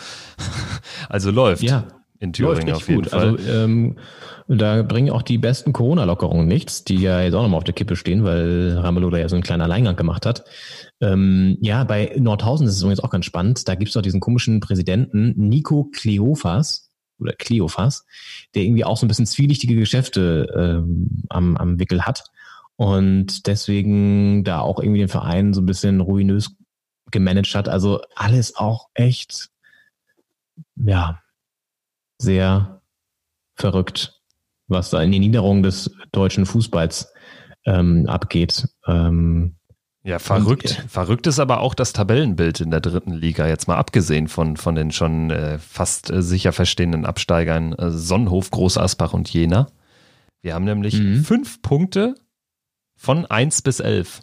also 1.09 1.31
läuft. 1.31 1.63
Ja, 1.63 1.85
in 2.19 2.33
Thüringen 2.33 2.75
auf 2.75 2.89
jeden 2.89 3.03
gut. 3.03 3.11
Fall. 3.11 3.37
Also 3.37 3.53
ähm, 3.53 3.97
da 4.49 4.83
bringen 4.83 5.11
auch 5.11 5.23
die 5.23 5.39
besten 5.39 5.73
Corona-Lockerungen 5.73 6.47
nichts, 6.47 6.85
die 6.85 6.97
ja 6.97 7.21
jetzt 7.23 7.35
auch 7.35 7.43
nochmal 7.43 7.59
auf 7.59 7.65
der 7.65 7.75
Kippe 7.75 7.97
stehen, 7.97 8.25
weil 8.25 8.77
Ramelow 8.79 9.11
da 9.11 9.19
ja 9.19 9.29
so 9.29 9.37
einen 9.37 9.43
kleinen 9.43 9.63
Alleingang 9.63 9.97
gemacht 9.97 10.27
hat. 10.27 10.45
Ähm, 11.01 11.59
ja, 11.61 11.85
bei 11.85 12.15
Nordhausen 12.19 12.67
ist 12.67 12.77
es 12.77 12.83
übrigens 12.83 13.01
auch 13.01 13.11
ganz 13.11 13.25
spannend. 13.25 13.67
Da 13.69 13.75
gibt's 13.75 13.95
doch 13.95 14.03
diesen 14.03 14.21
komischen 14.21 14.61
Präsidenten 14.61 15.35
Nico 15.37 15.91
Kleofas 15.93 16.91
oder 17.19 17.33
Kleofas, 17.33 18.05
der 18.55 18.63
irgendwie 18.63 18.85
auch 18.85 18.97
so 18.97 19.07
ein 19.07 19.09
bisschen 19.09 19.27
zwielichtige 19.27 19.75
Geschäfte 19.75 20.47
ähm, 20.57 21.25
am, 21.29 21.57
am 21.57 21.79
Wickel 21.79 22.03
hat 22.03 22.25
und 22.77 23.47
deswegen 23.47 24.45
da 24.45 24.61
auch 24.61 24.81
irgendwie 24.81 25.01
den 25.01 25.09
Verein 25.09 25.55
so 25.55 25.63
ein 25.63 25.67
bisschen 25.67 26.01
ruinös 26.01 26.55
gemanagt 27.11 27.55
hat. 27.55 27.69
Also 27.69 28.01
alles 28.15 28.57
auch 28.57 28.89
echt, 28.95 29.51
ja, 30.77 31.21
sehr 32.19 32.81
verrückt, 33.55 34.21
was 34.69 34.91
da 34.91 35.03
in 35.03 35.13
die 35.13 35.19
Niederung 35.19 35.63
des 35.63 35.91
deutschen 36.13 36.47
Fußballs 36.47 37.13
ähm, 37.65 38.07
abgeht. 38.09 38.69
Ähm, 38.87 39.57
Ja, 40.03 40.19
verrückt. 40.19 40.71
Und, 40.79 40.85
äh, 40.85 40.89
verrückt 40.89 41.27
ist 41.27 41.39
aber 41.39 41.61
auch 41.61 41.75
das 41.75 41.93
Tabellenbild 41.93 42.61
in 42.61 42.71
der 42.71 42.81
dritten 42.81 43.13
Liga, 43.13 43.47
jetzt 43.49 43.67
mal 43.69 43.77
abgesehen 43.77 44.29
von, 44.29 44.57
von 44.57 44.75
den 44.75 44.91
schon 44.93 45.31
äh, 45.31 45.59
fast 45.59 46.11
äh, 46.11 46.23
sicher 46.23 46.53
verstehenden 46.53 47.05
Absteigern 47.07 47.73
äh, 47.73 47.91
Sonnenhof, 47.91 48.51
Groß 48.51 48.79
Asbach 48.79 49.13
und 49.13 49.33
Jena. 49.33 49.67
Wir 50.43 50.55
haben 50.55 50.65
nämlich 50.65 51.01
Mhm. 51.01 51.25
fünf 51.25 51.61
Punkte 51.63 52.15
von 52.97 53.27
eins 53.27 53.63
bis 53.63 53.81
elf. 53.81 54.21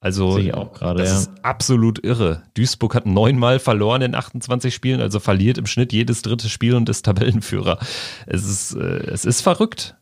Also 0.00 0.32
Sehe 0.32 0.44
ich 0.44 0.54
auch 0.54 0.72
gerade, 0.72 1.00
das 1.00 1.10
ja. 1.10 1.18
ist 1.18 1.30
absolut 1.42 2.04
irre. 2.04 2.44
Duisburg 2.54 2.94
hat 2.94 3.06
neunmal 3.06 3.58
verloren 3.58 4.02
in 4.02 4.14
28 4.14 4.72
Spielen, 4.72 5.00
also 5.00 5.18
verliert 5.18 5.58
im 5.58 5.66
Schnitt 5.66 5.92
jedes 5.92 6.22
dritte 6.22 6.48
Spiel 6.48 6.74
und 6.74 6.88
ist 6.88 7.04
Tabellenführer. 7.04 7.78
Es 8.26 8.44
ist, 8.44 8.74
äh, 8.76 9.10
es 9.10 9.24
ist 9.24 9.40
verrückt. 9.40 9.96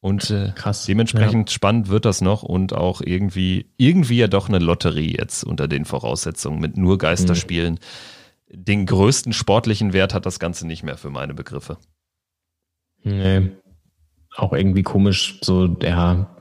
Und 0.00 0.30
äh, 0.30 0.52
Krass. 0.54 0.86
dementsprechend 0.86 1.50
spannend 1.50 1.88
wird 1.88 2.04
das 2.04 2.20
noch 2.20 2.44
und 2.44 2.72
auch 2.72 3.00
irgendwie, 3.00 3.66
irgendwie 3.78 4.18
ja 4.18 4.28
doch 4.28 4.48
eine 4.48 4.60
Lotterie 4.60 5.16
jetzt 5.18 5.42
unter 5.42 5.66
den 5.66 5.84
Voraussetzungen 5.84 6.60
mit 6.60 6.76
nur 6.76 6.98
Geisterspielen. 6.98 7.80
Den 8.48 8.86
größten 8.86 9.32
sportlichen 9.32 9.92
Wert 9.92 10.14
hat 10.14 10.24
das 10.24 10.38
Ganze 10.38 10.68
nicht 10.68 10.84
mehr 10.84 10.96
für 10.96 11.10
meine 11.10 11.34
Begriffe. 11.34 11.78
Nee. 13.02 13.50
Auch 14.36 14.52
irgendwie 14.52 14.84
komisch, 14.84 15.40
so, 15.42 15.66
ja. 15.82 16.36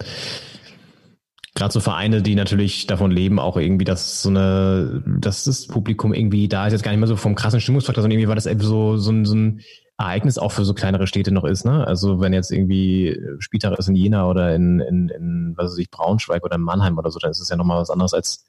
Gerade 1.57 1.73
so 1.73 1.79
Vereine, 1.79 2.21
die 2.21 2.35
natürlich 2.35 2.85
davon 2.85 3.09
leben, 3.09 3.39
auch 3.39 3.57
irgendwie, 3.57 3.83
dass 3.83 4.21
so 4.21 4.29
eine, 4.29 5.01
dass 5.19 5.43
das 5.43 5.65
Publikum 5.65 6.13
irgendwie 6.13 6.47
da 6.47 6.67
ist, 6.67 6.73
jetzt 6.73 6.83
gar 6.83 6.91
nicht 6.91 6.99
mehr 6.99 7.07
so 7.07 7.15
vom 7.15 7.33
krassen 7.33 7.59
Stimmungsfaktor, 7.59 8.03
sondern 8.03 8.19
irgendwie 8.19 8.27
war 8.27 8.35
das 8.35 8.45
eben 8.45 8.59
so, 8.59 8.97
so, 8.97 9.11
ein, 9.11 9.25
so 9.25 9.33
ein 9.33 9.61
Ereignis 9.97 10.37
auch 10.37 10.51
für 10.51 10.65
so 10.65 10.75
kleinere 10.75 11.07
Städte 11.07 11.31
noch 11.31 11.45
ist, 11.45 11.65
ne? 11.65 11.87
Also 11.87 12.19
wenn 12.19 12.31
jetzt 12.31 12.51
irgendwie 12.51 13.19
Spieltag 13.39 13.75
ist 13.79 13.89
in 13.89 13.95
Jena 13.95 14.29
oder 14.29 14.53
in, 14.53 14.79
in, 14.81 15.09
in 15.09 15.53
was 15.57 15.71
weiß 15.71 15.79
ich, 15.79 15.89
Braunschweig 15.89 16.43
oder 16.43 16.57
in 16.57 16.61
Mannheim 16.61 16.95
oder 16.99 17.09
so, 17.09 17.17
dann 17.17 17.31
ist 17.31 17.41
es 17.41 17.49
ja 17.49 17.55
nochmal 17.55 17.81
was 17.81 17.89
anderes 17.89 18.13
als 18.13 18.45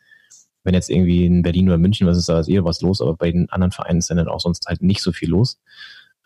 wenn 0.65 0.75
jetzt 0.75 0.91
irgendwie 0.91 1.25
in 1.25 1.41
Berlin 1.41 1.69
oder 1.69 1.79
München, 1.79 2.07
was 2.07 2.19
ist 2.19 2.29
da 2.29 2.41
ist 2.41 2.49
eher 2.49 2.65
was 2.65 2.83
los, 2.83 3.01
aber 3.01 3.17
bei 3.17 3.33
den 3.33 3.49
anderen 3.49 3.71
Vereinen 3.73 4.01
ist 4.01 4.11
dann 4.11 4.29
auch 4.29 4.41
sonst 4.41 4.67
halt 4.67 4.83
nicht 4.83 5.01
so 5.01 5.13
viel 5.13 5.31
los. 5.31 5.59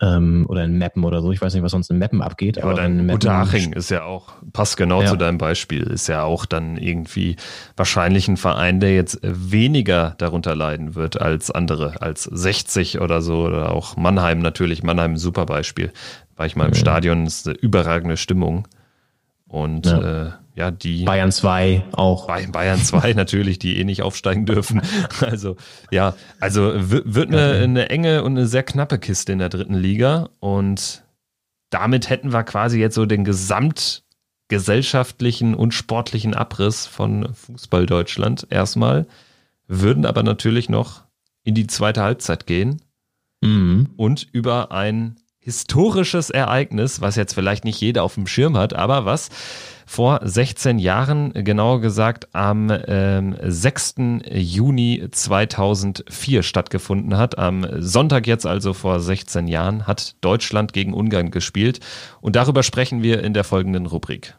Ähm, 0.05 0.47
oder 0.49 0.65
in 0.65 0.79
Meppen 0.79 1.05
oder 1.05 1.23
so, 1.23 1.31
ich 1.31 1.41
weiß 1.41 1.55
nicht, 1.55 1.63
was 1.63 1.71
sonst 1.71 1.89
in 1.89 1.97
Meppen 1.99 2.23
abgeht. 2.23 2.57
Ja, 2.57 2.65
aber 2.65 2.73
in 2.73 2.77
dann 2.77 2.97
Meppen- 3.07 3.15
Unterhaching 3.15 3.73
ist 3.73 3.89
ja 3.89 4.03
auch, 4.03 4.33
passt 4.53 4.77
genau 4.77 5.03
Ja. 5.03 5.07
zu 5.07 5.17
deinem 5.17 5.39
Beispiel, 5.39 5.83
ist 5.85 6.09
ja 6.09 6.25
auch 6.25 6.45
dann 6.45 6.77
irgendwie 6.77 7.37
wahrscheinlich 7.77 8.27
ein 8.27 8.37
Verein, 8.37 8.81
der 8.81 8.97
jetzt 8.97 9.21
weniger 9.23 10.17
darunter 10.19 10.57
leiden 10.57 10.97
wird 10.97 11.21
als 11.21 11.53
andere, 11.53 12.03
als 12.03 12.25
60 12.25 13.01
oder 13.01 13.23
so 13.23 13.45
oder 13.47 13.73
auch 13.73 13.97
Mannheim 13.97 14.41
natürlich. 14.41 14.83
Mannheim 14.83 15.13
ein 15.13 15.19
super 15.19 15.47
Beispiel. 15.47 15.93
War 16.35 16.47
ich 16.47 16.57
mal 16.57 16.67
im 16.67 16.75
Stadion, 16.75 17.25
ist 17.27 17.47
eine 17.47 17.57
überragende 17.57 18.17
Stimmung. 18.17 18.67
Und 19.53 19.87
ja, 19.87 20.27
äh, 20.27 20.31
ja 20.57 20.71
die 20.71 21.05
Bayern 21.05 21.31
2 21.31 21.85
auch. 21.93 22.27
Bay- 22.27 22.47
Bayern 22.47 22.81
2 22.81 23.13
natürlich, 23.17 23.59
die 23.59 23.79
eh 23.79 23.85
nicht 23.85 24.03
aufsteigen 24.03 24.47
dürfen. 24.47 24.81
Also 25.21 25.57
ja, 25.91 26.15
also 26.41 26.73
wi- 26.75 27.03
wird 27.05 27.29
eine, 27.29 27.53
eine 27.63 27.91
enge 27.91 28.25
und 28.25 28.33
eine 28.39 28.47
sehr 28.47 28.63
knappe 28.63 28.99
Kiste 28.99 29.31
in 29.33 29.39
der 29.41 29.51
dritten 29.51 29.75
Liga 29.75 30.31
und 30.41 31.05
damit 31.71 32.09
hätten 32.11 32.33
wir 32.33 32.43
quasi 32.45 32.79
jetzt 32.81 32.95
so 32.95 33.05
den 33.07 33.25
gesamtgesellschaftlichen 34.49 35.55
und 35.55 35.73
sportlichen 35.75 36.35
Abriss 36.35 36.87
von 36.87 37.35
Fußball 37.35 37.87
Deutschland 37.87 38.47
erstmal, 38.51 39.07
würden 39.69 40.05
aber 40.07 40.23
natürlich 40.23 40.69
noch 40.69 41.03
in 41.45 41.55
die 41.55 41.67
zweite 41.67 42.03
Halbzeit 42.03 42.47
gehen 42.47 42.81
Mhm. 43.45 43.89
und 43.97 44.29
über 44.33 44.71
ein 44.71 45.17
historisches 45.45 46.31
Ereignis, 46.31 47.01
was 47.01 47.17
jetzt 47.17 47.35
vielleicht 47.35 47.65
nicht 47.65 47.81
jeder 47.81 48.05
auf 48.05 48.15
dem 48.15 48.29
Schirm 48.29 48.57
hat, 48.57 48.75
aber 48.75 49.05
was 49.05 49.29
vor 49.87 50.21
16 50.23 50.79
Jahren, 50.79 51.33
genauer 51.33 51.81
gesagt 51.81 52.33
am 52.33 52.73
ähm, 52.87 53.37
6. 53.43 53.95
Juni 54.31 55.09
2004 55.11 56.45
stattgefunden 56.45 57.17
hat. 57.17 57.39
Am 57.39 57.67
Sonntag 57.79 58.29
jetzt 58.29 58.47
also 58.47 58.73
vor 58.73 59.01
16 59.01 59.49
Jahren 59.49 59.87
hat 59.89 60.15
Deutschland 60.21 60.73
gegen 60.73 60.95
Ungarn 60.95 61.33
gespielt 61.33 61.81
und 62.21 62.37
darüber 62.37 62.63
sprechen 62.63 63.03
wir 63.03 63.23
in 63.25 63.35
der 63.35 63.45
folgenden 63.45 63.87
Rubrik. 63.87 64.37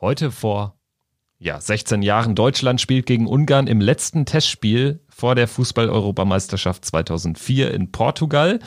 Heute 0.00 0.30
vor 0.30 0.76
ja, 1.38 1.60
16 1.60 2.02
Jahren 2.02 2.36
Deutschland 2.36 2.80
spielt 2.80 3.06
gegen 3.06 3.26
Ungarn 3.26 3.66
im 3.66 3.80
letzten 3.80 4.24
Testspiel 4.24 5.00
vor 5.22 5.36
der 5.36 5.46
Fußball-Europameisterschaft 5.46 6.84
2004 6.84 7.72
in 7.72 7.92
Portugal. 7.92 8.58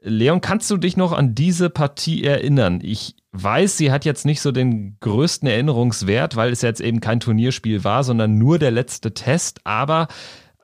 Leon, 0.00 0.40
kannst 0.40 0.68
du 0.72 0.76
dich 0.76 0.96
noch 0.96 1.12
an 1.12 1.36
diese 1.36 1.70
Partie 1.70 2.24
erinnern? 2.24 2.80
Ich 2.82 3.14
weiß, 3.30 3.76
sie 3.76 3.92
hat 3.92 4.04
jetzt 4.04 4.26
nicht 4.26 4.40
so 4.40 4.50
den 4.50 4.96
größten 4.98 5.46
Erinnerungswert, 5.48 6.34
weil 6.34 6.50
es 6.50 6.62
jetzt 6.62 6.80
eben 6.80 6.98
kein 6.98 7.20
Turnierspiel 7.20 7.84
war, 7.84 8.02
sondern 8.02 8.38
nur 8.38 8.58
der 8.58 8.72
letzte 8.72 9.14
Test. 9.14 9.60
Aber 9.62 10.08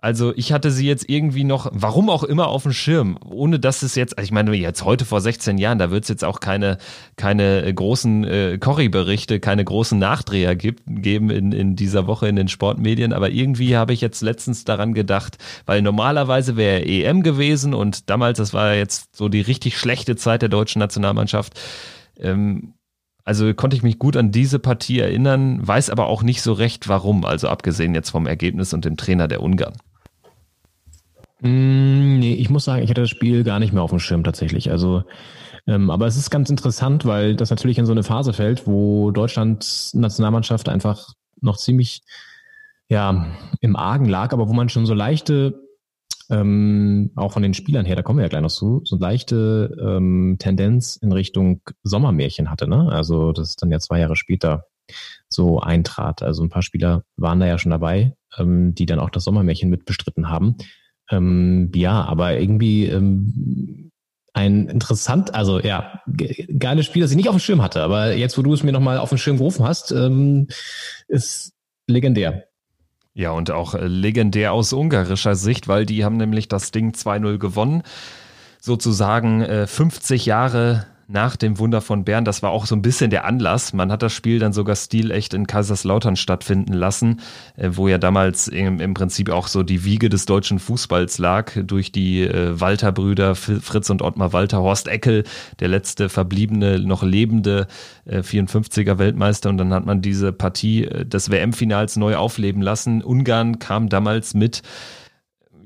also 0.00 0.32
ich 0.36 0.52
hatte 0.52 0.70
sie 0.70 0.86
jetzt 0.86 1.08
irgendwie 1.08 1.44
noch, 1.44 1.68
warum 1.72 2.08
auch 2.08 2.22
immer, 2.22 2.48
auf 2.48 2.62
dem 2.62 2.72
Schirm, 2.72 3.18
ohne 3.24 3.58
dass 3.58 3.82
es 3.82 3.94
jetzt, 3.96 4.16
also 4.16 4.26
ich 4.26 4.32
meine, 4.32 4.54
jetzt 4.54 4.84
heute 4.84 5.04
vor 5.04 5.20
16 5.20 5.58
Jahren, 5.58 5.78
da 5.78 5.90
wird 5.90 6.04
es 6.04 6.08
jetzt 6.08 6.24
auch 6.24 6.38
keine, 6.40 6.78
keine 7.16 7.72
großen 7.72 8.24
äh, 8.24 8.58
Corrie-Berichte, 8.58 9.40
keine 9.40 9.64
großen 9.64 9.98
Nachdreher 9.98 10.54
gibt, 10.54 10.82
geben 10.86 11.30
in, 11.30 11.50
in 11.52 11.74
dieser 11.74 12.06
Woche 12.06 12.28
in 12.28 12.36
den 12.36 12.48
Sportmedien, 12.48 13.12
aber 13.12 13.30
irgendwie 13.30 13.76
habe 13.76 13.92
ich 13.92 14.00
jetzt 14.00 14.22
letztens 14.22 14.64
daran 14.64 14.94
gedacht, 14.94 15.38
weil 15.66 15.82
normalerweise 15.82 16.56
wäre 16.56 16.84
EM 16.84 17.22
gewesen 17.22 17.74
und 17.74 18.08
damals, 18.08 18.38
das 18.38 18.54
war 18.54 18.74
jetzt 18.74 19.16
so 19.16 19.28
die 19.28 19.40
richtig 19.40 19.78
schlechte 19.78 20.14
Zeit 20.14 20.42
der 20.42 20.48
deutschen 20.48 20.78
Nationalmannschaft, 20.78 21.58
ähm, 22.20 22.74
also 23.24 23.52
konnte 23.52 23.76
ich 23.76 23.82
mich 23.82 23.98
gut 23.98 24.16
an 24.16 24.30
diese 24.30 24.58
Partie 24.58 25.00
erinnern, 25.00 25.58
weiß 25.66 25.90
aber 25.90 26.06
auch 26.06 26.22
nicht 26.22 26.40
so 26.40 26.54
recht 26.54 26.88
warum, 26.88 27.26
also 27.26 27.48
abgesehen 27.48 27.94
jetzt 27.94 28.08
vom 28.08 28.26
Ergebnis 28.26 28.72
und 28.72 28.86
dem 28.86 28.96
Trainer 28.96 29.28
der 29.28 29.42
Ungarn. 29.42 29.74
Mm, 31.40 32.18
Nee, 32.18 32.34
ich 32.34 32.50
muss 32.50 32.64
sagen, 32.64 32.82
ich 32.82 32.90
hatte 32.90 33.02
das 33.02 33.10
Spiel 33.10 33.44
gar 33.44 33.58
nicht 33.60 33.72
mehr 33.72 33.82
auf 33.82 33.90
dem 33.90 34.00
Schirm 34.00 34.24
tatsächlich. 34.24 34.70
Also 34.70 35.04
Ähm, 35.68 35.90
aber 35.90 36.06
es 36.08 36.16
ist 36.16 36.30
ganz 36.30 36.50
interessant, 36.50 37.06
weil 37.06 37.36
das 37.36 37.50
natürlich 37.50 37.78
in 37.78 37.86
so 37.86 37.92
eine 37.92 38.02
Phase 38.02 38.32
fällt, 38.32 38.66
wo 38.66 39.12
Deutschlands 39.12 39.94
Nationalmannschaft 39.94 40.68
einfach 40.68 41.10
noch 41.42 41.58
ziemlich 41.58 42.02
ja, 42.88 43.26
im 43.60 43.76
Argen 43.76 44.06
lag, 44.06 44.32
aber 44.32 44.48
wo 44.48 44.54
man 44.54 44.70
schon 44.70 44.86
so 44.86 44.94
leichte, 44.94 45.60
ähm, 46.30 47.12
auch 47.16 47.32
von 47.32 47.42
den 47.42 47.54
Spielern 47.54 47.86
her, 47.86 47.96
da 47.96 48.02
kommen 48.02 48.18
wir 48.18 48.24
ja 48.24 48.28
gleich 48.30 48.42
noch 48.42 48.50
zu, 48.50 48.82
so 48.84 48.96
leichte 48.98 49.76
ähm, 49.80 50.36
Tendenz 50.38 50.96
in 50.96 51.12
Richtung 51.12 51.62
Sommermärchen 51.82 52.50
hatte. 52.50 52.68
Ne? 52.68 52.90
Also 52.92 53.32
das 53.32 53.50
ist 53.50 53.62
dann 53.62 53.70
ja 53.70 53.78
zwei 53.80 54.00
Jahre 54.00 54.16
später 54.16 54.64
so 55.28 55.60
eintrat. 55.60 56.22
Also 56.22 56.42
ein 56.42 56.50
paar 56.50 56.62
Spieler 56.62 57.04
waren 57.16 57.40
da 57.40 57.46
ja 57.46 57.58
schon 57.58 57.70
dabei, 57.72 58.14
ähm, 58.38 58.74
die 58.74 58.86
dann 58.86 59.00
auch 59.00 59.10
das 59.10 59.24
Sommermärchen 59.24 59.70
mitbestritten 59.70 60.30
haben. 60.30 60.56
Ähm, 61.10 61.70
ja, 61.74 62.04
aber 62.04 62.38
irgendwie 62.38 62.86
ähm, 62.86 63.90
ein 64.34 64.68
interessant, 64.68 65.34
also 65.34 65.60
ja, 65.60 66.00
geiles 66.58 66.86
Spiel, 66.86 67.02
das 67.02 67.10
ich 67.10 67.16
nicht 67.16 67.28
auf 67.28 67.36
dem 67.36 67.40
Schirm 67.40 67.62
hatte, 67.62 67.82
aber 67.82 68.14
jetzt, 68.14 68.38
wo 68.38 68.42
du 68.42 68.52
es 68.52 68.62
mir 68.62 68.72
nochmal 68.72 68.98
auf 68.98 69.08
den 69.08 69.18
Schirm 69.18 69.38
gerufen 69.38 69.66
hast, 69.66 69.90
ähm, 69.90 70.48
ist 71.08 71.54
legendär. 71.86 72.44
Ja, 73.14 73.32
und 73.32 73.50
auch 73.50 73.74
äh, 73.74 73.86
legendär 73.86 74.52
aus 74.52 74.72
ungarischer 74.72 75.34
Sicht, 75.34 75.66
weil 75.66 75.86
die 75.86 76.04
haben 76.04 76.18
nämlich 76.18 76.46
das 76.46 76.70
Ding 76.70 76.92
2-0 76.92 77.38
gewonnen. 77.38 77.82
Sozusagen 78.60 79.42
äh, 79.42 79.66
50 79.66 80.26
Jahre 80.26 80.86
nach 81.10 81.36
dem 81.36 81.58
Wunder 81.58 81.80
von 81.80 82.04
Bern. 82.04 82.26
Das 82.26 82.42
war 82.42 82.50
auch 82.50 82.66
so 82.66 82.76
ein 82.76 82.82
bisschen 82.82 83.08
der 83.10 83.24
Anlass. 83.24 83.72
Man 83.72 83.90
hat 83.90 84.02
das 84.02 84.12
Spiel 84.12 84.38
dann 84.38 84.52
sogar 84.52 84.76
stilecht 84.76 85.32
in 85.32 85.46
Kaiserslautern 85.46 86.16
stattfinden 86.16 86.74
lassen, 86.74 87.20
äh, 87.56 87.70
wo 87.72 87.88
ja 87.88 87.96
damals 87.96 88.46
im, 88.46 88.94
Prinzip 88.94 89.30
auch 89.30 89.48
so 89.48 89.62
die 89.62 89.84
Wiege 89.84 90.10
des 90.10 90.26
deutschen 90.26 90.58
Fußballs 90.58 91.18
lag 91.18 91.52
durch 91.64 91.92
die 91.92 92.22
äh, 92.22 92.60
Walter-Brüder 92.60 93.34
Fritz 93.34 93.88
und 93.88 94.02
Ottmar 94.02 94.34
Walter, 94.34 94.58
Horst 94.58 94.86
Eckel, 94.86 95.24
der 95.60 95.68
letzte 95.68 96.10
verbliebene, 96.10 96.78
noch 96.78 97.02
lebende 97.02 97.68
äh, 98.04 98.18
54er 98.18 98.98
Weltmeister. 98.98 99.48
Und 99.48 99.56
dann 99.56 99.72
hat 99.72 99.86
man 99.86 100.02
diese 100.02 100.32
Partie 100.32 100.84
äh, 100.84 101.06
des 101.06 101.30
WM-Finals 101.30 101.96
neu 101.96 102.16
aufleben 102.16 102.60
lassen. 102.60 103.02
Ungarn 103.02 103.58
kam 103.58 103.88
damals 103.88 104.34
mit 104.34 104.62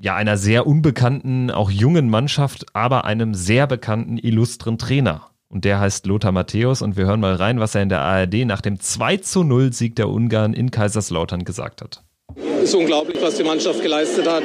ja, 0.01 0.15
einer 0.15 0.37
sehr 0.37 0.69
unbekannten, 0.69 1.51
auch 1.51 1.71
jungen 1.71 2.11
Mannschaft, 2.11 2.67
aber 2.75 3.05
einem 3.05 3.35
sehr 3.35 3.67
bekannten, 3.67 4.19
illustren 4.19 4.79
Trainer 4.79 5.32
und 5.53 5.67
der 5.67 5.79
heißt 5.81 6.07
Lothar 6.07 6.33
Matthäus 6.33 6.81
und 6.83 6.97
wir 6.97 7.05
hören 7.05 7.21
mal 7.21 7.35
rein, 7.35 7.61
was 7.61 7.75
er 7.75 7.83
in 7.83 7.91
der 7.91 8.01
ARD 8.01 8.47
nach 8.47 8.63
dem 8.63 8.81
2 8.81 9.19
zu 9.19 9.45
0 9.45 9.73
Sieg 9.73 9.95
der 9.97 10.09
Ungarn 10.09 10.55
in 10.55 10.71
Kaiserslautern 10.71 11.45
gesagt 11.45 11.83
hat. 11.83 12.03
Es 12.37 12.71
ist 12.71 12.75
unglaublich, 12.75 13.21
was 13.21 13.37
die 13.37 13.45
Mannschaft 13.45 13.83
geleistet 13.83 14.27
hat. 14.27 14.45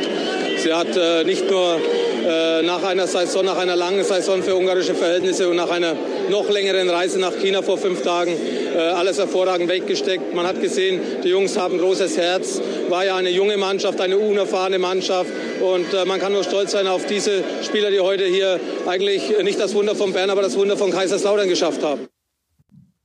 Sie 0.58 0.74
hat 0.74 0.96
äh, 0.96 1.24
nicht 1.24 1.50
nur 1.50 1.80
äh, 2.28 2.62
nach 2.64 2.84
einer 2.84 3.08
Saison, 3.08 3.46
nach 3.46 3.58
einer 3.58 3.76
langen 3.76 4.04
Saison 4.04 4.42
für 4.44 4.56
ungarische 4.56 4.96
Verhältnisse 4.96 5.50
und 5.50 5.56
nach 5.56 5.70
einer 5.70 5.96
noch 6.30 6.50
längeren 6.50 6.90
Reise 6.90 7.20
nach 7.20 7.34
China 7.38 7.62
vor 7.62 7.78
fünf 7.78 8.02
Tagen 8.02 8.32
äh, 8.76 8.80
alles 8.80 9.18
hervorragend 9.18 9.70
weggesteckt. 9.70 10.34
Man 10.34 10.46
hat 10.46 10.62
gesehen, 10.62 11.00
die 11.24 11.30
Jungs 11.30 11.58
haben 11.58 11.78
großes 11.78 12.18
Herz. 12.18 12.62
War 12.90 13.06
ja 13.06 13.16
eine 13.16 13.30
junge 13.30 13.58
Mannschaft, 13.58 14.02
eine 14.02 14.18
unerfahrene 14.18 14.80
Mannschaft 14.80 15.32
und 15.62 15.94
äh, 15.94 16.06
man 16.06 16.20
kann 16.20 16.34
nur 16.34 16.44
stolz 16.44 16.72
sein 16.72 16.88
auf 16.88 17.06
diese 17.06 17.44
Spieler, 17.64 17.92
die 17.92 18.00
heute 18.00 18.26
hier 18.26 18.60
eigentlich 18.88 19.38
nicht 19.44 19.60
das 19.60 19.74
Wunder 19.74 19.96
von 19.96 20.14
Bern, 20.14 20.30
aber 20.30 20.42
das 20.42 20.58
Wunder 20.58 20.78
von 20.78 20.92
Kaiserslautern 20.92 21.50
geschafft 21.50 21.84
haben. 21.84 22.08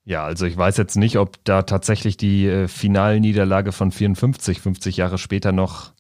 Ja, 0.05 0.24
also 0.24 0.46
ich 0.46 0.57
weiß 0.57 0.78
jetzt 0.78 0.96
nicht, 0.96 1.16
ob 1.16 1.36
da 1.44 1.62
tatsächlich 1.62 2.16
die 2.16 2.46
äh, 2.46 2.66
Finalniederlage 2.66 3.70
von 3.72 3.92
54, 3.92 4.61
50 4.61 4.96
Jahre 4.96 5.16
später 5.18 5.53
noch 5.53 5.92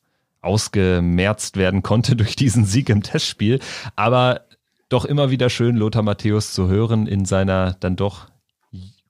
ausgemerzt 0.42 1.56
werden 1.56 1.82
konnte 1.82 2.16
durch 2.16 2.36
diesen 2.36 2.64
Sieg 2.64 2.88
im 2.88 3.02
Testspiel. 3.02 3.60
Aber 3.96 4.42
doch 4.88 5.04
immer 5.04 5.30
wieder 5.30 5.48
schön, 5.48 5.76
Lothar 5.76 6.02
Matthäus 6.02 6.52
zu 6.52 6.68
hören 6.68 7.06
in 7.06 7.24
seiner 7.24 7.72
dann 7.80 7.96
doch 7.96 8.26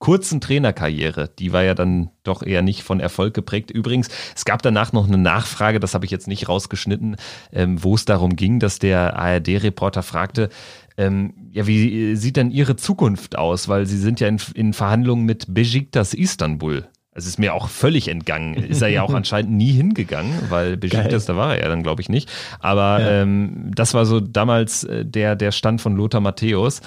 kurzen 0.02 0.40
Trainerkarriere. 0.40 1.30
Die 1.38 1.52
war 1.52 1.62
ja 1.62 1.74
dann 1.74 2.10
doch 2.24 2.42
eher 2.42 2.62
nicht 2.62 2.82
von 2.82 2.98
Erfolg 2.98 3.34
geprägt. 3.34 3.70
Übrigens, 3.70 4.08
es 4.34 4.44
gab 4.44 4.60
danach 4.60 4.92
noch 4.92 5.06
eine 5.06 5.16
Nachfrage, 5.16 5.78
das 5.78 5.94
habe 5.94 6.04
ich 6.04 6.10
jetzt 6.10 6.26
nicht 6.26 6.48
rausgeschnitten, 6.48 7.14
ähm, 7.52 7.84
wo 7.84 7.94
es 7.94 8.04
darum 8.04 8.34
ging, 8.34 8.58
dass 8.58 8.80
der 8.80 9.16
ARD-Reporter 9.16 10.02
fragte, 10.02 10.48
ähm, 10.96 11.34
ja, 11.52 11.68
wie 11.68 12.16
sieht 12.16 12.36
denn 12.36 12.50
Ihre 12.50 12.74
Zukunft 12.74 13.38
aus? 13.38 13.68
Weil 13.68 13.86
Sie 13.86 13.96
sind 13.96 14.18
ja 14.18 14.26
in, 14.26 14.40
in 14.54 14.72
Verhandlungen 14.72 15.24
mit 15.24 15.46
Besiktas 15.54 16.14
Istanbul. 16.14 16.88
Es 17.14 17.26
ist 17.26 17.38
mir 17.38 17.52
auch 17.52 17.68
völlig 17.68 18.08
entgangen. 18.08 18.54
Ist 18.54 18.80
er 18.80 18.88
ja 18.88 19.02
auch 19.02 19.14
anscheinend 19.14 19.52
nie 19.52 19.72
hingegangen, 19.72 20.32
weil 20.48 20.76
Besiktas, 20.76 21.26
da 21.26 21.36
war 21.36 21.56
er 21.56 21.62
ja 21.62 21.68
dann, 21.68 21.82
glaube 21.82 22.00
ich, 22.00 22.08
nicht. 22.08 22.30
Aber 22.58 23.00
ja. 23.00 23.22
ähm, 23.22 23.70
das 23.74 23.92
war 23.94 24.06
so 24.06 24.20
damals 24.20 24.84
äh, 24.84 25.04
der, 25.04 25.36
der 25.36 25.52
Stand 25.52 25.80
von 25.80 25.94
Lothar 25.94 26.20
Matthäus. 26.20 26.80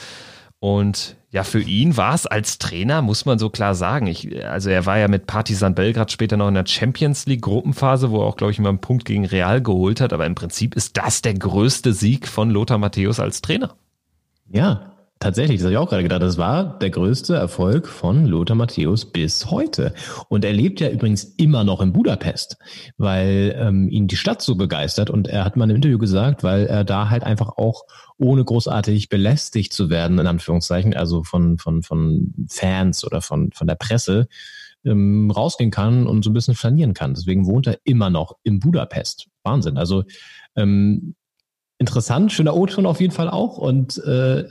Und 0.60 1.16
ja, 1.30 1.44
für 1.44 1.62
ihn 1.62 1.96
war 1.96 2.16
es 2.16 2.26
als 2.26 2.58
Trainer, 2.58 3.04
muss 3.04 3.26
man 3.26 3.38
so 3.38 3.50
klar 3.50 3.76
sagen. 3.76 4.08
Ich, 4.08 4.44
also 4.46 4.70
er 4.70 4.86
war 4.88 4.98
ja 4.98 5.08
mit 5.08 5.28
Partizan 5.28 5.76
Belgrad 5.76 6.12
später 6.12 6.38
noch 6.38 6.48
in 6.48 6.56
der 6.56 6.66
Champions 6.66 7.28
League 7.28 7.42
Gruppenphase, 7.42 8.10
wo 8.10 8.22
er 8.22 8.26
auch, 8.26 8.38
glaube 8.38 8.52
ich, 8.52 8.60
mal 8.60 8.70
einen 8.70 8.80
Punkt 8.80 9.06
gegen 9.06 9.26
Real 9.26 9.62
geholt 9.62 10.02
hat. 10.02 10.12
Aber 10.12 10.26
im 10.26 10.34
Prinzip 10.34 10.76
ist 10.76 10.98
das 10.98 11.22
der 11.22 11.36
größte 11.36 11.94
Sieg 11.94 12.28
von 12.28 12.50
Lothar 12.50 12.80
Matthäus 12.80 13.20
als 13.20 13.42
Trainer. 13.42 13.76
Ja, 14.50 14.95
Tatsächlich, 15.20 15.60
das 15.60 15.66
habe 15.66 15.74
ich 15.74 15.78
auch 15.78 15.90
gerade 15.90 16.04
gedacht. 16.04 16.22
Das 16.22 16.38
war 16.38 16.78
der 16.78 16.90
größte 16.90 17.36
Erfolg 17.36 17.88
von 17.88 18.26
Lothar 18.26 18.58
Matthäus 18.58 19.06
bis 19.06 19.50
heute. 19.50 19.94
Und 20.28 20.44
er 20.44 20.52
lebt 20.52 20.82
ja 20.82 20.90
übrigens 20.90 21.24
immer 21.24 21.64
noch 21.64 21.82
in 21.82 21.94
Budapest, 21.94 22.58
weil 22.98 23.56
ähm, 23.58 23.88
ihn 23.88 24.08
die 24.08 24.18
Stadt 24.18 24.42
so 24.42 24.56
begeistert. 24.56 25.10
Und 25.10 25.30
er 25.30 25.46
hat 25.46 25.56
mal 25.56 25.70
im 25.70 25.78
Interview 25.78 25.98
gesagt, 25.98 26.44
weil 26.44 26.66
er 26.68 26.84
da 26.84 27.10
halt 27.10 27.24
einfach 27.24 27.58
auch 27.58 27.86
ohne 28.18 28.44
großartig 28.44 29.08
belästigt 29.08 29.72
zu 29.72 29.90
werden, 29.90 30.20
in 30.20 30.28
Anführungszeichen, 30.28 30.94
also 30.94 31.24
von, 31.24 31.58
von, 31.58 31.82
von 31.82 32.34
Fans 32.50 33.06
oder 33.06 33.22
von, 33.22 33.52
von 33.54 33.68
der 33.68 33.76
Presse, 33.76 34.28
ähm, 34.84 35.32
rausgehen 35.32 35.72
kann 35.72 36.08
und 36.08 36.24
so 36.24 36.30
ein 36.30 36.34
bisschen 36.34 36.56
flanieren 36.56 36.94
kann. 36.94 37.14
Deswegen 37.14 37.46
wohnt 37.46 37.68
er 37.68 37.80
immer 37.86 38.10
noch 38.10 38.36
in 38.44 38.60
Budapest. 38.60 39.28
Wahnsinn. 39.44 39.78
Also 39.78 40.04
ähm, 40.58 41.16
interessant, 41.78 42.34
schöner 42.34 42.56
O-Ton 42.56 42.86
auf 42.86 43.00
jeden 43.00 43.14
Fall 43.14 43.30
auch. 43.30 43.58
Und 43.58 43.98
äh, 44.04 44.44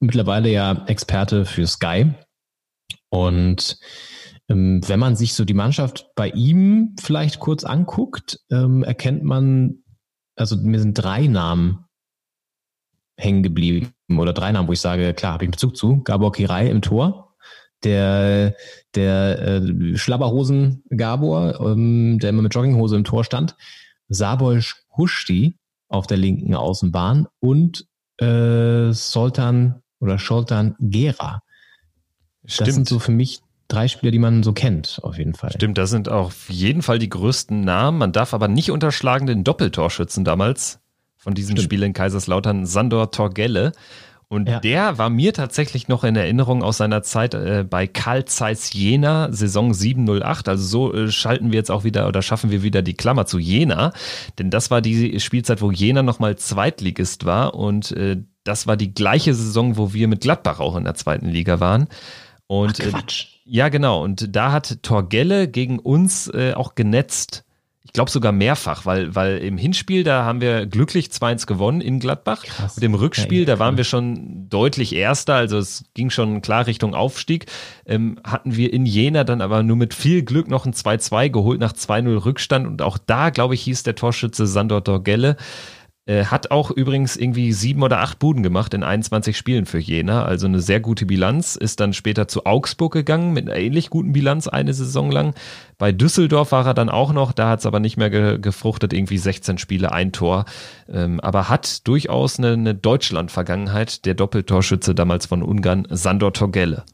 mittlerweile 0.00 0.50
ja 0.50 0.84
Experte 0.86 1.44
für 1.44 1.66
Sky. 1.66 2.12
Und 3.08 3.78
ähm, 4.48 4.80
wenn 4.86 5.00
man 5.00 5.16
sich 5.16 5.34
so 5.34 5.44
die 5.44 5.54
Mannschaft 5.54 6.10
bei 6.14 6.28
ihm 6.30 6.94
vielleicht 7.00 7.40
kurz 7.40 7.64
anguckt, 7.64 8.40
ähm, 8.50 8.82
erkennt 8.82 9.24
man, 9.24 9.78
also 10.36 10.56
mir 10.56 10.80
sind 10.80 10.94
drei 10.94 11.26
Namen 11.26 11.84
hängen 13.18 13.42
geblieben 13.42 13.92
oder 14.16 14.32
drei 14.32 14.52
Namen, 14.52 14.68
wo 14.68 14.72
ich 14.72 14.80
sage, 14.80 15.14
klar, 15.14 15.32
habe 15.32 15.44
ich 15.44 15.50
Bezug 15.50 15.76
zu. 15.76 16.02
Gabor 16.02 16.32
Kirai 16.32 16.68
im 16.68 16.82
Tor, 16.82 17.34
der, 17.82 18.54
der 18.94 19.38
äh, 19.40 19.96
Schlabberhosen 19.96 20.84
Gabor, 20.90 21.60
ähm, 21.60 22.18
der 22.20 22.30
immer 22.30 22.42
mit 22.42 22.54
Jogginghose 22.54 22.96
im 22.96 23.04
Tor 23.04 23.24
stand, 23.24 23.56
Sabolsch 24.08 24.84
Huschti 24.96 25.58
auf 25.88 26.06
der 26.06 26.18
linken 26.18 26.54
Außenbahn 26.54 27.26
und 27.40 27.86
äh, 28.18 28.92
Soltan 28.92 29.82
oder 30.06 30.18
Scholtan 30.18 30.74
Gera. 30.80 31.42
Stimmt. 32.44 32.68
Das 32.68 32.74
sind 32.74 32.88
so 32.88 32.98
für 32.98 33.12
mich 33.12 33.40
drei 33.68 33.88
Spieler, 33.88 34.12
die 34.12 34.18
man 34.18 34.42
so 34.42 34.52
kennt, 34.52 35.00
auf 35.02 35.18
jeden 35.18 35.34
Fall. 35.34 35.52
Stimmt, 35.52 35.78
das 35.78 35.90
sind 35.90 36.08
auf 36.08 36.48
jeden 36.48 36.82
Fall 36.82 36.98
die 36.98 37.08
größten 37.08 37.60
Namen. 37.60 37.98
Man 37.98 38.12
darf 38.12 38.32
aber 38.34 38.48
nicht 38.48 38.70
unterschlagen 38.70 39.26
den 39.26 39.44
Doppeltorschützen 39.44 40.24
damals 40.24 40.80
von 41.16 41.34
diesem 41.34 41.56
Spiel 41.56 41.82
in 41.82 41.92
Kaiserslautern, 41.92 42.66
Sandor 42.66 43.10
Torgelle. 43.10 43.72
Und 44.28 44.48
ja. 44.48 44.58
der 44.58 44.98
war 44.98 45.08
mir 45.08 45.32
tatsächlich 45.32 45.86
noch 45.86 46.02
in 46.02 46.16
Erinnerung 46.16 46.64
aus 46.64 46.78
seiner 46.78 47.02
Zeit 47.02 47.34
äh, 47.34 47.64
bei 47.68 47.86
Karl 47.86 48.24
Zeiss 48.24 48.72
Jena, 48.72 49.30
Saison 49.30 49.72
708. 49.72 50.48
Also 50.48 50.64
so 50.66 50.94
äh, 50.94 51.10
schalten 51.12 51.52
wir 51.52 51.58
jetzt 51.58 51.70
auch 51.70 51.84
wieder 51.84 52.08
oder 52.08 52.22
schaffen 52.22 52.50
wir 52.50 52.64
wieder 52.64 52.82
die 52.82 52.94
Klammer 52.94 53.26
zu 53.26 53.38
Jena. 53.38 53.92
Denn 54.38 54.50
das 54.50 54.70
war 54.70 54.80
die 54.80 55.20
Spielzeit, 55.20 55.62
wo 55.62 55.70
Jena 55.70 56.02
nochmal 56.02 56.36
Zweitligist 56.36 57.24
war 57.24 57.54
und 57.54 57.92
äh, 57.92 58.16
das 58.42 58.66
war 58.66 58.76
die 58.76 58.94
gleiche 58.94 59.34
Saison, 59.34 59.76
wo 59.76 59.92
wir 59.92 60.08
mit 60.08 60.22
Gladbach 60.22 60.60
auch 60.60 60.76
in 60.76 60.84
der 60.84 60.94
zweiten 60.94 61.28
Liga 61.28 61.60
waren. 61.60 61.88
Und 62.46 62.80
Ach, 62.80 62.90
Quatsch. 62.90 63.24
Äh, 63.24 63.36
ja, 63.48 63.68
genau. 63.68 64.02
Und 64.02 64.34
da 64.34 64.52
hat 64.52 64.82
Torgelle 64.82 65.48
gegen 65.48 65.78
uns 65.78 66.28
äh, 66.28 66.52
auch 66.54 66.74
genetzt. 66.74 67.44
Ich 67.86 67.92
glaube 67.92 68.10
sogar 68.10 68.32
mehrfach, 68.32 68.84
weil, 68.84 69.14
weil 69.14 69.38
im 69.38 69.56
Hinspiel, 69.56 70.02
da 70.02 70.24
haben 70.24 70.40
wir 70.40 70.66
glücklich 70.66 71.06
2-1 71.06 71.46
gewonnen 71.46 71.80
in 71.80 72.00
Gladbach. 72.00 72.42
Krass. 72.42 72.76
Und 72.76 72.82
im 72.82 72.94
Rückspiel, 72.94 73.40
ja, 73.40 73.46
da 73.46 73.58
waren 73.60 73.76
wir 73.76 73.84
schon 73.84 74.48
deutlich 74.48 74.92
Erster, 74.92 75.34
also 75.34 75.56
es 75.58 75.84
ging 75.94 76.10
schon 76.10 76.42
klar 76.42 76.66
Richtung 76.66 76.94
Aufstieg. 76.96 77.46
Ähm, 77.86 78.18
hatten 78.24 78.56
wir 78.56 78.72
in 78.72 78.86
Jena 78.86 79.22
dann 79.22 79.40
aber 79.40 79.62
nur 79.62 79.76
mit 79.76 79.94
viel 79.94 80.22
Glück 80.24 80.48
noch 80.48 80.66
ein 80.66 80.72
2-2 80.72 81.30
geholt 81.30 81.60
nach 81.60 81.74
2-0 81.74 82.24
Rückstand. 82.24 82.66
Und 82.66 82.82
auch 82.82 82.98
da, 82.98 83.30
glaube 83.30 83.54
ich, 83.54 83.62
hieß 83.62 83.84
der 83.84 83.94
Torschütze 83.94 84.48
Sandor 84.48 84.82
Torgelle. 84.82 85.36
Äh, 86.06 86.26
hat 86.26 86.52
auch 86.52 86.70
übrigens 86.70 87.16
irgendwie 87.16 87.52
sieben 87.52 87.82
oder 87.82 87.98
acht 87.98 88.20
Buden 88.20 88.44
gemacht 88.44 88.74
in 88.74 88.84
21 88.84 89.36
Spielen 89.36 89.66
für 89.66 89.78
Jena, 89.78 90.24
also 90.24 90.46
eine 90.46 90.60
sehr 90.60 90.78
gute 90.78 91.04
Bilanz. 91.04 91.56
Ist 91.56 91.80
dann 91.80 91.92
später 91.92 92.28
zu 92.28 92.46
Augsburg 92.46 92.92
gegangen 92.92 93.32
mit 93.32 93.48
einer 93.48 93.58
ähnlich 93.58 93.90
guten 93.90 94.12
Bilanz 94.12 94.46
eine 94.46 94.72
Saison 94.72 95.10
lang. 95.10 95.34
Bei 95.78 95.90
Düsseldorf 95.90 96.52
war 96.52 96.64
er 96.64 96.74
dann 96.74 96.90
auch 96.90 97.12
noch, 97.12 97.32
da 97.32 97.48
hat 97.48 97.58
es 97.58 97.66
aber 97.66 97.80
nicht 97.80 97.96
mehr 97.96 98.10
ge 98.10 98.38
gefruchtet, 98.38 98.92
irgendwie 98.92 99.18
16 99.18 99.58
Spiele, 99.58 99.90
ein 99.90 100.12
Tor. 100.12 100.44
Ähm, 100.88 101.18
aber 101.20 101.48
hat 101.48 101.86
durchaus 101.88 102.38
eine, 102.38 102.52
eine 102.52 102.74
Deutschland-Vergangenheit, 102.74 104.04
der 104.06 104.14
Doppeltorschütze 104.14 104.94
damals 104.94 105.26
von 105.26 105.42
Ungarn, 105.42 105.88
Sandor 105.90 106.32
Torgelle. 106.32 106.84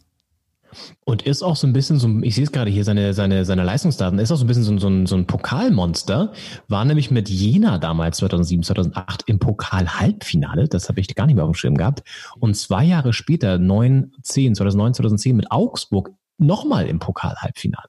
Und 1.04 1.22
ist 1.22 1.42
auch 1.42 1.56
so 1.56 1.66
ein 1.66 1.72
bisschen 1.72 1.98
so, 1.98 2.08
ich 2.22 2.34
sehe 2.34 2.44
es 2.44 2.52
gerade 2.52 2.70
hier, 2.70 2.84
seine, 2.84 3.14
seine, 3.14 3.44
seine 3.44 3.64
Leistungsdaten, 3.64 4.18
ist 4.18 4.32
auch 4.32 4.36
so 4.36 4.44
ein 4.44 4.46
bisschen 4.46 4.64
so, 4.64 4.78
so, 4.78 4.88
ein, 4.88 5.06
so 5.06 5.16
ein 5.16 5.26
Pokalmonster, 5.26 6.32
war 6.68 6.84
nämlich 6.84 7.10
mit 7.10 7.28
Jena 7.28 7.78
damals 7.78 8.18
2007, 8.18 8.62
2008 8.62 9.24
im 9.26 9.38
Pokal-Halbfinale, 9.38 10.68
das 10.68 10.88
habe 10.88 11.00
ich 11.00 11.14
gar 11.14 11.26
nicht 11.26 11.36
mehr 11.36 11.44
auf 11.44 11.50
dem 11.50 11.54
Schirm 11.54 11.76
gehabt, 11.76 12.02
und 12.38 12.56
zwei 12.56 12.84
Jahre 12.84 13.12
später, 13.12 13.58
9, 13.58 14.12
10, 14.22 14.54
2009, 14.54 14.94
2010 14.94 15.36
mit 15.36 15.50
Augsburg 15.50 16.10
nochmal 16.38 16.86
im 16.86 16.98
Pokal-Halbfinale. 16.98 17.88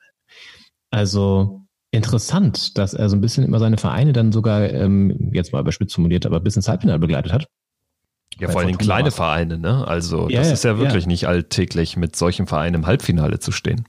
Also 0.92 1.64
interessant, 1.92 2.78
dass 2.78 2.94
er 2.94 3.10
so 3.10 3.16
ein 3.16 3.22
bisschen 3.22 3.44
immer 3.44 3.60
seine 3.60 3.78
Vereine 3.78 4.14
dann 4.14 4.32
sogar, 4.32 4.70
ähm, 4.70 5.32
jetzt 5.34 5.54
mal 5.54 5.60
überspitzt 5.60 5.96
formuliert, 5.96 6.26
aber 6.26 6.40
bis 6.40 6.56
ins 6.56 6.68
Halbfinale 6.68 7.00
begleitet 7.00 7.32
hat. 7.32 7.48
Ja, 8.40 8.50
vor 8.50 8.62
allem 8.62 8.78
kleine 8.78 9.12
Vereine, 9.12 9.58
ne? 9.58 9.88
Also 9.88 10.30
ja, 10.30 10.40
das 10.40 10.52
ist 10.52 10.64
ja 10.64 10.78
wirklich 10.78 11.04
ja. 11.04 11.08
nicht 11.08 11.28
alltäglich, 11.28 11.98
mit 11.98 12.16
solchen 12.16 12.48
Vereinen 12.48 12.76
im 12.76 12.88
Halbfinale 12.88 13.40
zu 13.40 13.52
stehen. 13.52 13.86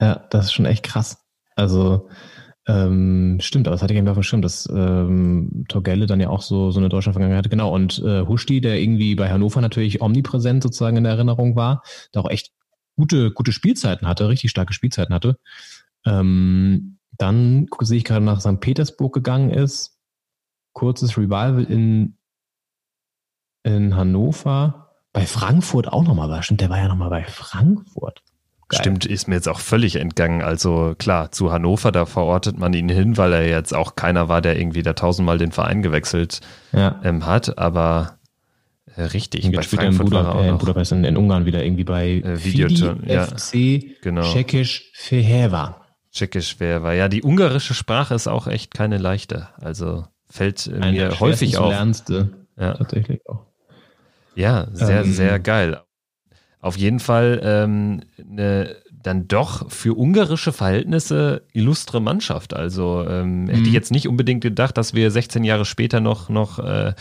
Ja, 0.00 0.26
das 0.30 0.46
ist 0.46 0.52
schon 0.52 0.66
echt 0.66 0.82
krass. 0.82 1.18
Also 1.54 2.08
ähm, 2.68 3.38
stimmt, 3.40 3.68
aber 3.68 3.74
das 3.74 3.82
hatte 3.82 3.94
ich 3.94 3.98
eben 3.98 4.12
dem 4.12 4.22
Schirm, 4.22 4.42
dass 4.42 4.68
ähm, 4.68 5.64
Torgelle 5.68 6.06
dann 6.06 6.20
ja 6.20 6.30
auch 6.30 6.42
so, 6.42 6.72
so 6.72 6.80
eine 6.80 6.88
Deutschland-Vergangenheit 6.88 7.38
hatte. 7.38 7.48
Genau, 7.48 7.72
und 7.72 8.00
äh, 8.00 8.26
Huschti, 8.26 8.60
der 8.60 8.80
irgendwie 8.80 9.14
bei 9.14 9.30
Hannover 9.30 9.60
natürlich 9.60 10.02
omnipräsent 10.02 10.64
sozusagen 10.64 10.96
in 10.96 11.04
der 11.04 11.12
Erinnerung 11.12 11.54
war, 11.54 11.82
da 12.12 12.20
auch 12.20 12.30
echt 12.30 12.50
gute, 12.96 13.30
gute 13.30 13.52
Spielzeiten 13.52 14.08
hatte, 14.08 14.28
richtig 14.28 14.50
starke 14.50 14.72
Spielzeiten 14.72 15.14
hatte. 15.14 15.38
Ähm, 16.04 16.98
dann 17.18 17.68
sehe 17.80 17.98
ich 17.98 18.04
gerade 18.04 18.24
nach 18.24 18.40
St. 18.40 18.60
Petersburg 18.60 19.14
gegangen 19.14 19.50
ist. 19.50 19.98
Kurzes 20.72 21.16
Revival 21.16 21.64
in 21.64 22.15
in 23.66 23.96
Hannover, 23.96 24.86
bei 25.12 25.26
Frankfurt 25.26 25.92
auch 25.92 26.04
nochmal 26.04 26.28
war. 26.28 26.42
Stimmt, 26.42 26.60
der 26.60 26.70
war 26.70 26.78
ja 26.78 26.88
nochmal 26.88 27.10
bei 27.10 27.24
Frankfurt. 27.24 28.22
Geil. 28.68 28.80
Stimmt, 28.80 29.06
ist 29.06 29.28
mir 29.28 29.36
jetzt 29.36 29.48
auch 29.48 29.60
völlig 29.60 29.96
entgangen. 29.96 30.42
Also 30.42 30.94
klar, 30.98 31.30
zu 31.30 31.52
Hannover, 31.52 31.92
da 31.92 32.04
verortet 32.04 32.58
man 32.58 32.72
ihn 32.72 32.88
hin, 32.88 33.16
weil 33.16 33.32
er 33.32 33.48
jetzt 33.48 33.74
auch 33.74 33.94
keiner 33.94 34.28
war, 34.28 34.40
der 34.40 34.58
irgendwie 34.58 34.82
da 34.82 34.92
tausendmal 34.92 35.38
den 35.38 35.52
Verein 35.52 35.82
gewechselt 35.82 36.40
ja. 36.72 37.00
ähm, 37.04 37.26
hat. 37.26 37.58
Aber 37.58 38.18
äh, 38.96 39.02
richtig, 39.02 39.50
bei 39.52 39.62
Frankfurt 39.62 40.06
in, 40.06 40.10
Buda, 40.10 40.24
war 40.24 40.34
er 40.34 40.34
auch 40.34 40.44
äh, 40.44 40.48
in 40.48 40.58
Budapest 40.58 40.92
in, 40.92 41.04
in, 41.04 41.16
Ungarn 41.16 41.46
wieder 41.46 41.64
irgendwie 41.64 41.84
bei 41.84 42.08
äh, 42.08 42.44
Videoton, 42.44 43.04
ja, 43.06 43.26
FC 43.26 44.02
genau. 44.02 44.22
Czechisch 44.22 44.90
Feheva. 44.94 45.82
Tschechisch 46.12 46.56
Feheva. 46.56 46.92
Ja, 46.92 47.08
die 47.08 47.22
ungarische 47.22 47.74
Sprache 47.74 48.14
ist 48.14 48.26
auch 48.26 48.48
echt 48.48 48.74
keine 48.74 48.98
leichte. 48.98 49.48
Also 49.60 50.06
fällt 50.28 50.66
äh, 50.66 50.90
mir 50.90 51.20
häufig 51.20 51.56
auf. 51.58 51.70
Lernste, 51.70 52.30
ja. 52.58 52.74
Tatsächlich 52.74 53.28
auch. 53.28 53.46
Ja, 54.36 54.68
sehr, 54.72 55.02
ähm, 55.02 55.12
sehr 55.12 55.38
geil. 55.40 55.80
Auf 56.60 56.76
jeden 56.76 57.00
Fall 57.00 57.40
ähm, 57.42 58.02
eine 58.18 58.76
dann 59.06 59.28
doch 59.28 59.70
für 59.70 59.96
ungarische 59.96 60.52
Verhältnisse 60.52 61.42
illustre 61.52 62.00
Mannschaft. 62.00 62.54
Also 62.54 63.04
ähm, 63.08 63.46
hätte 63.46 63.62
ich 63.62 63.68
mhm. 63.68 63.74
jetzt 63.74 63.92
nicht 63.92 64.08
unbedingt 64.08 64.42
gedacht, 64.42 64.76
dass 64.76 64.94
wir 64.94 65.12
16 65.12 65.44
Jahre 65.44 65.64
später 65.64 66.00
noch, 66.00 66.28
noch 66.28 66.58
äh, 66.58 66.92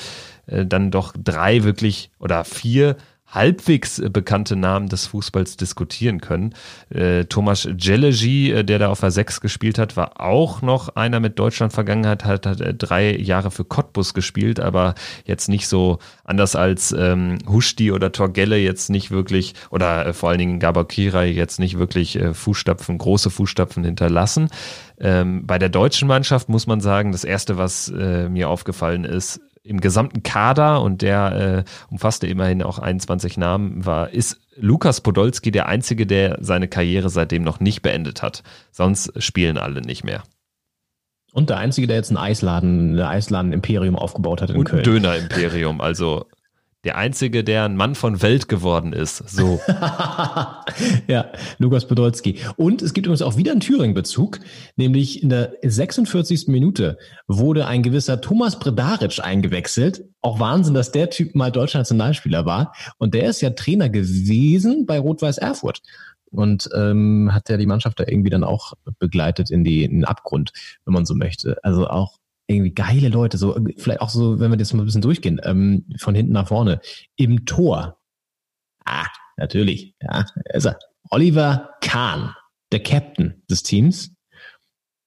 äh, 0.46 0.66
dann 0.68 0.92
doch 0.92 1.14
drei 1.18 1.64
wirklich 1.64 2.12
oder 2.20 2.44
vier 2.46 2.96
halbwegs 3.36 4.00
äh, 4.00 4.10
bekannte 4.10 4.56
Namen 4.56 4.90
des 4.90 5.08
Fußballs 5.08 5.58
diskutieren 5.58 6.22
können. 6.22 6.56
Äh, 6.90 7.26
Thomas 7.26 7.68
Jelegi, 7.78 8.52
äh, 8.52 8.64
der 8.64 8.80
da 8.80 8.90
auf 8.90 9.02
der 9.02 9.12
6 9.12 9.42
gespielt 9.42 9.78
hat, 9.78 9.98
war 9.98 10.22
auch 10.22 10.62
noch 10.62 10.96
einer 10.96 11.20
mit 11.20 11.38
Deutschland-Vergangenheit, 11.38 12.26
hat, 12.26 12.46
hat 12.46 12.62
äh, 12.62 12.74
drei 12.74 13.16
Jahre 13.16 13.52
für 13.52 13.66
Cottbus 13.66 14.14
gespielt, 14.14 14.60
aber 14.60 14.96
jetzt 15.26 15.50
nicht 15.50 15.68
so 15.68 16.00
anders 16.24 16.56
als 16.56 16.94
ähm, 16.98 17.38
Huschti 17.48 17.92
oder 17.92 18.12
Torgelle 18.12 18.58
jetzt 18.58 18.90
nicht 18.90 19.12
wirklich, 19.12 19.54
oder 19.70 20.08
äh, 20.08 20.14
vor 20.14 20.30
allen 20.30 20.40
Dingen 20.40 20.60
Gabakira 20.60 21.24
jetzt 21.24 21.60
nicht 21.60 21.78
wirklich 21.78 22.16
äh, 22.16 22.34
Fußstapfen, 22.34 22.98
große 22.98 23.30
Fußstapfen 23.30 23.84
hinterlassen. 23.84 24.50
Ähm, 24.98 25.46
bei 25.46 25.60
der 25.60 25.70
deutschen 25.70 26.08
Mannschaft 26.08 26.48
muss 26.48 26.68
man 26.68 26.80
sagen, 26.80 27.12
das 27.12 27.26
erste, 27.26 27.58
was 27.58 27.90
äh, 27.90 28.30
mir 28.30 28.50
aufgefallen 28.50 29.04
ist, 29.04 29.42
im 29.66 29.82
gesamten 29.82 30.24
Kader 30.24 30.82
und 30.82 31.02
der 31.02 31.66
äh, 31.68 31.92
umfasste 31.92 32.28
immerhin 32.28 32.62
auch 32.62 32.80
21 32.80 33.38
Namen, 33.38 33.86
war, 33.86 34.12
ist 34.12 34.40
Lukas 34.56 35.02
Podolski 35.02 35.52
der 35.52 35.68
Einzige, 35.68 36.06
der 36.06 36.38
seine 36.40 36.68
Karriere 36.68 37.10
seitdem 37.10 37.44
noch 37.44 37.60
nicht 37.60 37.82
beendet 37.82 38.22
hat. 38.22 38.44
Sonst 38.72 39.12
spielen 39.22 39.58
alle 39.58 39.82
nicht 39.82 40.04
mehr. 40.04 40.24
Und 41.34 41.50
der 41.50 41.58
Einzige, 41.58 41.88
der 41.88 41.98
jetzt 41.98 42.12
ein 42.12 42.18
Eisladen, 42.18 42.98
ein 42.98 43.02
Eisladen-Imperium 43.02 43.98
aufgebaut 43.98 44.42
hat 44.42 44.52
in 44.52 44.58
und 44.58 44.66
Köln. 44.66 44.80
Ein 44.80 44.84
Döner-Imperium, 44.86 45.82
also 45.82 46.28
der 46.86 46.98
Einzige, 46.98 47.44
der 47.44 47.64
ein 47.64 47.76
Mann 47.76 47.96
von 47.96 48.22
Welt 48.22 48.48
geworden 48.48 48.94
ist. 48.94 49.18
So. 49.28 49.60
ja, 51.08 51.32
Lukas 51.58 51.88
Podolski. 51.88 52.40
Und 52.58 52.84
es 52.84 52.94
gibt 52.94 53.08
übrigens 53.08 53.24
auch 53.24 53.38
wieder 53.38 53.52
einen 53.52 53.60
Thüringen-Bezug, 53.60 54.40
nämlich 54.76 55.24
in 55.24 55.30
der 55.30 55.54
46. 55.64 56.48
Minute 56.48 56.98
wurde 57.28 57.66
ein 57.66 57.82
gewisser 57.82 58.22
Thomas 58.22 58.60
Bredaric 58.60 59.20
eingewechselt. 59.24 60.04
Auch 60.22 60.40
Wahnsinn, 60.40 60.76
dass 60.76 60.92
der 60.92 61.10
Typ 61.10 61.34
mal 61.34 61.52
deutscher 61.52 61.80
Nationalspieler 61.80 62.46
war. 62.46 62.74
Und 63.00 63.16
der 63.16 63.30
ist 63.30 63.42
ja 63.42 63.50
Trainer 63.50 63.90
gewesen 63.90 64.86
bei 64.86 65.00
Rot-Weiß 65.00 65.40
Erfurt 65.40 65.82
und 66.30 66.70
ähm, 66.76 67.30
hat 67.32 67.50
ja 67.50 67.58
die 67.58 67.66
Mannschaft 67.66 68.00
da 68.00 68.04
irgendwie 68.08 68.30
dann 68.30 68.44
auch 68.44 68.74
begleitet 69.00 69.50
in, 69.50 69.64
die, 69.64 69.84
in 69.86 69.92
den 69.92 70.06
Abgrund, 70.06 70.52
wenn 70.86 70.94
man 70.94 71.06
so 71.06 71.16
möchte. 71.16 71.58
Also 71.64 71.88
auch 71.88 72.20
irgendwie 72.48 72.74
geile 72.74 73.10
Leute, 73.10 73.38
so 73.38 73.58
vielleicht 73.78 74.02
auch 74.02 74.10
so, 74.10 74.40
wenn 74.40 74.52
wir 74.52 74.58
das 74.58 74.74
mal 74.74 74.84
ein 74.84 74.86
bisschen 74.86 75.02
durchgehen, 75.02 75.40
ähm, 75.44 75.86
von 75.98 76.16
hinten 76.16 76.34
nach 76.34 76.48
vorne. 76.48 76.80
Im 77.16 77.46
Tor. 77.46 77.98
Ah, 78.86 79.08
natürlich, 79.38 79.96
ja, 80.02 80.26
also 80.54 80.72
Oliver 81.10 81.72
Kahn, 81.82 82.36
der 82.72 82.84
Captain 82.84 83.44
des 83.50 83.64
Teams. 83.64 84.14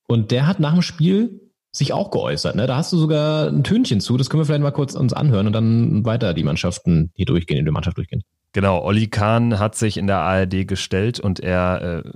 Und 0.09 0.31
der 0.31 0.47
hat 0.47 0.59
nach 0.59 0.73
dem 0.73 0.83
Spiel 0.83 1.49
sich 1.71 1.93
auch 1.93 2.11
geäußert. 2.11 2.57
Ne? 2.57 2.67
Da 2.67 2.77
hast 2.77 2.93
du 2.93 2.97
sogar 2.97 3.49
ein 3.49 3.63
Tönchen 3.63 4.01
zu. 4.01 4.17
Das 4.17 4.31
können 4.31 4.41
wir 4.41 4.47
vielleicht 4.47 4.63
mal 4.63 4.71
kurz 4.71 4.95
uns 4.95 5.13
anhören 5.13 5.47
und 5.47 5.53
dann 5.53 6.05
weiter 6.05 6.35
die 6.35 6.43
Mannschaften 6.43 7.13
hier 7.15 7.27
durchgehen, 7.27 7.59
in 7.59 7.65
der 7.65 7.73
Mannschaft 7.73 7.99
durchgehen. 7.99 8.23
Genau, 8.53 8.83
Olli 8.83 9.09
Kahn 9.09 9.59
hat 9.59 9.75
sich 9.75 9.99
in 9.99 10.07
der 10.07 10.19
ARD 10.19 10.67
gestellt 10.67 11.21
und 11.21 11.41
er 11.41 12.03
äh, 12.05 12.11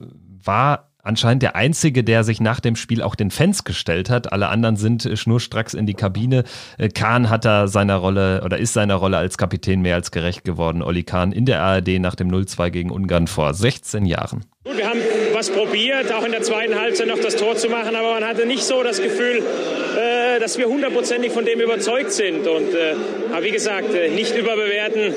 war 0.44 0.91
anscheinend 1.02 1.42
der 1.42 1.56
Einzige, 1.56 2.04
der 2.04 2.24
sich 2.24 2.40
nach 2.40 2.60
dem 2.60 2.76
Spiel 2.76 3.02
auch 3.02 3.14
den 3.14 3.30
Fans 3.30 3.64
gestellt 3.64 4.08
hat. 4.08 4.32
Alle 4.32 4.48
anderen 4.48 4.76
sind 4.76 5.04
äh, 5.04 5.16
schnurstracks 5.16 5.74
in 5.74 5.86
die 5.86 5.94
Kabine. 5.94 6.44
Äh, 6.78 6.88
Kahn 6.88 7.28
hat 7.28 7.44
da 7.44 7.66
seiner 7.66 7.96
Rolle 7.96 8.42
oder 8.44 8.58
ist 8.58 8.72
seiner 8.72 8.94
Rolle 8.94 9.18
als 9.18 9.36
Kapitän 9.36 9.82
mehr 9.82 9.96
als 9.96 10.10
gerecht 10.10 10.44
geworden. 10.44 10.82
Olli 10.82 11.02
Kahn 11.02 11.32
in 11.32 11.44
der 11.44 11.62
ARD 11.62 12.00
nach 12.00 12.14
dem 12.14 12.30
0-2 12.30 12.70
gegen 12.70 12.90
Ungarn 12.90 13.26
vor 13.26 13.52
16 13.52 14.06
Jahren. 14.06 14.44
Wir 14.64 14.88
haben 14.88 15.00
was 15.42 15.50
probiert, 15.50 16.12
auch 16.12 16.24
in 16.24 16.30
der 16.30 16.42
zweiten 16.42 16.80
Halbzeit 16.80 17.08
noch 17.08 17.18
das 17.18 17.34
Tor 17.34 17.56
zu 17.56 17.68
machen, 17.68 17.96
aber 17.96 18.12
man 18.12 18.24
hatte 18.24 18.46
nicht 18.46 18.62
so 18.62 18.84
das 18.84 19.02
Gefühl, 19.02 19.38
äh, 19.38 20.38
dass 20.38 20.56
wir 20.56 20.66
hundertprozentig 20.66 21.32
von 21.32 21.44
dem 21.44 21.60
überzeugt 21.60 22.12
sind. 22.12 22.46
Und 22.46 22.72
äh, 22.72 22.94
aber 23.32 23.42
wie 23.42 23.50
gesagt, 23.50 23.92
äh, 23.92 24.08
nicht 24.08 24.36
überbewerten. 24.36 25.14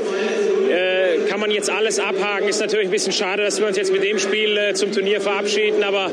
Kann 1.29 1.39
man 1.39 1.51
jetzt 1.51 1.69
alles 1.69 1.99
abhaken. 1.99 2.49
Ist 2.49 2.59
natürlich 2.59 2.87
ein 2.87 2.91
bisschen 2.91 3.13
schade, 3.13 3.43
dass 3.43 3.59
wir 3.59 3.67
uns 3.67 3.77
jetzt 3.77 3.93
mit 3.93 4.03
dem 4.03 4.19
Spiel 4.19 4.73
zum 4.73 4.91
Turnier 4.91 5.21
verabschieden, 5.21 5.83
aber 5.83 6.11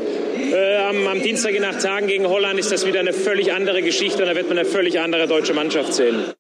am, 0.89 1.07
am 1.07 1.23
Dienstag 1.23 1.55
in 1.55 1.65
acht 1.65 1.81
Tagen 1.81 2.07
gegen 2.07 2.29
Holland 2.29 2.61
ist 2.61 2.71
das 2.71 2.87
wieder 2.87 3.01
eine 3.01 3.13
völlig 3.13 3.53
andere 3.53 3.83
Geschichte 3.83 4.23
und 4.23 4.29
da 4.29 4.37
wird 4.37 4.49
man 4.49 4.59
eine 4.59 4.69
völlig 4.69 5.01
andere 5.01 5.27
deutsche 5.27 5.55
Mannschaft 5.55 5.95
sehen. 5.95 6.33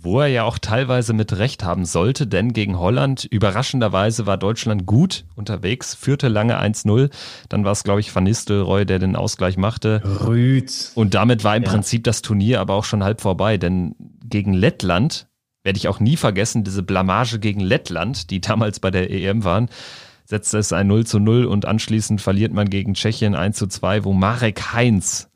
Wo 0.00 0.20
er 0.20 0.26
ja 0.26 0.44
auch 0.44 0.58
teilweise 0.58 1.12
mit 1.12 1.36
Recht 1.38 1.64
haben 1.64 1.84
sollte, 1.84 2.26
denn 2.26 2.52
gegen 2.52 2.78
Holland 2.78 3.24
überraschenderweise 3.24 4.26
war 4.26 4.36
Deutschland 4.36 4.86
gut 4.86 5.24
unterwegs, 5.34 5.94
führte 5.94 6.28
lange 6.28 6.60
1-0. 6.60 7.10
Dann 7.48 7.64
war 7.64 7.72
es, 7.72 7.84
glaube 7.84 8.00
ich, 8.00 8.14
Van 8.14 8.24
Nistelrooy, 8.24 8.86
der 8.86 8.98
den 8.98 9.16
Ausgleich 9.16 9.56
machte. 9.56 10.02
Rüd. 10.04 10.92
Und 10.94 11.14
damit 11.14 11.44
war 11.44 11.56
im 11.56 11.62
ja. 11.62 11.70
Prinzip 11.70 12.04
das 12.04 12.22
Turnier 12.22 12.60
aber 12.60 12.74
auch 12.74 12.84
schon 12.84 13.04
halb 13.04 13.20
vorbei, 13.20 13.56
denn 13.56 13.94
gegen 14.24 14.52
Lettland 14.52 15.28
werde 15.62 15.78
ich 15.78 15.88
auch 15.88 15.98
nie 15.98 16.16
vergessen, 16.16 16.62
diese 16.62 16.82
Blamage 16.82 17.38
gegen 17.38 17.60
Lettland, 17.60 18.30
die 18.30 18.40
damals 18.40 18.80
bei 18.80 18.90
der 18.90 19.10
EM 19.10 19.44
waren, 19.44 19.68
setzte 20.24 20.58
es 20.58 20.72
ein 20.72 20.86
0 20.86 21.06
zu 21.06 21.18
0 21.18 21.46
und 21.46 21.66
anschließend 21.66 22.20
verliert 22.20 22.52
man 22.52 22.70
gegen 22.70 22.94
Tschechien 22.94 23.34
1 23.34 23.56
zu 23.56 23.66
2, 23.66 24.04
wo 24.04 24.12
Marek 24.12 24.72
Heinz 24.72 25.30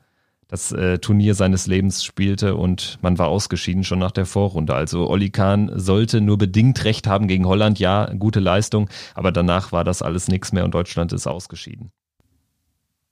das 0.48 0.72
äh, 0.72 0.98
Turnier 0.98 1.34
seines 1.34 1.66
Lebens 1.66 2.02
spielte 2.02 2.56
und 2.56 2.98
man 3.02 3.18
war 3.18 3.28
ausgeschieden 3.28 3.84
schon 3.84 3.98
nach 3.98 4.10
der 4.10 4.24
Vorrunde. 4.24 4.74
Also 4.74 5.08
Olli 5.08 5.30
Kahn 5.30 5.70
sollte 5.74 6.22
nur 6.22 6.38
bedingt 6.38 6.84
recht 6.84 7.06
haben 7.06 7.28
gegen 7.28 7.46
Holland, 7.46 7.78
ja, 7.78 8.12
gute 8.18 8.40
Leistung, 8.40 8.88
aber 9.14 9.30
danach 9.30 9.72
war 9.72 9.84
das 9.84 10.00
alles 10.00 10.28
nichts 10.28 10.52
mehr 10.52 10.64
und 10.64 10.72
Deutschland 10.72 11.12
ist 11.12 11.26
ausgeschieden. 11.26 11.92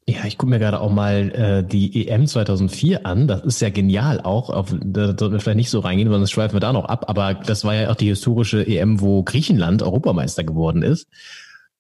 Ja, 0.09 0.25
ich 0.25 0.39
gucke 0.39 0.51
mir 0.51 0.61
gerade 0.61 0.81
auch 0.81 0.93
mal 0.93 1.33
äh, 1.33 1.65
die 1.65 2.07
EM 2.07 2.29
2004 2.29 3.05
an. 3.05 3.27
Das 3.27 3.43
ist 3.43 3.61
ja 3.61 3.71
genial 3.71 4.21
auch. 4.21 4.51
Auf, 4.51 4.73
da 4.81 5.07
sollten 5.07 5.33
wir 5.33 5.41
vielleicht 5.41 5.57
nicht 5.57 5.71
so 5.71 5.81
reingehen, 5.81 6.09
sondern 6.09 6.29
schweifen 6.29 6.55
wir 6.55 6.61
da 6.61 6.73
noch 6.73 6.85
ab. 6.85 7.07
Aber 7.09 7.35
das 7.35 7.65
war 7.65 7.75
ja 7.75 7.91
auch 7.91 7.97
die 7.97 8.07
historische 8.07 8.65
EM, 8.65 9.01
wo 9.01 9.25
Griechenland 9.25 9.83
Europameister 9.83 10.45
geworden 10.45 10.83
ist. 10.83 11.09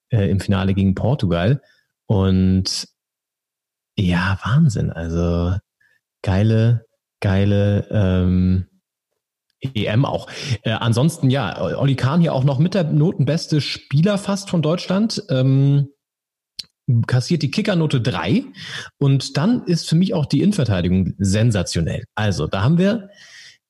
Äh, 0.09 0.29
Im 0.29 0.41
Finale 0.41 0.75
gegen 0.75 0.97
Portugal. 0.97 1.63
Und 2.07 2.89
ja, 3.99 4.39
Wahnsinn. 4.45 4.93
Also 4.93 5.57
geile, 6.23 6.87
geile 7.21 7.89
ähm, 7.91 8.67
EM 9.61 10.05
auch. 10.05 10.29
Äh, 10.63 10.73
ansonsten, 10.73 11.31
ja, 11.31 11.61
Olli 11.61 11.97
Kahn 11.97 12.21
hier 12.21 12.35
auch 12.35 12.45
noch 12.45 12.59
mit 12.59 12.75
der 12.75 12.85
notenbeste 12.85 13.61
Spieler 13.61 14.19
fast 14.19 14.51
von 14.51 14.63
Deutschland. 14.63 15.23
Ähm, 15.31 15.89
kassiert 17.07 17.43
die 17.43 17.51
Kickernote 17.51 18.01
drei 18.01 18.45
und 18.99 19.37
dann 19.37 19.65
ist 19.65 19.89
für 19.89 19.97
mich 19.97 20.15
auch 20.15 20.27
die 20.27 20.41
Innenverteidigung 20.41 21.15
sensationell. 21.19 22.05
Also, 22.15 22.47
da 22.47 22.63
haben 22.63 22.79
wir 22.79 23.11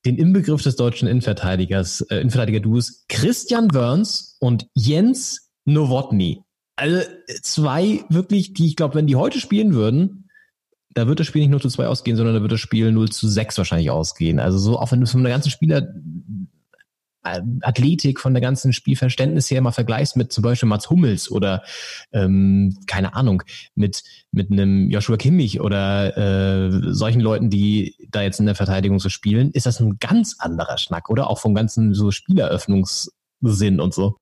den 0.04 0.16
Inbegriff 0.16 0.62
des 0.62 0.76
deutschen 0.76 1.08
Innenverteidigers, 1.08 2.02
äh, 2.02 2.16
Innenverteidiger-Duos 2.18 3.06
Christian 3.08 3.72
Wörns 3.72 4.36
und 4.40 4.66
Jens 4.74 5.50
Nowotny. 5.64 6.42
Also 6.76 7.00
zwei 7.42 8.04
wirklich, 8.08 8.52
die 8.52 8.66
ich 8.66 8.76
glaube, 8.76 8.94
wenn 8.94 9.06
die 9.06 9.16
heute 9.16 9.40
spielen 9.40 9.74
würden, 9.74 10.28
da 10.96 11.06
wird 11.06 11.20
das 11.20 11.26
Spiel 11.26 11.42
nicht 11.42 11.50
0 11.50 11.60
zu 11.60 11.68
2 11.68 11.86
ausgehen, 11.88 12.16
sondern 12.16 12.34
da 12.34 12.40
wird 12.40 12.52
das 12.52 12.60
Spiel 12.60 12.90
0 12.90 13.10
zu 13.10 13.28
6 13.28 13.58
wahrscheinlich 13.58 13.90
ausgehen. 13.90 14.38
Also 14.40 14.58
so, 14.58 14.78
auch 14.78 14.92
wenn 14.92 15.00
du 15.00 15.06
von 15.06 15.22
der 15.22 15.32
ganzen 15.32 15.50
Spieler 15.50 15.88
äh, 17.22 17.42
Athletik, 17.60 18.20
von 18.20 18.32
der 18.32 18.40
ganzen 18.40 18.72
Spielverständnis 18.72 19.50
her 19.50 19.60
mal 19.60 19.72
vergleichst 19.72 20.16
mit 20.16 20.32
zum 20.32 20.42
Beispiel 20.42 20.68
Mats 20.68 20.88
Hummels 20.88 21.30
oder 21.30 21.62
ähm, 22.12 22.78
keine 22.86 23.14
Ahnung, 23.14 23.42
mit, 23.74 24.04
mit 24.32 24.50
einem 24.50 24.90
Joshua 24.90 25.18
Kimmich 25.18 25.60
oder 25.60 26.16
äh, 26.16 26.92
solchen 26.92 27.20
Leuten, 27.20 27.50
die 27.50 27.94
da 28.10 28.22
jetzt 28.22 28.40
in 28.40 28.46
der 28.46 28.54
Verteidigung 28.54 28.98
so 28.98 29.08
spielen, 29.08 29.50
ist 29.50 29.66
das 29.66 29.80
ein 29.80 29.98
ganz 29.98 30.36
anderer 30.38 30.78
Schnack, 30.78 31.10
oder? 31.10 31.28
Auch 31.28 31.38
vom 31.38 31.54
ganzen 31.54 31.92
so 31.92 32.10
Spieleröffnungssinn 32.10 33.80
und 33.80 33.92
so. 33.92 34.16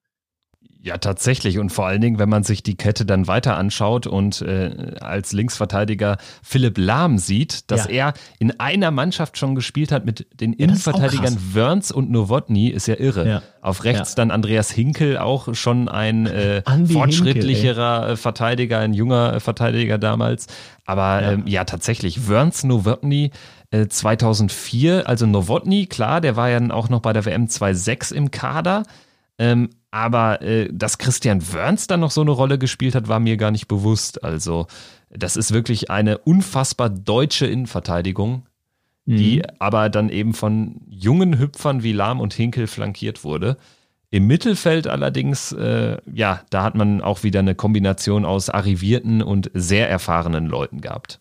Ja, 0.85 0.99
tatsächlich. 0.99 1.59
Und 1.59 1.71
vor 1.71 1.87
allen 1.87 2.03
Dingen, 2.03 2.19
wenn 2.19 2.29
man 2.29 2.43
sich 2.43 2.63
die 2.63 2.75
Kette 2.75 3.07
dann 3.07 3.27
weiter 3.27 3.57
anschaut 3.57 4.07
und 4.07 4.43
äh, 4.43 4.97
als 5.01 5.33
Linksverteidiger 5.33 6.19
Philipp 6.43 6.77
Lahm 6.77 7.17
sieht, 7.17 7.71
dass 7.71 7.87
ja. 7.87 8.09
er 8.09 8.15
in 8.39 8.61
einer 8.61 8.91
Mannschaft 8.91 9.39
schon 9.39 9.55
gespielt 9.55 9.91
hat 9.91 10.05
mit 10.05 10.27
den 10.39 10.53
ja, 10.53 10.59
Innenverteidigern 10.59 11.39
Wörns 11.55 11.91
und 11.91 12.11
Nowotny, 12.11 12.69
ist 12.69 12.87
ja 12.87 12.97
irre. 12.99 13.27
Ja. 13.27 13.43
Auf 13.63 13.85
rechts 13.85 14.15
dann 14.15 14.31
Andreas 14.31 14.71
Hinkel, 14.71 15.17
auch 15.17 15.55
schon 15.55 15.89
ein 15.89 16.27
äh, 16.27 16.63
fortschrittlicherer 16.63 18.01
Hinkel, 18.01 18.17
Verteidiger, 18.19 18.81
ein 18.81 18.93
junger 18.93 19.41
Verteidiger 19.41 19.97
damals. 19.97 20.49
Aber 20.85 21.23
ja, 21.23 21.33
ähm, 21.33 21.47
ja 21.47 21.65
tatsächlich, 21.65 22.29
Wörns, 22.29 22.63
Nowotny, 22.63 23.31
2004, 23.89 24.99
äh, 24.99 25.03
also 25.05 25.25
Nowotny, 25.25 25.87
klar, 25.87 26.21
der 26.21 26.37
war 26.37 26.51
ja 26.51 26.61
dann 26.61 26.71
auch 26.71 26.91
noch 26.91 27.01
bei 27.01 27.15
der 27.15 27.25
WM 27.25 27.47
2.6 27.47 28.13
im 28.13 28.31
Kader. 28.31 28.83
Ähm, 29.39 29.71
aber 29.91 30.43
äh, 30.43 30.69
dass 30.73 30.99
Christian 30.99 31.53
Wörns 31.53 31.87
dann 31.87 32.01
noch 32.01 32.11
so 32.11 32.21
eine 32.21 32.31
Rolle 32.31 32.59
gespielt 32.59 32.95
hat, 32.95 33.09
war 33.09 33.21
mir 33.21 33.37
gar 33.37 33.51
nicht 33.51 33.69
bewusst. 33.69 34.25
Also, 34.25 34.67
das 35.11 35.37
ist 35.37 35.53
wirklich 35.53 35.91
eine 35.91 36.19
unfassbar 36.19 36.91
deutsche 36.91 37.47
Innenverteidigung, 37.47 38.47
mhm. 39.05 39.17
die 39.17 39.43
aber 39.61 39.89
dann 39.91 40.09
eben 40.09 40.35
von 40.35 40.81
jungen 40.89 41.39
Hüpfern 41.39 41.83
wie 41.83 41.93
Lahm 41.93 42.21
und 42.21 42.35
Hinkel 42.35 42.67
flankiert 42.67 43.25
wurde. 43.25 43.57
Im 44.11 44.27
Mittelfeld 44.27 44.87
allerdings, 44.87 45.51
äh, 45.53 45.99
ja, 46.13 46.43
da 46.51 46.63
hat 46.63 46.77
man 46.77 47.01
auch 47.01 47.25
wieder 47.25 47.41
eine 47.41 47.57
Kombination 47.57 48.25
aus 48.25 48.49
arrivierten 48.49 49.23
und 49.23 49.51
sehr 49.55 49.89
erfahrenen 49.89 50.47
Leuten 50.47 50.81
gehabt. 50.81 51.19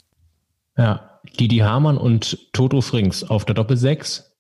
Ja, 0.78 1.20
Didi 1.40 1.58
Hamann 1.58 1.98
und 1.98 2.38
Toto 2.54 2.82
Frings 2.82 3.24
auf 3.24 3.46
der 3.46 3.56
Doppel-6 3.56 4.33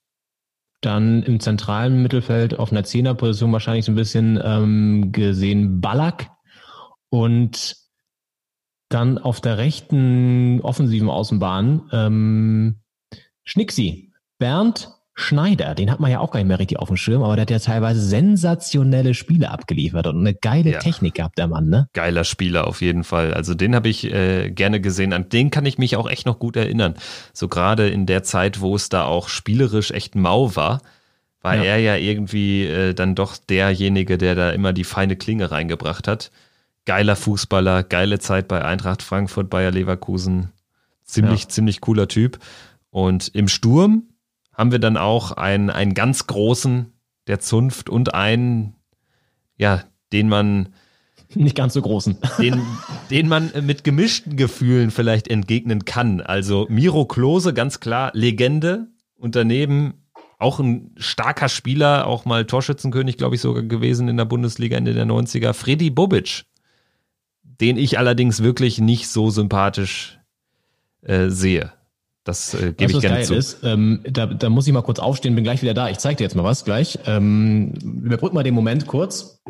dann 0.85 1.23
im 1.23 1.39
zentralen 1.39 2.01
Mittelfeld 2.01 2.57
auf 2.59 2.71
einer 2.71 2.83
Zehnerposition 2.83 3.51
wahrscheinlich 3.51 3.85
so 3.85 3.91
ein 3.91 3.95
bisschen 3.95 4.39
ähm, 4.43 5.11
gesehen 5.11 5.81
Ballack. 5.81 6.29
Und 7.09 7.75
dann 8.89 9.17
auf 9.17 9.41
der 9.41 9.57
rechten 9.57 10.61
offensiven 10.61 11.09
Außenbahn 11.09 11.89
ähm, 11.91 12.79
Schnicksi. 13.43 14.11
Bernd 14.37 14.89
Schneider, 15.15 15.75
den 15.75 15.91
hat 15.91 15.99
man 15.99 16.09
ja 16.09 16.19
auch 16.19 16.31
gar 16.31 16.39
nicht 16.39 16.47
mehr 16.47 16.57
richtig 16.57 16.79
auf 16.79 16.87
dem 16.87 16.97
Schirm, 16.97 17.21
aber 17.21 17.35
der 17.35 17.43
hat 17.43 17.51
ja 17.51 17.59
teilweise 17.59 18.01
sensationelle 18.01 19.13
Spiele 19.13 19.51
abgeliefert 19.51 20.07
und 20.07 20.19
eine 20.19 20.33
geile 20.33 20.71
ja. 20.71 20.79
Technik 20.79 21.15
gehabt, 21.15 21.37
der 21.37 21.47
Mann, 21.47 21.69
ne? 21.69 21.87
Geiler 21.93 22.23
Spieler 22.23 22.67
auf 22.67 22.81
jeden 22.81 23.03
Fall. 23.03 23.31
Also 23.33 23.53
den 23.53 23.75
habe 23.75 23.89
ich 23.89 24.11
äh, 24.11 24.49
gerne 24.49 24.81
gesehen. 24.81 25.13
An 25.13 25.29
den 25.29 25.51
kann 25.51 25.67
ich 25.67 25.77
mich 25.77 25.97
auch 25.97 26.09
echt 26.09 26.25
noch 26.25 26.39
gut 26.39 26.55
erinnern. 26.55 26.95
So 27.31 27.47
gerade 27.47 27.89
in 27.89 28.07
der 28.07 28.23
Zeit, 28.23 28.59
wo 28.59 28.75
es 28.75 28.89
da 28.89 29.05
auch 29.05 29.29
spielerisch 29.29 29.91
echt 29.91 30.15
mau 30.15 30.55
war, 30.55 30.81
war 31.41 31.57
ja. 31.57 31.63
er 31.63 31.77
ja 31.77 31.95
irgendwie 31.95 32.63
äh, 32.65 32.95
dann 32.95 33.13
doch 33.13 33.37
derjenige, 33.37 34.17
der 34.17 34.33
da 34.33 34.49
immer 34.49 34.73
die 34.73 34.85
feine 34.85 35.15
Klinge 35.15 35.51
reingebracht 35.51 36.07
hat. 36.07 36.31
Geiler 36.85 37.15
Fußballer, 37.15 37.83
geile 37.83 38.17
Zeit 38.17 38.47
bei 38.47 38.65
Eintracht 38.65 39.03
Frankfurt, 39.03 39.51
Bayer 39.51 39.71
Leverkusen. 39.71 40.49
Ziemlich, 41.03 41.43
ja. 41.43 41.49
ziemlich 41.49 41.81
cooler 41.81 42.07
Typ. 42.07 42.39
Und 42.89 43.27
im 43.35 43.47
Sturm 43.47 44.07
haben 44.53 44.71
wir 44.71 44.79
dann 44.79 44.97
auch 44.97 45.31
einen, 45.31 45.69
einen 45.69 45.93
ganz 45.93 46.27
großen 46.27 46.93
der 47.27 47.39
Zunft 47.39 47.89
und 47.89 48.13
einen, 48.13 48.75
ja, 49.57 49.83
den 50.11 50.29
man 50.29 50.69
nicht 51.35 51.55
ganz 51.55 51.73
so 51.73 51.81
großen. 51.81 52.17
Den, 52.37 52.61
den 53.09 53.27
man 53.27 53.51
mit 53.61 53.83
gemischten 53.83 54.37
Gefühlen 54.37 54.91
vielleicht 54.91 55.27
entgegnen 55.27 55.83
kann. 55.83 56.21
Also 56.21 56.67
Miro 56.69 57.05
Klose, 57.05 57.53
ganz 57.53 57.79
klar, 57.79 58.11
Legende. 58.13 58.87
Und 59.15 59.35
daneben 59.35 59.95
auch 60.37 60.59
ein 60.59 60.91
starker 60.97 61.49
Spieler, 61.49 62.05
auch 62.05 62.25
mal 62.25 62.45
Torschützenkönig, 62.45 63.17
glaube 63.17 63.35
ich, 63.35 63.41
sogar 63.41 63.63
gewesen 63.63 64.09
in 64.09 64.17
der 64.17 64.25
Bundesliga 64.25 64.77
Ende 64.77 64.93
der 64.93 65.05
90er. 65.05 65.53
Freddy 65.53 65.89
Bobic, 65.89 66.43
den 67.43 67.77
ich 67.77 67.97
allerdings 67.97 68.43
wirklich 68.43 68.79
nicht 68.79 69.07
so 69.07 69.29
sympathisch 69.29 70.19
äh, 71.01 71.29
sehe. 71.29 71.71
Das 72.23 72.53
äh, 72.53 72.73
gebe 72.73 72.91
ich 72.93 73.01
gerne 73.01 73.17
geil 73.17 73.25
zu. 73.25 73.35
Ist, 73.35 73.63
ähm, 73.63 74.01
da, 74.09 74.25
da 74.27 74.49
muss 74.49 74.65
ich 74.65 74.73
mal 74.73 74.81
kurz 74.81 74.99
aufstehen, 74.99 75.35
bin 75.35 75.43
gleich 75.43 75.61
wieder 75.61 75.73
da. 75.73 75.89
Ich 75.89 75.97
zeige 75.97 76.17
dir 76.17 76.23
jetzt 76.23 76.35
mal 76.35 76.43
was 76.43 76.63
gleich. 76.63 76.99
Ähm, 77.05 77.73
überbrück 77.83 78.33
mal 78.33 78.43
den 78.43 78.53
Moment 78.53 78.87
kurz. 78.87 79.41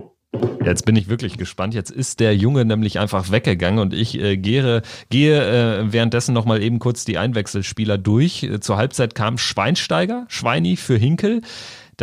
Jetzt 0.66 0.86
bin 0.86 0.96
ich 0.96 1.10
wirklich 1.10 1.38
gespannt. 1.38 1.74
Jetzt 1.74 1.92
ist 1.92 2.20
der 2.20 2.36
Junge 2.36 2.66
nämlich 2.66 2.98
einfach 2.98 3.32
weggegangen 3.32 3.80
und 3.80 3.94
ich 3.94 4.20
äh, 4.20 4.38
gehe, 4.38 4.82
gehe 5.10 5.82
äh, 5.82 5.92
währenddessen 5.92 6.34
nochmal 6.34 6.64
eben 6.64 6.80
kurz 6.80 7.06
die 7.06 7.18
Einwechselspieler 7.18 7.98
durch. 7.98 8.44
Äh, 8.44 8.60
zur 8.60 8.78
Halbzeit 8.78 9.14
kam 9.14 9.38
Schweinsteiger, 9.38 10.26
Schweini 10.30 10.76
für 10.76 10.96
Hinkel. 10.96 11.42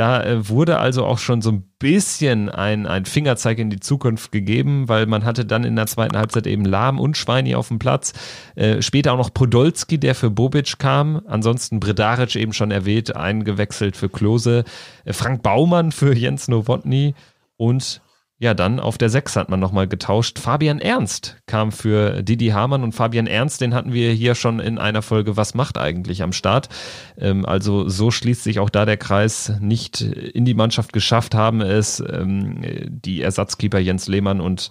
Da 0.00 0.24
äh, 0.24 0.48
wurde 0.48 0.78
also 0.78 1.04
auch 1.04 1.18
schon 1.18 1.42
so 1.42 1.50
ein 1.50 1.62
bisschen 1.78 2.48
ein, 2.48 2.86
ein 2.86 3.04
Fingerzeig 3.04 3.58
in 3.58 3.68
die 3.68 3.80
Zukunft 3.80 4.32
gegeben, 4.32 4.88
weil 4.88 5.04
man 5.04 5.26
hatte 5.26 5.44
dann 5.44 5.62
in 5.62 5.76
der 5.76 5.88
zweiten 5.88 6.16
Halbzeit 6.16 6.46
eben 6.46 6.64
Lahm 6.64 6.98
und 6.98 7.18
Schweini 7.18 7.54
auf 7.54 7.68
dem 7.68 7.78
Platz. 7.78 8.14
Äh, 8.54 8.80
später 8.80 9.12
auch 9.12 9.18
noch 9.18 9.34
Podolski, 9.34 9.98
der 9.98 10.14
für 10.14 10.30
Bobic 10.30 10.78
kam. 10.78 11.20
Ansonsten 11.26 11.80
Bredaric 11.80 12.34
eben 12.36 12.54
schon 12.54 12.70
erwähnt, 12.70 13.14
eingewechselt 13.14 13.94
für 13.94 14.08
Klose. 14.08 14.64
Äh, 15.04 15.12
Frank 15.12 15.42
Baumann 15.42 15.92
für 15.92 16.16
Jens 16.16 16.48
Nowotny 16.48 17.14
und 17.58 18.00
ja, 18.42 18.54
dann 18.54 18.80
auf 18.80 18.96
der 18.96 19.10
6 19.10 19.36
hat 19.36 19.50
man 19.50 19.60
nochmal 19.60 19.86
getauscht. 19.86 20.38
Fabian 20.38 20.78
Ernst 20.78 21.36
kam 21.44 21.72
für 21.72 22.22
Didi 22.22 22.48
Hamann 22.48 22.82
und 22.82 22.92
Fabian 22.92 23.26
Ernst, 23.26 23.60
den 23.60 23.74
hatten 23.74 23.92
wir 23.92 24.12
hier 24.12 24.34
schon 24.34 24.60
in 24.60 24.78
einer 24.78 25.02
Folge 25.02 25.36
Was 25.36 25.52
macht 25.52 25.76
eigentlich 25.76 26.22
am 26.22 26.32
Start. 26.32 26.70
Ähm, 27.18 27.44
also 27.44 27.90
so 27.90 28.10
schließt 28.10 28.42
sich 28.42 28.58
auch 28.58 28.70
da 28.70 28.86
der 28.86 28.96
Kreis. 28.96 29.52
Nicht 29.60 30.00
in 30.00 30.46
die 30.46 30.54
Mannschaft 30.54 30.94
geschafft 30.94 31.34
haben 31.34 31.60
es 31.60 32.00
ähm, 32.00 32.62
die 32.88 33.20
Ersatzkeeper 33.20 33.78
Jens 33.78 34.08
Lehmann 34.08 34.40
und 34.40 34.70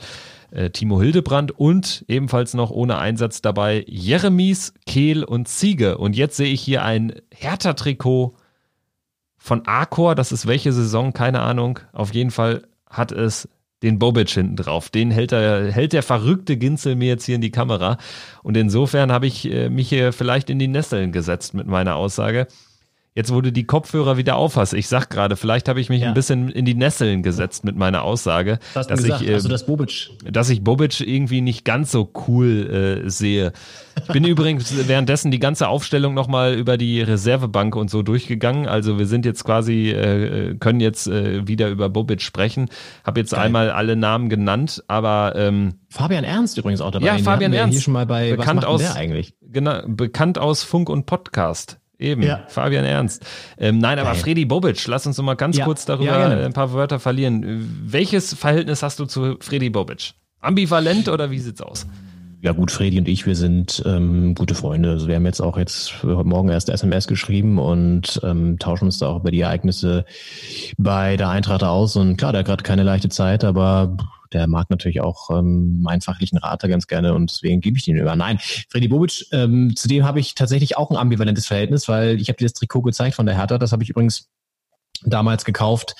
äh, 0.49 0.71
Timo 0.71 0.99
Hildebrand 0.99 1.51
und 1.51 2.03
ebenfalls 2.07 2.55
noch 2.55 2.71
ohne 2.71 2.97
Einsatz 2.97 3.43
dabei 3.43 3.85
Jeremies, 3.87 4.73
Kehl 4.87 5.23
und 5.23 5.47
Ziege. 5.47 5.99
Und 5.99 6.15
jetzt 6.15 6.37
sehe 6.37 6.51
ich 6.51 6.61
hier 6.61 6.83
ein 6.83 7.13
Hertha-Trikot 7.29 8.35
von 9.37 9.67
Arcor. 9.67 10.15
Das 10.15 10.31
ist 10.31 10.47
welche 10.47 10.73
Saison? 10.73 11.13
Keine 11.13 11.41
Ahnung. 11.41 11.79
Auf 11.93 12.15
jeden 12.15 12.31
Fall 12.31 12.63
hat 12.89 13.11
es 13.11 13.47
den 13.83 13.99
Bobic 13.99 14.29
hinten 14.29 14.55
drauf. 14.55 14.89
Den 14.89 15.11
hält, 15.11 15.31
er, 15.31 15.71
hält 15.71 15.93
der 15.93 16.03
verrückte 16.03 16.57
Ginzel 16.57 16.95
mir 16.95 17.07
jetzt 17.07 17.25
hier 17.25 17.35
in 17.35 17.41
die 17.41 17.51
Kamera. 17.51 17.97
Und 18.43 18.57
insofern 18.57 19.11
habe 19.11 19.27
ich 19.27 19.49
äh, 19.49 19.69
mich 19.69 19.89
hier 19.89 20.13
vielleicht 20.13 20.49
in 20.49 20.59
die 20.59 20.67
Nesseln 20.67 21.11
gesetzt 21.11 21.53
mit 21.53 21.67
meiner 21.67 21.95
Aussage. 21.95 22.47
Jetzt, 23.15 23.33
wo 23.33 23.41
du 23.41 23.51
die 23.51 23.65
Kopfhörer 23.65 24.17
wieder 24.17 24.35
aufhast, 24.37 24.73
ich 24.73 24.87
sag 24.87 25.09
gerade, 25.09 25.35
vielleicht 25.35 25.67
habe 25.67 25.81
ich 25.81 25.89
mich 25.89 26.03
Ja. 26.03 26.09
ein 26.09 26.13
bisschen 26.13 26.47
in 26.49 26.63
die 26.63 26.75
Nesseln 26.75 27.23
gesetzt 27.23 27.65
mit 27.65 27.75
meiner 27.75 28.03
Aussage, 28.03 28.59
du 28.75 28.79
dass 28.79 28.87
gesagt? 28.87 29.23
ich, 29.23 29.29
äh, 29.29 29.33
also 29.33 29.49
das 29.49 29.65
Bobic. 29.65 30.11
dass 30.23 30.49
ich 30.49 30.63
Bobic 30.63 31.01
irgendwie 31.01 31.41
nicht 31.41 31.65
ganz 31.65 31.91
so 31.91 32.11
cool 32.27 33.01
äh, 33.05 33.09
sehe. 33.09 33.51
Ich 34.03 34.07
bin 34.13 34.23
übrigens 34.25 34.87
währenddessen 34.87 35.31
die 35.31 35.39
ganze 35.39 35.67
Aufstellung 35.69 36.13
nochmal 36.13 36.53
über 36.53 36.77
die 36.77 37.01
Reservebank 37.01 37.75
und 37.75 37.89
so 37.89 38.03
durchgegangen. 38.03 38.67
Also 38.67 38.99
wir 38.99 39.07
sind 39.07 39.25
jetzt 39.25 39.43
quasi, 39.43 39.89
äh, 39.89 40.55
können 40.59 40.79
jetzt 40.79 41.07
äh, 41.07 41.47
wieder 41.47 41.69
über 41.69 41.89
Bobic 41.89 42.21
sprechen. 42.21 42.69
Habe 43.03 43.19
jetzt 43.21 43.31
Geil. 43.31 43.41
einmal 43.45 43.71
alle 43.71 43.95
Namen 43.95 44.29
genannt, 44.29 44.83
aber 44.87 45.33
ähm, 45.35 45.73
Fabian 45.89 46.23
Ernst 46.23 46.59
übrigens 46.59 46.79
auch 46.79 46.91
dabei. 46.91 47.07
Ja, 47.07 47.15
Den 47.15 47.23
Fabian 47.25 47.53
Ernst. 47.53 47.73
Hier 47.73 47.81
schon 47.81 47.93
mal 47.93 48.05
bei 48.05 48.29
Bekannt 48.35 48.65
aus- 48.65 48.95
eigentlich? 48.95 49.33
genau, 49.41 49.81
bekannt 49.87 50.37
aus 50.37 50.61
Funk 50.63 50.89
und 50.89 51.07
Podcast. 51.07 51.78
Eben, 51.99 52.23
Ja. 52.23 52.39
Fabian 52.47 52.85
Ernst. 52.85 53.25
Ähm, 53.57 53.77
nein, 53.77 53.99
aber 53.99 54.11
Geil. 54.13 54.19
Freddy 54.21 54.45
Bobic, 54.45 54.87
lass 54.87 55.05
uns 55.05 55.17
noch 55.17 55.25
mal 55.25 55.35
ganz 55.35 55.57
Ja. 55.57 55.65
kurz 55.65 55.85
darüber 55.85 56.17
Ja, 56.17 56.45
ein 56.45 56.53
paar 56.53 56.71
Wörter 56.73 56.97
verlieren. 56.99 57.67
Welches 57.85 58.33
Verhältnis 58.33 58.81
hast 58.81 58.99
du 58.99 59.05
zu 59.05 59.35
Freddy 59.41 59.69
Bobic? 59.69 60.13
Ambivalent 60.39 61.09
oder 61.09 61.29
wie 61.29 61.39
sieht's 61.39 61.61
aus? 61.61 61.85
Ja 62.41 62.53
gut, 62.53 62.71
Fredi 62.71 62.97
und 62.97 63.09
ich, 63.09 63.25
wir 63.25 63.35
sind 63.35 63.83
ähm, 63.85 64.33
gute 64.33 64.55
Freunde. 64.55 64.91
Also 64.91 65.09
wir 65.09 65.15
haben 65.15 65.25
jetzt 65.25 65.41
auch 65.41 65.57
jetzt 65.57 66.01
heute 66.03 66.23
Morgen 66.23 66.47
erst 66.47 66.69
SMS 66.69 67.05
geschrieben 67.05 67.59
und 67.59 68.21
ähm, 68.23 68.57
tauschen 68.59 68.85
uns 68.85 68.97
da 68.99 69.07
auch 69.09 69.19
über 69.19 69.31
die 69.31 69.41
Ereignisse 69.41 70.05
bei 70.77 71.17
der 71.17 71.27
Eintracht 71.27 71.65
aus. 71.65 71.97
Und 71.97 72.15
klar, 72.15 72.31
der 72.31 72.39
hat 72.39 72.45
gerade 72.47 72.63
keine 72.63 72.83
leichte 72.83 73.09
Zeit, 73.09 73.43
aber 73.43 73.97
der 74.33 74.47
mag 74.47 74.69
natürlich 74.69 75.01
auch 75.01 75.29
ähm, 75.31 75.81
meinen 75.81 76.01
fachlichen 76.01 76.37
Rat 76.37 76.63
da 76.63 76.67
ganz 76.67 76.87
gerne 76.87 77.13
und 77.13 77.31
deswegen 77.31 77.61
gebe 77.61 77.77
ich 77.77 77.83
den 77.83 77.97
über. 77.97 78.15
Nein, 78.15 78.39
Freddy 78.69 78.87
Bobic, 78.87 79.25
ähm, 79.31 79.75
zu 79.75 79.87
dem 79.87 80.05
habe 80.05 80.19
ich 80.19 80.35
tatsächlich 80.35 80.77
auch 80.77 80.91
ein 80.91 80.97
ambivalentes 80.97 81.47
Verhältnis, 81.47 81.87
weil 81.87 82.19
ich 82.21 82.29
habe 82.29 82.37
dir 82.37 82.45
das 82.45 82.53
Trikot 82.53 82.81
gezeigt 82.81 83.15
von 83.15 83.25
der 83.25 83.37
Hertha, 83.37 83.57
das 83.57 83.71
habe 83.71 83.83
ich 83.83 83.89
übrigens 83.89 84.29
damals 85.03 85.45
gekauft. 85.45 85.95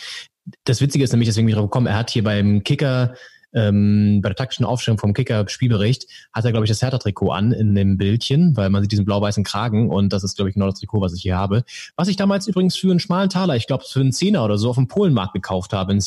Das 0.63 0.81
Witzige 0.81 1.03
ist 1.03 1.11
nämlich, 1.11 1.27
deswegen 1.29 1.45
bin 1.45 1.53
ich 1.53 1.57
drauf 1.57 1.69
gekommen, 1.69 1.87
er 1.87 1.97
hat 1.97 2.09
hier 2.09 2.23
beim 2.23 2.63
Kicker 2.63 3.15
ähm, 3.53 4.21
bei 4.21 4.29
der 4.29 4.35
taktischen 4.35 4.65
Aufstellung 4.65 4.97
vom 4.97 5.13
Kicker 5.13 5.47
Spielbericht 5.47 6.05
hat 6.33 6.45
er, 6.45 6.51
glaube 6.51 6.65
ich, 6.65 6.69
das 6.69 6.81
Hertha-Trikot 6.81 7.31
an 7.31 7.51
in 7.51 7.73
dem 7.75 7.97
Bildchen, 7.97 8.55
weil 8.55 8.69
man 8.69 8.81
sieht 8.81 8.91
diesen 8.91 9.05
blau-weißen 9.05 9.43
Kragen 9.43 9.89
und 9.89 10.13
das 10.13 10.23
ist, 10.23 10.35
glaube 10.35 10.49
ich, 10.49 10.53
genau 10.53 10.67
das 10.67 10.79
Trikot, 10.79 11.01
was 11.01 11.13
ich 11.13 11.21
hier 11.21 11.37
habe. 11.37 11.63
Was 11.95 12.07
ich 12.07 12.15
damals 12.15 12.47
übrigens 12.47 12.75
für 12.75 12.91
einen 12.91 12.99
schmalen 12.99 13.29
Taler, 13.29 13.55
ich 13.55 13.67
glaube 13.67 13.83
für 13.87 14.01
einen 14.01 14.11
Zehner 14.11 14.43
oder 14.45 14.57
so 14.57 14.69
auf 14.69 14.75
dem 14.75 14.87
Polenmarkt 14.87 15.33
gekauft 15.33 15.73
habe, 15.73 15.91
in 15.93 15.99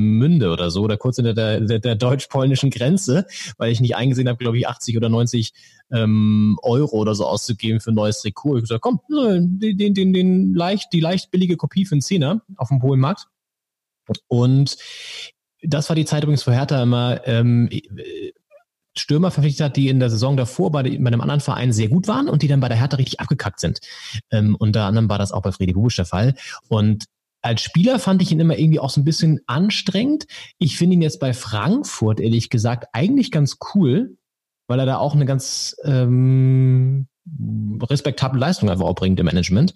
Münde 0.00 0.50
oder 0.50 0.70
so, 0.70 0.82
oder 0.82 0.96
kurz 0.96 1.16
hinter 1.16 1.34
der, 1.34 1.60
der, 1.60 1.78
der 1.78 1.94
deutsch-polnischen 1.94 2.70
Grenze, 2.70 3.26
weil 3.58 3.70
ich 3.70 3.80
nicht 3.80 3.96
eingesehen 3.96 4.28
habe, 4.28 4.38
glaube 4.38 4.58
ich, 4.58 4.68
80 4.68 4.96
oder 4.96 5.08
90 5.08 5.52
ähm, 5.90 6.58
Euro 6.62 6.96
oder 6.96 7.14
so 7.14 7.26
auszugeben 7.26 7.80
für 7.80 7.92
ein 7.92 7.94
neues 7.94 8.20
Trikot. 8.20 8.50
Ich 8.50 8.54
habe 8.54 8.62
gesagt, 8.62 8.82
komm, 8.82 9.00
den, 9.08 9.94
den, 9.94 10.12
den 10.12 10.54
leicht, 10.54 10.92
die 10.92 11.00
leicht 11.00 11.30
billige 11.30 11.56
Kopie 11.56 11.84
für 11.84 11.92
einen 11.92 12.02
Zehner 12.02 12.42
auf 12.56 12.68
dem 12.68 12.80
Polenmarkt. 12.80 13.26
Und 14.26 14.76
das 15.62 15.88
war 15.88 15.96
die 15.96 16.04
Zeit 16.04 16.22
übrigens, 16.22 16.46
wo 16.46 16.52
Hertha 16.52 16.82
immer 16.82 17.20
ähm, 17.26 17.68
äh, 17.70 18.32
Stürmer 18.96 19.30
verpflichtet 19.30 19.64
hat, 19.64 19.76
die 19.76 19.88
in 19.88 20.00
der 20.00 20.10
Saison 20.10 20.36
davor 20.36 20.70
bei, 20.70 20.82
bei 20.82 20.88
einem 20.88 21.20
anderen 21.20 21.40
Verein 21.40 21.72
sehr 21.72 21.88
gut 21.88 22.08
waren 22.08 22.28
und 22.28 22.42
die 22.42 22.48
dann 22.48 22.60
bei 22.60 22.68
der 22.68 22.78
Hertha 22.78 22.96
richtig 22.96 23.20
abgekackt 23.20 23.60
sind. 23.60 23.80
Ähm, 24.30 24.56
unter 24.58 24.84
anderem 24.84 25.08
war 25.08 25.18
das 25.18 25.32
auch 25.32 25.42
bei 25.42 25.52
Freddy 25.52 25.72
Bubisch 25.72 25.96
der 25.96 26.04
Fall. 26.04 26.34
Und 26.68 27.04
als 27.40 27.62
Spieler 27.62 27.98
fand 27.98 28.20
ich 28.22 28.32
ihn 28.32 28.40
immer 28.40 28.58
irgendwie 28.58 28.80
auch 28.80 28.90
so 28.90 29.00
ein 29.00 29.04
bisschen 29.04 29.40
anstrengend. 29.46 30.26
Ich 30.58 30.76
finde 30.76 30.94
ihn 30.94 31.02
jetzt 31.02 31.20
bei 31.20 31.32
Frankfurt, 31.32 32.20
ehrlich 32.20 32.50
gesagt, 32.50 32.88
eigentlich 32.92 33.30
ganz 33.30 33.58
cool, 33.74 34.16
weil 34.66 34.80
er 34.80 34.86
da 34.86 34.98
auch 34.98 35.14
eine 35.14 35.24
ganz 35.24 35.76
ähm, 35.84 37.06
respektable 37.82 38.38
Leistung 38.38 38.70
einfach 38.70 38.84
auch 38.84 38.94
bringt 38.94 39.20
im 39.20 39.26
Management. 39.26 39.74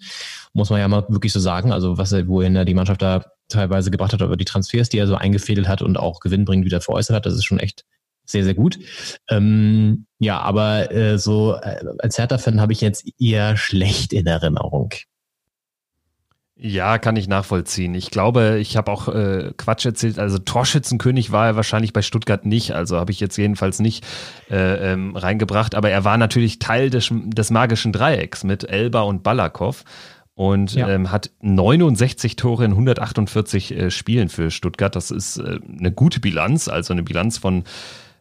Muss 0.53 0.69
man 0.69 0.79
ja 0.79 0.87
mal 0.87 1.05
wirklich 1.09 1.33
so 1.33 1.39
sagen. 1.39 1.71
Also 1.71 1.97
was 1.97 2.11
er, 2.11 2.27
wohin 2.27 2.55
er 2.55 2.65
die 2.65 2.73
Mannschaft 2.73 3.01
da 3.01 3.25
teilweise 3.49 3.91
gebracht 3.91 4.13
hat, 4.13 4.21
über 4.21 4.37
die 4.37 4.45
Transfers, 4.45 4.89
die 4.89 4.97
er 4.97 5.07
so 5.07 5.15
eingefädelt 5.15 5.67
hat 5.67 5.81
und 5.81 5.97
auch 5.97 6.19
gewinnbringend 6.19 6.65
wieder 6.65 6.81
veräußert 6.81 7.15
hat, 7.15 7.25
das 7.25 7.35
ist 7.35 7.45
schon 7.45 7.59
echt 7.59 7.85
sehr, 8.25 8.43
sehr 8.43 8.53
gut. 8.53 8.79
Ähm, 9.29 10.05
ja, 10.19 10.39
aber 10.39 10.91
äh, 10.91 11.17
so 11.17 11.55
äh, 11.55 11.83
als 11.99 12.17
Hertha-Fan 12.17 12.61
habe 12.61 12.73
ich 12.73 12.81
jetzt 12.81 13.05
eher 13.19 13.57
schlecht 13.57 14.13
in 14.13 14.25
Erinnerung. 14.25 14.93
Ja, 16.65 16.97
kann 16.97 17.17
ich 17.17 17.27
nachvollziehen. 17.27 17.93
Ich 17.93 18.09
glaube, 18.09 18.57
ich 18.61 18.77
habe 18.77 18.89
auch 18.89 19.09
äh, 19.09 19.51
Quatsch 19.57 19.85
erzählt. 19.85 20.17
Also 20.17 20.37
Torschützenkönig 20.37 21.33
war 21.33 21.47
er 21.47 21.55
wahrscheinlich 21.57 21.91
bei 21.91 22.01
Stuttgart 22.01 22.45
nicht. 22.45 22.71
Also 22.71 22.95
habe 22.95 23.11
ich 23.11 23.19
jetzt 23.19 23.35
jedenfalls 23.35 23.81
nicht 23.81 24.05
äh, 24.49 24.93
ähm, 24.93 25.13
reingebracht. 25.17 25.75
Aber 25.75 25.89
er 25.89 26.05
war 26.05 26.17
natürlich 26.17 26.59
Teil 26.59 26.89
des, 26.89 27.09
des 27.11 27.51
magischen 27.51 27.91
Dreiecks 27.91 28.45
mit 28.45 28.63
Elba 28.63 29.01
und 29.01 29.23
Balakow 29.23 29.83
und 30.35 30.73
Ja. 30.73 30.87
ähm, 30.87 31.11
hat 31.11 31.31
69 31.41 32.37
Tore 32.37 32.63
in 32.63 32.71
148 32.71 33.71
äh, 33.75 33.91
Spielen 33.91 34.29
für 34.29 34.49
Stuttgart. 34.49 34.95
Das 34.95 35.11
ist 35.11 35.39
äh, 35.39 35.59
eine 35.77 35.91
gute 35.91 36.21
Bilanz, 36.21 36.69
also 36.69 36.93
eine 36.93 37.03
Bilanz 37.03 37.37
von 37.39 37.65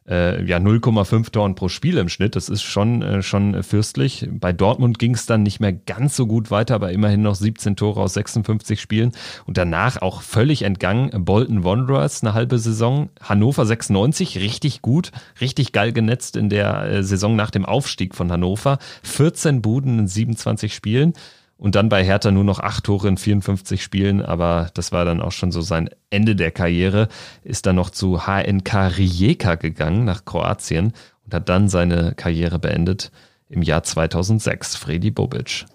äh, 0.09 0.45
ja 0.45 0.59
0,5 0.59 1.31
Toren 1.31 1.55
pro 1.55 1.69
Spiel 1.69 1.99
im 1.99 2.09
Schnitt. 2.09 2.37
Das 2.37 2.49
ist 2.49 2.63
schon, 2.63 3.03
äh, 3.03 3.23
schon 3.23 3.63
fürstlich. 3.63 4.29
Bei 4.31 4.53
Dortmund 4.53 4.99
ging 4.99 5.15
es 5.15 5.27
dann 5.27 5.43
nicht 5.43 5.61
mehr 5.61 5.73
ganz 5.73 6.17
so 6.17 6.27
gut 6.27 6.51
weiter, 6.51 6.75
aber 6.75 6.93
immerhin 6.93 7.23
noch 7.23 7.35
17 7.35 7.77
Tore 7.77 8.01
aus 8.01 8.15
56 8.15 8.81
Spielen. 8.81 9.13
Und 9.47 9.59
danach 9.59 10.03
auch 10.03 10.23
völlig 10.23 10.63
entgangen. 10.63 11.11
Bolton 11.25 11.65
Wanderers 11.65 12.23
eine 12.23 12.35
halbe 12.35 12.59
Saison. 12.59 13.11
Hannover 13.21 13.65
96, 13.65 14.39
richtig 14.39 14.83
gut, 14.83 15.13
richtig 15.41 15.73
geil 15.73 15.93
genetzt 15.93 16.37
in 16.37 16.49
der 16.49 16.85
äh, 16.85 17.03
Saison 17.03 17.37
nach 17.37 17.51
dem 17.51 17.65
Aufstieg 17.65 18.15
von 18.15 18.31
Hannover. 18.31 18.79
14 19.03 19.63
Buden 19.63 20.01
in 20.01 20.09
27 20.09 20.75
Spielen. 20.75 21.15
Und 21.63 21.77
dann 21.77 21.89
bei 21.89 22.03
Hertha 22.05 22.33
nur 22.33 22.43
noch 22.43 22.59
acht 22.59 22.83
Tore 22.83 23.07
in 23.07 23.17
54 23.17 23.81
Spielen, 23.81 24.21
aber 24.21 24.71
das 24.75 24.91
war 24.91 25.05
dann 25.05 25.21
auch 25.23 25.31
schon 25.31 25.53
so 25.53 25.61
sein 25.63 25.89
Ende 26.11 26.35
der 26.35 26.51
Karriere. 26.51 27.07
Ist 27.45 27.67
dann 27.67 27.77
noch 27.77 27.91
zu 27.91 28.27
HNK 28.27 28.75
Rijeka 28.99 29.55
gegangen 29.55 30.05
nach 30.05 30.25
Kroatien 30.25 30.93
und 31.25 31.33
hat 31.33 31.49
dann 31.49 31.69
seine 31.69 32.15
Karriere 32.17 32.59
beendet 32.59 33.13
im 33.49 33.63
Jahr 33.63 33.85
2006. 33.85 34.75
Freddy 34.75 35.13
Bobic. 35.13 35.67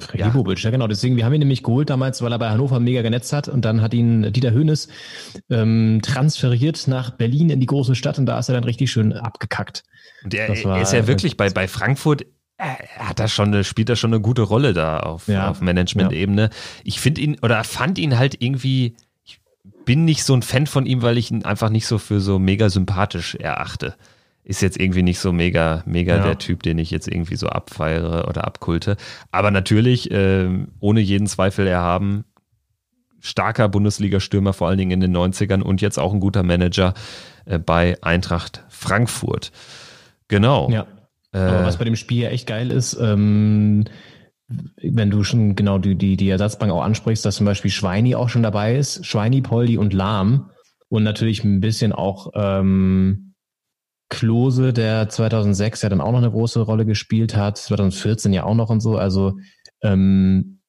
Freddy 0.00 0.24
Ja. 0.24 0.30
Bobic, 0.30 0.60
ja 0.64 0.70
genau. 0.70 0.88
Deswegen, 0.88 1.14
wir 1.16 1.24
haben 1.24 1.32
ihn 1.34 1.38
nämlich 1.38 1.62
geholt 1.62 1.90
damals, 1.90 2.20
weil 2.22 2.32
er 2.32 2.40
bei 2.40 2.50
Hannover 2.50 2.80
mega 2.80 3.02
genetzt 3.02 3.32
hat 3.32 3.46
und 3.46 3.64
dann 3.64 3.82
hat 3.82 3.94
ihn 3.94 4.32
Dieter 4.32 4.50
Hönes 4.50 4.88
ähm, 5.48 6.00
transferiert 6.02 6.88
nach 6.88 7.10
Berlin 7.10 7.50
in 7.50 7.60
die 7.60 7.66
große 7.66 7.94
Stadt 7.94 8.18
und 8.18 8.26
da 8.26 8.36
ist 8.38 8.48
er 8.48 8.54
dann 8.56 8.64
richtig 8.64 8.90
schön 8.90 9.12
abgekackt. 9.12 9.84
Und 10.24 10.34
er, 10.34 10.48
war- 10.64 10.82
ist 10.82 10.92
ja 10.92 11.06
wirklich 11.06 11.36
bei, 11.36 11.50
bei 11.50 11.68
Frankfurt, 11.68 12.26
er 12.58 12.78
er 12.98 13.08
hat 13.08 13.18
da 13.20 13.28
schon 13.28 13.48
eine, 13.48 13.64
spielt 13.64 13.88
da 13.88 13.96
schon 13.96 14.12
eine 14.12 14.20
gute 14.22 14.42
Rolle 14.42 14.72
da 14.72 15.00
auf, 15.00 15.28
Ja. 15.28 15.50
auf 15.50 15.60
Management-Ebene. 15.60 16.50
Ich 16.84 17.00
finde 17.00 17.20
ihn 17.20 17.36
oder 17.42 17.62
fand 17.64 17.98
ihn 17.98 18.18
halt 18.18 18.40
irgendwie, 18.42 18.94
ich 19.24 19.40
bin 19.84 20.04
nicht 20.04 20.24
so 20.24 20.34
ein 20.34 20.42
Fan 20.42 20.66
von 20.66 20.86
ihm, 20.86 21.02
weil 21.02 21.18
ich 21.18 21.30
ihn 21.30 21.44
einfach 21.44 21.68
nicht 21.70 21.86
so 21.86 21.98
für 21.98 22.20
so 22.20 22.38
mega 22.38 22.70
sympathisch 22.70 23.34
erachte. 23.34 23.94
Ist 24.44 24.62
jetzt 24.62 24.78
irgendwie 24.80 25.02
nicht 25.02 25.18
so 25.18 25.32
mega, 25.32 25.82
mega 25.86 26.16
Ja. 26.16 26.22
der 26.24 26.38
Typ, 26.38 26.62
den 26.62 26.78
ich 26.78 26.90
jetzt 26.92 27.08
irgendwie 27.08 27.36
so 27.36 27.48
abfeiere 27.48 28.26
oder 28.28 28.46
abkulte. 28.46 28.96
Aber 29.32 29.50
natürlich, 29.50 30.08
ähm, 30.12 30.68
ohne 30.80 31.00
jeden 31.00 31.26
Zweifel 31.26 31.66
erhaben, 31.66 32.24
starker 33.20 33.68
Bundesliga-Stürmer, 33.68 34.52
vor 34.52 34.68
allen 34.68 34.78
Dingen 34.78 34.92
in 34.92 35.00
den 35.00 35.12
90ern 35.16 35.62
und 35.62 35.80
jetzt 35.80 35.98
auch 35.98 36.12
ein 36.12 36.20
guter 36.20 36.44
Manager 36.44 36.94
äh, 37.44 37.58
bei 37.58 37.96
Eintracht 38.02 38.62
Frankfurt. 38.68 39.50
Genau. 40.28 40.70
Ja. 40.70 40.86
Aber 41.36 41.62
Äh, 41.62 41.66
was 41.66 41.78
bei 41.78 41.84
dem 41.84 41.96
Spiel 41.96 42.22
ja 42.22 42.30
echt 42.30 42.46
geil 42.46 42.70
ist, 42.70 42.98
ähm, 43.00 43.84
wenn 44.80 45.10
du 45.10 45.24
schon 45.24 45.56
genau 45.56 45.78
die, 45.78 45.96
die, 45.96 46.16
die 46.16 46.28
Ersatzbank 46.28 46.72
auch 46.72 46.82
ansprichst, 46.82 47.24
dass 47.24 47.36
zum 47.36 47.46
Beispiel 47.46 47.70
Schweini 47.70 48.14
auch 48.14 48.28
schon 48.28 48.42
dabei 48.42 48.76
ist, 48.76 49.04
Schweini, 49.04 49.40
Poldi 49.42 49.78
und 49.78 49.92
Lahm. 49.92 50.50
Und 50.88 51.02
natürlich 51.02 51.42
ein 51.42 51.60
bisschen 51.60 51.92
auch 51.92 52.30
ähm, 52.34 53.34
Klose, 54.08 54.72
der 54.72 55.08
2006 55.08 55.82
ja 55.82 55.88
dann 55.88 56.00
auch 56.00 56.12
noch 56.12 56.18
eine 56.18 56.30
große 56.30 56.60
Rolle 56.60 56.86
gespielt 56.86 57.36
hat, 57.36 57.58
2014 57.58 58.32
ja 58.32 58.44
auch 58.44 58.54
noch 58.54 58.70
und 58.70 58.80
so, 58.80 58.96
also 58.96 59.36
ähm, 59.82 60.60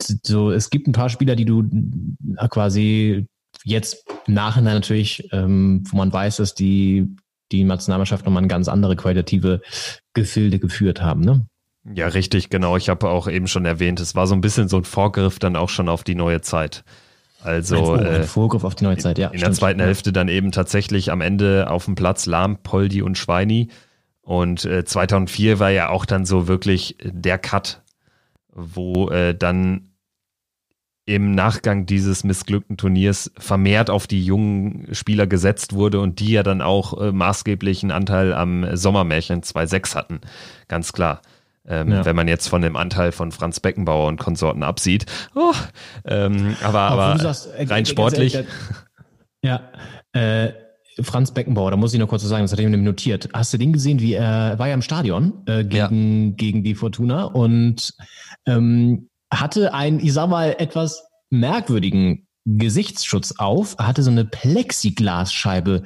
so, 0.00 0.52
es 0.52 0.70
gibt 0.70 0.86
ein 0.86 0.92
paar 0.92 1.08
Spieler, 1.08 1.34
die 1.34 1.44
du 1.44 1.64
äh, 2.36 2.48
quasi 2.48 3.26
jetzt 3.64 4.04
im 4.26 4.34
Nachhinein 4.34 4.74
natürlich, 4.74 5.28
ähm, 5.32 5.82
wo 5.90 5.96
man 5.96 6.12
weiß, 6.12 6.36
dass 6.36 6.54
die 6.54 7.16
die 7.52 7.64
Nationalmannschaft 7.64 8.24
nochmal 8.24 8.42
eine 8.42 8.48
ganz 8.48 8.68
andere 8.68 8.96
qualitative 8.96 9.60
Gefilde 10.14 10.58
geführt 10.58 11.00
haben. 11.00 11.20
Ne? 11.20 11.46
ja, 11.94 12.08
richtig, 12.08 12.50
genau. 12.50 12.76
Ich 12.76 12.88
habe 12.88 13.08
auch 13.08 13.28
eben 13.28 13.46
schon 13.46 13.64
erwähnt, 13.64 14.00
es 14.00 14.14
war 14.14 14.26
so 14.26 14.34
ein 14.34 14.40
bisschen 14.40 14.68
so 14.68 14.76
ein 14.76 14.84
Vorgriff 14.84 15.38
dann 15.38 15.56
auch 15.56 15.68
schon 15.68 15.88
auf 15.88 16.02
die 16.04 16.14
neue 16.14 16.40
Zeit. 16.40 16.84
Also 17.42 17.92
ein, 17.92 18.00
ein 18.00 18.06
äh, 18.06 18.22
Vorgriff 18.24 18.64
auf 18.64 18.74
die 18.74 18.84
neue 18.84 18.96
Zeit, 18.96 19.18
ja. 19.18 19.28
in 19.28 19.34
der 19.34 19.38
stimmt. 19.38 19.56
zweiten 19.56 19.80
ja. 19.80 19.86
Hälfte 19.86 20.12
dann 20.12 20.28
eben 20.28 20.50
tatsächlich 20.50 21.12
am 21.12 21.20
Ende 21.20 21.70
auf 21.70 21.84
dem 21.84 21.94
Platz 21.94 22.26
Lahm, 22.26 22.58
Poldi 22.62 23.02
und 23.02 23.16
Schweini. 23.16 23.68
Und 24.22 24.64
äh, 24.64 24.84
2004 24.84 25.60
war 25.60 25.70
ja 25.70 25.88
auch 25.88 26.04
dann 26.04 26.26
so 26.26 26.48
wirklich 26.48 26.96
der 27.04 27.38
Cut, 27.38 27.82
wo 28.52 29.08
äh, 29.10 29.36
dann 29.36 29.90
im 31.06 31.36
Nachgang 31.36 31.86
dieses 31.86 32.24
missglückten 32.24 32.76
Turniers 32.76 33.30
vermehrt 33.38 33.90
auf 33.90 34.08
die 34.08 34.24
jungen 34.24 34.88
Spieler 34.92 35.28
gesetzt 35.28 35.72
wurde 35.72 36.00
und 36.00 36.18
die 36.18 36.32
ja 36.32 36.42
dann 36.42 36.60
auch 36.60 37.00
äh, 37.00 37.12
maßgeblichen 37.12 37.92
Anteil 37.92 38.34
am 38.34 38.76
Sommermärchen 38.76 39.42
2.6 39.42 39.94
hatten. 39.94 40.20
Ganz 40.66 40.92
klar. 40.92 41.22
Ähm, 41.68 41.92
ja. 41.92 42.04
Wenn 42.04 42.16
man 42.16 42.26
jetzt 42.26 42.48
von 42.48 42.60
dem 42.60 42.76
Anteil 42.76 43.12
von 43.12 43.30
Franz 43.30 43.60
Beckenbauer 43.60 44.08
und 44.08 44.18
Konsorten 44.18 44.64
absieht. 44.64 45.06
Oh, 45.34 45.52
ähm, 46.04 46.56
aber 46.62 46.80
aber 46.80 47.18
sagst, 47.18 47.48
äh, 47.56 47.64
rein 47.64 47.86
sportlich. 47.86 48.34
Ehrlich, 48.34 48.50
ja, 49.42 49.60
äh, 50.12 50.52
Franz 51.00 51.32
Beckenbauer, 51.32 51.70
da 51.70 51.76
muss 51.76 51.92
ich 51.92 52.00
noch 52.00 52.08
kurz 52.08 52.22
sagen, 52.22 52.42
das 52.42 52.52
hatte 52.52 52.62
ich 52.62 52.68
mir 52.68 52.78
notiert. 52.78 53.28
Hast 53.32 53.52
du 53.52 53.58
den 53.58 53.72
gesehen, 53.72 54.00
wie 54.00 54.14
er 54.14 54.58
war 54.58 54.68
ja 54.68 54.74
im 54.74 54.82
Stadion 54.82 55.44
äh, 55.46 55.64
gegen, 55.64 56.28
ja. 56.28 56.34
gegen 56.36 56.64
die 56.64 56.74
Fortuna 56.74 57.24
und 57.24 57.94
ähm, 58.46 59.08
hatte 59.32 59.74
einen, 59.74 60.00
ich 60.00 60.12
sag 60.12 60.28
mal, 60.28 60.56
etwas 60.58 61.04
merkwürdigen 61.30 62.26
Gesichtsschutz 62.44 63.34
auf, 63.38 63.76
hatte 63.78 64.02
so 64.02 64.10
eine 64.10 64.24
Plexiglasscheibe 64.24 65.82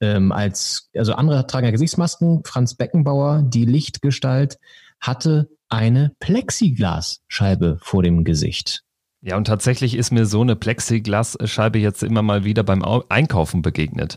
ähm, 0.00 0.32
als, 0.32 0.90
also 0.96 1.12
andere 1.14 1.46
tragen 1.46 1.66
ja 1.66 1.70
Gesichtsmasken, 1.70 2.42
Franz 2.44 2.74
Beckenbauer, 2.74 3.42
die 3.44 3.64
Lichtgestalt, 3.64 4.58
hatte 5.00 5.48
eine 5.68 6.12
Plexiglasscheibe 6.20 7.78
vor 7.82 8.02
dem 8.02 8.24
Gesicht. 8.24 8.84
Ja, 9.20 9.36
und 9.36 9.46
tatsächlich 9.46 9.94
ist 9.94 10.12
mir 10.12 10.26
so 10.26 10.40
eine 10.40 10.56
Plexiglasscheibe 10.56 11.78
jetzt 11.78 12.02
immer 12.02 12.22
mal 12.22 12.44
wieder 12.44 12.62
beim 12.62 12.82
Einkaufen 13.08 13.62
begegnet. 13.62 14.16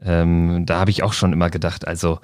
Ähm, 0.00 0.64
da 0.66 0.78
habe 0.80 0.90
ich 0.90 1.02
auch 1.02 1.14
schon 1.14 1.32
immer 1.32 1.50
gedacht, 1.50 1.86
also 1.88 2.20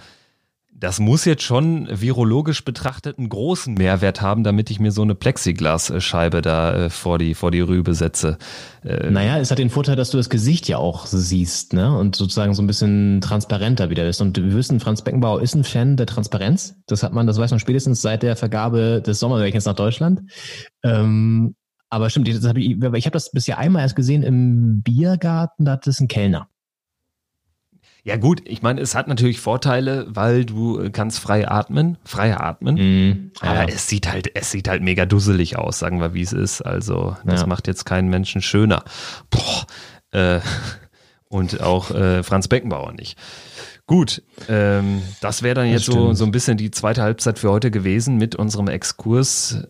das 0.80 0.98
muss 0.98 1.26
jetzt 1.26 1.42
schon 1.42 1.88
virologisch 1.90 2.64
betrachtet 2.64 3.18
einen 3.18 3.28
großen 3.28 3.74
Mehrwert 3.74 4.22
haben, 4.22 4.44
damit 4.44 4.70
ich 4.70 4.80
mir 4.80 4.92
so 4.92 5.02
eine 5.02 5.14
Plexiglasscheibe 5.14 6.40
da 6.40 6.86
äh, 6.86 6.90
vor, 6.90 7.18
die, 7.18 7.34
vor 7.34 7.50
die 7.50 7.60
Rübe 7.60 7.92
setze. 7.92 8.38
Äh, 8.82 9.10
naja, 9.10 9.38
es 9.38 9.50
hat 9.50 9.58
den 9.58 9.68
Vorteil, 9.68 9.94
dass 9.94 10.10
du 10.10 10.16
das 10.16 10.30
Gesicht 10.30 10.68
ja 10.68 10.78
auch 10.78 11.04
siehst, 11.04 11.74
ne? 11.74 11.94
Und 11.94 12.16
sozusagen 12.16 12.54
so 12.54 12.62
ein 12.62 12.66
bisschen 12.66 13.20
transparenter 13.20 13.90
wieder 13.90 14.08
ist. 14.08 14.22
Und 14.22 14.38
wir 14.38 14.54
wissen, 14.54 14.80
Franz 14.80 15.02
Beckenbauer 15.02 15.42
ist 15.42 15.54
ein 15.54 15.64
Fan 15.64 15.98
der 15.98 16.06
Transparenz. 16.06 16.76
Das 16.86 17.02
hat 17.02 17.12
man, 17.12 17.26
das 17.26 17.38
weiß 17.38 17.50
man 17.50 17.60
spätestens 17.60 18.00
seit 18.00 18.22
der 18.22 18.34
Vergabe 18.34 19.02
des 19.04 19.20
Sommermärchens 19.20 19.66
nach 19.66 19.74
Deutschland. 19.74 20.22
Ähm, 20.82 21.56
aber 21.90 22.08
stimmt, 22.08 22.28
ich, 22.28 22.36
ich 22.36 23.06
habe 23.06 23.10
das 23.10 23.32
bisher 23.32 23.58
einmal 23.58 23.82
erst 23.82 23.96
gesehen 23.96 24.22
im 24.22 24.80
Biergarten, 24.80 25.66
da 25.66 25.72
hat 25.72 25.86
es 25.86 26.00
ein 26.00 26.08
Kellner. 26.08 26.48
Ja 28.02 28.16
gut, 28.16 28.40
ich 28.44 28.62
meine, 28.62 28.80
es 28.80 28.94
hat 28.94 29.08
natürlich 29.08 29.40
Vorteile, 29.40 30.06
weil 30.08 30.44
du 30.44 30.90
kannst 30.90 31.20
frei 31.20 31.48
atmen, 31.48 31.98
frei 32.04 32.36
atmen. 32.36 32.76
Mm, 32.76 33.32
aber 33.40 33.68
es 33.68 33.88
sieht 33.88 34.10
halt, 34.10 34.34
es 34.34 34.50
sieht 34.50 34.68
halt 34.68 34.82
mega 34.82 35.04
dusselig 35.04 35.58
aus, 35.58 35.78
sagen 35.78 36.00
wir, 36.00 36.14
wie 36.14 36.22
es 36.22 36.32
ist. 36.32 36.62
Also 36.62 37.16
das 37.24 37.42
ja. 37.42 37.46
macht 37.46 37.66
jetzt 37.66 37.84
keinen 37.84 38.08
Menschen 38.08 38.40
schöner. 38.40 38.84
Boah, 39.28 39.66
äh, 40.12 40.40
und 41.28 41.60
auch 41.60 41.90
äh, 41.90 42.22
Franz 42.22 42.48
Beckenbauer 42.48 42.92
nicht. 42.92 43.18
Gut, 43.86 44.22
ähm, 44.48 45.02
das 45.20 45.42
wäre 45.42 45.56
dann 45.56 45.68
jetzt 45.68 45.84
so, 45.86 46.14
so 46.14 46.24
ein 46.24 46.30
bisschen 46.30 46.56
die 46.56 46.70
zweite 46.70 47.02
Halbzeit 47.02 47.40
für 47.40 47.50
heute 47.50 47.70
gewesen 47.70 48.16
mit 48.16 48.34
unserem 48.36 48.68
Exkurs 48.68 49.66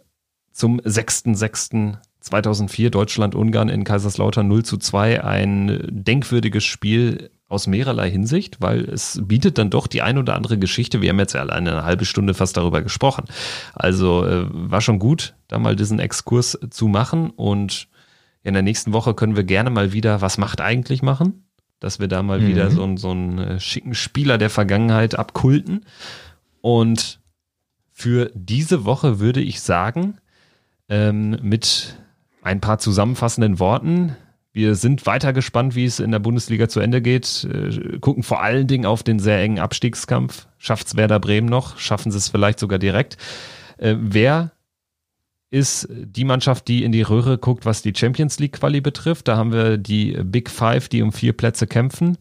zum 0.52 0.78
6.6.2004 0.80 2.90
Deutschland-Ungarn 2.90 3.70
in 3.70 3.84
Kaiserslautern 3.84 4.46
0 4.46 4.64
zu 4.64 4.76
2. 4.76 5.24
Ein 5.24 5.80
denkwürdiges 5.88 6.64
Spiel 6.64 7.30
aus 7.50 7.66
mehrerlei 7.66 8.10
Hinsicht, 8.10 8.60
weil 8.60 8.84
es 8.84 9.20
bietet 9.24 9.58
dann 9.58 9.70
doch 9.70 9.88
die 9.88 10.02
ein 10.02 10.18
oder 10.18 10.36
andere 10.36 10.56
Geschichte. 10.56 11.02
Wir 11.02 11.10
haben 11.10 11.18
jetzt 11.18 11.32
ja 11.32 11.40
alleine 11.40 11.72
eine 11.72 11.84
halbe 11.84 12.04
Stunde 12.04 12.32
fast 12.32 12.56
darüber 12.56 12.80
gesprochen. 12.80 13.24
Also 13.74 14.24
äh, 14.24 14.46
war 14.48 14.80
schon 14.80 15.00
gut, 15.00 15.34
da 15.48 15.58
mal 15.58 15.74
diesen 15.74 15.98
Exkurs 15.98 16.58
zu 16.70 16.86
machen. 16.86 17.30
Und 17.30 17.88
in 18.44 18.54
der 18.54 18.62
nächsten 18.62 18.92
Woche 18.92 19.14
können 19.14 19.34
wir 19.34 19.42
gerne 19.42 19.68
mal 19.68 19.92
wieder 19.92 20.20
Was 20.20 20.38
macht 20.38 20.60
eigentlich 20.60 21.02
machen? 21.02 21.44
Dass 21.80 21.98
wir 21.98 22.06
da 22.06 22.22
mal 22.22 22.40
mhm. 22.40 22.46
wieder 22.46 22.70
so, 22.70 22.96
so 22.96 23.10
einen 23.10 23.38
äh, 23.38 23.60
schicken 23.60 23.94
Spieler 23.94 24.38
der 24.38 24.50
Vergangenheit 24.50 25.18
abkulten. 25.18 25.84
Und 26.60 27.18
für 27.90 28.30
diese 28.32 28.84
Woche 28.84 29.18
würde 29.18 29.40
ich 29.40 29.60
sagen, 29.60 30.18
ähm, 30.88 31.36
mit 31.42 31.96
ein 32.42 32.60
paar 32.60 32.78
zusammenfassenden 32.78 33.58
Worten, 33.58 34.16
wir 34.52 34.74
sind 34.74 35.06
weiter 35.06 35.32
gespannt, 35.32 35.74
wie 35.74 35.84
es 35.84 36.00
in 36.00 36.10
der 36.10 36.18
Bundesliga 36.18 36.68
zu 36.68 36.80
Ende 36.80 37.00
geht. 37.00 37.44
Äh, 37.44 37.98
gucken 37.98 38.22
vor 38.22 38.42
allen 38.42 38.66
Dingen 38.66 38.86
auf 38.86 39.02
den 39.02 39.18
sehr 39.18 39.40
engen 39.40 39.60
Abstiegskampf. 39.60 40.48
Schafft 40.58 40.88
es 40.88 40.96
Werder 40.96 41.20
Bremen 41.20 41.48
noch? 41.48 41.78
Schaffen 41.78 42.10
sie 42.10 42.18
es 42.18 42.28
vielleicht 42.28 42.58
sogar 42.58 42.78
direkt? 42.78 43.16
Äh, 43.78 43.94
wer 43.98 44.52
ist 45.50 45.88
die 45.90 46.24
Mannschaft, 46.24 46.68
die 46.68 46.84
in 46.84 46.92
die 46.92 47.02
Röhre 47.02 47.38
guckt, 47.38 47.64
was 47.64 47.82
die 47.82 47.92
Champions 47.94 48.38
League 48.38 48.54
Quali 48.54 48.80
betrifft? 48.80 49.28
Da 49.28 49.36
haben 49.36 49.52
wir 49.52 49.78
die 49.78 50.12
Big 50.22 50.50
Five, 50.50 50.88
die 50.88 51.02
um 51.02 51.12
vier 51.12 51.32
Plätze 51.32 51.66
kämpfen. 51.66 52.18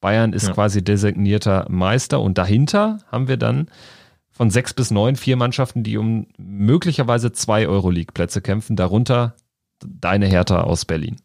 Bayern 0.00 0.32
ist 0.32 0.48
ja. 0.48 0.54
quasi 0.54 0.84
designierter 0.84 1.66
Meister 1.70 2.20
und 2.20 2.38
dahinter 2.38 2.98
haben 3.10 3.28
wir 3.28 3.38
dann 3.38 3.68
von 4.30 4.50
sechs 4.50 4.74
bis 4.74 4.90
neun 4.90 5.16
vier 5.16 5.36
Mannschaften, 5.36 5.82
die 5.82 5.96
um 5.96 6.26
möglicherweise 6.36 7.32
zwei 7.32 7.66
Euroleague-Plätze 7.66 8.42
kämpfen, 8.42 8.76
darunter 8.76 9.34
deine 9.84 10.26
Hertha 10.26 10.60
aus 10.60 10.84
Berlin. 10.84 11.16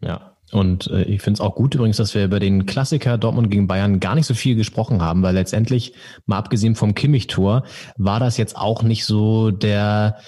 Ja. 0.00 0.36
Und 0.50 0.86
äh, 0.88 1.02
ich 1.02 1.20
finde 1.20 1.38
es 1.38 1.40
auch 1.40 1.54
gut 1.54 1.74
übrigens, 1.74 1.98
dass 1.98 2.14
wir 2.14 2.24
über 2.24 2.40
den 2.40 2.64
Klassiker 2.64 3.18
Dortmund 3.18 3.50
gegen 3.50 3.66
Bayern 3.66 4.00
gar 4.00 4.14
nicht 4.14 4.26
so 4.26 4.34
viel 4.34 4.54
gesprochen 4.56 5.02
haben, 5.02 5.22
weil 5.22 5.34
letztendlich, 5.34 5.92
mal 6.24 6.38
abgesehen 6.38 6.74
vom 6.74 6.94
Kimmich-Tor, 6.94 7.64
war 7.96 8.20
das 8.20 8.38
jetzt 8.38 8.56
auch 8.56 8.82
nicht 8.82 9.04
so 9.04 9.50
der 9.50 10.18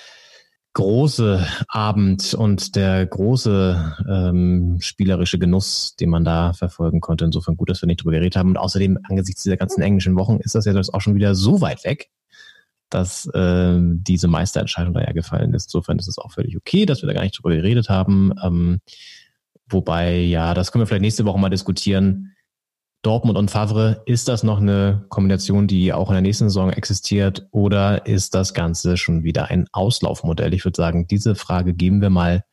große 0.75 1.45
Abend 1.69 2.35
und 2.35 2.77
der 2.77 3.05
große 3.05 3.97
ähm, 4.09 4.79
spielerische 4.81 5.39
Genuss, 5.39 5.97
den 5.97 6.11
man 6.11 6.25
da 6.25 6.53
verfolgen 6.53 7.01
konnte. 7.01 7.25
Insofern 7.25 7.57
gut, 7.57 7.71
dass 7.71 7.83
wir 7.83 7.87
nicht 7.87 8.03
drüber 8.03 8.13
geredet 8.13 8.37
haben. 8.37 8.51
Und 8.51 8.57
außerdem, 8.57 8.99
angesichts 9.09 9.43
dieser 9.43 9.57
ganzen 9.57 9.83
englischen 9.83 10.17
Wochen, 10.17 10.37
ist 10.37 10.55
das 10.55 10.67
ja 10.67 10.73
jetzt 10.73 10.95
auch 10.95 11.01
schon 11.01 11.17
wieder 11.17 11.35
so 11.35 11.61
weit 11.61 11.85
weg, 11.85 12.11
dass 12.89 13.27
äh, 13.35 13.79
diese 13.81 14.29
Meisterentscheidung 14.29 14.95
da 14.95 15.01
ja 15.01 15.13
gefallen 15.13 15.55
ist. 15.55 15.67
Insofern 15.67 15.99
ist 15.99 16.09
es 16.09 16.19
auch 16.19 16.31
völlig 16.31 16.57
okay, 16.57 16.87
dass 16.87 17.03
wir 17.03 17.09
da 17.09 17.15
gar 17.15 17.23
nicht 17.23 17.39
drüber 17.39 17.55
geredet 17.55 17.89
haben. 17.89 18.33
Ähm, 18.43 18.81
Wobei, 19.71 20.19
ja, 20.19 20.55
das 20.55 20.73
können 20.73 20.83
wir 20.83 20.87
vielleicht 20.87 21.03
nächste 21.03 21.25
Woche 21.25 21.39
mal 21.39 21.49
diskutieren. 21.49 22.35
Dortmund 23.03 23.39
und 23.39 23.51
Favre, 23.51 24.03
ist 24.05 24.29
das 24.29 24.43
noch 24.43 24.61
eine 24.61 25.07
Kombination, 25.09 25.67
die 25.67 25.93
auch 25.93 26.11
in 26.11 26.15
der 26.15 26.23
nächsten 26.23 26.51
Saison 26.51 26.71
existiert 26.71 27.49
oder 27.51 28.07
ist 28.07 28.35
das 28.35 28.53
Ganze 28.53 28.99
schon 28.99 29.25
wieder 29.25 29.51
ein 29.51 29.67
Auslaufmodell? 29.73 30.53
Ich 30.53 30.67
würde 30.67 30.77
sagen, 30.77 31.07
diese 31.07 31.35
Frage 31.35 31.73
geben 31.73 32.03
wir 32.03 32.11
mal 32.11 32.45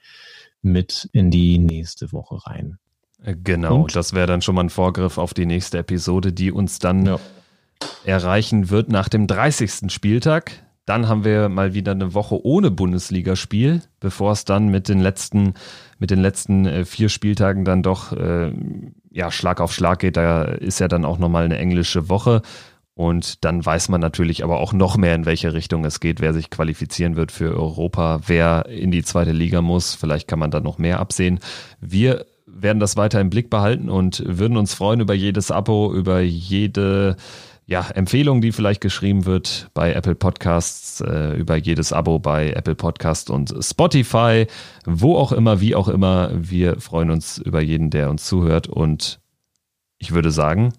mit 0.61 1.09
in 1.11 1.31
die 1.31 1.59
nächste 1.59 2.13
Woche 2.13 2.47
rein. 2.47 2.77
Äh, 3.23 3.35
genau, 3.35 3.81
und? 3.81 3.95
das 3.95 4.13
wäre 4.13 4.27
dann 4.27 4.41
schon 4.41 4.55
mal 4.55 4.63
ein 4.63 4.69
Vorgriff 4.69 5.17
auf 5.17 5.33
die 5.33 5.45
nächste 5.45 5.79
Episode, 5.79 6.31
die 6.31 6.51
uns 6.51 6.79
dann 6.79 7.05
ja. 7.05 7.19
erreichen 8.05 8.69
wird 8.69 8.89
nach 8.89 9.09
dem 9.09 9.27
30. 9.27 9.91
Spieltag. 9.91 10.63
Dann 10.85 11.09
haben 11.09 11.25
wir 11.25 11.49
mal 11.49 11.73
wieder 11.73 11.91
eine 11.91 12.13
Woche 12.13 12.41
ohne 12.45 12.71
Bundesligaspiel, 12.71 13.81
bevor 13.99 14.31
es 14.31 14.45
dann 14.45 14.69
mit 14.69 14.87
den 14.87 15.01
letzten, 15.01 15.55
mit 15.99 16.11
den 16.11 16.19
letzten 16.19 16.65
äh, 16.65 16.85
vier 16.85 17.09
Spieltagen 17.09 17.65
dann 17.65 17.83
doch 17.83 18.13
äh, 18.13 18.51
ja, 19.11 19.31
Schlag 19.31 19.61
auf 19.61 19.73
Schlag 19.73 19.99
geht. 19.99 20.17
Da 20.17 20.43
ist 20.43 20.79
ja 20.79 20.87
dann 20.87 21.05
auch 21.05 21.17
nochmal 21.17 21.45
eine 21.45 21.57
englische 21.57 22.09
Woche. 22.09 22.41
Und 22.93 23.45
dann 23.45 23.63
weiß 23.63 23.89
man 23.89 24.01
natürlich 24.01 24.43
aber 24.43 24.59
auch 24.59 24.73
noch 24.73 24.97
mehr, 24.97 25.13
in 25.13 25.27
welche 25.27 25.53
Richtung 25.53 25.85
es 25.85 25.99
geht, 25.99 26.19
wer 26.19 26.33
sich 26.33 26.49
qualifizieren 26.49 27.15
wird 27.15 27.31
für 27.31 27.55
Europa, 27.55 28.21
wer 28.25 28.65
in 28.65 28.89
die 28.89 29.03
zweite 29.03 29.33
Liga 29.33 29.61
muss. 29.61 29.93
Vielleicht 29.93 30.27
kann 30.27 30.39
man 30.39 30.49
da 30.49 30.61
noch 30.61 30.79
mehr 30.79 30.99
absehen. 30.99 31.39
Wir 31.79 32.25
werden 32.47 32.79
das 32.79 32.97
weiter 32.97 33.21
im 33.21 33.29
Blick 33.29 33.51
behalten 33.51 33.89
und 33.89 34.23
würden 34.25 34.57
uns 34.57 34.73
freuen 34.73 34.99
über 34.99 35.13
jedes 35.13 35.51
Abo, 35.51 35.93
über 35.93 36.21
jede 36.21 37.17
ja, 37.67 37.85
Empfehlung, 37.89 38.39
die 38.39 38.53
vielleicht 38.53 38.79
geschrieben 38.79 39.25
wird 39.25 39.69
bei 39.73 39.91
Apple 39.91 40.15
Podcasts, 40.15 41.01
äh, 41.01 41.35
über 41.35 41.57
jedes 41.57 41.91
Abo 41.91 42.17
bei 42.17 42.51
Apple 42.51 42.75
Podcast 42.75 43.29
und 43.29 43.53
Spotify, 43.59 44.47
wo 44.85 45.17
auch 45.17 45.33
immer, 45.33 45.59
wie 45.59 45.75
auch 45.75 45.89
immer. 45.89 46.31
Wir 46.33 46.79
freuen 46.79 47.11
uns 47.11 47.37
über 47.37 47.61
jeden, 47.61 47.89
der 47.89 48.09
uns 48.09 48.25
zuhört 48.25 48.67
und 48.67 49.19
ich 49.97 50.13
würde 50.13 50.31
sagen, 50.31 50.73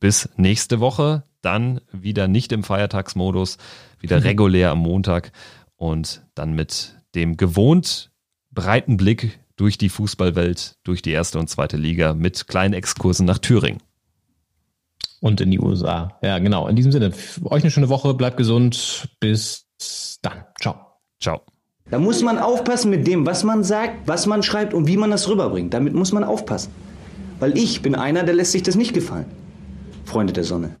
bis 0.00 0.30
nächste 0.36 0.80
Woche, 0.80 1.24
dann 1.42 1.82
wieder 1.92 2.26
nicht 2.26 2.52
im 2.52 2.64
Feiertagsmodus, 2.64 3.58
wieder 4.00 4.16
mhm. 4.16 4.22
regulär 4.26 4.70
am 4.70 4.78
Montag 4.78 5.30
und 5.76 6.22
dann 6.34 6.54
mit 6.54 6.98
dem 7.14 7.36
gewohnt 7.36 8.10
breiten 8.50 8.96
Blick 8.96 9.40
durch 9.56 9.76
die 9.76 9.90
Fußballwelt, 9.90 10.76
durch 10.84 11.02
die 11.02 11.10
erste 11.10 11.38
und 11.38 11.50
zweite 11.50 11.76
Liga 11.76 12.14
mit 12.14 12.48
kleinen 12.48 12.72
Exkursen 12.72 13.26
nach 13.26 13.38
Thüringen. 13.38 13.82
Und 15.20 15.40
in 15.40 15.50
die 15.50 15.58
USA. 15.58 16.18
Ja, 16.22 16.38
genau. 16.38 16.68
In 16.68 16.76
diesem 16.76 16.92
Sinne, 16.92 17.12
euch 17.44 17.62
eine 17.62 17.70
schöne 17.70 17.88
Woche, 17.88 18.14
bleibt 18.14 18.36
gesund. 18.36 19.08
Bis 19.20 19.66
dann. 20.22 20.44
Ciao. 20.60 20.76
Ciao. 21.20 21.40
Da 21.90 21.98
muss 21.98 22.22
man 22.22 22.38
aufpassen 22.38 22.90
mit 22.90 23.06
dem, 23.06 23.26
was 23.26 23.44
man 23.44 23.62
sagt, 23.62 24.08
was 24.08 24.26
man 24.26 24.42
schreibt 24.42 24.74
und 24.74 24.86
wie 24.86 24.96
man 24.96 25.10
das 25.10 25.28
rüberbringt. 25.28 25.74
Damit 25.74 25.94
muss 25.94 26.12
man 26.12 26.24
aufpassen. 26.24 26.72
Weil 27.40 27.56
ich 27.58 27.82
bin 27.82 27.94
einer, 27.94 28.22
der 28.22 28.34
lässt 28.34 28.52
sich 28.52 28.62
das 28.62 28.74
nicht 28.74 28.94
gefallen. 28.94 29.26
Freunde 30.04 30.32
der 30.32 30.44
Sonne. 30.44 30.76